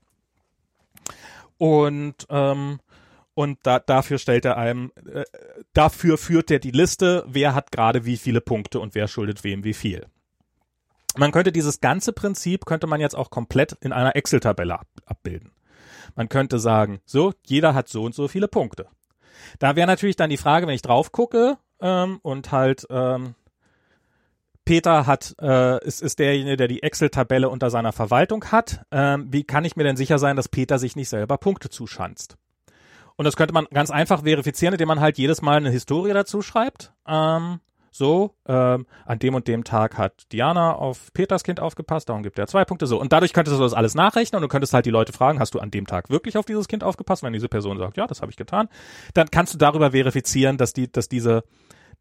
Und 1.57 2.25
ähm, 2.29 2.79
und 3.37 3.59
da, 3.61 3.77
dafür 3.77 4.17
stellt 4.17 4.45
er 4.45 4.57
einem, 4.57 4.91
äh, 5.05 5.23
dafür 5.73 6.17
führt 6.17 6.49
er 6.49 6.57
die 6.57 6.71
Liste, 6.71 7.23
wer 7.27 7.53
hat 7.53 7.71
gerade 7.71 8.03
wie 8.03 8.17
viele 8.17 8.41
Punkte 8.41 8.79
und 8.79 8.95
wer 8.95 9.07
schuldet 9.07 9.43
wem 9.43 9.63
wie 9.63 9.75
viel. 9.75 10.07
Man 11.17 11.31
könnte 11.31 11.51
dieses 11.51 11.79
ganze 11.79 12.13
Prinzip, 12.13 12.65
könnte 12.65 12.87
man 12.87 12.99
jetzt 12.99 13.15
auch 13.15 13.29
komplett 13.29 13.73
in 13.81 13.93
einer 13.93 14.15
Excel-Tabelle 14.15 14.79
ab, 14.79 14.87
abbilden. 15.05 15.51
Man 16.15 16.29
könnte 16.29 16.57
sagen, 16.57 16.99
so, 17.05 17.31
jeder 17.45 17.75
hat 17.75 17.89
so 17.89 18.03
und 18.03 18.15
so 18.15 18.27
viele 18.27 18.47
Punkte. 18.47 18.87
Da 19.59 19.75
wäre 19.75 19.85
natürlich 19.85 20.15
dann 20.15 20.31
die 20.31 20.37
Frage, 20.37 20.65
wenn 20.65 20.73
ich 20.73 20.81
drauf 20.81 21.11
gucke 21.11 21.59
ähm, 21.79 22.17
und 22.23 22.51
halt 22.51 22.87
ähm, 22.89 23.35
Peter 24.67 25.07
hat, 25.07 25.33
äh, 25.41 25.81
ist, 25.85 26.01
ist 26.01 26.19
derjenige, 26.19 26.57
der 26.57 26.67
die 26.67 26.83
Excel-Tabelle 26.83 27.47
unter 27.47 27.69
seiner 27.69 27.93
Verwaltung 27.93 28.43
hat. 28.51 28.85
Ähm, 28.91 29.27
wie 29.31 29.45
kann 29.45 29.63
ich 29.63 29.77
mir 29.77 29.85
denn 29.85 29.95
sicher 29.95 30.19
sein, 30.19 30.35
dass 30.35 30.49
Peter 30.49 30.77
sich 30.77 30.97
nicht 30.97 31.07
selber 31.07 31.37
Punkte 31.37 31.69
zuschanzt? 31.69 32.35
Und 33.15 33.23
das 33.23 33.37
könnte 33.37 33.53
man 33.53 33.67
ganz 33.73 33.91
einfach 33.91 34.23
verifizieren, 34.23 34.73
indem 34.73 34.89
man 34.89 34.99
halt 34.99 35.17
jedes 35.17 35.41
Mal 35.41 35.55
eine 35.55 35.71
Historie 35.71 36.11
dazu 36.11 36.41
schreibt. 36.41 36.91
Ähm, 37.07 37.61
so, 37.91 38.35
ähm, 38.45 38.85
an 39.05 39.19
dem 39.19 39.35
und 39.35 39.47
dem 39.47 39.63
Tag 39.63 39.97
hat 39.97 40.31
Diana 40.33 40.73
auf 40.73 41.13
Peters 41.13 41.45
Kind 41.45 41.61
aufgepasst, 41.61 42.09
darum 42.09 42.21
gibt 42.21 42.37
er 42.37 42.47
zwei 42.47 42.65
Punkte 42.65 42.87
so. 42.87 42.99
Und 42.99 43.13
dadurch 43.13 43.31
könntest 43.31 43.57
du 43.57 43.63
das 43.63 43.73
alles 43.73 43.95
nachrechnen 43.95 44.37
und 44.37 44.41
du 44.41 44.49
könntest 44.49 44.73
halt 44.73 44.85
die 44.85 44.91
Leute 44.91 45.13
fragen, 45.13 45.39
hast 45.39 45.55
du 45.55 45.59
an 45.59 45.71
dem 45.71 45.87
Tag 45.87 46.09
wirklich 46.09 46.37
auf 46.37 46.45
dieses 46.45 46.67
Kind 46.67 46.83
aufgepasst? 46.83 47.23
Wenn 47.23 47.31
diese 47.31 47.47
Person 47.47 47.77
sagt, 47.77 47.95
ja, 47.95 48.05
das 48.05 48.21
habe 48.21 48.31
ich 48.31 48.37
getan, 48.37 48.67
dann 49.13 49.31
kannst 49.31 49.53
du 49.53 49.57
darüber 49.57 49.91
verifizieren, 49.91 50.57
dass 50.57 50.73
die, 50.73 50.91
dass 50.91 51.07
diese, 51.07 51.45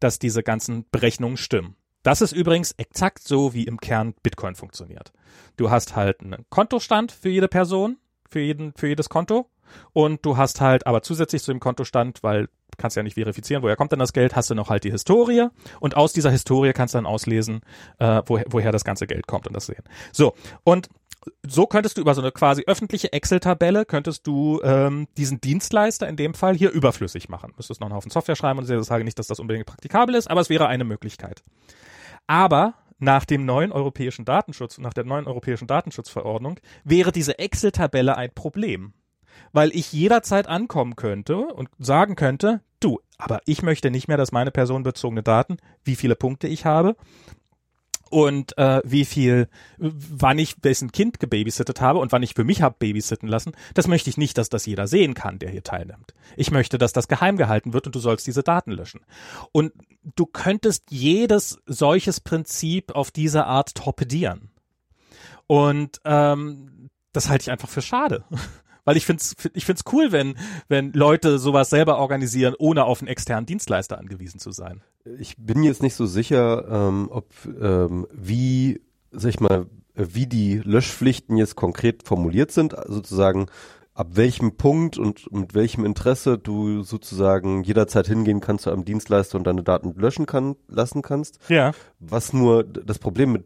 dass 0.01 0.19
diese 0.19 0.43
ganzen 0.43 0.85
Berechnungen 0.91 1.37
stimmen. 1.37 1.77
Das 2.07 2.21
ist 2.21 2.31
übrigens 2.31 2.71
exakt 2.77 3.27
so, 3.27 3.53
wie 3.53 3.65
im 3.65 3.81
Kern 3.81 4.13
Bitcoin 4.23 4.55
funktioniert. 4.55 5.11
Du 5.57 5.71
hast 5.71 5.97
halt 5.97 6.21
einen 6.21 6.45
Kontostand 6.49 7.11
für 7.11 7.27
jede 7.27 7.49
Person, 7.49 7.97
für 8.29 8.39
jeden, 8.39 8.71
für 8.77 8.87
jedes 8.87 9.09
Konto 9.09 9.49
und 9.91 10.25
du 10.25 10.37
hast 10.37 10.61
halt 10.61 10.87
aber 10.87 11.01
zusätzlich 11.01 11.43
zu 11.43 11.51
dem 11.51 11.59
Kontostand, 11.59 12.23
weil 12.23 12.47
kannst 12.77 12.95
ja 12.95 13.03
nicht 13.03 13.15
verifizieren, 13.15 13.61
woher 13.61 13.75
kommt 13.75 13.91
denn 13.91 13.99
das 13.99 14.13
Geld, 14.13 14.37
hast 14.37 14.49
du 14.49 14.55
noch 14.55 14.69
halt 14.69 14.85
die 14.85 14.91
Historie 14.91 15.49
und 15.81 15.97
aus 15.97 16.13
dieser 16.13 16.31
Historie 16.31 16.71
kannst 16.71 16.93
du 16.93 16.99
dann 16.99 17.05
auslesen, 17.05 17.59
äh, 17.99 18.21
woher, 18.25 18.45
woher 18.51 18.71
das 18.71 18.85
ganze 18.85 19.05
Geld 19.05 19.27
kommt 19.27 19.45
und 19.45 19.53
das 19.53 19.65
sehen. 19.65 19.83
So, 20.13 20.33
und 20.63 20.87
so 21.45 21.65
könntest 21.65 21.97
du 21.97 22.01
über 22.01 22.15
so 22.15 22.21
eine 22.21 22.31
quasi 22.31 22.63
öffentliche 22.67 23.11
Excel-Tabelle 23.11 23.83
könntest 23.83 24.25
du 24.25 24.61
ähm, 24.63 25.09
diesen 25.17 25.41
Dienstleister 25.41 26.07
in 26.07 26.15
dem 26.15 26.35
Fall 26.35 26.55
hier 26.55 26.71
überflüssig 26.71 27.27
machen. 27.27 27.51
Müsstest 27.57 27.81
noch 27.81 27.87
einen 27.87 27.95
Haufen 27.95 28.11
Software 28.11 28.37
schreiben 28.37 28.59
und 28.59 28.69
ich 28.69 28.85
sage 28.85 29.03
nicht, 29.03 29.19
dass 29.19 29.27
das 29.27 29.41
unbedingt 29.41 29.65
praktikabel 29.65 30.15
ist, 30.15 30.31
aber 30.31 30.39
es 30.39 30.49
wäre 30.49 30.67
eine 30.67 30.85
Möglichkeit. 30.85 31.43
Aber 32.27 32.75
nach 32.99 33.25
dem 33.25 33.45
neuen 33.45 33.71
europäischen 33.71 34.25
Datenschutz, 34.25 34.77
nach 34.77 34.93
der 34.93 35.05
neuen 35.05 35.27
europäischen 35.27 35.67
Datenschutzverordnung 35.67 36.59
wäre 36.83 37.11
diese 37.11 37.39
Excel-Tabelle 37.39 38.17
ein 38.17 38.33
Problem 38.33 38.93
weil 39.51 39.75
ich 39.75 39.93
jederzeit 39.93 40.47
ankommen 40.47 40.95
könnte 40.95 41.37
und 41.37 41.69
sagen 41.79 42.15
könnte, 42.15 42.61
du, 42.79 42.99
aber 43.17 43.41
ich 43.45 43.61
möchte 43.61 43.91
nicht 43.91 44.07
mehr, 44.07 44.17
dass 44.17 44.31
meine 44.31 44.51
personenbezogene 44.51 45.23
Daten, 45.23 45.57
wie 45.83 45.95
viele 45.95 46.15
Punkte 46.15 46.47
ich 46.47 46.65
habe 46.65 46.95
und 48.09 48.57
äh, 48.57 48.81
wie 48.83 49.05
viel, 49.05 49.47
wann 49.77 50.39
ich 50.39 50.55
wessen 50.61 50.91
Kind 50.91 51.19
gebabysittet 51.19 51.81
habe 51.81 51.99
und 51.99 52.11
wann 52.11 52.23
ich 52.23 52.33
für 52.33 52.43
mich 52.43 52.61
habe 52.61 52.75
babysitten 52.79 53.27
lassen, 53.27 53.53
das 53.73 53.87
möchte 53.87 54.09
ich 54.09 54.17
nicht, 54.17 54.37
dass 54.37 54.49
das 54.49 54.65
jeder 54.65 54.87
sehen 54.87 55.13
kann, 55.13 55.39
der 55.39 55.49
hier 55.49 55.63
teilnimmt. 55.63 56.13
Ich 56.35 56.51
möchte, 56.51 56.77
dass 56.77 56.93
das 56.93 57.07
geheim 57.07 57.37
gehalten 57.37 57.73
wird 57.73 57.87
und 57.87 57.95
du 57.95 57.99
sollst 57.99 58.27
diese 58.27 58.43
Daten 58.43 58.71
löschen. 58.71 59.01
Und 59.51 59.73
du 60.15 60.25
könntest 60.25 60.85
jedes 60.89 61.59
solches 61.65 62.19
Prinzip 62.19 62.93
auf 62.95 63.11
diese 63.11 63.45
Art 63.45 63.75
torpedieren. 63.75 64.51
Und 65.47 66.01
ähm, 66.05 66.89
das 67.13 67.29
halte 67.29 67.43
ich 67.43 67.51
einfach 67.51 67.69
für 67.69 67.81
schade 67.81 68.23
weil 68.87 68.95
ich 68.95 69.05
find's, 69.05 69.35
ich 69.53 69.65
find's 69.65 69.83
cool, 69.91 70.13
wenn, 70.13 70.37
wenn 70.69 70.93
Leute 70.93 71.39
sowas 71.39 71.69
selber 71.69 71.97
organisieren, 71.97 72.55
ohne 72.57 72.85
auf 72.85 73.01
einen 73.01 73.09
externen 73.09 73.45
Dienstleister 73.45 73.97
angewiesen 73.97 74.39
zu 74.39 74.51
sein. 74.51 74.81
Ich 75.19 75.35
bin 75.37 75.61
jetzt 75.61 75.83
nicht 75.83 75.93
so 75.93 76.05
sicher, 76.05 76.65
ähm, 76.71 77.09
ob, 77.11 77.27
ähm, 77.61 78.07
wie, 78.13 78.79
sag 79.11 79.31
ich 79.31 79.39
mal, 79.41 79.65
wie 79.93 80.25
die 80.25 80.61
Löschpflichten 80.63 81.35
jetzt 81.35 81.57
konkret 81.57 82.03
formuliert 82.03 82.51
sind, 82.51 82.77
sozusagen, 82.87 83.47
ab 83.93 84.11
welchem 84.13 84.55
Punkt 84.55 84.97
und 84.97 85.29
mit 85.33 85.53
welchem 85.53 85.83
Interesse 85.83 86.37
du 86.37 86.83
sozusagen 86.83 87.63
jederzeit 87.63 88.07
hingehen 88.07 88.39
kannst 88.39 88.63
zu 88.63 88.71
einem 88.71 88.85
Dienstleister 88.85 89.37
und 89.37 89.45
deine 89.45 89.63
Daten 89.63 89.95
löschen 89.99 90.27
kann, 90.27 90.55
lassen 90.69 91.01
kannst. 91.01 91.39
Ja. 91.49 91.73
Was 91.99 92.31
nur 92.31 92.63
das 92.63 92.99
Problem 92.99 93.33
mit 93.33 93.45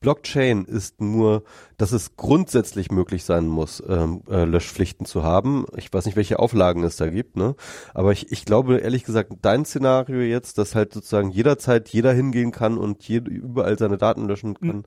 Blockchain 0.00 0.64
ist 0.64 1.00
nur, 1.00 1.44
dass 1.76 1.92
es 1.92 2.16
grundsätzlich 2.16 2.90
möglich 2.90 3.24
sein 3.24 3.46
muss, 3.46 3.82
ähm, 3.86 4.22
äh, 4.30 4.44
Löschpflichten 4.44 5.04
zu 5.04 5.22
haben. 5.22 5.66
Ich 5.76 5.92
weiß 5.92 6.06
nicht, 6.06 6.16
welche 6.16 6.38
Auflagen 6.38 6.82
es 6.84 6.96
da 6.96 7.08
gibt, 7.08 7.36
ne? 7.36 7.54
Aber 7.92 8.12
ich, 8.12 8.32
ich 8.32 8.46
glaube 8.46 8.78
ehrlich 8.78 9.04
gesagt, 9.04 9.32
dein 9.42 9.66
Szenario 9.66 10.20
jetzt, 10.20 10.56
dass 10.56 10.74
halt 10.74 10.94
sozusagen 10.94 11.30
jederzeit 11.30 11.90
jeder 11.90 12.14
hingehen 12.14 12.50
kann 12.50 12.78
und 12.78 13.06
je, 13.06 13.18
überall 13.18 13.78
seine 13.78 13.98
Daten 13.98 14.26
löschen 14.26 14.54
kann, 14.54 14.84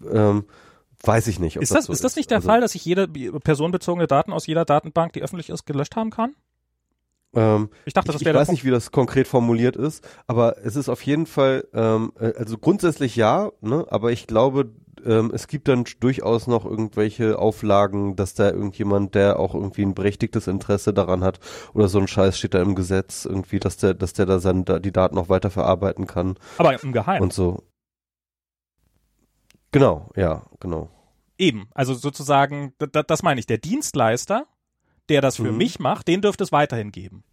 mhm. 0.00 0.08
ähm, 0.10 0.44
weiß 1.00 1.28
ich 1.28 1.38
nicht. 1.38 1.56
ist 1.56 1.70
das, 1.70 1.78
das 1.78 1.86
so 1.86 1.92
ist 1.92 2.02
das 2.02 2.16
nicht 2.16 2.30
der 2.30 2.38
also, 2.38 2.48
Fall, 2.48 2.60
dass 2.60 2.74
ich 2.74 2.84
jede 2.84 3.06
personenbezogene 3.06 4.08
Daten 4.08 4.32
aus 4.32 4.48
jeder 4.48 4.64
Datenbank, 4.64 5.12
die 5.12 5.22
öffentlich 5.22 5.48
ist, 5.48 5.64
gelöscht 5.64 5.94
haben 5.94 6.10
kann? 6.10 6.34
Ähm, 7.36 7.70
ich 7.84 7.92
dachte, 7.92 8.12
das 8.12 8.24
wäre. 8.24 8.36
Ich 8.36 8.40
weiß 8.40 8.50
nicht, 8.50 8.64
wie 8.64 8.70
das 8.70 8.90
konkret 8.90 9.28
formuliert 9.28 9.76
ist, 9.76 10.06
aber 10.26 10.56
es 10.64 10.76
ist 10.76 10.88
auf 10.88 11.02
jeden 11.02 11.26
Fall, 11.26 11.66
ähm, 11.74 12.12
äh, 12.18 12.32
also 12.36 12.58
grundsätzlich 12.58 13.16
ja, 13.16 13.50
ne, 13.60 13.86
aber 13.90 14.12
ich 14.12 14.26
glaube, 14.26 14.70
ähm, 15.04 15.30
es 15.34 15.48
gibt 15.48 15.68
dann 15.68 15.84
durchaus 16.00 16.46
noch 16.46 16.64
irgendwelche 16.64 17.38
Auflagen, 17.38 18.16
dass 18.16 18.34
da 18.34 18.50
irgendjemand, 18.50 19.14
der 19.14 19.38
auch 19.38 19.54
irgendwie 19.54 19.82
ein 19.82 19.94
berechtigtes 19.94 20.46
Interesse 20.46 20.92
daran 20.92 21.22
hat 21.22 21.40
oder 21.74 21.88
so 21.88 21.98
ein 21.98 22.08
Scheiß 22.08 22.38
steht 22.38 22.54
da 22.54 22.62
im 22.62 22.74
Gesetz 22.74 23.24
irgendwie, 23.24 23.60
dass 23.60 23.76
der, 23.76 23.94
dass 23.94 24.12
der 24.12 24.26
da 24.26 24.38
seine, 24.38 24.80
die 24.80 24.92
Daten 24.92 25.14
noch 25.14 25.28
weiter 25.28 25.50
verarbeiten 25.50 26.06
kann. 26.06 26.36
Aber 26.58 26.82
im 26.82 26.92
Geheimen. 26.92 27.22
Und 27.22 27.32
so. 27.32 27.62
Genau, 29.72 30.10
ja, 30.16 30.42
genau. 30.60 30.88
Eben, 31.36 31.68
also 31.74 31.94
sozusagen, 31.94 32.74
das 32.78 33.22
meine 33.22 33.40
ich, 33.40 33.46
der 33.46 33.58
Dienstleister 33.58 34.46
der 35.08 35.20
das 35.20 35.36
für 35.36 35.52
mhm. 35.52 35.58
mich 35.58 35.78
macht, 35.78 36.08
den 36.08 36.22
dürfte 36.22 36.44
es 36.44 36.52
weiterhin 36.52 36.92
geben. 36.92 37.24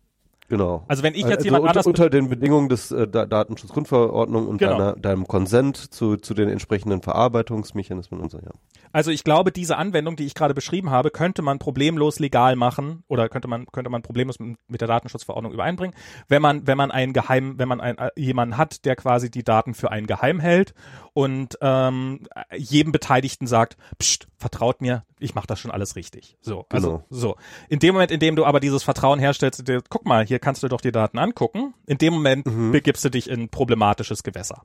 Genau. 0.52 0.84
Also 0.90 1.02
wenn 1.02 1.14
ich 1.14 1.22
jetzt 1.22 1.32
also 1.32 1.46
jemand 1.46 1.62
unter, 1.62 1.72
anders 1.72 1.88
unter 1.88 2.10
den 2.10 2.28
Bedingungen 2.28 2.68
des 2.68 2.92
äh, 2.92 3.08
Datenschutzgrundverordnung 3.08 4.50
und 4.50 4.58
genau. 4.58 4.72
deiner, 4.72 4.96
deinem 4.98 5.26
Konsent 5.26 5.78
zu, 5.78 6.18
zu 6.18 6.34
den 6.34 6.50
entsprechenden 6.50 7.02
Verarbeitungsmechanismen 7.02 8.20
und 8.20 8.32
so, 8.32 8.38
ja. 8.38 8.52
Also 8.92 9.12
ich 9.12 9.24
glaube, 9.24 9.54
diese 9.54 9.78
Anwendung, 9.78 10.18
die 10.18 10.26
ich 10.26 10.36
gerade 10.36 10.54
beschrieben 10.54 10.90
habe, 10.90 11.10
könnte 11.10 11.42
man 11.42 11.58
problemlos 11.58 12.20
legal 12.20 12.58
machen 12.58 13.06
oder 13.08 13.30
könnte 13.30 13.48
man 13.48 13.66
könnte 13.68 13.90
man 13.90 14.02
problemlos 14.02 14.40
mit 14.40 14.82
der 14.82 14.90
Datenschutzverordnung 14.90 15.54
übereinbringen, 15.54 15.96
wenn 16.28 16.42
man 16.42 16.68
wenn 16.68 16.78
man 16.78 16.92
einen 16.92 17.14
geheim, 17.14 17.58
wenn 17.58 17.70
man 17.70 17.80
einen, 17.80 17.98
äh, 17.98 18.10
jemanden 18.18 18.58
hat, 18.58 18.84
der 18.84 18.98
quasi 18.98 19.32
die 19.32 19.46
Daten 19.46 19.74
für 19.74 19.90
einen 19.90 20.06
geheim 20.06 20.42
hält 20.42 20.74
und 21.14 21.58
ähm, 21.62 22.28
jedem 22.54 22.92
Beteiligten 22.92 23.48
sagt, 23.48 23.78
Psst, 24.00 24.28
vertraut 24.38 24.82
mir, 24.82 25.06
ich 25.20 25.36
mache 25.36 25.48
das 25.48 25.60
schon 25.60 25.72
alles 25.72 25.96
richtig. 25.96 26.36
So, 26.42 26.66
also 26.70 26.90
genau. 26.90 27.06
so. 27.10 27.36
In 27.70 27.80
dem 27.80 27.94
Moment, 27.94 28.12
in 28.12 28.20
dem 28.20 28.36
du 28.36 28.44
aber 28.44 28.60
dieses 28.60 28.84
Vertrauen 28.84 29.20
herstellst, 29.20 29.68
dir, 29.68 29.82
guck 29.88 30.06
mal, 30.06 30.26
hier 30.26 30.40
kannst 30.42 30.64
du 30.64 30.68
doch 30.68 30.82
die 30.82 30.92
Daten 30.92 31.18
angucken. 31.18 31.74
In 31.86 31.98
dem 31.98 32.14
Moment 32.14 32.46
mhm. 32.46 32.72
begibst 32.72 33.06
du 33.06 33.10
dich 33.10 33.30
in 33.30 33.50
problematisches 33.50 34.24
Gewässer. 34.24 34.64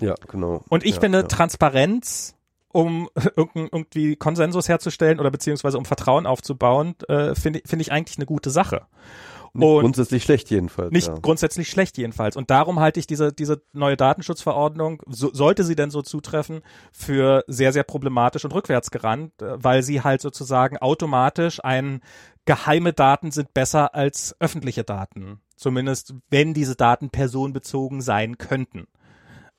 Ja, 0.00 0.14
genau. 0.28 0.64
Und 0.68 0.84
ich 0.84 0.96
ja, 0.96 1.00
finde 1.00 1.18
ja. 1.18 1.24
Transparenz 1.24 2.34
um 2.70 3.08
irgendwie 3.36 4.16
Konsensus 4.16 4.68
herzustellen 4.68 5.20
oder 5.20 5.30
beziehungsweise 5.30 5.78
um 5.78 5.84
Vertrauen 5.84 6.26
aufzubauen, 6.26 6.94
äh, 7.08 7.34
finde 7.34 7.62
find 7.64 7.82
ich 7.82 7.92
eigentlich 7.92 8.18
eine 8.18 8.26
gute 8.26 8.50
Sache. 8.50 8.86
Nicht 9.52 9.64
und 9.64 9.80
grundsätzlich 9.80 10.22
schlecht 10.22 10.50
jedenfalls. 10.50 10.92
Nicht 10.92 11.08
ja. 11.08 11.14
grundsätzlich 11.20 11.68
schlecht 11.68 11.98
jedenfalls. 11.98 12.36
Und 12.36 12.50
darum 12.50 12.80
halte 12.80 13.00
ich 13.00 13.06
diese, 13.06 13.32
diese 13.32 13.62
neue 13.72 13.96
Datenschutzverordnung, 13.96 15.02
so, 15.06 15.32
sollte 15.32 15.64
sie 15.64 15.76
denn 15.76 15.90
so 15.90 16.02
zutreffen, 16.02 16.62
für 16.92 17.44
sehr, 17.46 17.72
sehr 17.72 17.84
problematisch 17.84 18.44
und 18.44 18.54
rückwärtsgerannt, 18.54 19.42
äh, 19.42 19.62
weil 19.62 19.82
sie 19.82 20.02
halt 20.02 20.20
sozusagen 20.20 20.78
automatisch 20.78 21.62
ein 21.64 22.00
geheime 22.44 22.92
Daten 22.92 23.30
sind 23.30 23.52
besser 23.52 23.94
als 23.94 24.34
öffentliche 24.40 24.84
Daten. 24.84 25.40
Zumindest 25.56 26.14
wenn 26.30 26.54
diese 26.54 26.76
Daten 26.76 27.10
personenbezogen 27.10 28.00
sein 28.00 28.38
könnten 28.38 28.86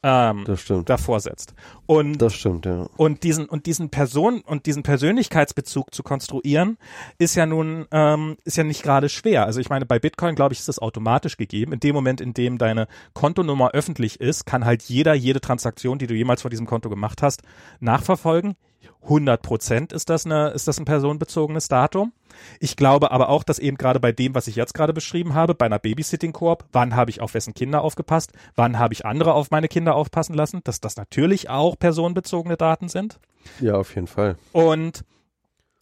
ähm, 0.02 0.44
das 0.46 0.62
stimmt. 0.62 0.90
davor 0.90 1.20
setzt. 1.20 1.54
Und, 1.86 2.20
das 2.20 2.34
stimmt, 2.34 2.66
ja. 2.66 2.88
Und 2.96 3.24
diesen, 3.24 3.48
und 3.48 3.66
diesen 3.66 3.90
Person 3.90 4.42
und 4.42 4.66
diesen 4.66 4.84
Persönlichkeitsbezug 4.84 5.94
zu 5.94 6.04
konstruieren, 6.04 6.78
ist 7.18 7.36
ja 7.36 7.46
nun, 7.46 7.86
ähm, 7.92 8.38
ist 8.46 8.58
ja 8.58 8.64
nicht 8.64 8.84
gerade 8.84 9.10
schwer. 9.10 9.46
Also 9.46 9.60
ich 9.60 9.70
meine, 9.70 9.86
bei 9.86 10.00
Bitcoin, 10.00 10.36
glaube 10.36 10.54
ich, 10.54 10.60
ist 10.60 10.70
das 10.70 10.80
automatisch 10.80 11.36
gegeben. 11.36 11.74
In 11.74 11.80
dem 11.80 11.96
Moment, 11.96 12.22
in 12.22 12.34
dem 12.34 12.58
deine 12.58 12.88
Kontonummer 13.14 13.72
öffentlich 13.72 14.22
ist, 14.22 14.46
kann 14.46 14.66
halt 14.66 14.84
jeder 14.84 15.14
jede 15.14 15.42
Transaktion, 15.42 16.00
die 16.00 16.08
du 16.08 16.14
jemals 16.14 16.42
vor 16.42 16.52
diesem 16.52 16.66
Konto 16.66 16.90
gemacht 16.90 17.22
hast, 17.22 17.42
nachverfolgen. 17.80 18.56
100 19.04 19.42
Prozent 19.42 19.94
ist 19.94 20.10
das 20.10 20.26
eine, 20.26 20.50
ist 20.50 20.68
das 20.68 20.80
ein 20.80 20.86
personenbezogenes 20.86 21.68
Datum. 21.68 22.12
Ich 22.60 22.76
glaube 22.76 23.12
aber 23.12 23.30
auch, 23.30 23.44
dass 23.44 23.60
eben 23.60 23.78
gerade 23.78 24.00
bei 24.00 24.12
dem, 24.12 24.36
was 24.36 24.48
ich 24.48 24.56
jetzt 24.56 24.74
gerade 24.74 24.94
beschrieben 24.94 25.34
habe, 25.34 25.56
bei 25.56 25.66
einer 25.66 25.80
Babysitting-Koop, 25.80 26.66
wann 26.72 26.96
habe 26.96 27.12
ich 27.12 27.22
auf 27.22 27.34
wessen 27.34 27.54
Kinder 27.54 27.82
aufgepasst, 27.82 28.34
wann 28.56 28.78
habe 28.80 28.94
ich 28.94 29.06
andere 29.06 29.34
auf 29.34 29.52
meine 29.52 29.68
Kinder 29.68 29.96
aufpassen 29.96 30.34
lassen, 30.36 30.62
dass 30.64 30.80
das 30.80 30.96
natürlich 30.96 31.50
auch 31.50 31.78
personenbezogene 31.78 32.58
Daten 32.58 32.88
sind. 32.88 33.20
Ja, 33.60 33.76
auf 33.76 33.96
jeden 33.96 34.08
Fall. 34.08 34.38
Und 34.52 35.04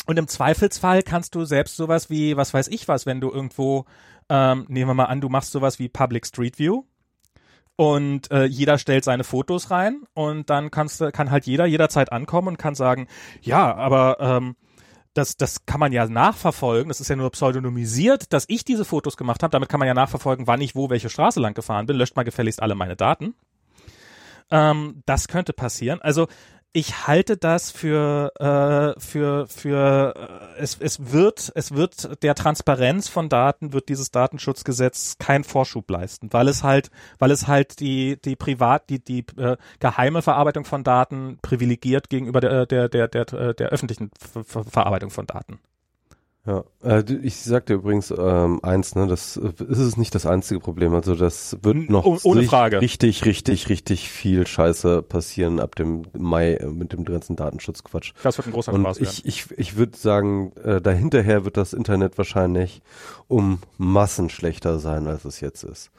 Und 0.05 0.17
im 0.17 0.27
Zweifelsfall 0.27 1.03
kannst 1.03 1.35
du 1.35 1.43
selbst 1.43 1.75
sowas 1.75 2.09
wie, 2.09 2.37
was 2.37 2.53
weiß 2.53 2.69
ich 2.69 2.87
was, 2.87 3.05
wenn 3.05 3.19
du 3.19 3.29
irgendwo, 3.29 3.85
ähm, 4.29 4.65
nehmen 4.69 4.89
wir 4.89 4.93
mal 4.93 5.05
an, 5.05 5.19
du 5.19 5.27
machst 5.27 5.51
sowas 5.51 5.79
wie 5.79 5.89
Public 5.89 6.25
Street 6.25 6.57
View 6.57 6.83
und 7.77 8.31
äh, 8.31 8.45
jeder 8.45 8.79
stellt 8.79 9.05
seine 9.05 9.23
Fotos 9.23 9.71
rein 9.71 10.01
und 10.13 10.49
dann 10.49 10.71
kannst 10.71 10.99
kann 11.13 11.31
halt 11.31 11.45
jeder 11.45 11.65
jederzeit 11.65 12.11
ankommen 12.11 12.49
und 12.49 12.57
kann 12.57 12.75
sagen, 12.75 13.07
ja, 13.41 13.73
aber 13.73 14.17
ähm, 14.19 14.55
das, 15.13 15.37
das 15.37 15.65
kann 15.65 15.79
man 15.79 15.93
ja 15.93 16.07
nachverfolgen, 16.07 16.89
das 16.89 16.99
ist 16.99 17.09
ja 17.09 17.15
nur 17.15 17.31
pseudonymisiert, 17.31 18.33
dass 18.33 18.45
ich 18.47 18.65
diese 18.65 18.83
Fotos 18.83 19.15
gemacht 19.15 19.43
habe, 19.43 19.51
damit 19.51 19.69
kann 19.69 19.79
man 19.79 19.87
ja 19.87 19.93
nachverfolgen, 19.93 20.47
wann 20.47 20.59
ich 20.59 20.75
wo 20.75 20.89
welche 20.89 21.09
Straße 21.09 21.39
lang 21.39 21.53
gefahren 21.53 21.85
bin, 21.85 21.95
löscht 21.95 22.15
mal 22.15 22.23
gefälligst 22.23 22.61
alle 22.61 22.75
meine 22.75 22.95
Daten. 22.95 23.35
Ähm, 24.49 25.03
das 25.05 25.27
könnte 25.27 25.53
passieren. 25.53 26.01
Also 26.01 26.27
ich 26.73 27.07
halte 27.07 27.37
das 27.37 27.71
für 27.71 28.31
äh, 28.39 28.99
für 28.99 29.47
für 29.47 30.13
äh, 30.57 30.61
es 30.61 30.77
es 30.79 31.11
wird 31.11 31.51
es 31.55 31.71
wird 31.71 32.23
der 32.23 32.35
Transparenz 32.35 33.07
von 33.07 33.29
Daten 33.29 33.73
wird 33.73 33.89
dieses 33.89 34.11
Datenschutzgesetz 34.11 35.17
keinen 35.17 35.43
Vorschub 35.43 35.89
leisten, 35.89 36.31
weil 36.33 36.47
es 36.47 36.63
halt 36.63 36.91
weil 37.19 37.31
es 37.31 37.47
halt 37.47 37.79
die 37.79 38.21
die 38.21 38.35
privat 38.35 38.89
die 38.89 39.03
die 39.03 39.25
äh, 39.37 39.57
geheime 39.79 40.21
Verarbeitung 40.21 40.65
von 40.65 40.83
Daten 40.83 41.39
privilegiert 41.41 42.09
gegenüber 42.09 42.41
der 42.41 42.65
der 42.65 42.89
der 42.89 43.07
der, 43.07 43.53
der 43.53 43.69
öffentlichen 43.69 44.11
Ver 44.19 44.63
Verarbeitung 44.63 45.09
von 45.09 45.25
Daten. 45.25 45.59
Ja, 46.47 46.63
äh, 46.81 47.03
ich 47.23 47.35
sagte 47.35 47.73
übrigens 47.73 48.09
ähm, 48.17 48.61
eins, 48.63 48.95
ne, 48.95 49.05
das 49.05 49.35
ist 49.35 49.79
es 49.79 49.97
nicht 49.97 50.15
das 50.15 50.25
einzige 50.25 50.61
Problem. 50.61 50.93
Also 50.93 51.13
das 51.13 51.57
wird 51.61 51.89
noch 51.89 52.05
oh, 52.05 52.17
ohne 52.23 52.43
Frage. 52.43 52.79
richtig, 52.79 53.25
richtig, 53.25 53.67
richtig 53.67 54.09
viel 54.09 54.47
Scheiße 54.47 55.01
passieren 55.01 55.59
ab 55.59 55.75
dem 55.75 56.03
Mai 56.17 56.53
äh, 56.53 56.67
mit 56.67 56.93
dem 56.93 57.03
ganzen 57.03 57.35
Datenschutzquatsch. 57.35 58.13
Das 58.23 58.37
wird 58.37 58.47
ein 58.47 58.53
großer 58.53 58.71
Und 58.71 58.83
Spaß 58.83 58.99
ich, 59.01 59.25
ich, 59.25 59.51
ich 59.57 59.75
würde 59.75 59.97
sagen, 59.97 60.53
äh, 60.63 60.79
dahinterher 60.79 61.43
wird 61.43 61.57
das 61.57 61.73
Internet 61.73 62.17
wahrscheinlich 62.17 62.81
um 63.27 63.59
Massen 63.77 64.29
schlechter 64.29 64.79
sein, 64.79 65.07
als 65.07 65.25
es 65.25 65.41
jetzt 65.41 65.65
ist. 65.65 65.91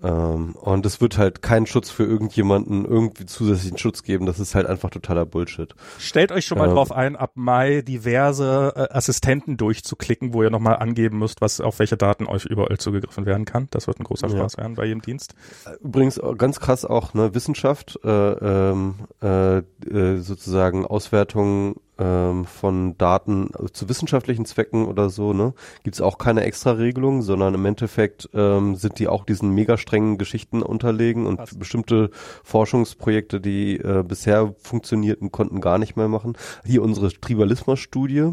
Ähm, 0.00 0.54
und 0.56 0.86
es 0.86 1.00
wird 1.00 1.18
halt 1.18 1.42
keinen 1.42 1.66
Schutz 1.66 1.90
für 1.90 2.04
irgendjemanden 2.04 2.84
irgendwie 2.84 3.26
zusätzlichen 3.26 3.78
Schutz 3.78 4.02
geben. 4.02 4.26
Das 4.26 4.40
ist 4.40 4.54
halt 4.54 4.66
einfach 4.66 4.90
totaler 4.90 5.26
Bullshit. 5.26 5.74
Stellt 5.98 6.32
euch 6.32 6.46
schon 6.46 6.58
mal 6.58 6.68
ähm, 6.68 6.74
drauf 6.74 6.92
ein, 6.92 7.14
ab 7.14 7.32
Mai 7.34 7.82
diverse 7.82 8.72
äh, 8.74 8.94
Assistenten 8.94 9.56
durchzuklicken, 9.56 10.32
wo 10.32 10.42
ihr 10.42 10.50
nochmal 10.50 10.76
angeben 10.76 11.18
müsst, 11.18 11.40
was 11.40 11.60
auf 11.60 11.78
welche 11.78 11.96
Daten 11.96 12.26
euch 12.26 12.46
überall 12.46 12.78
zugegriffen 12.78 13.26
werden 13.26 13.44
kann. 13.44 13.68
Das 13.70 13.86
wird 13.86 14.00
ein 14.00 14.04
großer 14.04 14.30
Spaß 14.30 14.54
ja. 14.56 14.62
werden 14.62 14.76
bei 14.76 14.86
jedem 14.86 15.02
Dienst. 15.02 15.34
Übrigens 15.80 16.20
ganz 16.38 16.58
krass 16.58 16.84
auch 16.84 17.12
ne 17.14 17.34
Wissenschaft, 17.34 17.98
äh, 18.02 18.08
ähm, 18.08 18.94
äh, 19.22 19.58
äh, 19.58 20.16
sozusagen 20.18 20.86
Auswertungen 20.86 21.76
ähm, 22.02 22.44
von 22.44 22.98
Daten 22.98 23.50
zu 23.72 23.88
wissenschaftlichen 23.88 24.44
Zwecken 24.44 24.86
oder 24.86 25.08
so, 25.08 25.32
ne, 25.32 25.54
gibt 25.84 25.94
es 25.94 26.00
auch 26.00 26.18
keine 26.18 26.42
Extra-Regelung, 26.42 27.22
sondern 27.22 27.54
im 27.54 27.64
Endeffekt 27.64 28.28
ähm, 28.34 28.74
sind 28.74 28.98
die 28.98 29.06
auch 29.06 29.24
diesen 29.24 29.50
mega 29.50 29.76
strengen 29.76 30.18
Geschichten 30.18 30.62
unterlegen 30.62 31.26
und 31.26 31.36
Krass. 31.36 31.54
bestimmte 31.54 32.10
Forschungsprojekte, 32.42 33.40
die 33.40 33.76
äh, 33.76 34.02
bisher 34.02 34.54
funktionierten, 34.58 35.30
konnten 35.30 35.60
gar 35.60 35.78
nicht 35.78 35.96
mehr 35.96 36.08
machen. 36.08 36.36
Hier 36.64 36.82
unsere 36.82 37.12
Tribalismus-Studie. 37.12 38.32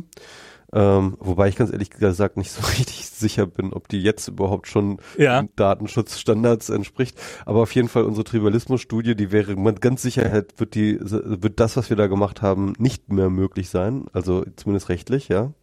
Ähm, 0.72 1.18
wobei 1.20 1.48
ich 1.48 1.56
ganz 1.56 1.72
ehrlich 1.72 1.90
gesagt 1.90 2.38
nicht 2.38 2.52
so 2.52 2.62
richtig 2.78 3.08
sicher 3.10 3.48
bin, 3.48 3.74
ob 3.74 3.88
die 3.88 4.02
jetzt 4.02 4.28
überhaupt 4.28 4.68
schon 4.68 5.00
ja. 5.18 5.44
Datenschutzstandards 5.56 6.70
entspricht. 6.70 7.18
Aber 7.46 7.62
auf 7.62 7.74
jeden 7.74 7.90
Fall 7.90 8.04
unsere 8.04 8.24
Tribalismus-Studie, 8.24 9.16
die 9.16 9.32
wäre 9.32 9.56
mit 9.56 9.82
ganz 9.82 10.02
Sicherheit 10.02 10.60
wird 10.60 10.76
die 10.76 11.00
wird 11.02 11.60
das, 11.60 11.78
was 11.78 11.90
wir 11.90 11.98
da 11.98 12.08
gemacht 12.08 12.42
haben, 12.42 12.74
nicht 12.78 13.12
mehr 13.12 13.30
möglich 13.30 13.70
sein. 13.70 14.06
Also 14.14 14.46
zumindest 14.56 14.90
rechtlich, 14.90 15.28
ja. 15.28 15.54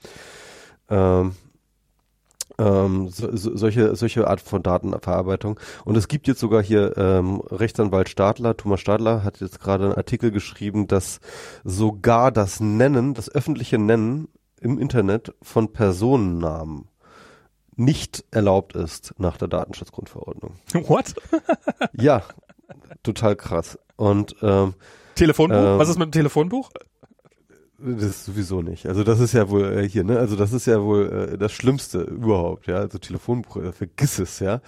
Ähm, 0.88 1.32
ähm, 2.58 3.08
so, 3.08 3.36
so, 3.36 3.56
solche, 3.56 3.96
solche 3.96 4.28
Art 4.28 4.40
von 4.40 4.62
Datenverarbeitung. 4.62 5.60
Und 5.84 5.96
es 5.96 6.08
gibt 6.08 6.26
jetzt 6.26 6.40
sogar 6.40 6.62
hier 6.62 6.96
ähm, 6.96 7.40
Rechtsanwalt 7.50 8.08
Stadler, 8.08 8.56
Thomas 8.56 8.80
Stadler 8.80 9.24
hat 9.24 9.40
jetzt 9.40 9.60
gerade 9.60 9.84
einen 9.84 9.94
Artikel 9.94 10.30
geschrieben, 10.30 10.86
dass 10.86 11.20
sogar 11.64 12.32
das 12.32 12.60
Nennen, 12.60 13.14
das 13.14 13.28
öffentliche 13.28 13.78
Nennen 13.78 14.28
im 14.60 14.78
Internet 14.78 15.34
von 15.42 15.72
Personennamen 15.72 16.88
nicht 17.76 18.24
erlaubt 18.30 18.74
ist 18.74 19.14
nach 19.18 19.36
der 19.36 19.48
Datenschutzgrundverordnung. 19.48 20.54
What? 20.72 21.14
ja, 21.92 22.22
total 23.02 23.36
krass. 23.36 23.78
Und 23.96 24.34
ähm, 24.42 24.74
Telefonbuch? 25.14 25.56
Ähm, 25.56 25.78
Was 25.78 25.88
ist 25.88 25.98
mit 25.98 26.08
dem 26.08 26.12
Telefonbuch? 26.12 26.70
Das 27.78 28.04
ist 28.04 28.24
sowieso 28.24 28.62
nicht. 28.62 28.86
Also 28.86 29.04
das 29.04 29.20
ist 29.20 29.34
ja 29.34 29.50
wohl 29.50 29.64
äh, 29.64 29.88
hier, 29.88 30.02
ne? 30.02 30.18
Also 30.18 30.34
das 30.34 30.52
ist 30.54 30.66
ja 30.66 30.82
wohl 30.82 31.30
äh, 31.32 31.38
das 31.38 31.52
Schlimmste 31.52 32.00
überhaupt, 32.00 32.68
ja. 32.68 32.76
Also 32.76 32.96
Telefonbuch, 32.96 33.58
äh, 33.58 33.72
vergiss 33.72 34.18
es, 34.18 34.40
ja. 34.40 34.62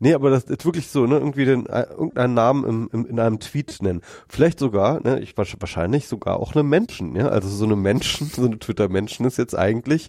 Nee, 0.00 0.14
aber 0.14 0.30
das 0.30 0.44
ist 0.44 0.64
wirklich 0.64 0.88
so, 0.88 1.06
ne? 1.06 1.16
Irgendwie 1.16 1.44
den 1.44 1.66
äh, 1.66 1.82
irgendeinen 1.90 2.32
Namen 2.32 2.64
im, 2.64 2.90
im, 2.92 3.06
in 3.06 3.20
einem 3.20 3.38
Tweet 3.38 3.82
nennen. 3.82 4.00
Vielleicht 4.28 4.58
sogar, 4.58 5.02
ne? 5.02 5.20
Ich 5.20 5.36
wahrscheinlich 5.36 6.08
sogar 6.08 6.40
auch 6.40 6.54
eine 6.54 6.62
Menschen, 6.62 7.14
ja. 7.16 7.28
Also 7.28 7.48
so 7.48 7.66
eine 7.66 7.76
Menschen, 7.76 8.28
so 8.34 8.46
eine 8.46 8.58
Twitter-Menschen 8.58 9.26
ist 9.26 9.36
jetzt 9.36 9.54
eigentlich 9.54 10.08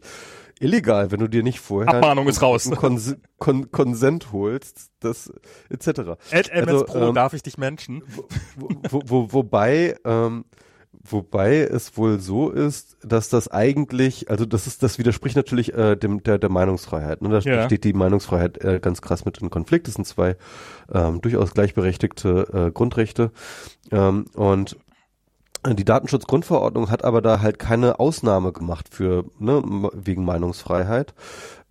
illegal, 0.62 1.12
wenn 1.12 1.20
du 1.20 1.28
dir 1.28 1.44
nicht 1.44 1.60
vorher 1.60 1.94
Abmahnung 1.94 2.30
ist 2.30 2.42
raus. 2.42 2.72
Kons 2.72 3.18
Kon 3.38 3.70
Konsent 3.72 4.32
holst, 4.32 4.92
das 5.02 5.30
etc. 5.70 5.88
Ad 6.32 6.50
MS 6.52 6.68
also, 6.68 6.86
Pro 6.86 7.08
ähm, 7.10 7.16
darf 7.16 7.34
ich 7.34 7.44
dich 7.44 7.58
menschen. 7.58 8.02
Wo, 8.56 8.70
wo, 8.90 9.02
wo, 9.06 9.34
wobei 9.34 9.98
ähm, 10.06 10.46
Wobei 11.08 11.60
es 11.60 11.98
wohl 11.98 12.20
so 12.20 12.50
ist, 12.50 12.98
dass 13.04 13.30
das 13.30 13.48
eigentlich, 13.48 14.30
also 14.30 14.46
das 14.46 14.66
ist, 14.66 14.82
das 14.82 14.98
widerspricht 14.98 15.36
natürlich 15.36 15.74
äh, 15.74 15.96
dem 15.96 16.24
der 16.24 16.40
der 16.40 16.50
Meinungsfreiheit. 16.50 17.22
Ne? 17.22 17.30
Da 17.30 17.40
ja. 17.40 17.66
steht 17.66 17.84
die 17.84 17.94
Meinungsfreiheit 17.94 18.58
äh, 18.64 18.80
ganz 18.82 19.02
krass 19.02 19.24
mit 19.24 19.38
in 19.38 19.50
Konflikt. 19.50 19.88
Das 19.88 19.96
sind 19.96 20.06
zwei 20.06 20.36
ähm, 20.92 21.22
durchaus 21.22 21.54
gleichberechtigte 21.54 22.68
äh, 22.68 22.72
Grundrechte 22.72 23.32
ähm, 23.92 24.26
und 24.34 24.78
die 25.74 25.86
Datenschutzgrundverordnung 25.86 26.92
hat 26.92 27.04
aber 27.04 27.22
da 27.22 27.42
halt 27.42 27.58
keine 27.58 28.00
Ausnahme 28.00 28.52
gemacht 28.52 28.88
für 28.92 29.26
ne, 29.40 29.64
wegen 29.94 30.24
Meinungsfreiheit 30.24 31.16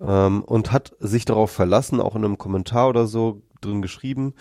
ähm, 0.00 0.42
und 0.42 0.72
hat 0.72 0.96
sich 0.98 1.24
darauf 1.24 1.52
verlassen, 1.52 2.00
auch 2.00 2.16
in 2.16 2.24
einem 2.24 2.38
Kommentar 2.38 2.88
oder 2.88 3.06
so 3.06 3.42
drin 3.60 3.82
geschrieben, 3.82 4.34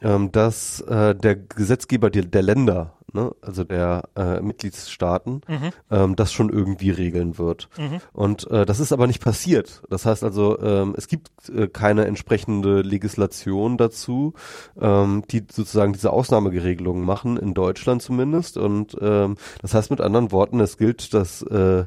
ähm, 0.00 0.32
dass 0.32 0.80
äh, 0.80 1.14
der 1.14 1.36
Gesetzgeber 1.36 2.10
der, 2.10 2.24
der 2.24 2.42
Länder 2.42 2.95
ne, 3.12 3.32
also 3.40 3.64
der 3.64 4.04
äh, 4.16 4.40
Mitgliedsstaaten, 4.40 5.42
mhm. 5.46 5.70
ähm, 5.90 6.16
das 6.16 6.32
schon 6.32 6.50
irgendwie 6.50 6.90
regeln 6.90 7.38
wird. 7.38 7.68
Mhm. 7.78 8.00
Und 8.12 8.50
äh, 8.50 8.66
das 8.66 8.80
ist 8.80 8.92
aber 8.92 9.06
nicht 9.06 9.22
passiert. 9.22 9.82
Das 9.90 10.06
heißt 10.06 10.24
also, 10.24 10.58
ähm, 10.60 10.94
es 10.96 11.08
gibt 11.08 11.48
äh, 11.48 11.68
keine 11.68 12.06
entsprechende 12.06 12.82
Legislation 12.82 13.76
dazu, 13.76 14.34
ähm, 14.80 15.22
die 15.30 15.44
sozusagen 15.50 15.92
diese 15.92 16.12
Ausnahmegeregelungen 16.12 17.04
machen, 17.04 17.36
in 17.36 17.54
Deutschland 17.54 18.02
zumindest. 18.02 18.56
Und 18.56 18.96
ähm, 19.00 19.36
das 19.62 19.74
heißt 19.74 19.90
mit 19.90 20.00
anderen 20.00 20.32
Worten, 20.32 20.60
es 20.60 20.76
gilt 20.76 21.14
das 21.14 21.42
äh, 21.42 21.84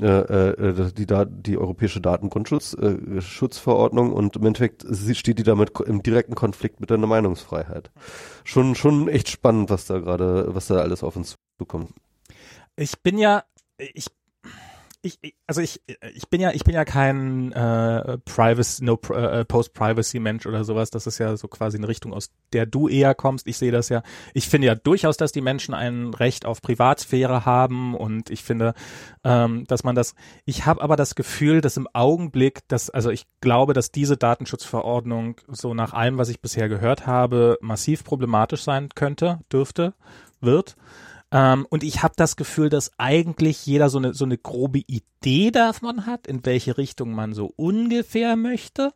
äh, 0.00 0.50
äh, 0.50 0.92
die, 0.92 1.06
die 1.28 1.58
europäische 1.58 2.00
Datengrundschutzverordnung 2.00 4.10
äh, 4.10 4.14
und 4.14 4.36
im 4.36 4.46
Endeffekt 4.46 4.86
steht 5.14 5.38
die 5.38 5.44
damit 5.44 5.78
im 5.80 6.02
direkten 6.02 6.36
Konflikt 6.36 6.80
mit 6.80 6.90
der 6.90 6.98
Meinungsfreiheit. 6.98 7.90
Schon, 8.44 8.76
schon 8.76 9.08
echt 9.08 9.28
spannend, 9.28 9.70
was 9.70 9.86
da 9.86 9.98
gerade, 9.98 10.54
was 10.54 10.68
da 10.68 10.76
alles 10.76 11.02
auf 11.02 11.16
uns 11.16 11.34
zukommt. 11.58 11.92
Ich 12.76 13.02
bin 13.02 13.18
ja, 13.18 13.42
ich 13.78 14.06
ich, 15.00 15.18
also 15.46 15.60
ich, 15.60 15.80
ich 16.14 16.28
bin 16.28 16.40
ja, 16.40 16.50
ich 16.50 16.64
bin 16.64 16.74
ja 16.74 16.84
kein 16.84 17.52
äh, 17.52 18.18
Privacy, 18.18 18.84
no 18.84 18.98
äh, 19.14 19.44
Post-Privacy-Mensch 19.44 20.44
oder 20.46 20.64
sowas. 20.64 20.90
Das 20.90 21.06
ist 21.06 21.18
ja 21.18 21.36
so 21.36 21.46
quasi 21.46 21.78
eine 21.78 21.86
Richtung, 21.86 22.12
aus 22.12 22.30
der 22.52 22.66
du 22.66 22.88
eher 22.88 23.14
kommst. 23.14 23.46
Ich 23.46 23.58
sehe 23.58 23.70
das 23.70 23.88
ja. 23.90 24.02
Ich 24.34 24.48
finde 24.48 24.66
ja 24.66 24.74
durchaus, 24.74 25.16
dass 25.16 25.30
die 25.30 25.40
Menschen 25.40 25.72
ein 25.72 26.12
Recht 26.14 26.46
auf 26.46 26.62
Privatsphäre 26.62 27.46
haben 27.46 27.94
und 27.94 28.30
ich 28.30 28.42
finde, 28.42 28.74
ähm, 29.22 29.64
dass 29.68 29.84
man 29.84 29.94
das. 29.94 30.14
Ich 30.44 30.66
habe 30.66 30.82
aber 30.82 30.96
das 30.96 31.14
Gefühl, 31.14 31.60
dass 31.60 31.76
im 31.76 31.88
Augenblick, 31.92 32.66
dass 32.66 32.90
also 32.90 33.10
ich 33.10 33.26
glaube, 33.40 33.74
dass 33.74 33.92
diese 33.92 34.16
Datenschutzverordnung 34.16 35.36
so 35.46 35.74
nach 35.74 35.92
allem, 35.92 36.18
was 36.18 36.28
ich 36.28 36.40
bisher 36.40 36.68
gehört 36.68 37.06
habe, 37.06 37.56
massiv 37.60 38.02
problematisch 38.02 38.62
sein 38.62 38.88
könnte, 38.96 39.40
dürfte, 39.52 39.94
wird. 40.40 40.76
Ähm, 41.30 41.66
und 41.68 41.82
ich 41.82 42.02
habe 42.02 42.14
das 42.16 42.36
Gefühl, 42.36 42.68
dass 42.68 42.92
eigentlich 42.98 43.66
jeder 43.66 43.90
so 43.90 43.98
eine, 43.98 44.14
so 44.14 44.24
eine 44.24 44.38
grobe 44.38 44.82
Idee 44.86 45.50
davon 45.50 46.06
hat, 46.06 46.26
in 46.26 46.44
welche 46.46 46.78
Richtung 46.78 47.12
man 47.12 47.34
so 47.34 47.52
ungefähr 47.56 48.36
möchte 48.36 48.92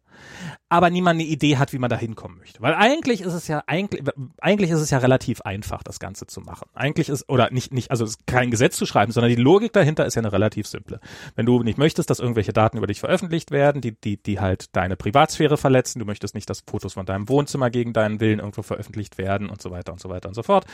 aber 0.69 0.89
niemand 0.89 1.21
eine 1.21 1.29
Idee 1.29 1.59
hat, 1.59 1.73
wie 1.75 1.79
man 1.79 1.91
da 1.91 1.97
hinkommen 1.97 2.39
möchte. 2.39 2.63
Weil 2.63 2.75
eigentlich 2.75 3.21
ist 3.21 3.35
es 3.35 3.47
ja, 3.47 3.63
eigentlich, 3.67 4.03
eigentlich 4.41 4.71
ist 4.71 4.81
es 4.81 4.91
ja 4.91 4.99
relativ 4.99 5.43
einfach, 5.43 5.83
das 5.83 6.01
Ganze 6.01 6.27
zu 6.27 6.41
machen. 6.41 6.69
Eigentlich 6.73 7.11
ist, 7.11 7.29
oder 7.29 7.51
nicht, 7.51 7.75
nicht, 7.75 7.91
also 7.91 8.07
kein 8.27 8.51
Gesetz 8.51 8.77
zu 8.77 8.87
schreiben, 8.87 9.13
sondern 9.13 9.31
die 9.35 9.41
Logik 9.41 9.75
dahinter 9.75 10.07
ist 10.07 10.15
ja 10.15 10.21
eine 10.21 10.33
relativ 10.33 10.67
simple. 10.67 11.01
Wenn 11.35 11.45
du 11.45 11.63
nicht 11.63 11.77
möchtest, 11.77 12.09
dass 12.09 12.21
irgendwelche 12.21 12.55
Daten 12.55 12.79
über 12.79 12.87
dich 12.87 13.01
veröffentlicht 13.01 13.51
werden, 13.51 13.83
die, 13.83 13.93
die, 13.93 14.17
die 14.17 14.41
halt 14.41 14.75
deine 14.75 14.97
Privatsphäre 14.97 15.59
verletzen, 15.59 15.99
du 15.99 16.07
möchtest 16.07 16.35
nicht, 16.35 16.49
dass 16.49 16.63
Fotos 16.67 16.95
von 16.95 17.05
deinem 17.05 17.29
Wohnzimmer 17.29 17.69
gegen 17.69 17.93
deinen 17.93 18.21
Willen 18.21 18.39
irgendwo 18.39 18.63
veröffentlicht 18.63 19.19
werden 19.19 19.51
und 19.51 19.61
so 19.61 19.71
weiter 19.71 19.93
und 19.93 20.01
so 20.01 20.09
weiter 20.09 20.29
und 20.29 20.35
so 20.35 20.43
fort. 20.43 20.65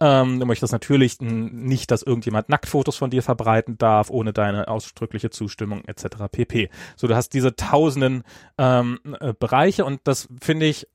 Ähm, 0.00 0.40
du 0.40 0.46
möchtest 0.46 0.72
natürlich 0.72 0.95
natürlich 0.96 1.20
nicht, 1.20 1.90
dass 1.90 2.02
irgendjemand 2.02 2.48
Nacktfotos 2.48 2.96
von 2.96 3.10
dir 3.10 3.22
verbreiten 3.22 3.78
darf, 3.78 4.10
ohne 4.10 4.32
deine 4.32 4.68
ausdrückliche 4.68 5.30
Zustimmung 5.30 5.84
etc. 5.84 6.06
pp. 6.30 6.70
So, 6.96 7.06
du 7.06 7.14
hast 7.14 7.30
diese 7.30 7.54
tausenden 7.54 8.24
ähm, 8.58 8.98
äh, 9.20 9.34
Bereiche 9.38 9.84
und 9.84 10.00
das 10.04 10.28
finde 10.40 10.66
ich 10.66 10.86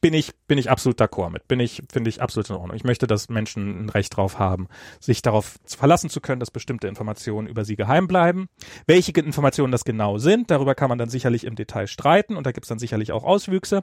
bin 0.00 0.14
ich, 0.14 0.32
bin 0.46 0.56
ich 0.56 0.70
absolut 0.70 0.98
d'accord 0.98 1.28
mit. 1.28 1.46
Bin 1.46 1.60
ich, 1.60 1.82
finde 1.92 2.08
ich 2.08 2.22
absolut 2.22 2.48
in 2.48 2.56
Ordnung. 2.56 2.74
Ich 2.74 2.84
möchte, 2.84 3.06
dass 3.06 3.28
Menschen 3.28 3.84
ein 3.84 3.88
Recht 3.90 4.16
drauf 4.16 4.38
haben, 4.38 4.68
sich 4.98 5.20
darauf 5.20 5.58
verlassen 5.66 6.08
zu 6.08 6.22
können, 6.22 6.40
dass 6.40 6.50
bestimmte 6.50 6.88
Informationen 6.88 7.46
über 7.46 7.66
sie 7.66 7.76
geheim 7.76 8.08
bleiben. 8.08 8.48
Welche 8.86 9.12
Informationen 9.12 9.72
das 9.72 9.84
genau 9.84 10.16
sind, 10.16 10.50
darüber 10.50 10.74
kann 10.74 10.88
man 10.88 10.96
dann 10.96 11.10
sicherlich 11.10 11.44
im 11.44 11.54
Detail 11.54 11.86
streiten 11.86 12.36
und 12.36 12.46
da 12.46 12.52
gibt 12.52 12.64
es 12.64 12.68
dann 12.68 12.78
sicherlich 12.78 13.12
auch 13.12 13.24
Auswüchse. 13.24 13.82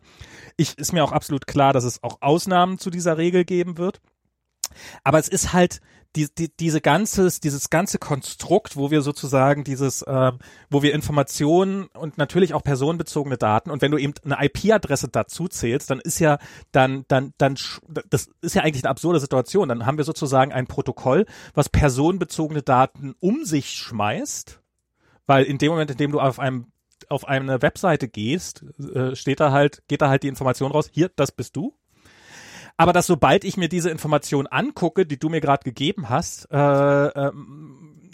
Ich, 0.56 0.76
ist 0.80 0.92
mir 0.92 1.04
auch 1.04 1.12
absolut 1.12 1.46
klar, 1.46 1.72
dass 1.72 1.84
es 1.84 2.02
auch 2.02 2.18
Ausnahmen 2.22 2.80
zu 2.80 2.90
dieser 2.90 3.20
Regel 3.20 3.46
geben 3.46 3.78
wird. 3.78 4.02
Aber 5.04 5.20
es 5.20 5.28
ist 5.28 5.54
halt, 5.54 5.82
die, 6.18 6.28
die, 6.34 6.50
diese 6.50 6.82
ganzes, 6.82 7.40
dieses 7.40 7.70
ganze 7.70 8.00
Konstrukt, 8.00 8.76
wo 8.76 8.92
wir 8.92 9.02
sozusagen 9.02 9.64
dieses, 9.64 10.02
äh, 10.02 10.32
wo 10.70 10.82
wir 10.82 10.94
Informationen 10.94 11.86
und 11.88 12.18
natürlich 12.18 12.54
auch 12.54 12.64
personenbezogene 12.64 13.38
Daten 13.38 13.70
und 13.70 13.82
wenn 13.82 13.92
du 13.92 13.98
eben 13.98 14.14
eine 14.26 14.44
IP-Adresse 14.46 15.10
dazu 15.10 15.48
zählst, 15.48 15.90
dann 15.92 16.00
ist 16.00 16.20
ja, 16.20 16.40
dann, 16.72 17.06
dann, 17.08 17.34
dann, 17.38 17.56
das 18.10 18.30
ist 18.42 18.56
ja 18.56 18.64
eigentlich 18.64 18.84
eine 18.84 18.90
absurde 18.90 19.20
Situation. 19.20 19.70
Dann 19.70 19.86
haben 19.86 19.98
wir 19.98 20.06
sozusagen 20.06 20.52
ein 20.52 20.68
Protokoll, 20.68 21.26
was 21.54 21.70
personenbezogene 21.70 22.64
Daten 22.64 23.14
um 23.20 23.46
sich 23.46 23.70
schmeißt, 23.70 24.62
weil 25.28 25.44
in 25.44 25.58
dem 25.58 25.72
Moment, 25.72 25.92
in 25.92 25.98
dem 25.98 26.12
du 26.12 26.20
auf 26.20 26.40
einem 26.40 26.68
auf 27.10 27.28
eine 27.28 27.62
Webseite 27.62 28.08
gehst, 28.08 28.66
äh, 28.80 29.16
steht 29.16 29.40
da 29.40 29.52
halt, 29.52 29.84
geht 29.88 30.02
da 30.02 30.10
halt 30.10 30.24
die 30.24 30.28
Information 30.28 30.72
raus, 30.72 30.90
hier, 30.92 31.10
das 31.16 31.32
bist 31.32 31.56
du 31.56 31.76
aber 32.78 32.94
dass 32.94 33.08
sobald 33.08 33.44
ich 33.44 33.58
mir 33.58 33.70
diese 33.70 33.90
Information 33.90 34.48
angucke, 34.48 35.06
die 35.06 35.20
du 35.20 35.30
mir 35.30 35.42
gerade 35.42 35.64
gegeben 35.64 36.10
hast, 36.10 36.48
äh, 36.52 36.58
äh, 36.58 37.32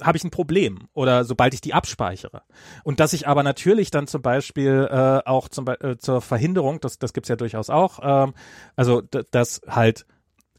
habe 0.01 0.17
ich 0.17 0.23
ein 0.23 0.31
Problem 0.31 0.87
oder 0.93 1.25
sobald 1.25 1.53
ich 1.53 1.61
die 1.61 1.73
abspeichere. 1.73 2.41
Und 2.83 2.99
dass 2.99 3.13
ich 3.13 3.27
aber 3.27 3.43
natürlich 3.43 3.91
dann 3.91 4.07
zum 4.07 4.21
Beispiel 4.21 4.87
äh, 4.89 5.27
auch 5.27 5.49
zum 5.49 5.65
Be 5.65 5.79
äh, 5.81 5.97
zur 5.97 6.21
Verhinderung, 6.21 6.79
das, 6.79 6.97
das 6.97 7.13
gibt's 7.13 7.29
ja 7.29 7.35
durchaus 7.35 7.69
auch, 7.69 7.99
ähm, 8.01 8.33
also 8.75 9.01
das 9.01 9.61
halt 9.67 10.05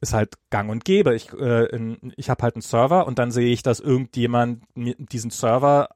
ist 0.00 0.12
halt 0.12 0.34
gang 0.50 0.70
und 0.70 0.84
gäbe. 0.84 1.14
Ich, 1.14 1.32
äh, 1.32 1.96
ich 2.16 2.28
habe 2.28 2.42
halt 2.42 2.56
einen 2.56 2.62
Server 2.62 3.06
und 3.06 3.18
dann 3.18 3.30
sehe 3.30 3.52
ich, 3.52 3.62
dass 3.62 3.80
irgendjemand 3.80 4.62
diesen 4.74 5.30
Server 5.30 5.88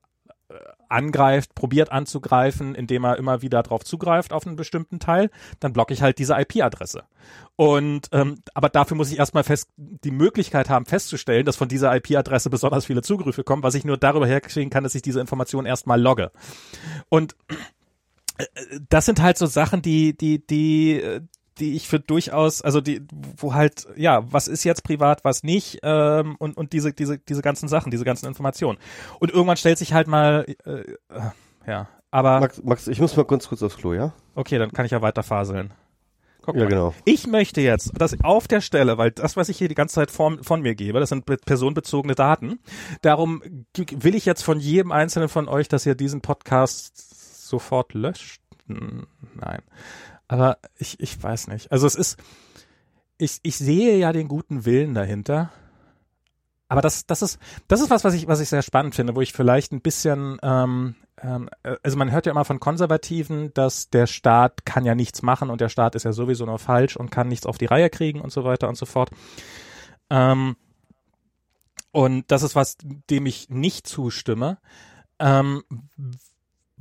angreift, 0.88 1.54
probiert 1.54 1.92
anzugreifen, 1.92 2.74
indem 2.74 3.04
er 3.04 3.16
immer 3.16 3.42
wieder 3.42 3.62
drauf 3.62 3.84
zugreift 3.84 4.32
auf 4.32 4.46
einen 4.46 4.56
bestimmten 4.56 4.98
Teil, 4.98 5.30
dann 5.60 5.72
blocke 5.74 5.92
ich 5.92 6.00
halt 6.00 6.18
diese 6.18 6.34
IP-Adresse. 6.34 7.04
Und 7.56 8.08
ähm, 8.12 8.36
aber 8.54 8.70
dafür 8.70 8.96
muss 8.96 9.12
ich 9.12 9.18
erstmal 9.18 9.44
fest 9.44 9.68
die 9.76 10.10
Möglichkeit 10.10 10.70
haben, 10.70 10.86
festzustellen, 10.86 11.44
dass 11.44 11.56
von 11.56 11.68
dieser 11.68 11.94
IP-Adresse 11.94 12.48
besonders 12.48 12.86
viele 12.86 13.02
Zugriffe 13.02 13.44
kommen, 13.44 13.62
was 13.62 13.74
ich 13.74 13.84
nur 13.84 13.98
darüber 13.98 14.26
herkriegen 14.26 14.70
kann, 14.70 14.84
dass 14.84 14.94
ich 14.94 15.02
diese 15.02 15.20
Information 15.20 15.66
erstmal 15.66 16.00
logge. 16.00 16.30
Und 17.10 17.36
äh, 18.38 18.46
das 18.88 19.04
sind 19.04 19.20
halt 19.20 19.36
so 19.36 19.46
Sachen, 19.46 19.82
die, 19.82 20.16
die, 20.16 20.46
die, 20.46 21.00
äh, 21.00 21.20
die 21.58 21.74
ich 21.74 21.88
für 21.88 22.00
durchaus, 22.00 22.62
also 22.62 22.80
die, 22.80 23.02
wo 23.36 23.54
halt, 23.54 23.86
ja, 23.96 24.22
was 24.30 24.48
ist 24.48 24.64
jetzt 24.64 24.84
privat, 24.84 25.24
was 25.24 25.42
nicht, 25.42 25.80
ähm, 25.82 26.36
und, 26.38 26.56
und 26.56 26.72
diese, 26.72 26.92
diese, 26.92 27.18
diese 27.18 27.42
ganzen 27.42 27.68
Sachen, 27.68 27.90
diese 27.90 28.04
ganzen 28.04 28.26
Informationen. 28.26 28.78
Und 29.18 29.30
irgendwann 29.30 29.56
stellt 29.56 29.78
sich 29.78 29.92
halt 29.92 30.08
mal, 30.08 30.46
äh, 30.64 30.70
äh, 30.70 30.84
ja, 31.66 31.88
aber. 32.10 32.40
Max, 32.40 32.62
Max, 32.62 32.88
ich 32.88 33.00
muss 33.00 33.16
mal 33.16 33.24
ganz 33.24 33.48
kurz 33.48 33.62
aufs 33.62 33.76
Klo, 33.76 33.92
ja? 33.92 34.12
Okay, 34.34 34.58
dann 34.58 34.72
kann 34.72 34.86
ich 34.86 34.92
ja 34.92 35.02
weiter 35.02 35.22
faseln. 35.22 35.72
Guck 36.42 36.56
ja, 36.56 36.62
mal. 36.62 36.68
genau. 36.70 36.94
Ich 37.04 37.26
möchte 37.26 37.60
jetzt, 37.60 37.92
dass 38.00 38.16
auf 38.22 38.48
der 38.48 38.62
Stelle, 38.62 38.96
weil 38.96 39.10
das, 39.10 39.36
was 39.36 39.50
ich 39.50 39.58
hier 39.58 39.68
die 39.68 39.74
ganze 39.74 39.96
Zeit 39.96 40.10
von, 40.10 40.42
von 40.42 40.62
mir 40.62 40.74
gebe, 40.74 40.98
das 40.98 41.10
sind 41.10 41.26
personenbezogene 41.26 42.14
Daten. 42.14 42.60
Darum 43.02 43.42
will 43.74 44.14
ich 44.14 44.24
jetzt 44.24 44.42
von 44.42 44.58
jedem 44.58 44.90
einzelnen 44.90 45.28
von 45.28 45.46
euch, 45.46 45.68
dass 45.68 45.84
ihr 45.84 45.94
diesen 45.94 46.22
Podcast 46.22 47.46
sofort 47.46 47.92
löscht. 47.92 48.40
Nein. 48.66 49.62
Aber 50.28 50.58
ich, 50.76 51.00
ich 51.00 51.20
weiß 51.20 51.48
nicht. 51.48 51.72
Also 51.72 51.86
es 51.86 51.94
ist, 51.94 52.18
ich, 53.16 53.40
ich 53.42 53.56
sehe 53.56 53.96
ja 53.98 54.12
den 54.12 54.28
guten 54.28 54.64
Willen 54.64 54.94
dahinter. 54.94 55.50
Aber 56.68 56.82
das, 56.82 57.06
das 57.06 57.22
ist, 57.22 57.38
das 57.66 57.80
ist 57.80 57.88
was, 57.88 58.04
was 58.04 58.12
ich, 58.12 58.28
was 58.28 58.40
ich 58.40 58.50
sehr 58.50 58.62
spannend 58.62 58.94
finde, 58.94 59.16
wo 59.16 59.22
ich 59.22 59.32
vielleicht 59.32 59.72
ein 59.72 59.80
bisschen, 59.80 60.38
ähm, 60.42 60.96
ähm, 61.20 61.48
also 61.82 61.96
man 61.96 62.12
hört 62.12 62.26
ja 62.26 62.32
immer 62.32 62.44
von 62.44 62.60
Konservativen, 62.60 63.54
dass 63.54 63.88
der 63.88 64.06
Staat 64.06 64.66
kann 64.66 64.84
ja 64.84 64.94
nichts 64.94 65.22
machen 65.22 65.48
und 65.48 65.62
der 65.62 65.70
Staat 65.70 65.94
ist 65.94 66.04
ja 66.04 66.12
sowieso 66.12 66.44
nur 66.44 66.58
falsch 66.58 66.96
und 66.96 67.10
kann 67.10 67.28
nichts 67.28 67.46
auf 67.46 67.56
die 67.56 67.66
Reihe 67.66 67.88
kriegen 67.88 68.20
und 68.20 68.30
so 68.30 68.44
weiter 68.44 68.68
und 68.68 68.76
so 68.76 68.84
fort. 68.84 69.10
Ähm, 70.10 70.56
und 71.90 72.30
das 72.30 72.42
ist 72.42 72.54
was, 72.54 72.76
dem 72.82 73.24
ich 73.24 73.48
nicht 73.48 73.86
zustimme. 73.86 74.58
Ähm, 75.18 75.64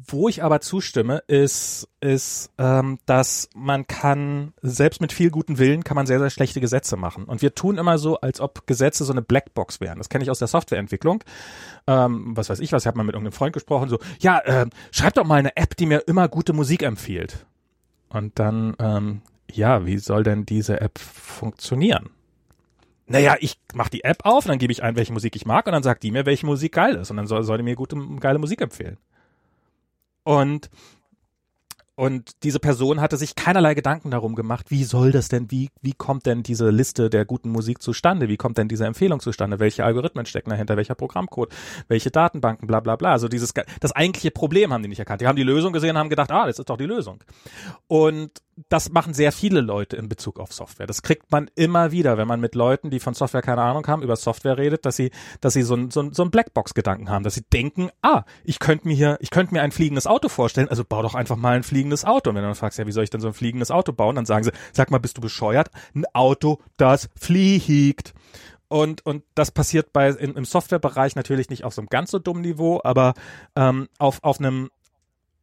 wo 0.05 0.29
ich 0.29 0.43
aber 0.43 0.61
zustimme, 0.61 1.23
ist, 1.27 1.87
ist, 1.99 2.51
ähm, 2.57 2.99
dass 3.05 3.49
man 3.55 3.87
kann, 3.87 4.53
selbst 4.61 5.01
mit 5.01 5.11
viel 5.11 5.31
guten 5.31 5.57
Willen, 5.57 5.83
kann 5.83 5.95
man 5.95 6.05
sehr, 6.05 6.19
sehr 6.19 6.29
schlechte 6.29 6.61
Gesetze 6.61 6.97
machen. 6.97 7.25
Und 7.25 7.41
wir 7.41 7.55
tun 7.55 7.77
immer 7.77 7.97
so, 7.97 8.17
als 8.19 8.39
ob 8.39 8.67
Gesetze 8.67 9.03
so 9.05 9.11
eine 9.11 9.21
Blackbox 9.21 9.81
wären. 9.81 9.97
Das 9.97 10.09
kenne 10.09 10.23
ich 10.23 10.29
aus 10.29 10.39
der 10.39 10.47
Softwareentwicklung. 10.47 11.23
Ähm, 11.87 12.37
was 12.37 12.49
weiß 12.49 12.59
ich 12.59 12.71
was, 12.71 12.83
ich 12.83 12.87
habe 12.87 12.97
mal 12.97 13.03
mit 13.03 13.15
irgendeinem 13.15 13.33
Freund 13.33 13.53
gesprochen, 13.53 13.89
so, 13.89 13.99
ja, 14.19 14.39
äh, 14.39 14.67
schreib 14.91 15.15
doch 15.15 15.25
mal 15.25 15.39
eine 15.39 15.57
App, 15.57 15.75
die 15.75 15.87
mir 15.87 16.03
immer 16.07 16.27
gute 16.27 16.53
Musik 16.53 16.83
empfiehlt. 16.83 17.45
Und 18.09 18.37
dann, 18.39 18.75
ähm, 18.79 19.21
ja, 19.51 19.85
wie 19.85 19.97
soll 19.97 20.23
denn 20.23 20.45
diese 20.45 20.79
App 20.79 20.99
funktionieren? 20.99 22.09
Naja, 23.07 23.35
ich 23.39 23.57
mache 23.73 23.89
die 23.89 24.03
App 24.03 24.25
auf, 24.25 24.45
dann 24.45 24.59
gebe 24.59 24.71
ich 24.71 24.83
ein, 24.83 24.95
welche 24.95 25.13
Musik 25.13 25.35
ich 25.35 25.45
mag 25.45 25.65
und 25.65 25.71
dann 25.71 25.83
sagt 25.83 26.03
die 26.03 26.11
mir, 26.11 26.25
welche 26.25 26.45
Musik 26.45 26.73
geil 26.73 26.95
ist. 26.95 27.09
Und 27.09 27.17
dann 27.17 27.27
soll, 27.27 27.43
soll 27.43 27.57
die 27.57 27.63
mir 27.63 27.75
gute, 27.75 27.97
geile 28.19 28.37
Musik 28.37 28.61
empfehlen. 28.61 28.97
Und 30.27 30.69
und 31.99 32.43
diese 32.43 32.59
Person 32.59 33.01
hatte 33.01 33.17
sich 33.17 33.33
keinerlei 33.33 33.73
Gedanken 33.73 34.11
darum 34.11 34.35
gemacht, 34.35 34.69
wie 34.69 34.83
soll 34.83 35.11
das 35.11 35.29
denn, 35.29 35.49
wie, 35.49 35.71
wie 35.81 35.93
kommt 35.93 36.27
denn 36.27 36.43
diese 36.43 36.69
Liste 36.69 37.09
der 37.09 37.25
guten 37.25 37.49
Musik 37.49 37.81
zustande? 37.81 38.27
Wie 38.29 38.37
kommt 38.37 38.59
denn 38.59 38.67
diese 38.67 38.85
Empfehlung 38.85 39.19
zustande? 39.19 39.59
Welche 39.59 39.83
Algorithmen 39.83 40.27
stecken 40.27 40.51
dahinter? 40.51 40.77
Welcher 40.77 40.93
Programmcode? 40.93 41.51
Welche 41.87 42.11
Datenbanken? 42.11 42.67
Bla, 42.67 42.81
bla, 42.81 42.97
bla. 42.97 43.13
Also 43.13 43.27
dieses, 43.27 43.51
das 43.79 43.93
eigentliche 43.93 44.29
Problem 44.29 44.71
haben 44.71 44.83
die 44.83 44.89
nicht 44.89 44.99
erkannt. 44.99 45.21
Die 45.21 45.27
haben 45.27 45.37
die 45.37 45.43
Lösung 45.43 45.73
gesehen 45.73 45.97
haben 45.97 46.09
gedacht, 46.09 46.31
ah, 46.31 46.45
das 46.45 46.59
ist 46.59 46.69
doch 46.69 46.77
die 46.77 46.85
Lösung. 46.85 47.23
Und 47.87 48.43
das 48.69 48.91
machen 48.91 49.13
sehr 49.13 49.31
viele 49.31 49.61
Leute 49.61 49.97
in 49.97 50.09
Bezug 50.09 50.39
auf 50.39 50.51
Software. 50.51 50.87
Das 50.87 51.03
kriegt 51.03 51.31
man 51.31 51.49
immer 51.55 51.91
wieder, 51.91 52.17
wenn 52.17 52.27
man 52.27 52.39
mit 52.39 52.55
Leuten, 52.55 52.89
die 52.89 52.99
von 52.99 53.13
Software 53.13 53.41
keine 53.41 53.61
Ahnung 53.61 53.85
haben, 53.87 54.01
über 54.01 54.15
Software 54.15 54.57
redet, 54.57 54.85
dass 54.85 54.95
sie, 54.95 55.11
dass 55.41 55.53
sie 55.53 55.61
so 55.61 55.75
ein, 55.75 55.91
so 55.91 56.01
ein, 56.01 56.13
so 56.13 56.23
ein 56.23 56.31
Blackbox-Gedanken 56.31 57.09
haben, 57.09 57.23
dass 57.23 57.35
sie 57.35 57.43
denken, 57.53 57.89
ah, 58.01 58.23
ich 58.43 58.59
könnte 58.59 58.87
mir 58.87 58.95
hier, 58.95 59.17
ich 59.21 59.29
könnte 59.29 59.53
mir 59.53 59.61
ein 59.61 59.71
fliegendes 59.71 60.07
Auto 60.07 60.27
vorstellen, 60.27 60.69
also 60.69 60.83
bau 60.83 61.01
doch 61.01 61.13
einfach 61.13 61.35
mal 61.35 61.55
ein 61.55 61.63
fliegendes 61.63 61.86
Auto. 62.05 62.29
Und 62.29 62.35
wenn 62.35 62.43
du 62.43 62.49
dann 62.49 62.55
fragst, 62.55 62.77
ja, 62.79 62.87
wie 62.87 62.91
soll 62.91 63.03
ich 63.03 63.09
denn 63.09 63.21
so 63.21 63.27
ein 63.27 63.33
fliegendes 63.33 63.71
Auto 63.71 63.93
bauen, 63.93 64.15
dann 64.15 64.25
sagen 64.25 64.43
sie, 64.43 64.51
sag 64.73 64.91
mal, 64.91 64.99
bist 64.99 65.17
du 65.17 65.21
bescheuert? 65.21 65.69
Ein 65.95 66.05
Auto, 66.13 66.59
das 66.77 67.09
fliegt. 67.19 68.13
Und, 68.69 69.05
und 69.05 69.23
das 69.35 69.51
passiert 69.51 69.93
bei 69.93 70.09
in, 70.09 70.35
im 70.35 70.45
Softwarebereich 70.45 71.15
natürlich 71.15 71.49
nicht 71.49 71.63
auf 71.63 71.73
so 71.73 71.81
einem 71.81 71.89
ganz 71.89 72.11
so 72.11 72.19
dummen 72.19 72.41
Niveau, 72.41 72.81
aber 72.83 73.13
ähm, 73.55 73.87
auf, 73.97 74.23
auf 74.23 74.39
einem 74.39 74.69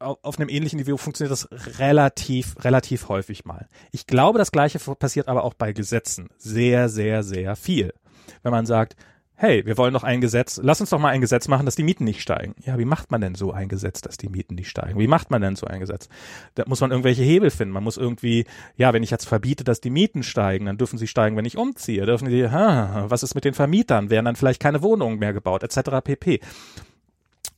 auf 0.01 0.39
einem 0.39 0.51
ähnlichen 0.51 0.79
Niveau 0.79 0.99
funktioniert 0.99 1.33
das 1.33 1.49
relativ, 1.79 2.63
relativ 2.63 3.09
häufig 3.09 3.47
mal. 3.47 3.69
Ich 3.91 4.07
glaube, 4.07 4.39
das 4.39 4.53
Gleiche 4.53 4.79
passiert 4.79 5.29
aber 5.29 5.45
auch 5.45 5.55
bei 5.55 5.73
Gesetzen. 5.73 6.29
Sehr, 6.37 6.91
sehr, 6.91 7.23
sehr 7.23 7.57
viel. 7.57 7.95
Wenn 8.43 8.53
man 8.53 8.67
sagt, 8.67 8.97
hey, 9.37 9.67
wir 9.67 9.77
wollen 9.77 9.93
doch 9.93 10.05
ein 10.05 10.21
Gesetz, 10.21 10.61
lass 10.63 10.81
uns 10.81 10.91
doch 10.91 10.99
mal 10.99 11.09
ein 11.09 11.21
Gesetz 11.21 11.49
machen, 11.49 11.67
dass 11.67 11.75
die 11.75 11.83
Mieten 11.83 12.05
nicht 12.05 12.23
steigen. 12.23 12.55
Ja, 12.65 12.79
wie 12.79 12.85
macht 12.85 13.11
man 13.11 13.21
denn 13.21 13.35
so 13.35 13.53
ein 13.53 13.69
Gesetz, 13.69 14.01
dass 14.01 14.17
die 14.17 14.29
Mieten 14.29 14.55
nicht 14.55 14.71
steigen? 14.71 14.99
Wie 14.99 15.09
macht 15.09 15.31
man 15.31 15.43
denn 15.43 15.57
so 15.57 15.67
ein 15.67 15.81
Gesetz? 15.81 16.09
Da 16.55 16.65
muss 16.67 16.81
man 16.81 16.91
irgendwelche 16.91 17.23
Hebel 17.23 17.51
finden. 17.51 17.75
Man 17.75 17.83
muss 17.83 17.97
irgendwie, 17.97 18.47
ja, 18.77 18.93
wenn 18.93 19.03
ich 19.03 19.11
jetzt 19.11 19.27
verbiete, 19.27 19.65
dass 19.65 19.81
die 19.81 19.91
Mieten 19.91 20.23
steigen, 20.23 20.67
dann 20.67 20.79
dürfen 20.79 20.99
sie 20.99 21.09
steigen, 21.09 21.37
wenn 21.37 21.45
ich 21.45 21.59
umziehe. 21.59 22.07
Dürfen 22.07 22.29
die, 22.29 22.49
ha, 22.49 23.07
was 23.09 23.23
ist 23.23 23.35
mit 23.35 23.45
den 23.45 23.55
Vermietern? 23.55 24.09
Werden 24.09 24.27
dann 24.27 24.37
vielleicht 24.37 24.63
keine 24.63 24.83
Wohnungen 24.83 25.19
mehr 25.19 25.33
gebaut, 25.33 25.65
etc. 25.65 26.01
pp. 26.03 26.41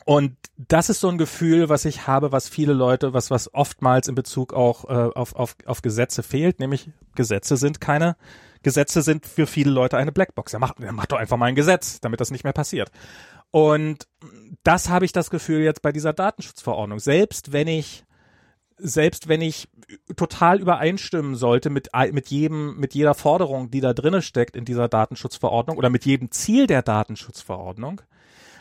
Und 0.07 0.37
das 0.57 0.89
ist 0.89 1.01
so 1.01 1.09
ein 1.09 1.19
Gefühl, 1.19 1.69
was 1.69 1.85
ich 1.85 2.07
habe, 2.07 2.31
was 2.31 2.49
viele 2.49 2.73
Leute, 2.73 3.13
was 3.13 3.31
was 3.31 3.53
oftmals 3.53 4.07
in 4.07 4.15
Bezug 4.15 4.55
auch 4.55 4.85
äh, 4.85 5.11
auf, 5.15 5.35
auf, 5.35 5.57
auf 5.67 5.83
Gesetze 5.83 6.23
fehlt, 6.23 6.61
nämlich 6.61 6.91
Gesetze 7.17 7.57
sind 7.57 7.81
keine 7.81 8.17
Gesetze 8.67 9.01
sind 9.01 9.27
für 9.27 9.47
viele 9.47 9.71
Leute 9.71 9.97
eine 9.97 10.11
Blackbox. 10.11 10.53
Er 10.53 10.59
macht, 10.59 10.81
er 10.81 10.93
doch 10.93 11.19
einfach 11.19 11.37
mal 11.37 11.47
ein 11.47 11.55
Gesetz, 11.55 12.01
damit 12.01 12.21
das 12.21 12.33
nicht 12.33 12.43
mehr 12.43 12.53
passiert. 12.53 12.91
Und 13.53 14.09
das 14.65 14.89
habe 14.89 15.05
ich 15.05 15.13
das 15.13 15.31
Gefühl 15.31 15.61
jetzt 15.63 15.83
bei 15.83 15.93
dieser 15.93 16.13
Datenschutzverordnung. 16.13 16.99
Selbst 16.99 17.53
wenn 17.53 17.69
ich 17.69 18.03
selbst 18.77 19.29
wenn 19.29 19.41
ich 19.41 19.69
total 20.17 20.61
übereinstimmen 20.61 21.37
sollte 21.37 21.71
mit, 21.71 21.91
mit 22.11 22.29
jedem, 22.29 22.77
mit 22.77 22.93
jeder 22.93 23.15
Forderung, 23.15 23.71
die 23.71 23.81
da 23.81 23.95
drinne 23.95 24.21
steckt 24.21 24.57
in 24.57 24.65
dieser 24.65 24.89
Datenschutzverordnung 24.89 25.79
oder 25.79 25.89
mit 25.89 26.05
jedem 26.05 26.33
Ziel 26.33 26.67
der 26.67 26.83
Datenschutzverordnung, 26.83 28.03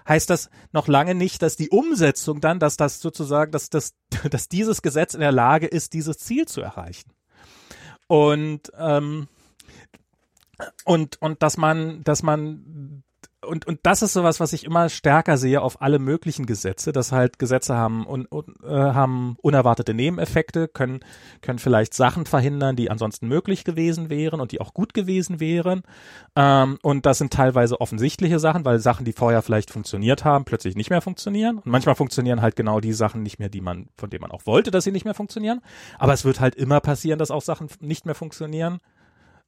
heißt 0.07 0.29
das 0.29 0.51
noch 0.71 0.87
lange 0.87 1.15
nicht, 1.15 1.41
dass 1.41 1.57
die 1.57 1.69
Umsetzung 1.69 2.41
dann, 2.41 2.59
dass 2.59 2.77
das 2.77 3.01
sozusagen, 3.01 3.51
dass, 3.51 3.71
dass, 3.71 3.95
dass 4.29 4.49
dieses 4.49 4.83
Gesetz 4.83 5.15
in 5.15 5.19
der 5.21 5.31
Lage 5.31 5.65
ist, 5.65 5.93
dieses 5.93 6.19
Ziel 6.19 6.47
zu 6.47 6.61
erreichen. 6.61 7.11
Und 8.07 8.71
ähm, 8.77 9.27
und 10.85 11.21
und 11.21 11.43
dass 11.43 11.57
man 11.57 12.03
dass 12.03 12.23
man 12.23 13.03
und, 13.45 13.67
und 13.67 13.79
das 13.83 14.01
ist 14.01 14.13
sowas, 14.13 14.39
was 14.39 14.53
ich 14.53 14.65
immer 14.65 14.89
stärker 14.89 15.37
sehe 15.37 15.61
auf 15.61 15.81
alle 15.81 15.99
möglichen 15.99 16.45
Gesetze, 16.45 16.91
dass 16.91 17.11
halt 17.11 17.39
Gesetze 17.39 17.75
haben, 17.75 18.05
un, 18.07 18.27
un, 18.29 18.55
äh, 18.63 18.67
haben 18.67 19.37
unerwartete 19.41 19.93
Nebeneffekte, 19.93 20.67
können, 20.67 20.99
können 21.41 21.59
vielleicht 21.59 21.93
Sachen 21.93 22.25
verhindern, 22.25 22.75
die 22.75 22.89
ansonsten 22.89 23.27
möglich 23.27 23.63
gewesen 23.63 24.09
wären 24.09 24.41
und 24.41 24.51
die 24.51 24.61
auch 24.61 24.73
gut 24.73 24.93
gewesen 24.93 25.39
wären. 25.39 25.83
Ähm, 26.35 26.77
und 26.81 27.05
das 27.05 27.19
sind 27.19 27.31
teilweise 27.31 27.79
offensichtliche 27.81 28.39
Sachen, 28.39 28.65
weil 28.65 28.79
Sachen, 28.79 29.05
die 29.05 29.13
vorher 29.13 29.41
vielleicht 29.41 29.71
funktioniert 29.71 30.25
haben, 30.25 30.45
plötzlich 30.45 30.75
nicht 30.75 30.89
mehr 30.89 31.01
funktionieren. 31.01 31.57
Und 31.57 31.67
manchmal 31.67 31.95
funktionieren 31.95 32.41
halt 32.41 32.55
genau 32.55 32.79
die 32.79 32.93
Sachen 32.93 33.23
nicht 33.23 33.39
mehr, 33.39 33.49
die 33.49 33.61
man, 33.61 33.87
von 33.97 34.09
denen 34.09 34.21
man 34.21 34.31
auch 34.31 34.45
wollte, 34.45 34.71
dass 34.71 34.83
sie 34.83 34.91
nicht 34.91 35.05
mehr 35.05 35.13
funktionieren. 35.13 35.61
Aber 35.99 36.13
es 36.13 36.25
wird 36.25 36.39
halt 36.39 36.55
immer 36.55 36.79
passieren, 36.79 37.19
dass 37.19 37.31
auch 37.31 37.41
Sachen 37.41 37.67
nicht 37.79 38.05
mehr 38.05 38.15
funktionieren, 38.15 38.79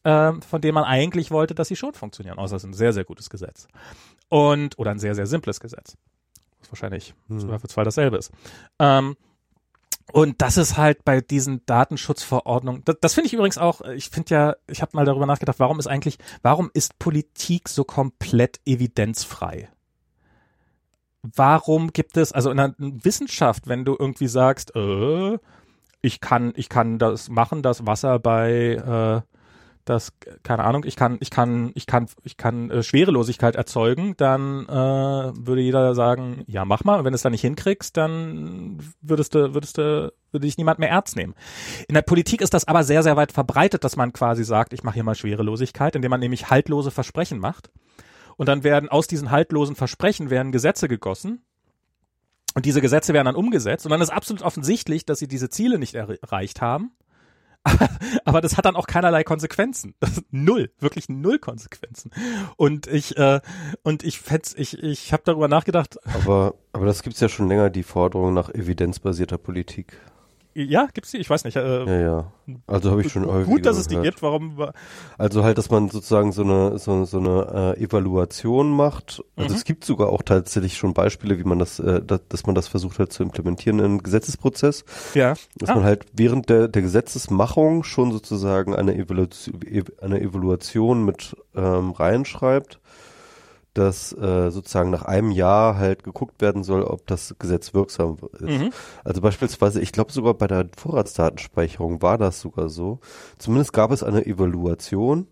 ähm, 0.07 0.41
von 0.41 0.61
denen 0.61 0.75
man 0.75 0.85
eigentlich 0.85 1.31
wollte, 1.31 1.53
dass 1.53 1.67
sie 1.67 1.75
schon 1.75 1.93
funktionieren. 1.93 2.39
Außer 2.39 2.55
es 2.55 2.63
ist 2.63 2.69
ein 2.69 2.73
sehr, 2.73 2.93
sehr 2.93 3.03
gutes 3.03 3.29
Gesetz. 3.29 3.67
Und, 4.29 4.79
oder 4.79 4.91
ein 4.91 4.99
sehr, 4.99 5.15
sehr 5.15 5.27
simples 5.27 5.59
Gesetz. 5.59 5.97
Was 6.61 6.71
wahrscheinlich 6.71 7.13
hm. 7.27 7.39
im 7.39 7.49
Zweifelsfall 7.49 7.83
dasselbe 7.83 8.15
ist. 8.15 8.31
Ähm, 8.79 9.17
und 10.13 10.41
das 10.41 10.55
ist 10.55 10.77
halt 10.77 11.03
bei 11.03 11.19
diesen 11.19 11.65
Datenschutzverordnungen, 11.65 12.83
das, 12.85 12.95
das 13.01 13.13
finde 13.15 13.27
ich 13.27 13.33
übrigens 13.33 13.57
auch, 13.57 13.81
ich 13.81 14.09
finde 14.09 14.33
ja, 14.33 14.55
ich 14.67 14.81
habe 14.81 14.91
mal 14.95 15.03
darüber 15.03 15.25
nachgedacht, 15.25 15.59
warum 15.59 15.77
ist 15.77 15.87
eigentlich, 15.87 16.17
warum 16.41 16.71
ist 16.73 16.97
Politik 16.99 17.67
so 17.67 17.83
komplett 17.83 18.61
evidenzfrei? 18.65 19.67
Warum 21.21 21.91
gibt 21.91 22.15
es, 22.15 22.31
also 22.31 22.49
in 22.49 22.55
der 22.55 22.73
Wissenschaft, 22.77 23.67
wenn 23.67 23.83
du 23.83 23.97
irgendwie 23.99 24.29
sagst, 24.29 24.73
äh, 24.73 25.37
ich 26.01 26.21
kann, 26.21 26.53
ich 26.55 26.69
kann 26.69 26.97
das 26.97 27.27
machen, 27.27 27.61
das 27.61 27.85
Wasser 27.85 28.19
bei 28.19 29.23
äh, 29.25 29.36
dass 29.89 30.13
keine 30.43 30.63
Ahnung, 30.63 30.83
ich 30.85 30.95
kann 30.95 31.17
ich 31.19 31.29
kann 31.29 31.71
ich 31.75 31.87
kann 31.87 32.07
ich 32.23 32.37
kann 32.37 32.69
äh, 32.69 32.83
Schwerelosigkeit 32.83 33.55
erzeugen, 33.55 34.15
dann 34.17 34.65
äh, 34.65 34.71
würde 34.71 35.61
jeder 35.61 35.95
sagen, 35.95 36.43
ja, 36.47 36.65
mach 36.65 36.83
mal 36.83 36.99
und 36.99 37.05
wenn 37.05 37.13
du 37.13 37.15
es 37.15 37.21
dann 37.21 37.31
nicht 37.31 37.41
hinkriegst, 37.41 37.95
dann 37.95 38.79
würdest 39.01 39.35
du 39.35 39.53
würdest 39.53 39.77
du 39.77 40.13
würde 40.31 40.45
dich 40.45 40.57
niemand 40.57 40.79
mehr 40.79 40.89
ernst 40.89 41.15
nehmen. 41.15 41.33
In 41.87 41.95
der 41.95 42.01
Politik 42.01 42.41
ist 42.41 42.53
das 42.53 42.67
aber 42.67 42.83
sehr 42.83 43.03
sehr 43.03 43.15
weit 43.15 43.31
verbreitet, 43.31 43.83
dass 43.83 43.95
man 43.95 44.13
quasi 44.13 44.43
sagt, 44.43 44.73
ich 44.73 44.83
mache 44.83 44.95
hier 44.95 45.03
mal 45.03 45.15
Schwerelosigkeit, 45.15 45.95
indem 45.95 46.11
man 46.11 46.19
nämlich 46.19 46.49
haltlose 46.49 46.91
Versprechen 46.91 47.39
macht. 47.39 47.69
Und 48.37 48.47
dann 48.47 48.63
werden 48.63 48.89
aus 48.89 49.07
diesen 49.07 49.31
haltlosen 49.31 49.75
Versprechen 49.75 50.29
werden 50.29 50.51
Gesetze 50.51 50.87
gegossen. 50.87 51.41
Und 52.53 52.65
diese 52.65 52.81
Gesetze 52.81 53.13
werden 53.13 53.25
dann 53.25 53.35
umgesetzt. 53.35 53.85
Und 53.85 53.91
dann 53.91 54.01
ist 54.01 54.09
absolut 54.09 54.41
offensichtlich, 54.41 55.05
dass 55.05 55.19
sie 55.19 55.27
diese 55.27 55.49
Ziele 55.49 55.77
nicht 55.79 55.95
erreicht 55.95 56.61
haben. 56.61 56.91
aber 58.25 58.41
das 58.41 58.57
hat 58.57 58.65
dann 58.65 58.75
auch 58.75 58.87
keinerlei 58.87 59.23
Konsequenzen. 59.23 59.95
null, 60.31 60.71
wirklich 60.79 61.09
null 61.09 61.39
Konsequenzen. 61.39 62.11
Und 62.55 62.87
ich 62.87 63.17
äh, 63.17 63.41
und 63.83 64.03
ich 64.03 64.19
fetz, 64.19 64.53
ich 64.57 64.81
ich 64.81 65.13
habe 65.13 65.23
darüber 65.25 65.47
nachgedacht. 65.47 65.97
Aber 66.15 66.55
aber 66.71 66.85
das 66.85 67.03
gibt's 67.03 67.19
ja 67.19 67.29
schon 67.29 67.47
länger 67.47 67.69
die 67.69 67.83
Forderung 67.83 68.33
nach 68.33 68.49
evidenzbasierter 68.49 69.37
Politik. 69.37 69.99
Ja, 70.63 70.87
gibt's 70.91 71.11
die? 71.11 71.17
Ich 71.17 71.29
weiß 71.29 71.43
nicht. 71.43 71.55
Äh, 71.55 71.85
ja, 71.85 72.01
ja. 72.01 72.31
Also 72.65 72.89
habe 72.89 73.01
ich 73.01 73.11
schon 73.11 73.27
häufig 73.27 73.47
Gut, 73.47 73.65
dass 73.67 73.77
es 73.77 73.87
die 73.87 73.97
gibt. 73.97 74.23
Warum? 74.23 74.57
Also 75.19 75.43
halt, 75.43 75.59
dass 75.59 75.69
man 75.69 75.89
sozusagen 75.89 76.31
so 76.31 76.41
eine 76.41 76.79
so, 76.79 77.05
so 77.05 77.19
eine 77.19 77.75
äh, 77.77 77.83
Evaluation 77.83 78.71
macht. 78.71 79.23
Also 79.35 79.51
mhm. 79.51 79.55
es 79.55 79.65
gibt 79.65 79.85
sogar 79.85 80.09
auch 80.09 80.23
tatsächlich 80.23 80.75
schon 80.75 80.95
Beispiele, 80.95 81.37
wie 81.37 81.43
man 81.43 81.59
das, 81.59 81.79
äh, 81.79 82.01
dass, 82.01 82.21
dass 82.27 82.45
man 82.47 82.55
das 82.55 82.67
versucht 82.67 82.97
hat 82.97 83.13
zu 83.13 83.21
implementieren 83.21 83.77
in 83.77 84.01
Gesetzesprozess. 84.01 84.83
Ja. 85.13 85.35
Dass 85.57 85.69
ah. 85.69 85.75
man 85.75 85.83
halt 85.83 86.07
während 86.13 86.49
der 86.49 86.67
der 86.67 86.81
Gesetzesmachung 86.81 87.83
schon 87.83 88.11
sozusagen 88.11 88.73
eine 88.73 88.95
Evaluation, 88.95 89.59
eine 90.01 90.21
Evaluation 90.21 91.05
mit 91.05 91.35
ähm, 91.55 91.91
reinschreibt 91.91 92.79
dass 93.77 94.11
äh, 94.13 94.49
sozusagen 94.49 94.89
nach 94.89 95.03
einem 95.03 95.31
Jahr 95.31 95.77
halt 95.77 96.03
geguckt 96.03 96.41
werden 96.41 96.63
soll, 96.63 96.83
ob 96.83 97.05
das 97.07 97.35
Gesetz 97.37 97.73
wirksam 97.73 98.17
ist. 98.33 98.41
Mhm. 98.41 98.69
Also 99.03 99.21
beispielsweise, 99.21 99.81
ich 99.81 99.91
glaube 99.91 100.11
sogar 100.11 100.33
bei 100.33 100.47
der 100.47 100.67
Vorratsdatenspeicherung 100.75 102.01
war 102.01 102.17
das 102.17 102.41
sogar 102.41 102.69
so. 102.69 102.99
Zumindest 103.37 103.73
gab 103.73 103.91
es 103.91 104.03
eine 104.03 104.25
Evaluation, 104.25 105.27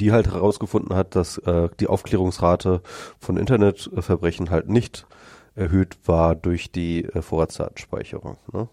die 0.00 0.12
halt 0.12 0.28
herausgefunden 0.32 0.96
hat, 0.96 1.14
dass 1.14 1.38
äh, 1.38 1.68
die 1.80 1.88
Aufklärungsrate 1.88 2.82
von 3.18 3.36
Internetverbrechen 3.36 4.50
halt 4.50 4.68
nicht 4.68 5.06
erhöht 5.54 5.98
war 6.06 6.34
durch 6.34 6.72
die 6.72 7.04
äh, 7.04 7.20
Vorratsdatenspeicherung. 7.20 8.38
Ne? 8.52 8.68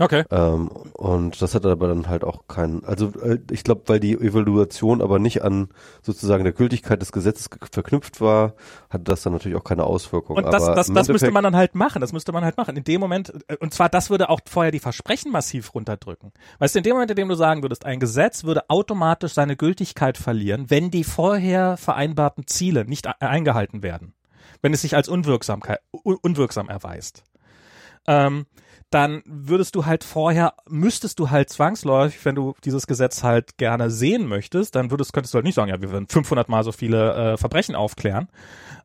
Okay. 0.00 0.24
Ähm, 0.30 0.68
und 0.94 1.42
das 1.42 1.54
hat 1.54 1.66
aber 1.66 1.88
dann 1.88 2.08
halt 2.08 2.24
auch 2.24 2.48
keinen, 2.48 2.82
also 2.86 3.08
äh, 3.20 3.38
ich 3.50 3.64
glaube, 3.64 3.82
weil 3.84 4.00
die 4.00 4.14
Evaluation 4.14 5.02
aber 5.02 5.18
nicht 5.18 5.42
an 5.42 5.68
sozusagen 6.00 6.42
der 6.42 6.54
Gültigkeit 6.54 7.02
des 7.02 7.12
Gesetzes 7.12 7.50
verknüpft 7.70 8.22
war, 8.22 8.54
hat 8.88 9.06
das 9.06 9.22
dann 9.22 9.34
natürlich 9.34 9.58
auch 9.58 9.64
keine 9.64 9.84
Auswirkungen. 9.84 10.42
Und 10.42 10.50
das, 10.50 10.64
aber 10.64 10.74
das, 10.74 10.90
das 10.90 11.08
müsste 11.08 11.30
man 11.30 11.44
dann 11.44 11.54
halt 11.54 11.74
machen, 11.74 12.00
das 12.00 12.14
müsste 12.14 12.32
man 12.32 12.42
halt 12.44 12.56
machen. 12.56 12.78
In 12.78 12.84
dem 12.84 12.98
Moment, 12.98 13.34
äh, 13.48 13.56
und 13.60 13.74
zwar 13.74 13.90
das 13.90 14.08
würde 14.08 14.30
auch 14.30 14.40
vorher 14.46 14.72
die 14.72 14.78
Versprechen 14.78 15.30
massiv 15.30 15.74
runterdrücken. 15.74 16.32
Weißt 16.60 16.74
du, 16.74 16.78
in 16.78 16.84
dem 16.84 16.94
Moment, 16.94 17.10
in 17.10 17.16
dem 17.16 17.28
du 17.28 17.34
sagen 17.34 17.62
würdest, 17.62 17.84
ein 17.84 18.00
Gesetz 18.00 18.44
würde 18.44 18.70
automatisch 18.70 19.34
seine 19.34 19.54
Gültigkeit 19.54 20.16
verlieren, 20.16 20.70
wenn 20.70 20.90
die 20.90 21.04
vorher 21.04 21.76
vereinbarten 21.76 22.46
Ziele 22.46 22.86
nicht 22.86 23.06
eingehalten 23.20 23.82
werden. 23.82 24.14
Wenn 24.62 24.72
es 24.72 24.80
sich 24.80 24.96
als 24.96 25.10
Unwirksamkeit, 25.10 25.80
unwirksam 25.92 26.70
erweist. 26.70 27.22
Ähm, 28.06 28.46
dann 28.90 29.22
würdest 29.24 29.76
du 29.76 29.86
halt 29.86 30.02
vorher, 30.02 30.54
müsstest 30.68 31.20
du 31.20 31.30
halt 31.30 31.48
zwangsläufig, 31.48 32.24
wenn 32.24 32.34
du 32.34 32.54
dieses 32.64 32.88
Gesetz 32.88 33.22
halt 33.22 33.56
gerne 33.56 33.88
sehen 33.88 34.26
möchtest, 34.26 34.74
dann 34.74 34.90
würdest, 34.90 35.12
könntest 35.12 35.32
du 35.32 35.36
halt 35.36 35.44
nicht 35.44 35.54
sagen, 35.54 35.70
ja, 35.70 35.80
wir 35.80 35.92
würden 35.92 36.08
500 36.08 36.48
mal 36.48 36.64
so 36.64 36.72
viele 36.72 37.34
äh, 37.34 37.36
Verbrechen 37.36 37.76
aufklären, 37.76 38.28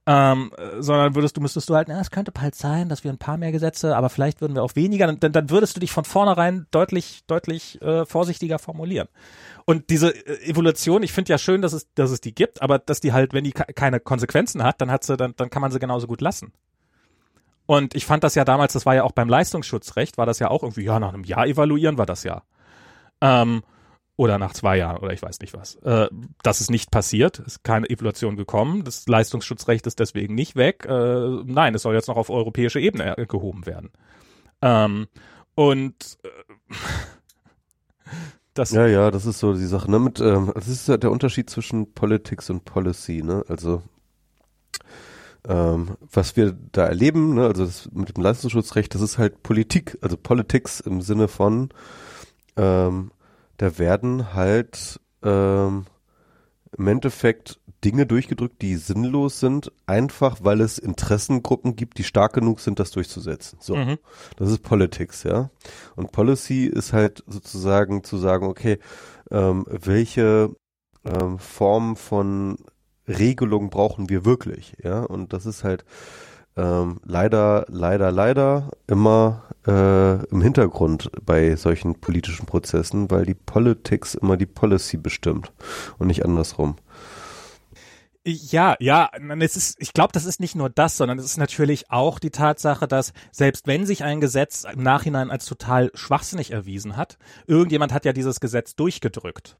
ähm, 0.05 0.51
sondern 0.77 1.15
würdest 1.15 1.37
du, 1.37 1.41
müsstest 1.41 1.69
du 1.69 1.75
halt, 1.75 1.87
na, 1.87 1.99
es 1.99 2.11
könnte 2.11 2.31
halt 2.39 2.53
sein, 2.53 2.87
dass 2.87 3.03
wir 3.03 3.11
ein 3.11 3.17
paar 3.17 3.37
mehr 3.37 3.51
Gesetze, 3.51 3.97
aber 3.97 4.09
vielleicht 4.09 4.41
würden 4.41 4.53
wir 4.53 4.61
auch 4.61 4.75
weniger, 4.75 5.11
dann, 5.11 5.31
dann 5.31 5.49
würdest 5.49 5.75
du 5.75 5.79
dich 5.79 5.91
von 5.91 6.05
vornherein 6.05 6.67
deutlich, 6.69 7.23
deutlich 7.25 7.81
äh, 7.81 8.05
vorsichtiger 8.05 8.59
formulieren. 8.59 9.07
Und 9.65 9.89
diese 9.89 10.11
äh, 10.11 10.47
Evolution, 10.47 11.01
ich 11.01 11.13
finde 11.13 11.31
ja 11.31 11.39
schön, 11.39 11.63
dass 11.63 11.73
es, 11.73 11.91
dass 11.95 12.11
es 12.11 12.21
die 12.21 12.35
gibt, 12.35 12.61
aber 12.61 12.77
dass 12.77 12.99
die 12.99 13.11
halt, 13.11 13.33
wenn 13.33 13.43
die 13.43 13.53
keine 13.53 13.99
Konsequenzen 13.99 14.61
hat, 14.61 14.81
dann 14.81 14.91
hat 14.91 15.03
sie, 15.03 15.17
dann, 15.17 15.33
dann 15.35 15.49
kann 15.49 15.63
man 15.63 15.71
sie 15.71 15.79
genauso 15.79 16.05
gut 16.05 16.21
lassen. 16.21 16.53
Und 17.65 17.95
ich 17.95 18.05
fand 18.05 18.23
das 18.23 18.35
ja 18.35 18.45
damals, 18.45 18.73
das 18.73 18.85
war 18.85 18.95
ja 18.95 19.03
auch 19.03 19.11
beim 19.11 19.29
Leistungsschutzrecht, 19.29 20.17
war 20.17 20.25
das 20.25 20.39
ja 20.39 20.49
auch 20.49 20.63
irgendwie, 20.63 20.83
ja, 20.83 20.99
nach 20.99 21.13
einem 21.13 21.23
Jahr 21.23 21.47
evaluieren 21.47 21.97
war 21.97 22.05
das 22.05 22.23
ja. 22.23 22.43
Ähm, 23.21 23.63
oder 24.17 24.37
nach 24.37 24.53
zwei 24.53 24.77
Jahren 24.77 24.97
oder 24.97 25.11
ich 25.11 25.21
weiß 25.21 25.39
nicht 25.39 25.53
was. 25.53 25.75
Äh, 25.77 26.07
das 26.41 26.61
ist 26.61 26.71
nicht 26.71 26.89
passiert, 26.91 27.39
ist 27.39 27.63
keine 27.63 27.89
Evaluation 27.89 28.37
gekommen. 28.37 28.83
Das 28.83 29.07
Leistungsschutzrecht 29.07 29.85
ist 29.87 29.99
deswegen 29.99 30.35
nicht 30.35 30.55
weg. 30.55 30.85
Äh, 30.87 31.43
nein, 31.45 31.75
es 31.75 31.81
soll 31.81 31.95
jetzt 31.95 32.07
noch 32.07 32.17
auf 32.17 32.29
europäische 32.29 32.79
Ebene 32.79 33.15
gehoben 33.27 33.65
werden. 33.65 33.91
Ähm, 34.61 35.07
und 35.55 36.17
äh, 36.23 36.73
das 38.53 38.71
ja, 38.71 38.87
ja, 38.87 39.11
das 39.11 39.25
ist 39.25 39.39
so 39.39 39.53
die 39.53 39.65
Sache. 39.65 39.91
Ne? 39.91 39.99
Mit, 39.99 40.21
ähm, 40.21 40.51
das 40.55 40.67
ist 40.67 40.87
ja 40.87 40.97
der 40.97 41.11
Unterschied 41.11 41.49
zwischen 41.49 41.93
Politics 41.93 42.49
und 42.49 42.63
Policy. 42.63 43.21
Ne? 43.21 43.43
Also 43.49 43.81
ähm, 45.47 45.97
was 46.11 46.35
wir 46.35 46.55
da 46.71 46.85
erleben, 46.87 47.35
ne, 47.35 47.45
also 47.47 47.65
das 47.65 47.89
mit 47.91 48.15
dem 48.15 48.23
Leistungsschutzrecht, 48.23 48.93
das 48.95 49.01
ist 49.01 49.17
halt 49.17 49.43
Politik, 49.43 49.97
also 50.01 50.17
Politics 50.17 50.79
im 50.79 51.01
Sinne 51.01 51.27
von, 51.27 51.69
ähm, 52.57 53.11
da 53.57 53.77
werden 53.77 54.33
halt 54.33 54.99
ähm, 55.23 55.85
im 56.77 56.87
Endeffekt 56.87 57.59
Dinge 57.83 58.07
durchgedrückt, 58.07 58.61
die 58.61 58.75
sinnlos 58.77 59.39
sind, 59.39 59.71
einfach 59.85 60.39
weil 60.41 60.61
es 60.61 60.79
Interessengruppen 60.79 61.75
gibt, 61.75 61.99
die 61.99 62.03
stark 62.03 62.33
genug 62.33 62.59
sind, 62.59 62.79
das 62.79 62.91
durchzusetzen. 62.91 63.59
So, 63.61 63.75
mhm. 63.75 63.97
das 64.37 64.49
ist 64.49 64.63
Politics, 64.63 65.23
ja. 65.23 65.51
Und 65.95 66.11
Policy 66.11 66.65
ist 66.65 66.93
halt 66.93 67.23
sozusagen 67.27 68.03
zu 68.03 68.17
sagen, 68.17 68.47
okay, 68.47 68.79
ähm, 69.29 69.65
welche 69.69 70.55
ähm, 71.05 71.37
Form 71.37 71.95
von 71.95 72.57
Regelung 73.07 73.69
brauchen 73.69 74.09
wir 74.09 74.25
wirklich, 74.25 74.75
ja. 74.83 75.01
Und 75.03 75.33
das 75.33 75.45
ist 75.45 75.63
halt 75.63 75.85
ähm, 76.57 76.99
leider, 77.05 77.65
leider, 77.67 78.11
leider 78.11 78.71
immer 78.87 79.43
äh, 79.67 80.25
im 80.25 80.41
Hintergrund 80.41 81.11
bei 81.25 81.55
solchen 81.55 81.95
politischen 81.95 82.45
Prozessen, 82.45 83.11
weil 83.11 83.25
die 83.25 83.33
Politics 83.33 84.15
immer 84.15 84.37
die 84.37 84.45
Policy 84.45 84.97
bestimmt 84.97 85.51
und 85.97 86.07
nicht 86.07 86.23
andersrum. 86.23 86.77
Ja, 88.27 88.75
ja, 88.79 89.11
es 89.39 89.55
ist, 89.55 89.75
ich 89.79 89.93
glaube, 89.93 90.11
das 90.11 90.25
ist 90.25 90.39
nicht 90.39 90.55
nur 90.55 90.71
das, 90.71 90.97
sondern 90.97 91.19
es 91.19 91.25
ist 91.25 91.37
natürlich 91.37 91.91
auch 91.91 92.17
die 92.17 92.31
Tatsache, 92.31 92.87
dass 92.87 93.13
selbst 93.31 93.67
wenn 93.67 93.85
sich 93.85 94.03
ein 94.03 94.19
Gesetz 94.19 94.63
im 94.63 94.81
Nachhinein 94.81 95.29
als 95.29 95.45
total 95.45 95.91
schwachsinnig 95.93 96.49
erwiesen 96.49 96.97
hat, 96.97 97.19
irgendjemand 97.45 97.93
hat 97.93 98.03
ja 98.03 98.13
dieses 98.13 98.39
Gesetz 98.39 98.75
durchgedrückt. 98.75 99.57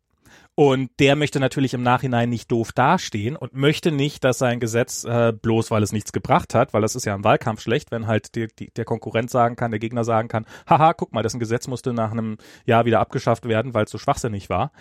Und 0.58 0.90
der 1.00 1.18
möchte 1.18 1.42
natürlich 1.42 1.74
im 1.74 1.84
Nachhinein 1.84 2.30
nicht 2.30 2.50
doof 2.50 2.72
dastehen 2.72 3.36
und 3.36 3.54
möchte 3.54 3.92
nicht, 3.92 4.24
dass 4.24 4.38
sein 4.38 4.62
Gesetz 4.62 5.04
äh, 5.04 5.34
bloß, 5.34 5.70
weil 5.70 5.84
es 5.84 5.92
nichts 5.92 6.14
gebracht 6.14 6.56
hat, 6.56 6.74
weil 6.74 6.82
das 6.82 6.96
ist 6.96 7.04
ja 7.04 7.14
im 7.14 7.26
Wahlkampf 7.26 7.60
schlecht, 7.60 7.92
wenn 7.92 8.08
halt 8.08 8.36
die, 8.36 8.48
die, 8.58 8.72
der 8.72 8.86
Konkurrent 8.86 9.30
sagen 9.30 9.58
kann, 9.58 9.72
der 9.72 9.82
Gegner 9.82 10.06
sagen 10.06 10.30
kann, 10.30 10.46
haha, 10.66 10.94
guck 10.94 11.12
mal, 11.12 11.24
das 11.24 11.38
Gesetz 11.38 11.68
musste 11.68 11.92
nach 11.92 12.12
einem 12.12 12.38
Jahr 12.66 12.86
wieder 12.86 13.02
abgeschafft 13.02 13.46
werden, 13.50 13.74
weil 13.74 13.84
es 13.84 13.92
so 13.92 13.98
schwachsinnig 13.98 14.50
war. 14.50 14.72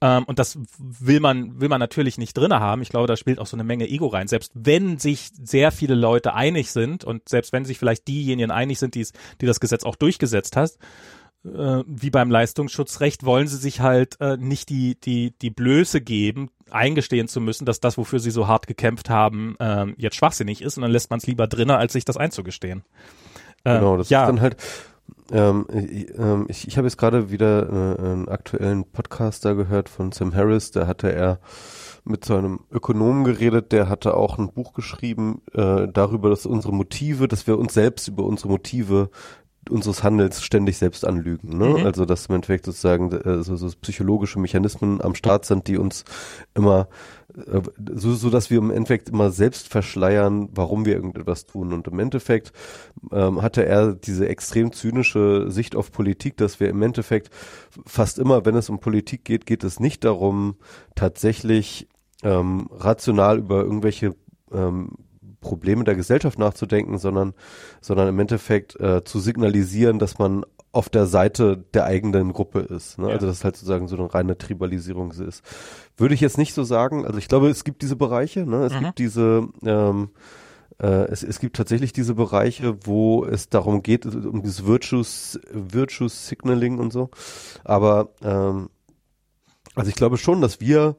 Ähm, 0.00 0.22
und 0.24 0.38
das 0.38 0.56
will 0.78 1.18
man, 1.18 1.60
will 1.60 1.68
man 1.68 1.80
natürlich 1.80 2.16
nicht 2.16 2.38
drinne 2.38 2.60
haben. 2.60 2.82
Ich 2.82 2.90
glaube, 2.90 3.08
da 3.08 3.16
spielt 3.16 3.40
auch 3.40 3.46
so 3.46 3.56
eine 3.56 3.64
Menge 3.64 3.88
Ego 3.88 4.06
rein. 4.06 4.28
Selbst 4.28 4.52
wenn 4.54 4.98
sich 4.98 5.30
sehr 5.42 5.72
viele 5.72 5.96
Leute 5.96 6.34
einig 6.34 6.70
sind 6.70 7.02
und 7.02 7.28
selbst 7.28 7.52
wenn 7.52 7.64
sich 7.64 7.80
vielleicht 7.80 8.06
diejenigen 8.06 8.52
einig 8.52 8.78
sind, 8.78 8.94
die 8.94 9.04
das 9.40 9.58
Gesetz 9.58 9.82
auch 9.82 9.96
durchgesetzt 9.96 10.56
hast, 10.56 10.78
äh, 11.44 11.82
wie 11.86 12.10
beim 12.10 12.30
Leistungsschutzrecht 12.30 13.24
wollen 13.24 13.46
sie 13.48 13.56
sich 13.56 13.80
halt 13.80 14.20
äh, 14.20 14.36
nicht 14.36 14.68
die, 14.68 14.98
die, 15.00 15.32
die 15.38 15.50
Blöße 15.50 16.00
geben, 16.00 16.50
eingestehen 16.70 17.28
zu 17.28 17.40
müssen, 17.40 17.64
dass 17.66 17.80
das, 17.80 17.98
wofür 17.98 18.18
sie 18.18 18.30
so 18.30 18.48
hart 18.48 18.66
gekämpft 18.66 19.10
haben, 19.10 19.56
äh, 19.58 19.86
jetzt 19.96 20.16
schwachsinnig 20.16 20.62
ist 20.62 20.76
und 20.76 20.82
dann 20.82 20.90
lässt 20.90 21.10
man 21.10 21.18
es 21.18 21.26
lieber 21.26 21.46
drinnen, 21.46 21.76
als 21.76 21.92
sich 21.92 22.04
das 22.04 22.16
einzugestehen. 22.16 22.82
Äh, 23.64 23.78
genau, 23.78 23.96
das 23.96 24.10
ja. 24.10 24.22
ist 24.22 24.28
dann 24.28 24.40
halt, 24.40 24.56
ähm, 25.30 25.66
ich, 25.72 26.18
ähm, 26.18 26.46
ich, 26.48 26.68
ich 26.68 26.76
habe 26.76 26.86
jetzt 26.86 26.96
gerade 26.96 27.30
wieder 27.30 27.68
äh, 27.68 28.02
einen 28.02 28.28
aktuellen 28.28 28.84
Podcast 28.84 29.44
da 29.44 29.52
gehört 29.52 29.88
von 29.88 30.12
Sam 30.12 30.34
Harris, 30.34 30.70
da 30.70 30.86
hatte 30.86 31.12
er 31.12 31.40
mit 32.04 32.24
so 32.24 32.36
einem 32.36 32.60
Ökonomen 32.70 33.24
geredet, 33.24 33.72
der 33.72 33.88
hatte 33.88 34.14
auch 34.14 34.38
ein 34.38 34.52
Buch 34.52 34.74
geschrieben 34.74 35.40
äh, 35.54 35.88
darüber, 35.90 36.28
dass 36.28 36.44
unsere 36.44 36.74
Motive, 36.74 37.28
dass 37.28 37.46
wir 37.46 37.58
uns 37.58 37.72
selbst 37.72 38.08
über 38.08 38.24
unsere 38.24 38.50
Motive 38.50 39.10
unseres 39.70 40.02
Handels 40.02 40.42
ständig 40.42 40.78
selbst 40.78 41.06
anlügen. 41.06 41.56
Ne? 41.56 41.68
Mhm. 41.80 41.86
Also 41.86 42.04
dass 42.04 42.26
im 42.26 42.34
Endeffekt 42.34 42.66
sozusagen 42.66 43.12
äh, 43.12 43.42
so, 43.42 43.56
so 43.56 43.68
psychologische 43.80 44.38
Mechanismen 44.38 45.00
am 45.00 45.14
Start 45.14 45.44
sind, 45.44 45.68
die 45.68 45.78
uns 45.78 46.04
immer 46.54 46.88
äh, 47.36 47.60
so, 47.94 48.14
so 48.14 48.30
dass 48.30 48.50
wir 48.50 48.58
im 48.58 48.70
Endeffekt 48.70 49.08
immer 49.08 49.30
selbst 49.30 49.68
verschleiern, 49.68 50.48
warum 50.52 50.84
wir 50.84 50.94
irgendetwas 50.94 51.46
tun. 51.46 51.72
Und 51.72 51.88
im 51.88 51.98
Endeffekt 51.98 52.52
ähm, 53.12 53.42
hatte 53.42 53.64
er 53.66 53.94
diese 53.94 54.28
extrem 54.28 54.72
zynische 54.72 55.50
Sicht 55.50 55.76
auf 55.76 55.92
Politik, 55.92 56.36
dass 56.36 56.60
wir 56.60 56.68
im 56.68 56.82
Endeffekt 56.82 57.30
fast 57.86 58.18
immer, 58.18 58.44
wenn 58.44 58.56
es 58.56 58.68
um 58.68 58.80
Politik 58.80 59.24
geht, 59.24 59.46
geht 59.46 59.64
es 59.64 59.80
nicht 59.80 60.04
darum, 60.04 60.56
tatsächlich 60.94 61.88
ähm, 62.22 62.68
rational 62.70 63.38
über 63.38 63.62
irgendwelche 63.62 64.14
ähm, 64.52 64.90
Probleme 65.44 65.84
der 65.84 65.94
Gesellschaft 65.94 66.38
nachzudenken, 66.38 66.98
sondern, 66.98 67.34
sondern 67.80 68.08
im 68.08 68.18
Endeffekt 68.18 68.80
äh, 68.80 69.04
zu 69.04 69.20
signalisieren, 69.20 69.98
dass 69.98 70.18
man 70.18 70.44
auf 70.72 70.88
der 70.88 71.06
Seite 71.06 71.64
der 71.74 71.84
eigenen 71.84 72.32
Gruppe 72.32 72.60
ist. 72.60 72.98
Ne? 72.98 73.08
Ja. 73.08 73.14
Also 73.14 73.26
dass 73.26 73.36
es 73.36 73.44
halt 73.44 73.56
sozusagen 73.56 73.86
so 73.86 73.96
eine 73.96 74.12
reine 74.12 74.36
Tribalisierung 74.36 75.12
ist. 75.12 75.44
Würde 75.96 76.14
ich 76.14 76.20
jetzt 76.20 76.38
nicht 76.38 76.54
so 76.54 76.64
sagen. 76.64 77.04
Also 77.04 77.18
ich 77.18 77.28
glaube, 77.28 77.48
es 77.48 77.62
gibt 77.62 77.82
diese 77.82 77.94
Bereiche. 77.94 78.46
Ne? 78.46 78.64
Es 78.64 78.72
mhm. 78.72 78.80
gibt 78.80 78.98
diese 78.98 79.46
ähm, 79.64 80.08
äh, 80.82 80.86
es, 80.86 81.22
es 81.22 81.38
gibt 81.38 81.56
tatsächlich 81.56 81.92
diese 81.92 82.14
Bereiche, 82.14 82.76
wo 82.84 83.24
es 83.24 83.48
darum 83.48 83.82
geht, 83.82 84.06
um 84.06 84.42
dieses 84.42 84.66
Virtues, 84.66 85.38
Virtues 85.52 86.26
Signaling 86.26 86.78
und 86.78 86.92
so. 86.92 87.10
Aber 87.62 88.08
ähm, 88.22 88.70
also 89.76 89.88
ich 89.88 89.96
glaube 89.96 90.16
schon, 90.16 90.40
dass 90.40 90.60
wir 90.60 90.96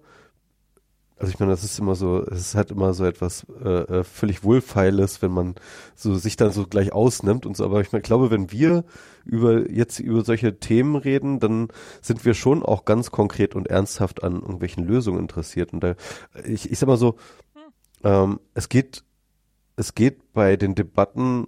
also 1.18 1.32
ich 1.32 1.40
meine, 1.40 1.52
das 1.52 1.64
ist 1.64 1.80
immer 1.80 1.96
so, 1.96 2.22
es 2.24 2.56
halt 2.56 2.72
immer 2.72 2.94
so 2.94 3.06
etwas 3.06 3.46
äh, 3.64 3.70
äh, 3.70 4.04
völlig 4.04 4.44
Wohlfeiles, 4.44 5.22
wenn 5.22 5.32
man 5.32 5.56
so 5.96 6.16
sich 6.16 6.36
dann 6.36 6.52
so 6.52 6.68
gleich 6.68 6.92
ausnimmt 6.92 7.46
und 7.46 7.56
so. 7.56 7.64
Aber 7.64 7.80
ich 7.80 7.92
meine, 7.94 8.02
glaube, 8.02 8.32
wenn 8.32 8.52
wir 8.52 8.84
über 9.24 9.70
jetzt 9.72 10.00
über 10.00 10.26
solche 10.26 10.60
Themen 10.60 10.96
reden, 10.98 11.40
dann 11.40 11.70
sind 12.02 12.26
wir 12.26 12.34
schon 12.34 12.64
auch 12.64 12.84
ganz 12.84 13.12
konkret 13.12 13.56
und 13.56 13.68
ernsthaft 13.68 14.24
an 14.24 14.34
irgendwelchen 14.42 14.86
Lösungen 14.86 15.20
interessiert. 15.20 15.72
Und 15.72 15.82
da, 15.82 15.96
ich, 16.46 16.70
ich 16.70 16.78
sag 16.78 16.88
mal 16.88 16.98
so, 16.98 17.16
ähm, 18.04 18.42
es 18.54 18.68
geht, 18.68 19.04
es 19.78 19.96
geht 19.96 20.34
bei 20.34 20.58
den 20.58 20.76
Debatten, 20.76 21.48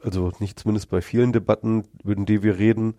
also 0.00 0.30
nicht 0.38 0.60
zumindest 0.60 0.90
bei 0.90 1.00
vielen 1.00 1.32
Debatten, 1.32 1.84
über 2.04 2.14
die 2.14 2.44
wir 2.44 2.58
reden, 2.58 2.94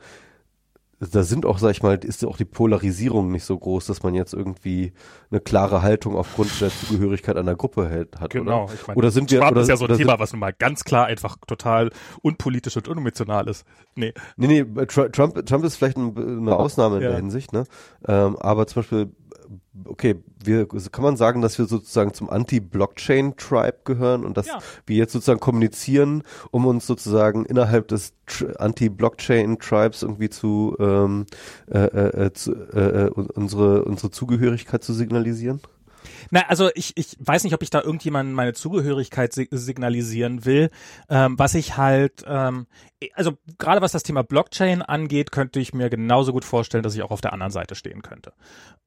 da 0.99 1.23
sind 1.23 1.45
auch, 1.45 1.59
sag 1.59 1.71
ich 1.71 1.81
mal, 1.81 1.95
ist 2.03 2.25
auch 2.25 2.35
die 2.35 2.45
Polarisierung 2.45 3.31
nicht 3.31 3.45
so 3.45 3.57
groß, 3.57 3.85
dass 3.85 4.03
man 4.03 4.13
jetzt 4.13 4.33
irgendwie 4.33 4.91
eine 5.31 5.39
klare 5.39 5.81
Haltung 5.81 6.15
aufgrund 6.15 6.59
der 6.59 6.69
Zugehörigkeit 6.69 7.37
einer 7.37 7.55
Gruppe 7.55 7.87
hält, 7.87 8.19
hat. 8.19 8.31
Genau, 8.31 8.65
oder? 8.65 8.73
ich 8.73 8.87
meine, 8.87 8.97
oder 8.97 9.11
sind 9.11 9.31
wir, 9.31 9.41
oder, 9.47 9.61
ist 9.61 9.69
ja 9.69 9.77
so 9.77 9.85
ein 9.85 9.97
Thema, 9.97 10.19
was 10.19 10.33
nun 10.33 10.41
mal 10.41 10.51
ganz 10.51 10.83
klar 10.83 11.05
einfach 11.05 11.37
total 11.47 11.91
unpolitisch 12.21 12.75
und 12.75 12.87
unemotional 12.89 13.47
ist. 13.47 13.65
Nee. 13.95 14.13
Nee, 14.35 14.63
nee, 14.63 14.85
Trump, 14.85 15.45
Trump 15.45 15.63
ist 15.63 15.77
vielleicht 15.77 15.97
eine 15.97 16.55
Ausnahme 16.55 16.97
in 16.97 17.03
ja. 17.03 17.09
der 17.09 17.17
Hinsicht, 17.17 17.53
ne? 17.53 17.63
Ähm, 18.05 18.35
aber 18.37 18.67
zum 18.67 18.81
Beispiel 18.81 19.11
okay, 19.85 20.15
wir 20.43 20.67
kann 20.67 21.03
man 21.03 21.17
sagen, 21.17 21.41
dass 21.41 21.57
wir 21.57 21.65
sozusagen 21.65 22.13
zum 22.13 22.29
Anti-Blockchain-Tribe 22.29 23.79
gehören 23.83 24.25
und 24.25 24.37
dass 24.37 24.47
ja. 24.47 24.59
wir 24.85 24.97
jetzt 24.97 25.13
sozusagen 25.13 25.39
kommunizieren, 25.39 26.23
um 26.51 26.65
uns 26.65 26.85
sozusagen 26.85 27.45
innerhalb 27.45 27.87
des 27.87 28.13
Anti-Blockchain-Tribes 28.57 30.03
irgendwie 30.03 30.29
zu, 30.29 30.75
ähm, 30.79 31.25
äh, 31.67 31.79
äh, 31.79 32.25
äh, 32.25 32.33
zu 32.33 32.53
äh, 32.53 33.05
äh 33.05 33.09
unsere 33.09 33.85
unsere 33.85 34.11
Zugehörigkeit 34.11 34.83
zu 34.83 34.93
signalisieren? 34.93 35.61
Na, 36.31 36.41
also 36.47 36.69
ich, 36.75 36.95
ich 36.95 37.17
weiß 37.19 37.43
nicht, 37.43 37.53
ob 37.53 37.63
ich 37.63 37.69
da 37.69 37.81
irgendjemanden 37.81 38.33
meine 38.33 38.53
Zugehörigkeit 38.53 39.33
signalisieren 39.33 40.45
will. 40.45 40.69
Ähm, 41.09 41.37
was 41.37 41.55
ich 41.55 41.77
halt, 41.77 42.23
ähm, 42.27 42.67
also 43.13 43.37
gerade 43.57 43.81
was 43.81 43.93
das 43.93 44.03
Thema 44.03 44.23
Blockchain 44.23 44.81
angeht, 44.81 45.31
könnte 45.31 45.59
ich 45.59 45.73
mir 45.73 45.89
genauso 45.89 46.33
gut 46.33 46.43
vorstellen, 46.43 46.83
dass 46.83 46.95
ich 46.95 47.01
auch 47.01 47.11
auf 47.11 47.21
der 47.21 47.31
anderen 47.31 47.51
Seite 47.51 47.75
stehen 47.75 48.01
könnte. 48.01 48.33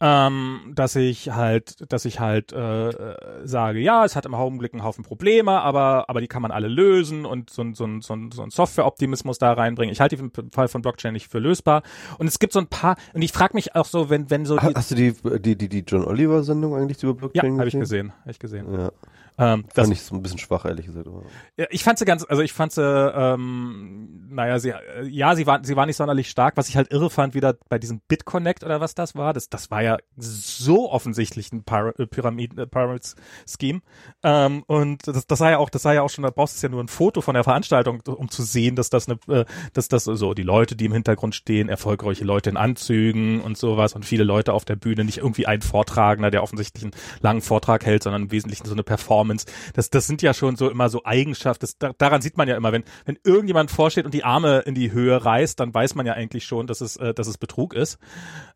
Ähm, 0.00 0.72
dass 0.74 0.96
ich 0.96 1.30
halt, 1.30 1.90
dass 1.90 2.04
ich 2.04 2.20
halt 2.20 2.52
äh, 2.52 2.88
äh 2.90 3.46
sage, 3.46 3.80
ja, 3.80 4.04
es 4.04 4.14
hat 4.14 4.26
im 4.26 4.34
Augenblick 4.34 4.74
einen 4.74 4.84
Haufen 4.84 5.04
Probleme, 5.04 5.60
aber, 5.62 6.08
aber 6.08 6.20
die 6.20 6.28
kann 6.28 6.42
man 6.42 6.50
alle 6.50 6.68
lösen 6.68 7.24
und 7.24 7.50
so, 7.50 7.64
so, 7.72 7.86
so, 8.00 8.16
so 8.32 8.42
ein 8.42 8.50
Software-Optimismus 8.50 9.38
da 9.38 9.52
reinbringen. 9.52 9.92
Ich 9.92 10.00
halte 10.00 10.16
den 10.16 10.50
Fall 10.50 10.68
von 10.68 10.82
Blockchain 10.82 11.14
nicht 11.14 11.28
für 11.28 11.38
lösbar. 11.38 11.82
Und 12.18 12.26
es 12.26 12.38
gibt 12.38 12.52
so 12.52 12.58
ein 12.58 12.66
paar, 12.66 12.96
und 13.14 13.22
ich 13.22 13.32
frage 13.32 13.54
mich 13.54 13.74
auch 13.74 13.86
so, 13.86 14.10
wenn, 14.10 14.28
wenn 14.30 14.44
so. 14.44 14.58
Die, 14.58 14.74
Hast 14.74 14.90
du 14.90 14.94
die, 14.94 15.14
die, 15.40 15.56
die, 15.56 15.68
die 15.68 15.84
John 15.86 16.04
Oliver-Sendung 16.04 16.76
eigentlich 16.76 17.02
über 17.02 17.14
Blockchain 17.14 17.54
Ja, 17.54 17.58
habe 17.58 17.68
ich 17.68 17.78
gesehen, 17.78 18.12
habe 18.20 18.30
ich 18.30 18.38
gesehen. 18.38 18.72
Ja. 18.72 18.90
Ähm, 19.38 19.64
das 19.74 19.86
fand 19.86 19.96
ich 19.96 20.02
so 20.02 20.14
ein 20.14 20.22
bisschen 20.22 20.38
schwach, 20.38 20.64
ehrlich 20.64 20.86
gesagt. 20.86 21.08
Ja, 21.56 21.66
ich 21.70 21.82
fand 21.82 21.98
sie 21.98 22.04
ganz, 22.04 22.24
also 22.28 22.42
ich 22.42 22.52
fand 22.52 22.72
sie, 22.72 22.82
ähm, 22.82 24.28
naja, 24.30 24.58
sie, 24.58 24.70
äh, 24.70 25.06
ja, 25.08 25.34
sie 25.34 25.46
war, 25.46 25.64
sie 25.64 25.74
war 25.76 25.86
nicht 25.86 25.96
sonderlich 25.96 26.28
stark. 26.28 26.56
Was 26.56 26.68
ich 26.68 26.76
halt 26.76 26.92
irre 26.92 27.10
fand, 27.10 27.34
wieder 27.34 27.54
bei 27.68 27.78
diesem 27.78 28.00
BitConnect 28.08 28.62
oder 28.62 28.80
was 28.80 28.94
das 28.94 29.14
war, 29.14 29.32
das, 29.32 29.48
das 29.48 29.70
war 29.70 29.82
ja 29.82 29.96
so 30.16 30.90
offensichtlich 30.90 31.50
ein 31.52 31.64
äh, 31.66 32.06
Pyramid, 32.06 32.58
äh, 32.58 32.66
Pyramid 32.66 33.14
Scheme. 33.46 33.80
Ähm, 34.22 34.62
und 34.66 35.06
das, 35.08 35.26
das 35.26 35.38
sah 35.38 35.50
ja 35.50 35.58
auch, 35.58 35.70
das 35.70 35.82
sah 35.82 35.92
ja 35.92 36.02
auch 36.02 36.10
schon, 36.10 36.24
da 36.24 36.30
brauchst 36.30 36.62
du 36.62 36.66
ja 36.66 36.70
nur 36.70 36.82
ein 36.82 36.88
Foto 36.88 37.20
von 37.20 37.34
der 37.34 37.44
Veranstaltung, 37.44 38.02
um 38.06 38.30
zu 38.30 38.42
sehen, 38.42 38.76
dass 38.76 38.90
das 38.90 39.08
eine, 39.08 39.18
äh, 39.28 39.44
dass 39.72 39.88
das 39.88 40.04
so 40.04 40.34
die 40.34 40.42
Leute, 40.42 40.76
die 40.76 40.84
im 40.84 40.92
Hintergrund 40.92 41.34
stehen, 41.34 41.68
erfolgreiche 41.68 42.24
Leute 42.24 42.50
in 42.50 42.56
Anzügen 42.56 43.40
und 43.40 43.56
sowas 43.56 43.94
und 43.94 44.04
viele 44.04 44.24
Leute 44.24 44.52
auf 44.52 44.64
der 44.64 44.76
Bühne, 44.76 45.04
nicht 45.04 45.18
irgendwie 45.18 45.46
ein 45.46 45.62
Vortragender, 45.62 46.30
der 46.30 46.42
offensichtlich 46.42 46.84
einen 46.84 46.94
langen 47.20 47.40
Vortrag 47.40 47.86
hält, 47.86 48.02
sondern 48.02 48.22
im 48.22 48.30
Wesentlichen 48.30 48.66
so 48.66 48.72
eine 48.72 48.82
Performance 48.82 49.21
Performance. 49.22 49.46
Das, 49.74 49.90
das 49.90 50.06
sind 50.06 50.22
ja 50.22 50.34
schon 50.34 50.56
so 50.56 50.70
immer 50.70 50.88
so 50.88 51.04
Eigenschaften. 51.04 51.66
Das, 51.78 51.94
daran 51.98 52.22
sieht 52.22 52.36
man 52.36 52.48
ja 52.48 52.56
immer, 52.56 52.72
wenn, 52.72 52.84
wenn 53.04 53.18
irgendjemand 53.24 53.70
vorsteht 53.70 54.04
und 54.04 54.14
die 54.14 54.24
Arme 54.24 54.60
in 54.60 54.74
die 54.74 54.92
Höhe 54.92 55.24
reißt, 55.24 55.58
dann 55.60 55.72
weiß 55.72 55.94
man 55.94 56.06
ja 56.06 56.14
eigentlich 56.14 56.44
schon, 56.44 56.66
dass 56.66 56.80
es, 56.80 56.96
äh, 56.96 57.14
dass 57.14 57.26
es 57.26 57.38
Betrug 57.38 57.74
ist. 57.74 57.98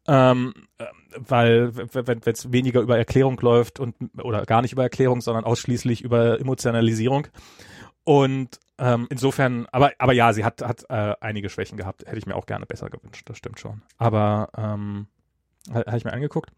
Ähm, 0.06 0.54
äh, 0.78 0.84
weil 1.18 1.74
wenn 1.74 2.20
es 2.24 2.52
weniger 2.52 2.80
über 2.80 2.98
Erklärung 2.98 3.40
läuft 3.40 3.80
und 3.80 3.94
oder 4.18 4.44
gar 4.44 4.62
nicht 4.62 4.72
über 4.72 4.82
Erklärung, 4.82 5.20
sondern 5.20 5.44
ausschließlich 5.44 6.02
über 6.02 6.38
Emotionalisierung. 6.38 7.28
Und 8.04 8.60
ähm, 8.78 9.06
insofern, 9.08 9.66
aber 9.72 9.92
aber 9.98 10.12
ja, 10.12 10.32
sie 10.32 10.44
hat 10.44 10.60
hat 10.62 10.84
äh, 10.90 11.14
einige 11.20 11.48
Schwächen 11.48 11.78
gehabt. 11.78 12.06
Hätte 12.06 12.18
ich 12.18 12.26
mir 12.26 12.36
auch 12.36 12.46
gerne 12.46 12.66
besser 12.66 12.90
gewünscht. 12.90 13.28
Das 13.28 13.38
stimmt 13.38 13.58
schon. 13.58 13.82
Aber 13.96 14.50
ähm, 14.56 15.06
habe 15.72 15.96
ich 15.96 16.04
mir 16.04 16.12
angeguckt. 16.12 16.50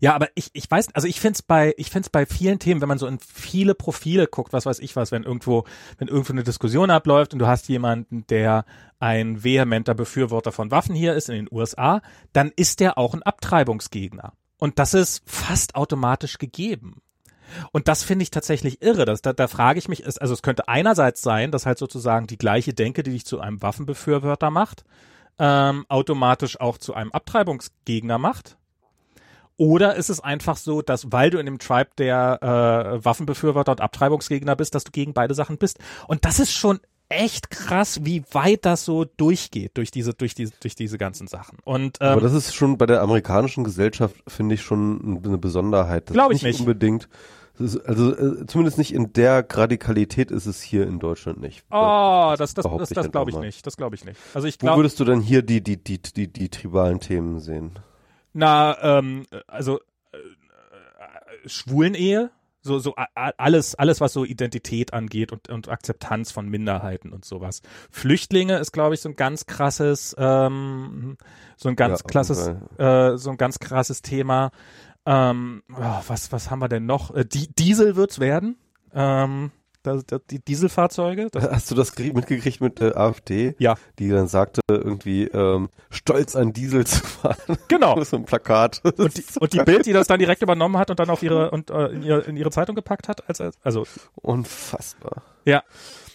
Ja, 0.00 0.14
aber 0.14 0.28
ich, 0.34 0.50
ich 0.52 0.70
weiß, 0.70 0.94
also 0.94 1.06
ich 1.06 1.20
find's 1.20 1.42
bei, 1.42 1.74
ich 1.76 1.90
find's 1.90 2.08
bei 2.08 2.26
vielen 2.26 2.58
Themen, 2.58 2.80
wenn 2.80 2.88
man 2.88 2.98
so 2.98 3.06
in 3.06 3.18
viele 3.18 3.74
Profile 3.74 4.26
guckt, 4.26 4.52
was 4.52 4.66
weiß 4.66 4.78
ich 4.80 4.96
was, 4.96 5.12
wenn 5.12 5.22
irgendwo, 5.22 5.64
wenn 5.98 6.08
irgendwo 6.08 6.32
eine 6.32 6.44
Diskussion 6.44 6.90
abläuft 6.90 7.32
und 7.32 7.38
du 7.38 7.46
hast 7.46 7.68
jemanden, 7.68 8.26
der 8.28 8.64
ein 8.98 9.42
vehementer 9.42 9.94
Befürworter 9.94 10.52
von 10.52 10.70
Waffen 10.70 10.94
hier 10.94 11.14
ist 11.14 11.28
in 11.28 11.36
den 11.36 11.48
USA, 11.50 12.02
dann 12.32 12.52
ist 12.54 12.80
der 12.80 12.98
auch 12.98 13.14
ein 13.14 13.22
Abtreibungsgegner. 13.22 14.32
Und 14.58 14.78
das 14.78 14.94
ist 14.94 15.22
fast 15.24 15.74
automatisch 15.74 16.38
gegeben. 16.38 17.00
Und 17.72 17.88
das 17.88 18.02
finde 18.02 18.22
ich 18.22 18.30
tatsächlich 18.30 18.82
irre. 18.82 19.04
Das, 19.04 19.22
da, 19.22 19.32
da 19.32 19.48
frage 19.48 19.78
ich 19.78 19.88
mich, 19.88 20.04
also 20.06 20.34
es 20.34 20.42
könnte 20.42 20.68
einerseits 20.68 21.22
sein, 21.22 21.50
dass 21.50 21.66
halt 21.66 21.78
sozusagen 21.78 22.26
die 22.26 22.38
gleiche 22.38 22.74
Denke, 22.74 23.02
die 23.02 23.10
dich 23.10 23.26
zu 23.26 23.40
einem 23.40 23.62
Waffenbefürworter 23.62 24.50
macht, 24.50 24.84
ähm, 25.38 25.84
automatisch 25.88 26.60
auch 26.60 26.78
zu 26.78 26.94
einem 26.94 27.12
Abtreibungsgegner 27.12 28.18
macht. 28.18 28.58
Oder 29.60 29.94
ist 29.94 30.08
es 30.08 30.20
einfach 30.20 30.56
so, 30.56 30.80
dass 30.80 31.12
weil 31.12 31.28
du 31.28 31.36
in 31.36 31.44
dem 31.44 31.58
Tribe 31.58 31.90
der 31.98 32.38
äh, 32.40 33.04
Waffenbefürworter 33.04 33.72
und 33.72 33.82
Abtreibungsgegner 33.82 34.56
bist, 34.56 34.74
dass 34.74 34.84
du 34.84 34.90
gegen 34.90 35.12
beide 35.12 35.34
Sachen 35.34 35.58
bist? 35.58 35.78
Und 36.08 36.24
das 36.24 36.40
ist 36.40 36.50
schon 36.50 36.80
echt 37.10 37.50
krass, 37.50 38.00
wie 38.02 38.24
weit 38.32 38.64
das 38.64 38.86
so 38.86 39.04
durchgeht 39.04 39.72
durch 39.74 39.90
diese, 39.90 40.14
durch 40.14 40.34
diese, 40.34 40.54
durch 40.62 40.76
diese 40.76 40.96
ganzen 40.96 41.26
Sachen. 41.26 41.58
Und 41.62 41.98
ähm, 42.00 42.08
Aber 42.08 42.22
das 42.22 42.32
ist 42.32 42.54
schon 42.54 42.78
bei 42.78 42.86
der 42.86 43.02
amerikanischen 43.02 43.62
Gesellschaft, 43.62 44.16
finde 44.26 44.54
ich, 44.54 44.62
schon 44.62 45.20
eine 45.22 45.36
Besonderheit. 45.36 46.06
Glaube 46.06 46.32
ich 46.32 46.42
nicht. 46.42 46.60
unbedingt. 46.60 47.10
Ist, 47.58 47.76
also 47.86 48.16
äh, 48.16 48.46
zumindest 48.46 48.78
nicht 48.78 48.94
in 48.94 49.12
der 49.12 49.46
Radikalität 49.46 50.30
ist 50.30 50.46
es 50.46 50.62
hier 50.62 50.86
in 50.86 51.00
Deutschland 51.00 51.38
nicht. 51.38 51.64
Oh, 51.70 52.34
das, 52.38 52.54
das, 52.54 52.64
das, 52.64 52.88
das 52.88 53.10
glaube 53.10 53.30
ich 53.30 53.36
nicht. 53.36 53.66
Das 53.66 53.76
glaube 53.76 53.94
ich 53.94 54.06
nicht. 54.06 54.18
Also 54.32 54.48
ich 54.48 54.58
glaub, 54.58 54.76
Wo 54.76 54.78
würdest 54.78 54.98
du 55.00 55.04
denn 55.04 55.20
hier 55.20 55.42
die, 55.42 55.62
die, 55.62 55.76
die, 55.76 56.00
die, 56.00 56.28
die 56.28 56.48
tribalen 56.48 56.98
Themen 56.98 57.40
sehen? 57.40 57.72
Na, 58.32 58.98
ähm, 58.98 59.26
also 59.46 59.80
äh, 60.12 60.16
äh, 60.16 61.48
Schwulenehe 61.48 62.30
so, 62.62 62.78
so 62.78 62.94
alles, 63.14 63.74
alles, 63.74 64.00
was 64.00 64.12
so 64.12 64.24
Identität 64.24 64.92
angeht 64.92 65.32
und, 65.32 65.48
und 65.48 65.68
Akzeptanz 65.68 66.30
von 66.30 66.48
Minderheiten 66.48 67.12
und 67.12 67.24
sowas. 67.24 67.62
Flüchtlinge 67.90 68.58
ist, 68.58 68.72
glaube 68.72 68.94
ich, 68.94 69.00
so 69.00 69.08
ein 69.08 69.16
ganz 69.16 69.46
krasses, 69.46 70.14
ähm, 70.18 71.16
so 71.56 71.70
ein 71.70 71.76
ganz 71.76 72.00
ja, 72.00 72.06
krasses, 72.06 72.48
äh, 72.76 73.16
so 73.16 73.30
ein 73.30 73.38
ganz 73.38 73.60
krasses 73.60 74.02
Thema. 74.02 74.50
Ähm, 75.06 75.62
oh, 75.72 76.02
was, 76.06 76.32
was 76.32 76.50
haben 76.50 76.60
wir 76.60 76.68
denn 76.68 76.84
noch? 76.84 77.14
Äh, 77.14 77.24
die, 77.24 77.48
Diesel 77.54 77.96
wird's 77.96 78.18
werden. 78.18 78.58
Ähm, 78.92 79.52
das, 79.82 80.04
das, 80.06 80.20
die 80.30 80.38
Dieselfahrzeuge. 80.44 81.28
Hast 81.34 81.70
du 81.70 81.74
das 81.74 81.96
mitgekriegt 81.98 82.60
mit 82.60 82.80
der 82.80 82.96
AfD? 82.96 83.54
Ja. 83.58 83.76
Die 83.98 84.10
dann 84.10 84.28
sagte 84.28 84.60
irgendwie 84.68 85.24
ähm, 85.24 85.68
stolz 85.90 86.36
an 86.36 86.52
Diesel 86.52 86.86
zu 86.86 87.04
fahren. 87.04 87.36
Genau. 87.68 88.02
so 88.04 88.16
ein 88.16 88.24
Plakat. 88.24 88.80
Und 88.84 89.16
die, 89.16 89.24
und 89.38 89.52
die 89.52 89.62
Bild, 89.62 89.86
die 89.86 89.92
das 89.92 90.06
dann 90.06 90.18
direkt 90.18 90.42
übernommen 90.42 90.76
hat 90.76 90.90
und 90.90 90.98
dann 90.98 91.08
auf 91.10 91.22
ihre 91.22 91.50
und 91.50 91.70
äh, 91.70 91.86
in, 91.88 92.02
ihre, 92.02 92.20
in 92.22 92.36
ihre 92.36 92.50
Zeitung 92.50 92.74
gepackt 92.74 93.08
hat, 93.08 93.28
als 93.28 93.40
also 93.62 93.86
unfassbar. 94.16 95.22
Ja. 95.44 95.62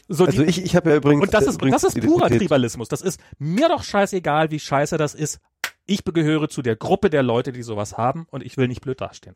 So 0.07 0.25
also 0.25 0.43
die, 0.43 0.49
ich, 0.49 0.63
ich 0.63 0.75
habe 0.75 0.91
ja 0.91 0.95
übrigens 0.97 1.23
und 1.23 1.33
das 1.33 1.47
ist 1.47 1.59
das 1.61 1.83
ist 1.83 1.99
purer 2.01 2.29
Tribalismus. 2.29 2.87
Das 2.89 3.01
ist 3.01 3.19
mir 3.39 3.69
doch 3.69 3.83
scheißegal, 3.83 4.51
wie 4.51 4.59
scheiße 4.59 4.97
das 4.97 5.15
ist. 5.15 5.39
Ich 5.87 6.03
gehöre 6.03 6.49
zu 6.49 6.61
der 6.61 6.75
Gruppe 6.75 7.09
der 7.09 7.23
Leute, 7.23 7.51
die 7.51 7.63
sowas 7.63 7.97
haben 7.97 8.27
und 8.31 8.43
ich 8.43 8.57
will 8.57 8.67
nicht 8.67 8.81
blöd 8.81 9.01
dastehen. 9.01 9.35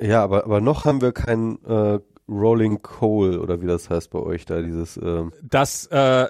Ja, 0.00 0.22
aber 0.22 0.44
aber 0.44 0.60
noch 0.60 0.84
haben 0.84 1.00
wir 1.00 1.12
keinen 1.12 1.62
äh, 1.64 2.00
Rolling 2.28 2.80
Coal 2.80 3.38
oder 3.38 3.60
wie 3.60 3.66
das 3.66 3.90
heißt 3.90 4.10
bei 4.10 4.18
euch 4.18 4.46
da, 4.46 4.62
dieses 4.62 4.96
ähm 4.96 5.32
Das 5.42 5.86
äh, 5.88 6.26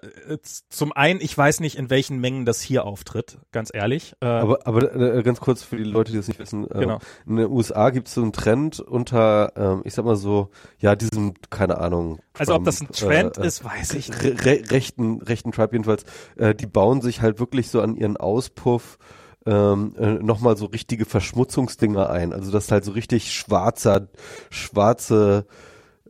zum 0.68 0.92
einen, 0.92 1.20
ich 1.20 1.36
weiß 1.36 1.60
nicht, 1.60 1.76
in 1.76 1.88
welchen 1.88 2.18
Mengen 2.18 2.44
das 2.44 2.60
hier 2.60 2.84
auftritt, 2.84 3.38
ganz 3.52 3.70
ehrlich. 3.72 4.14
Äh, 4.20 4.26
aber 4.26 4.66
aber 4.66 4.94
äh, 4.94 5.22
ganz 5.22 5.40
kurz 5.40 5.62
für 5.62 5.76
die 5.76 5.84
Leute, 5.84 6.10
die 6.10 6.18
das 6.18 6.26
nicht 6.26 6.40
wissen, 6.40 6.64
äh, 6.64 6.80
genau. 6.80 6.98
in 7.26 7.36
den 7.36 7.50
USA 7.50 7.90
gibt 7.90 8.08
es 8.08 8.14
so 8.14 8.22
einen 8.22 8.32
Trend 8.32 8.80
unter, 8.80 9.52
ähm, 9.56 9.82
ich 9.84 9.94
sag 9.94 10.04
mal 10.04 10.16
so, 10.16 10.50
ja, 10.78 10.96
diesem, 10.96 11.34
keine 11.50 11.78
Ahnung. 11.78 12.16
Trump, 12.16 12.40
also 12.40 12.54
ob 12.54 12.64
das 12.64 12.80
ein 12.80 12.88
Trend 12.88 13.38
äh, 13.38 13.46
ist, 13.46 13.64
weiß 13.64 13.94
ich 13.94 14.08
nicht. 14.08 14.44
Re 14.44 14.62
rechten, 14.70 15.22
rechten 15.22 15.52
Tribe 15.52 15.72
jedenfalls, 15.72 16.04
äh, 16.36 16.54
die 16.54 16.66
bauen 16.66 17.02
sich 17.02 17.22
halt 17.22 17.38
wirklich 17.38 17.70
so 17.70 17.80
an 17.80 17.94
ihren 17.94 18.16
Auspuff 18.16 18.98
ähm, 19.46 19.94
äh, 19.98 20.14
nochmal 20.14 20.56
so 20.56 20.66
richtige 20.66 21.04
Verschmutzungsdinger 21.04 22.10
ein. 22.10 22.32
Also 22.32 22.50
das 22.50 22.64
ist 22.64 22.72
halt 22.72 22.84
so 22.84 22.92
richtig 22.92 23.32
schwarzer, 23.32 24.08
schwarze 24.50 25.46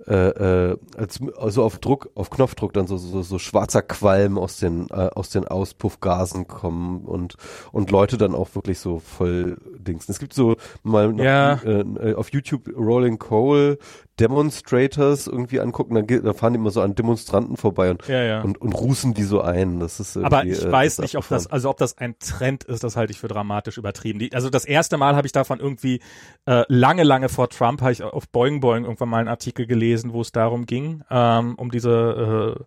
äh, 0.06 0.70
äh, 0.70 0.76
als, 0.96 1.20
also 1.38 1.62
auf 1.62 1.78
Druck, 1.78 2.10
auf 2.14 2.30
Knopfdruck 2.30 2.72
dann 2.72 2.86
so, 2.86 2.96
so, 2.96 3.22
so 3.22 3.38
schwarzer 3.38 3.82
Qualm 3.82 4.38
aus 4.38 4.58
den, 4.58 4.88
äh, 4.90 5.10
aus 5.14 5.30
den 5.30 5.46
Auspuffgasen 5.46 6.46
kommen 6.46 7.04
und, 7.04 7.36
und 7.72 7.90
Leute 7.90 8.18
dann 8.18 8.34
auch 8.34 8.54
wirklich 8.54 8.78
so 8.78 8.98
voll 8.98 9.56
Dings. 9.78 10.08
Es 10.08 10.18
gibt 10.18 10.34
so 10.34 10.56
mal 10.82 11.12
noch, 11.12 11.24
ja. 11.24 11.60
äh, 11.62 12.14
auf 12.14 12.32
YouTube 12.32 12.68
Rolling 12.76 13.18
Coal 13.18 13.78
Demonstrators 14.20 15.26
irgendwie 15.26 15.60
angucken, 15.60 15.94
dann, 15.94 16.06
da 16.06 16.32
fahren 16.32 16.52
die 16.52 16.58
immer 16.58 16.70
so 16.70 16.80
an 16.80 16.94
Demonstranten 16.94 17.56
vorbei 17.56 17.90
und, 17.90 18.06
ja, 18.06 18.22
ja. 18.22 18.42
und, 18.42 18.60
und 18.60 18.72
rußen 18.72 19.12
die 19.12 19.24
so 19.24 19.40
ein. 19.40 19.80
Das 19.80 19.98
ist 19.98 20.16
Aber 20.16 20.44
ich 20.44 20.62
äh, 20.62 20.70
weiß 20.70 21.00
nicht, 21.00 21.16
ob 21.16 21.28
das, 21.28 21.48
also 21.48 21.70
ob 21.70 21.78
das 21.78 21.98
ein 21.98 22.18
Trend 22.18 22.64
ist, 22.64 22.84
das 22.84 22.96
halte 22.96 23.12
ich 23.12 23.18
für 23.18 23.28
dramatisch 23.28 23.76
übertrieben. 23.76 24.20
Die, 24.20 24.32
also 24.32 24.50
das 24.50 24.64
erste 24.64 24.98
Mal 24.98 25.16
habe 25.16 25.26
ich 25.26 25.32
davon 25.32 25.58
irgendwie 25.58 26.00
äh, 26.46 26.64
lange, 26.68 27.02
lange 27.02 27.28
vor 27.28 27.48
Trump, 27.48 27.80
habe 27.80 27.92
ich 27.92 28.02
auf 28.02 28.28
Boing 28.28 28.60
Boing 28.60 28.84
irgendwann 28.84 29.08
mal 29.08 29.18
einen 29.18 29.28
Artikel 29.28 29.66
gelesen, 29.66 30.12
wo 30.12 30.20
es 30.20 30.30
darum 30.30 30.66
ging, 30.66 31.02
ähm, 31.10 31.56
um 31.56 31.70
diese 31.72 32.64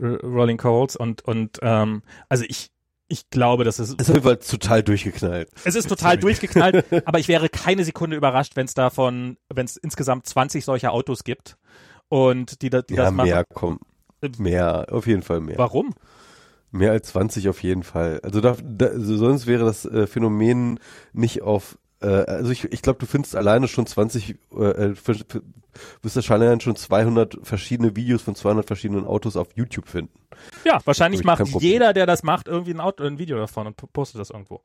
äh, 0.00 0.04
Rolling 0.04 0.58
Coals 0.58 0.96
und, 0.96 1.22
und 1.22 1.58
ähm, 1.62 2.02
also 2.28 2.44
ich, 2.48 2.70
ich 3.08 3.30
glaube, 3.30 3.64
das 3.64 3.78
ist. 3.78 4.00
Es 4.00 4.08
ist 4.08 4.50
total 4.50 4.82
durchgeknallt. 4.82 5.48
Es 5.64 5.74
ist 5.74 5.88
total 5.88 6.18
durchgeknallt, 6.18 6.84
aber 7.06 7.18
ich 7.18 7.28
wäre 7.28 7.48
keine 7.48 7.84
Sekunde 7.84 8.16
überrascht, 8.16 8.56
wenn 8.56 8.66
es 8.66 8.74
davon, 8.74 9.36
wenn 9.52 9.66
es 9.66 9.76
insgesamt 9.76 10.26
20 10.26 10.64
solcher 10.64 10.92
Autos 10.92 11.24
gibt 11.24 11.56
und 12.08 12.62
die, 12.62 12.70
die 12.70 12.76
ja, 12.76 12.82
das 12.82 13.12
machen. 13.12 13.28
Mehr, 13.28 13.44
komm. 13.52 13.78
Mehr, 14.38 14.86
auf 14.90 15.06
jeden 15.06 15.22
Fall 15.22 15.40
mehr. 15.40 15.58
Warum? 15.58 15.94
Mehr 16.72 16.90
als 16.92 17.08
20 17.08 17.48
auf 17.48 17.62
jeden 17.62 17.84
Fall. 17.84 18.20
Also, 18.22 18.40
da, 18.40 18.56
da, 18.62 18.86
also 18.86 19.16
sonst 19.16 19.46
wäre 19.46 19.64
das 19.64 19.84
äh, 19.84 20.06
Phänomen 20.06 20.80
nicht 21.12 21.42
auf 21.42 21.78
äh, 22.00 22.06
also 22.06 22.50
ich, 22.50 22.64
ich 22.72 22.82
glaube, 22.82 22.98
du 22.98 23.06
findest 23.06 23.36
alleine 23.36 23.68
schon 23.68 23.86
20, 23.86 24.36
äh, 24.56 24.94
wirst 26.02 26.16
wahrscheinlich 26.16 26.62
schon 26.62 26.76
200 26.76 27.38
verschiedene 27.42 27.96
Videos 27.96 28.22
von 28.22 28.34
200 28.34 28.66
verschiedenen 28.66 29.06
Autos 29.06 29.36
auf 29.36 29.48
YouTube 29.54 29.88
finden. 29.88 30.12
Ja, 30.64 30.80
wahrscheinlich 30.84 31.24
macht 31.24 31.46
jeder, 31.60 31.92
der 31.92 32.06
das 32.06 32.22
macht, 32.22 32.48
irgendwie 32.48 32.72
ein, 32.72 32.80
Auto, 32.80 33.04
ein 33.04 33.18
Video 33.18 33.38
davon 33.38 33.66
und 33.66 33.76
postet 33.92 34.20
das 34.20 34.30
irgendwo. 34.30 34.60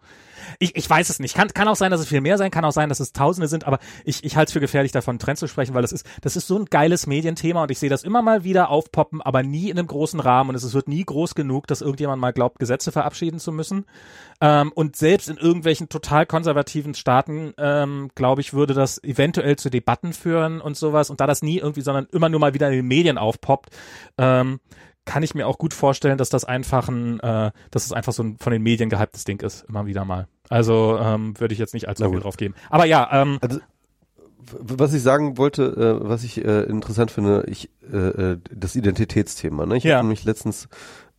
Ich, 0.60 0.76
ich 0.76 0.90
weiß 0.90 1.10
es 1.10 1.20
nicht. 1.20 1.36
Kann, 1.36 1.50
kann 1.50 1.68
auch 1.68 1.76
sein, 1.76 1.92
dass 1.92 2.02
es 2.02 2.08
viel 2.08 2.22
mehr 2.22 2.38
sein, 2.38 2.52
kann 2.52 2.66
auch 2.66 2.72
sein, 2.72 2.90
dass 2.90 3.00
es 3.00 3.14
Tausende 3.14 3.48
sind, 3.48 3.66
aber 3.66 3.80
ich, 4.04 4.24
ich 4.24 4.36
halte 4.36 4.50
es 4.50 4.54
für 4.54 4.60
gefährlich, 4.60 4.92
davon 4.92 5.20
Trend 5.20 5.38
zu 5.38 5.48
sprechen, 5.48 5.74
weil 5.74 5.82
das 5.82 5.92
ist, 5.92 6.06
das 6.22 6.36
ist 6.36 6.48
so 6.48 6.58
ein 6.58 6.66
geiles 6.66 7.08
Medienthema 7.08 7.64
und 7.64 7.72
ich 7.72 7.80
sehe 7.80 7.90
das 7.90 8.04
immer 8.04 8.22
mal 8.22 8.44
wieder 8.44 8.70
aufpoppen, 8.70 9.22
aber 9.22 9.44
nie 9.44 9.70
in 9.70 9.78
einem 9.78 9.88
großen 9.88 10.20
Rahmen 10.20 10.50
und 10.50 10.56
es 10.56 10.74
wird 10.74 10.88
nie 10.88 11.04
groß 11.04 11.36
genug, 11.36 11.68
dass 11.68 11.82
irgendjemand 11.82 12.22
mal 12.22 12.34
glaubt, 12.34 12.60
Gesetze 12.60 12.92
verabschieden 12.92 13.40
zu 13.40 13.52
müssen. 13.52 13.86
Ähm, 14.40 14.72
und 14.74 14.96
selbst 14.96 15.30
in 15.30 15.38
irgendwelchen 15.38 15.90
total 15.90 16.26
konservativen 16.26 16.96
Staaten, 16.96 17.54
ähm, 17.58 18.10
glaube 18.16 18.42
ich, 18.42 18.54
würde 18.54 18.74
das 18.74 19.04
eventuell 19.04 19.56
zu 19.56 19.70
Debatten 19.70 20.14
führen 20.14 20.62
und 20.62 20.76
sowas. 20.76 21.01
Und 21.10 21.20
da 21.20 21.28
das 21.28 21.42
nie 21.42 21.58
irgendwie, 21.58 21.82
sondern 21.82 22.08
immer 22.12 22.30
nur 22.30 22.40
mal 22.40 22.54
wieder 22.54 22.68
in 22.70 22.76
den 22.76 22.88
Medien 22.88 23.18
aufpoppt, 23.18 23.70
ähm, 24.18 24.60
kann 25.06 25.24
ich 25.24 25.34
mir 25.34 25.48
auch 25.48 25.58
gut 25.58 25.74
vorstellen, 25.74 26.18
dass 26.18 26.30
das 26.30 26.46
einfach 26.46 26.88
ein, 26.88 27.20
äh, 27.20 27.52
dass 27.72 27.86
es 27.86 27.92
einfach 27.92 28.14
so 28.14 28.24
ein 28.24 28.38
von 28.38 28.54
den 28.54 28.62
Medien 28.62 28.90
gehyptes 28.90 29.24
Ding 29.24 29.42
ist, 29.42 29.66
immer 29.68 29.86
wieder 29.86 30.06
mal. 30.06 30.28
Also 30.50 30.98
ähm, 31.02 31.40
würde 31.40 31.54
ich 31.54 31.60
jetzt 31.60 31.74
nicht 31.74 31.88
allzu 31.88 32.10
viel 32.10 32.20
drauf 32.20 32.38
geben. 32.38 32.56
Aber 32.70 32.86
ja, 32.86 33.10
ähm, 33.12 33.40
also, 33.42 33.60
was 34.60 34.94
ich 34.94 35.02
sagen 35.02 35.38
wollte, 35.38 35.64
äh, 35.64 36.08
was 36.08 36.24
ich 36.24 36.44
äh, 36.44 36.64
interessant 36.64 37.12
finde, 37.12 37.46
ich 37.48 37.70
äh, 37.92 37.98
äh 37.98 38.38
das 38.54 38.76
Identitätsthema. 38.76 39.66
Ne? 39.66 39.78
Ich 39.78 39.84
ja. 39.84 39.96
habe 39.96 40.08
nämlich 40.08 40.24
letztens, 40.26 40.68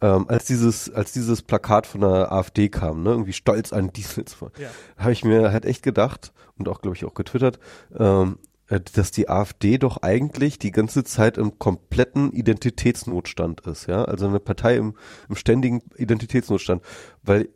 ähm, 0.01 0.27
als 0.29 0.45
dieses 0.45 0.93
als 0.93 1.13
dieses 1.13 1.43
Plakat 1.43 1.87
von 1.87 2.03
der 2.03 2.31
AfD 2.31 2.69
kam, 2.69 3.03
ne, 3.03 3.11
irgendwie 3.11 3.33
stolz 3.33 3.73
an 3.73 3.93
Diesel 3.93 4.25
ja. 4.59 4.69
habe 4.97 5.13
ich 5.13 5.25
mir 5.25 5.51
halt 5.53 5.65
echt 5.65 5.83
gedacht 5.83 6.33
und 6.59 6.69
auch 6.69 6.83
glaube 6.83 6.97
ich 6.97 7.05
auch 7.05 7.15
getwittert, 7.15 7.59
ähm, 7.99 8.39
äh, 8.39 8.52
dass 8.81 9.11
die 9.11 9.29
AfD 9.29 9.79
doch 9.79 9.99
eigentlich 10.03 10.59
die 10.59 10.71
ganze 10.71 11.05
Zeit 11.05 11.39
im 11.39 11.59
kompletten 11.59 12.33
Identitätsnotstand 12.33 13.61
ist, 13.67 13.87
ja, 13.87 14.05
also 14.05 14.27
eine 14.27 14.41
Partei 14.41 14.77
im, 14.77 14.95
im 15.29 15.37
ständigen 15.37 15.83
Identitätsnotstand, 15.97 16.83
weil 17.23 17.49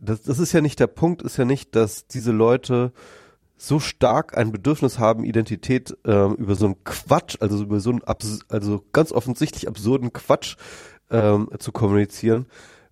das, 0.00 0.22
das 0.22 0.38
ist 0.38 0.52
ja 0.52 0.60
nicht 0.60 0.80
der 0.80 0.86
Punkt, 0.86 1.22
ist 1.22 1.36
ja 1.36 1.44
nicht, 1.44 1.76
dass 1.76 2.06
diese 2.06 2.32
Leute 2.32 2.92
so 3.56 3.78
stark 3.78 4.36
ein 4.36 4.52
Bedürfnis 4.52 4.98
haben, 4.98 5.24
Identität 5.24 5.96
äh, 6.04 6.26
über 6.32 6.56
so 6.56 6.66
einen 6.66 6.84
Quatsch, 6.84 7.36
also 7.40 7.62
über 7.62 7.80
so 7.80 7.90
einen 7.90 8.02
also 8.48 8.84
ganz 8.92 9.12
offensichtlich 9.12 9.68
absurden 9.68 10.12
Quatsch 10.12 10.56
ähm, 11.10 11.48
zu 11.58 11.72
kommunizieren, 11.72 12.46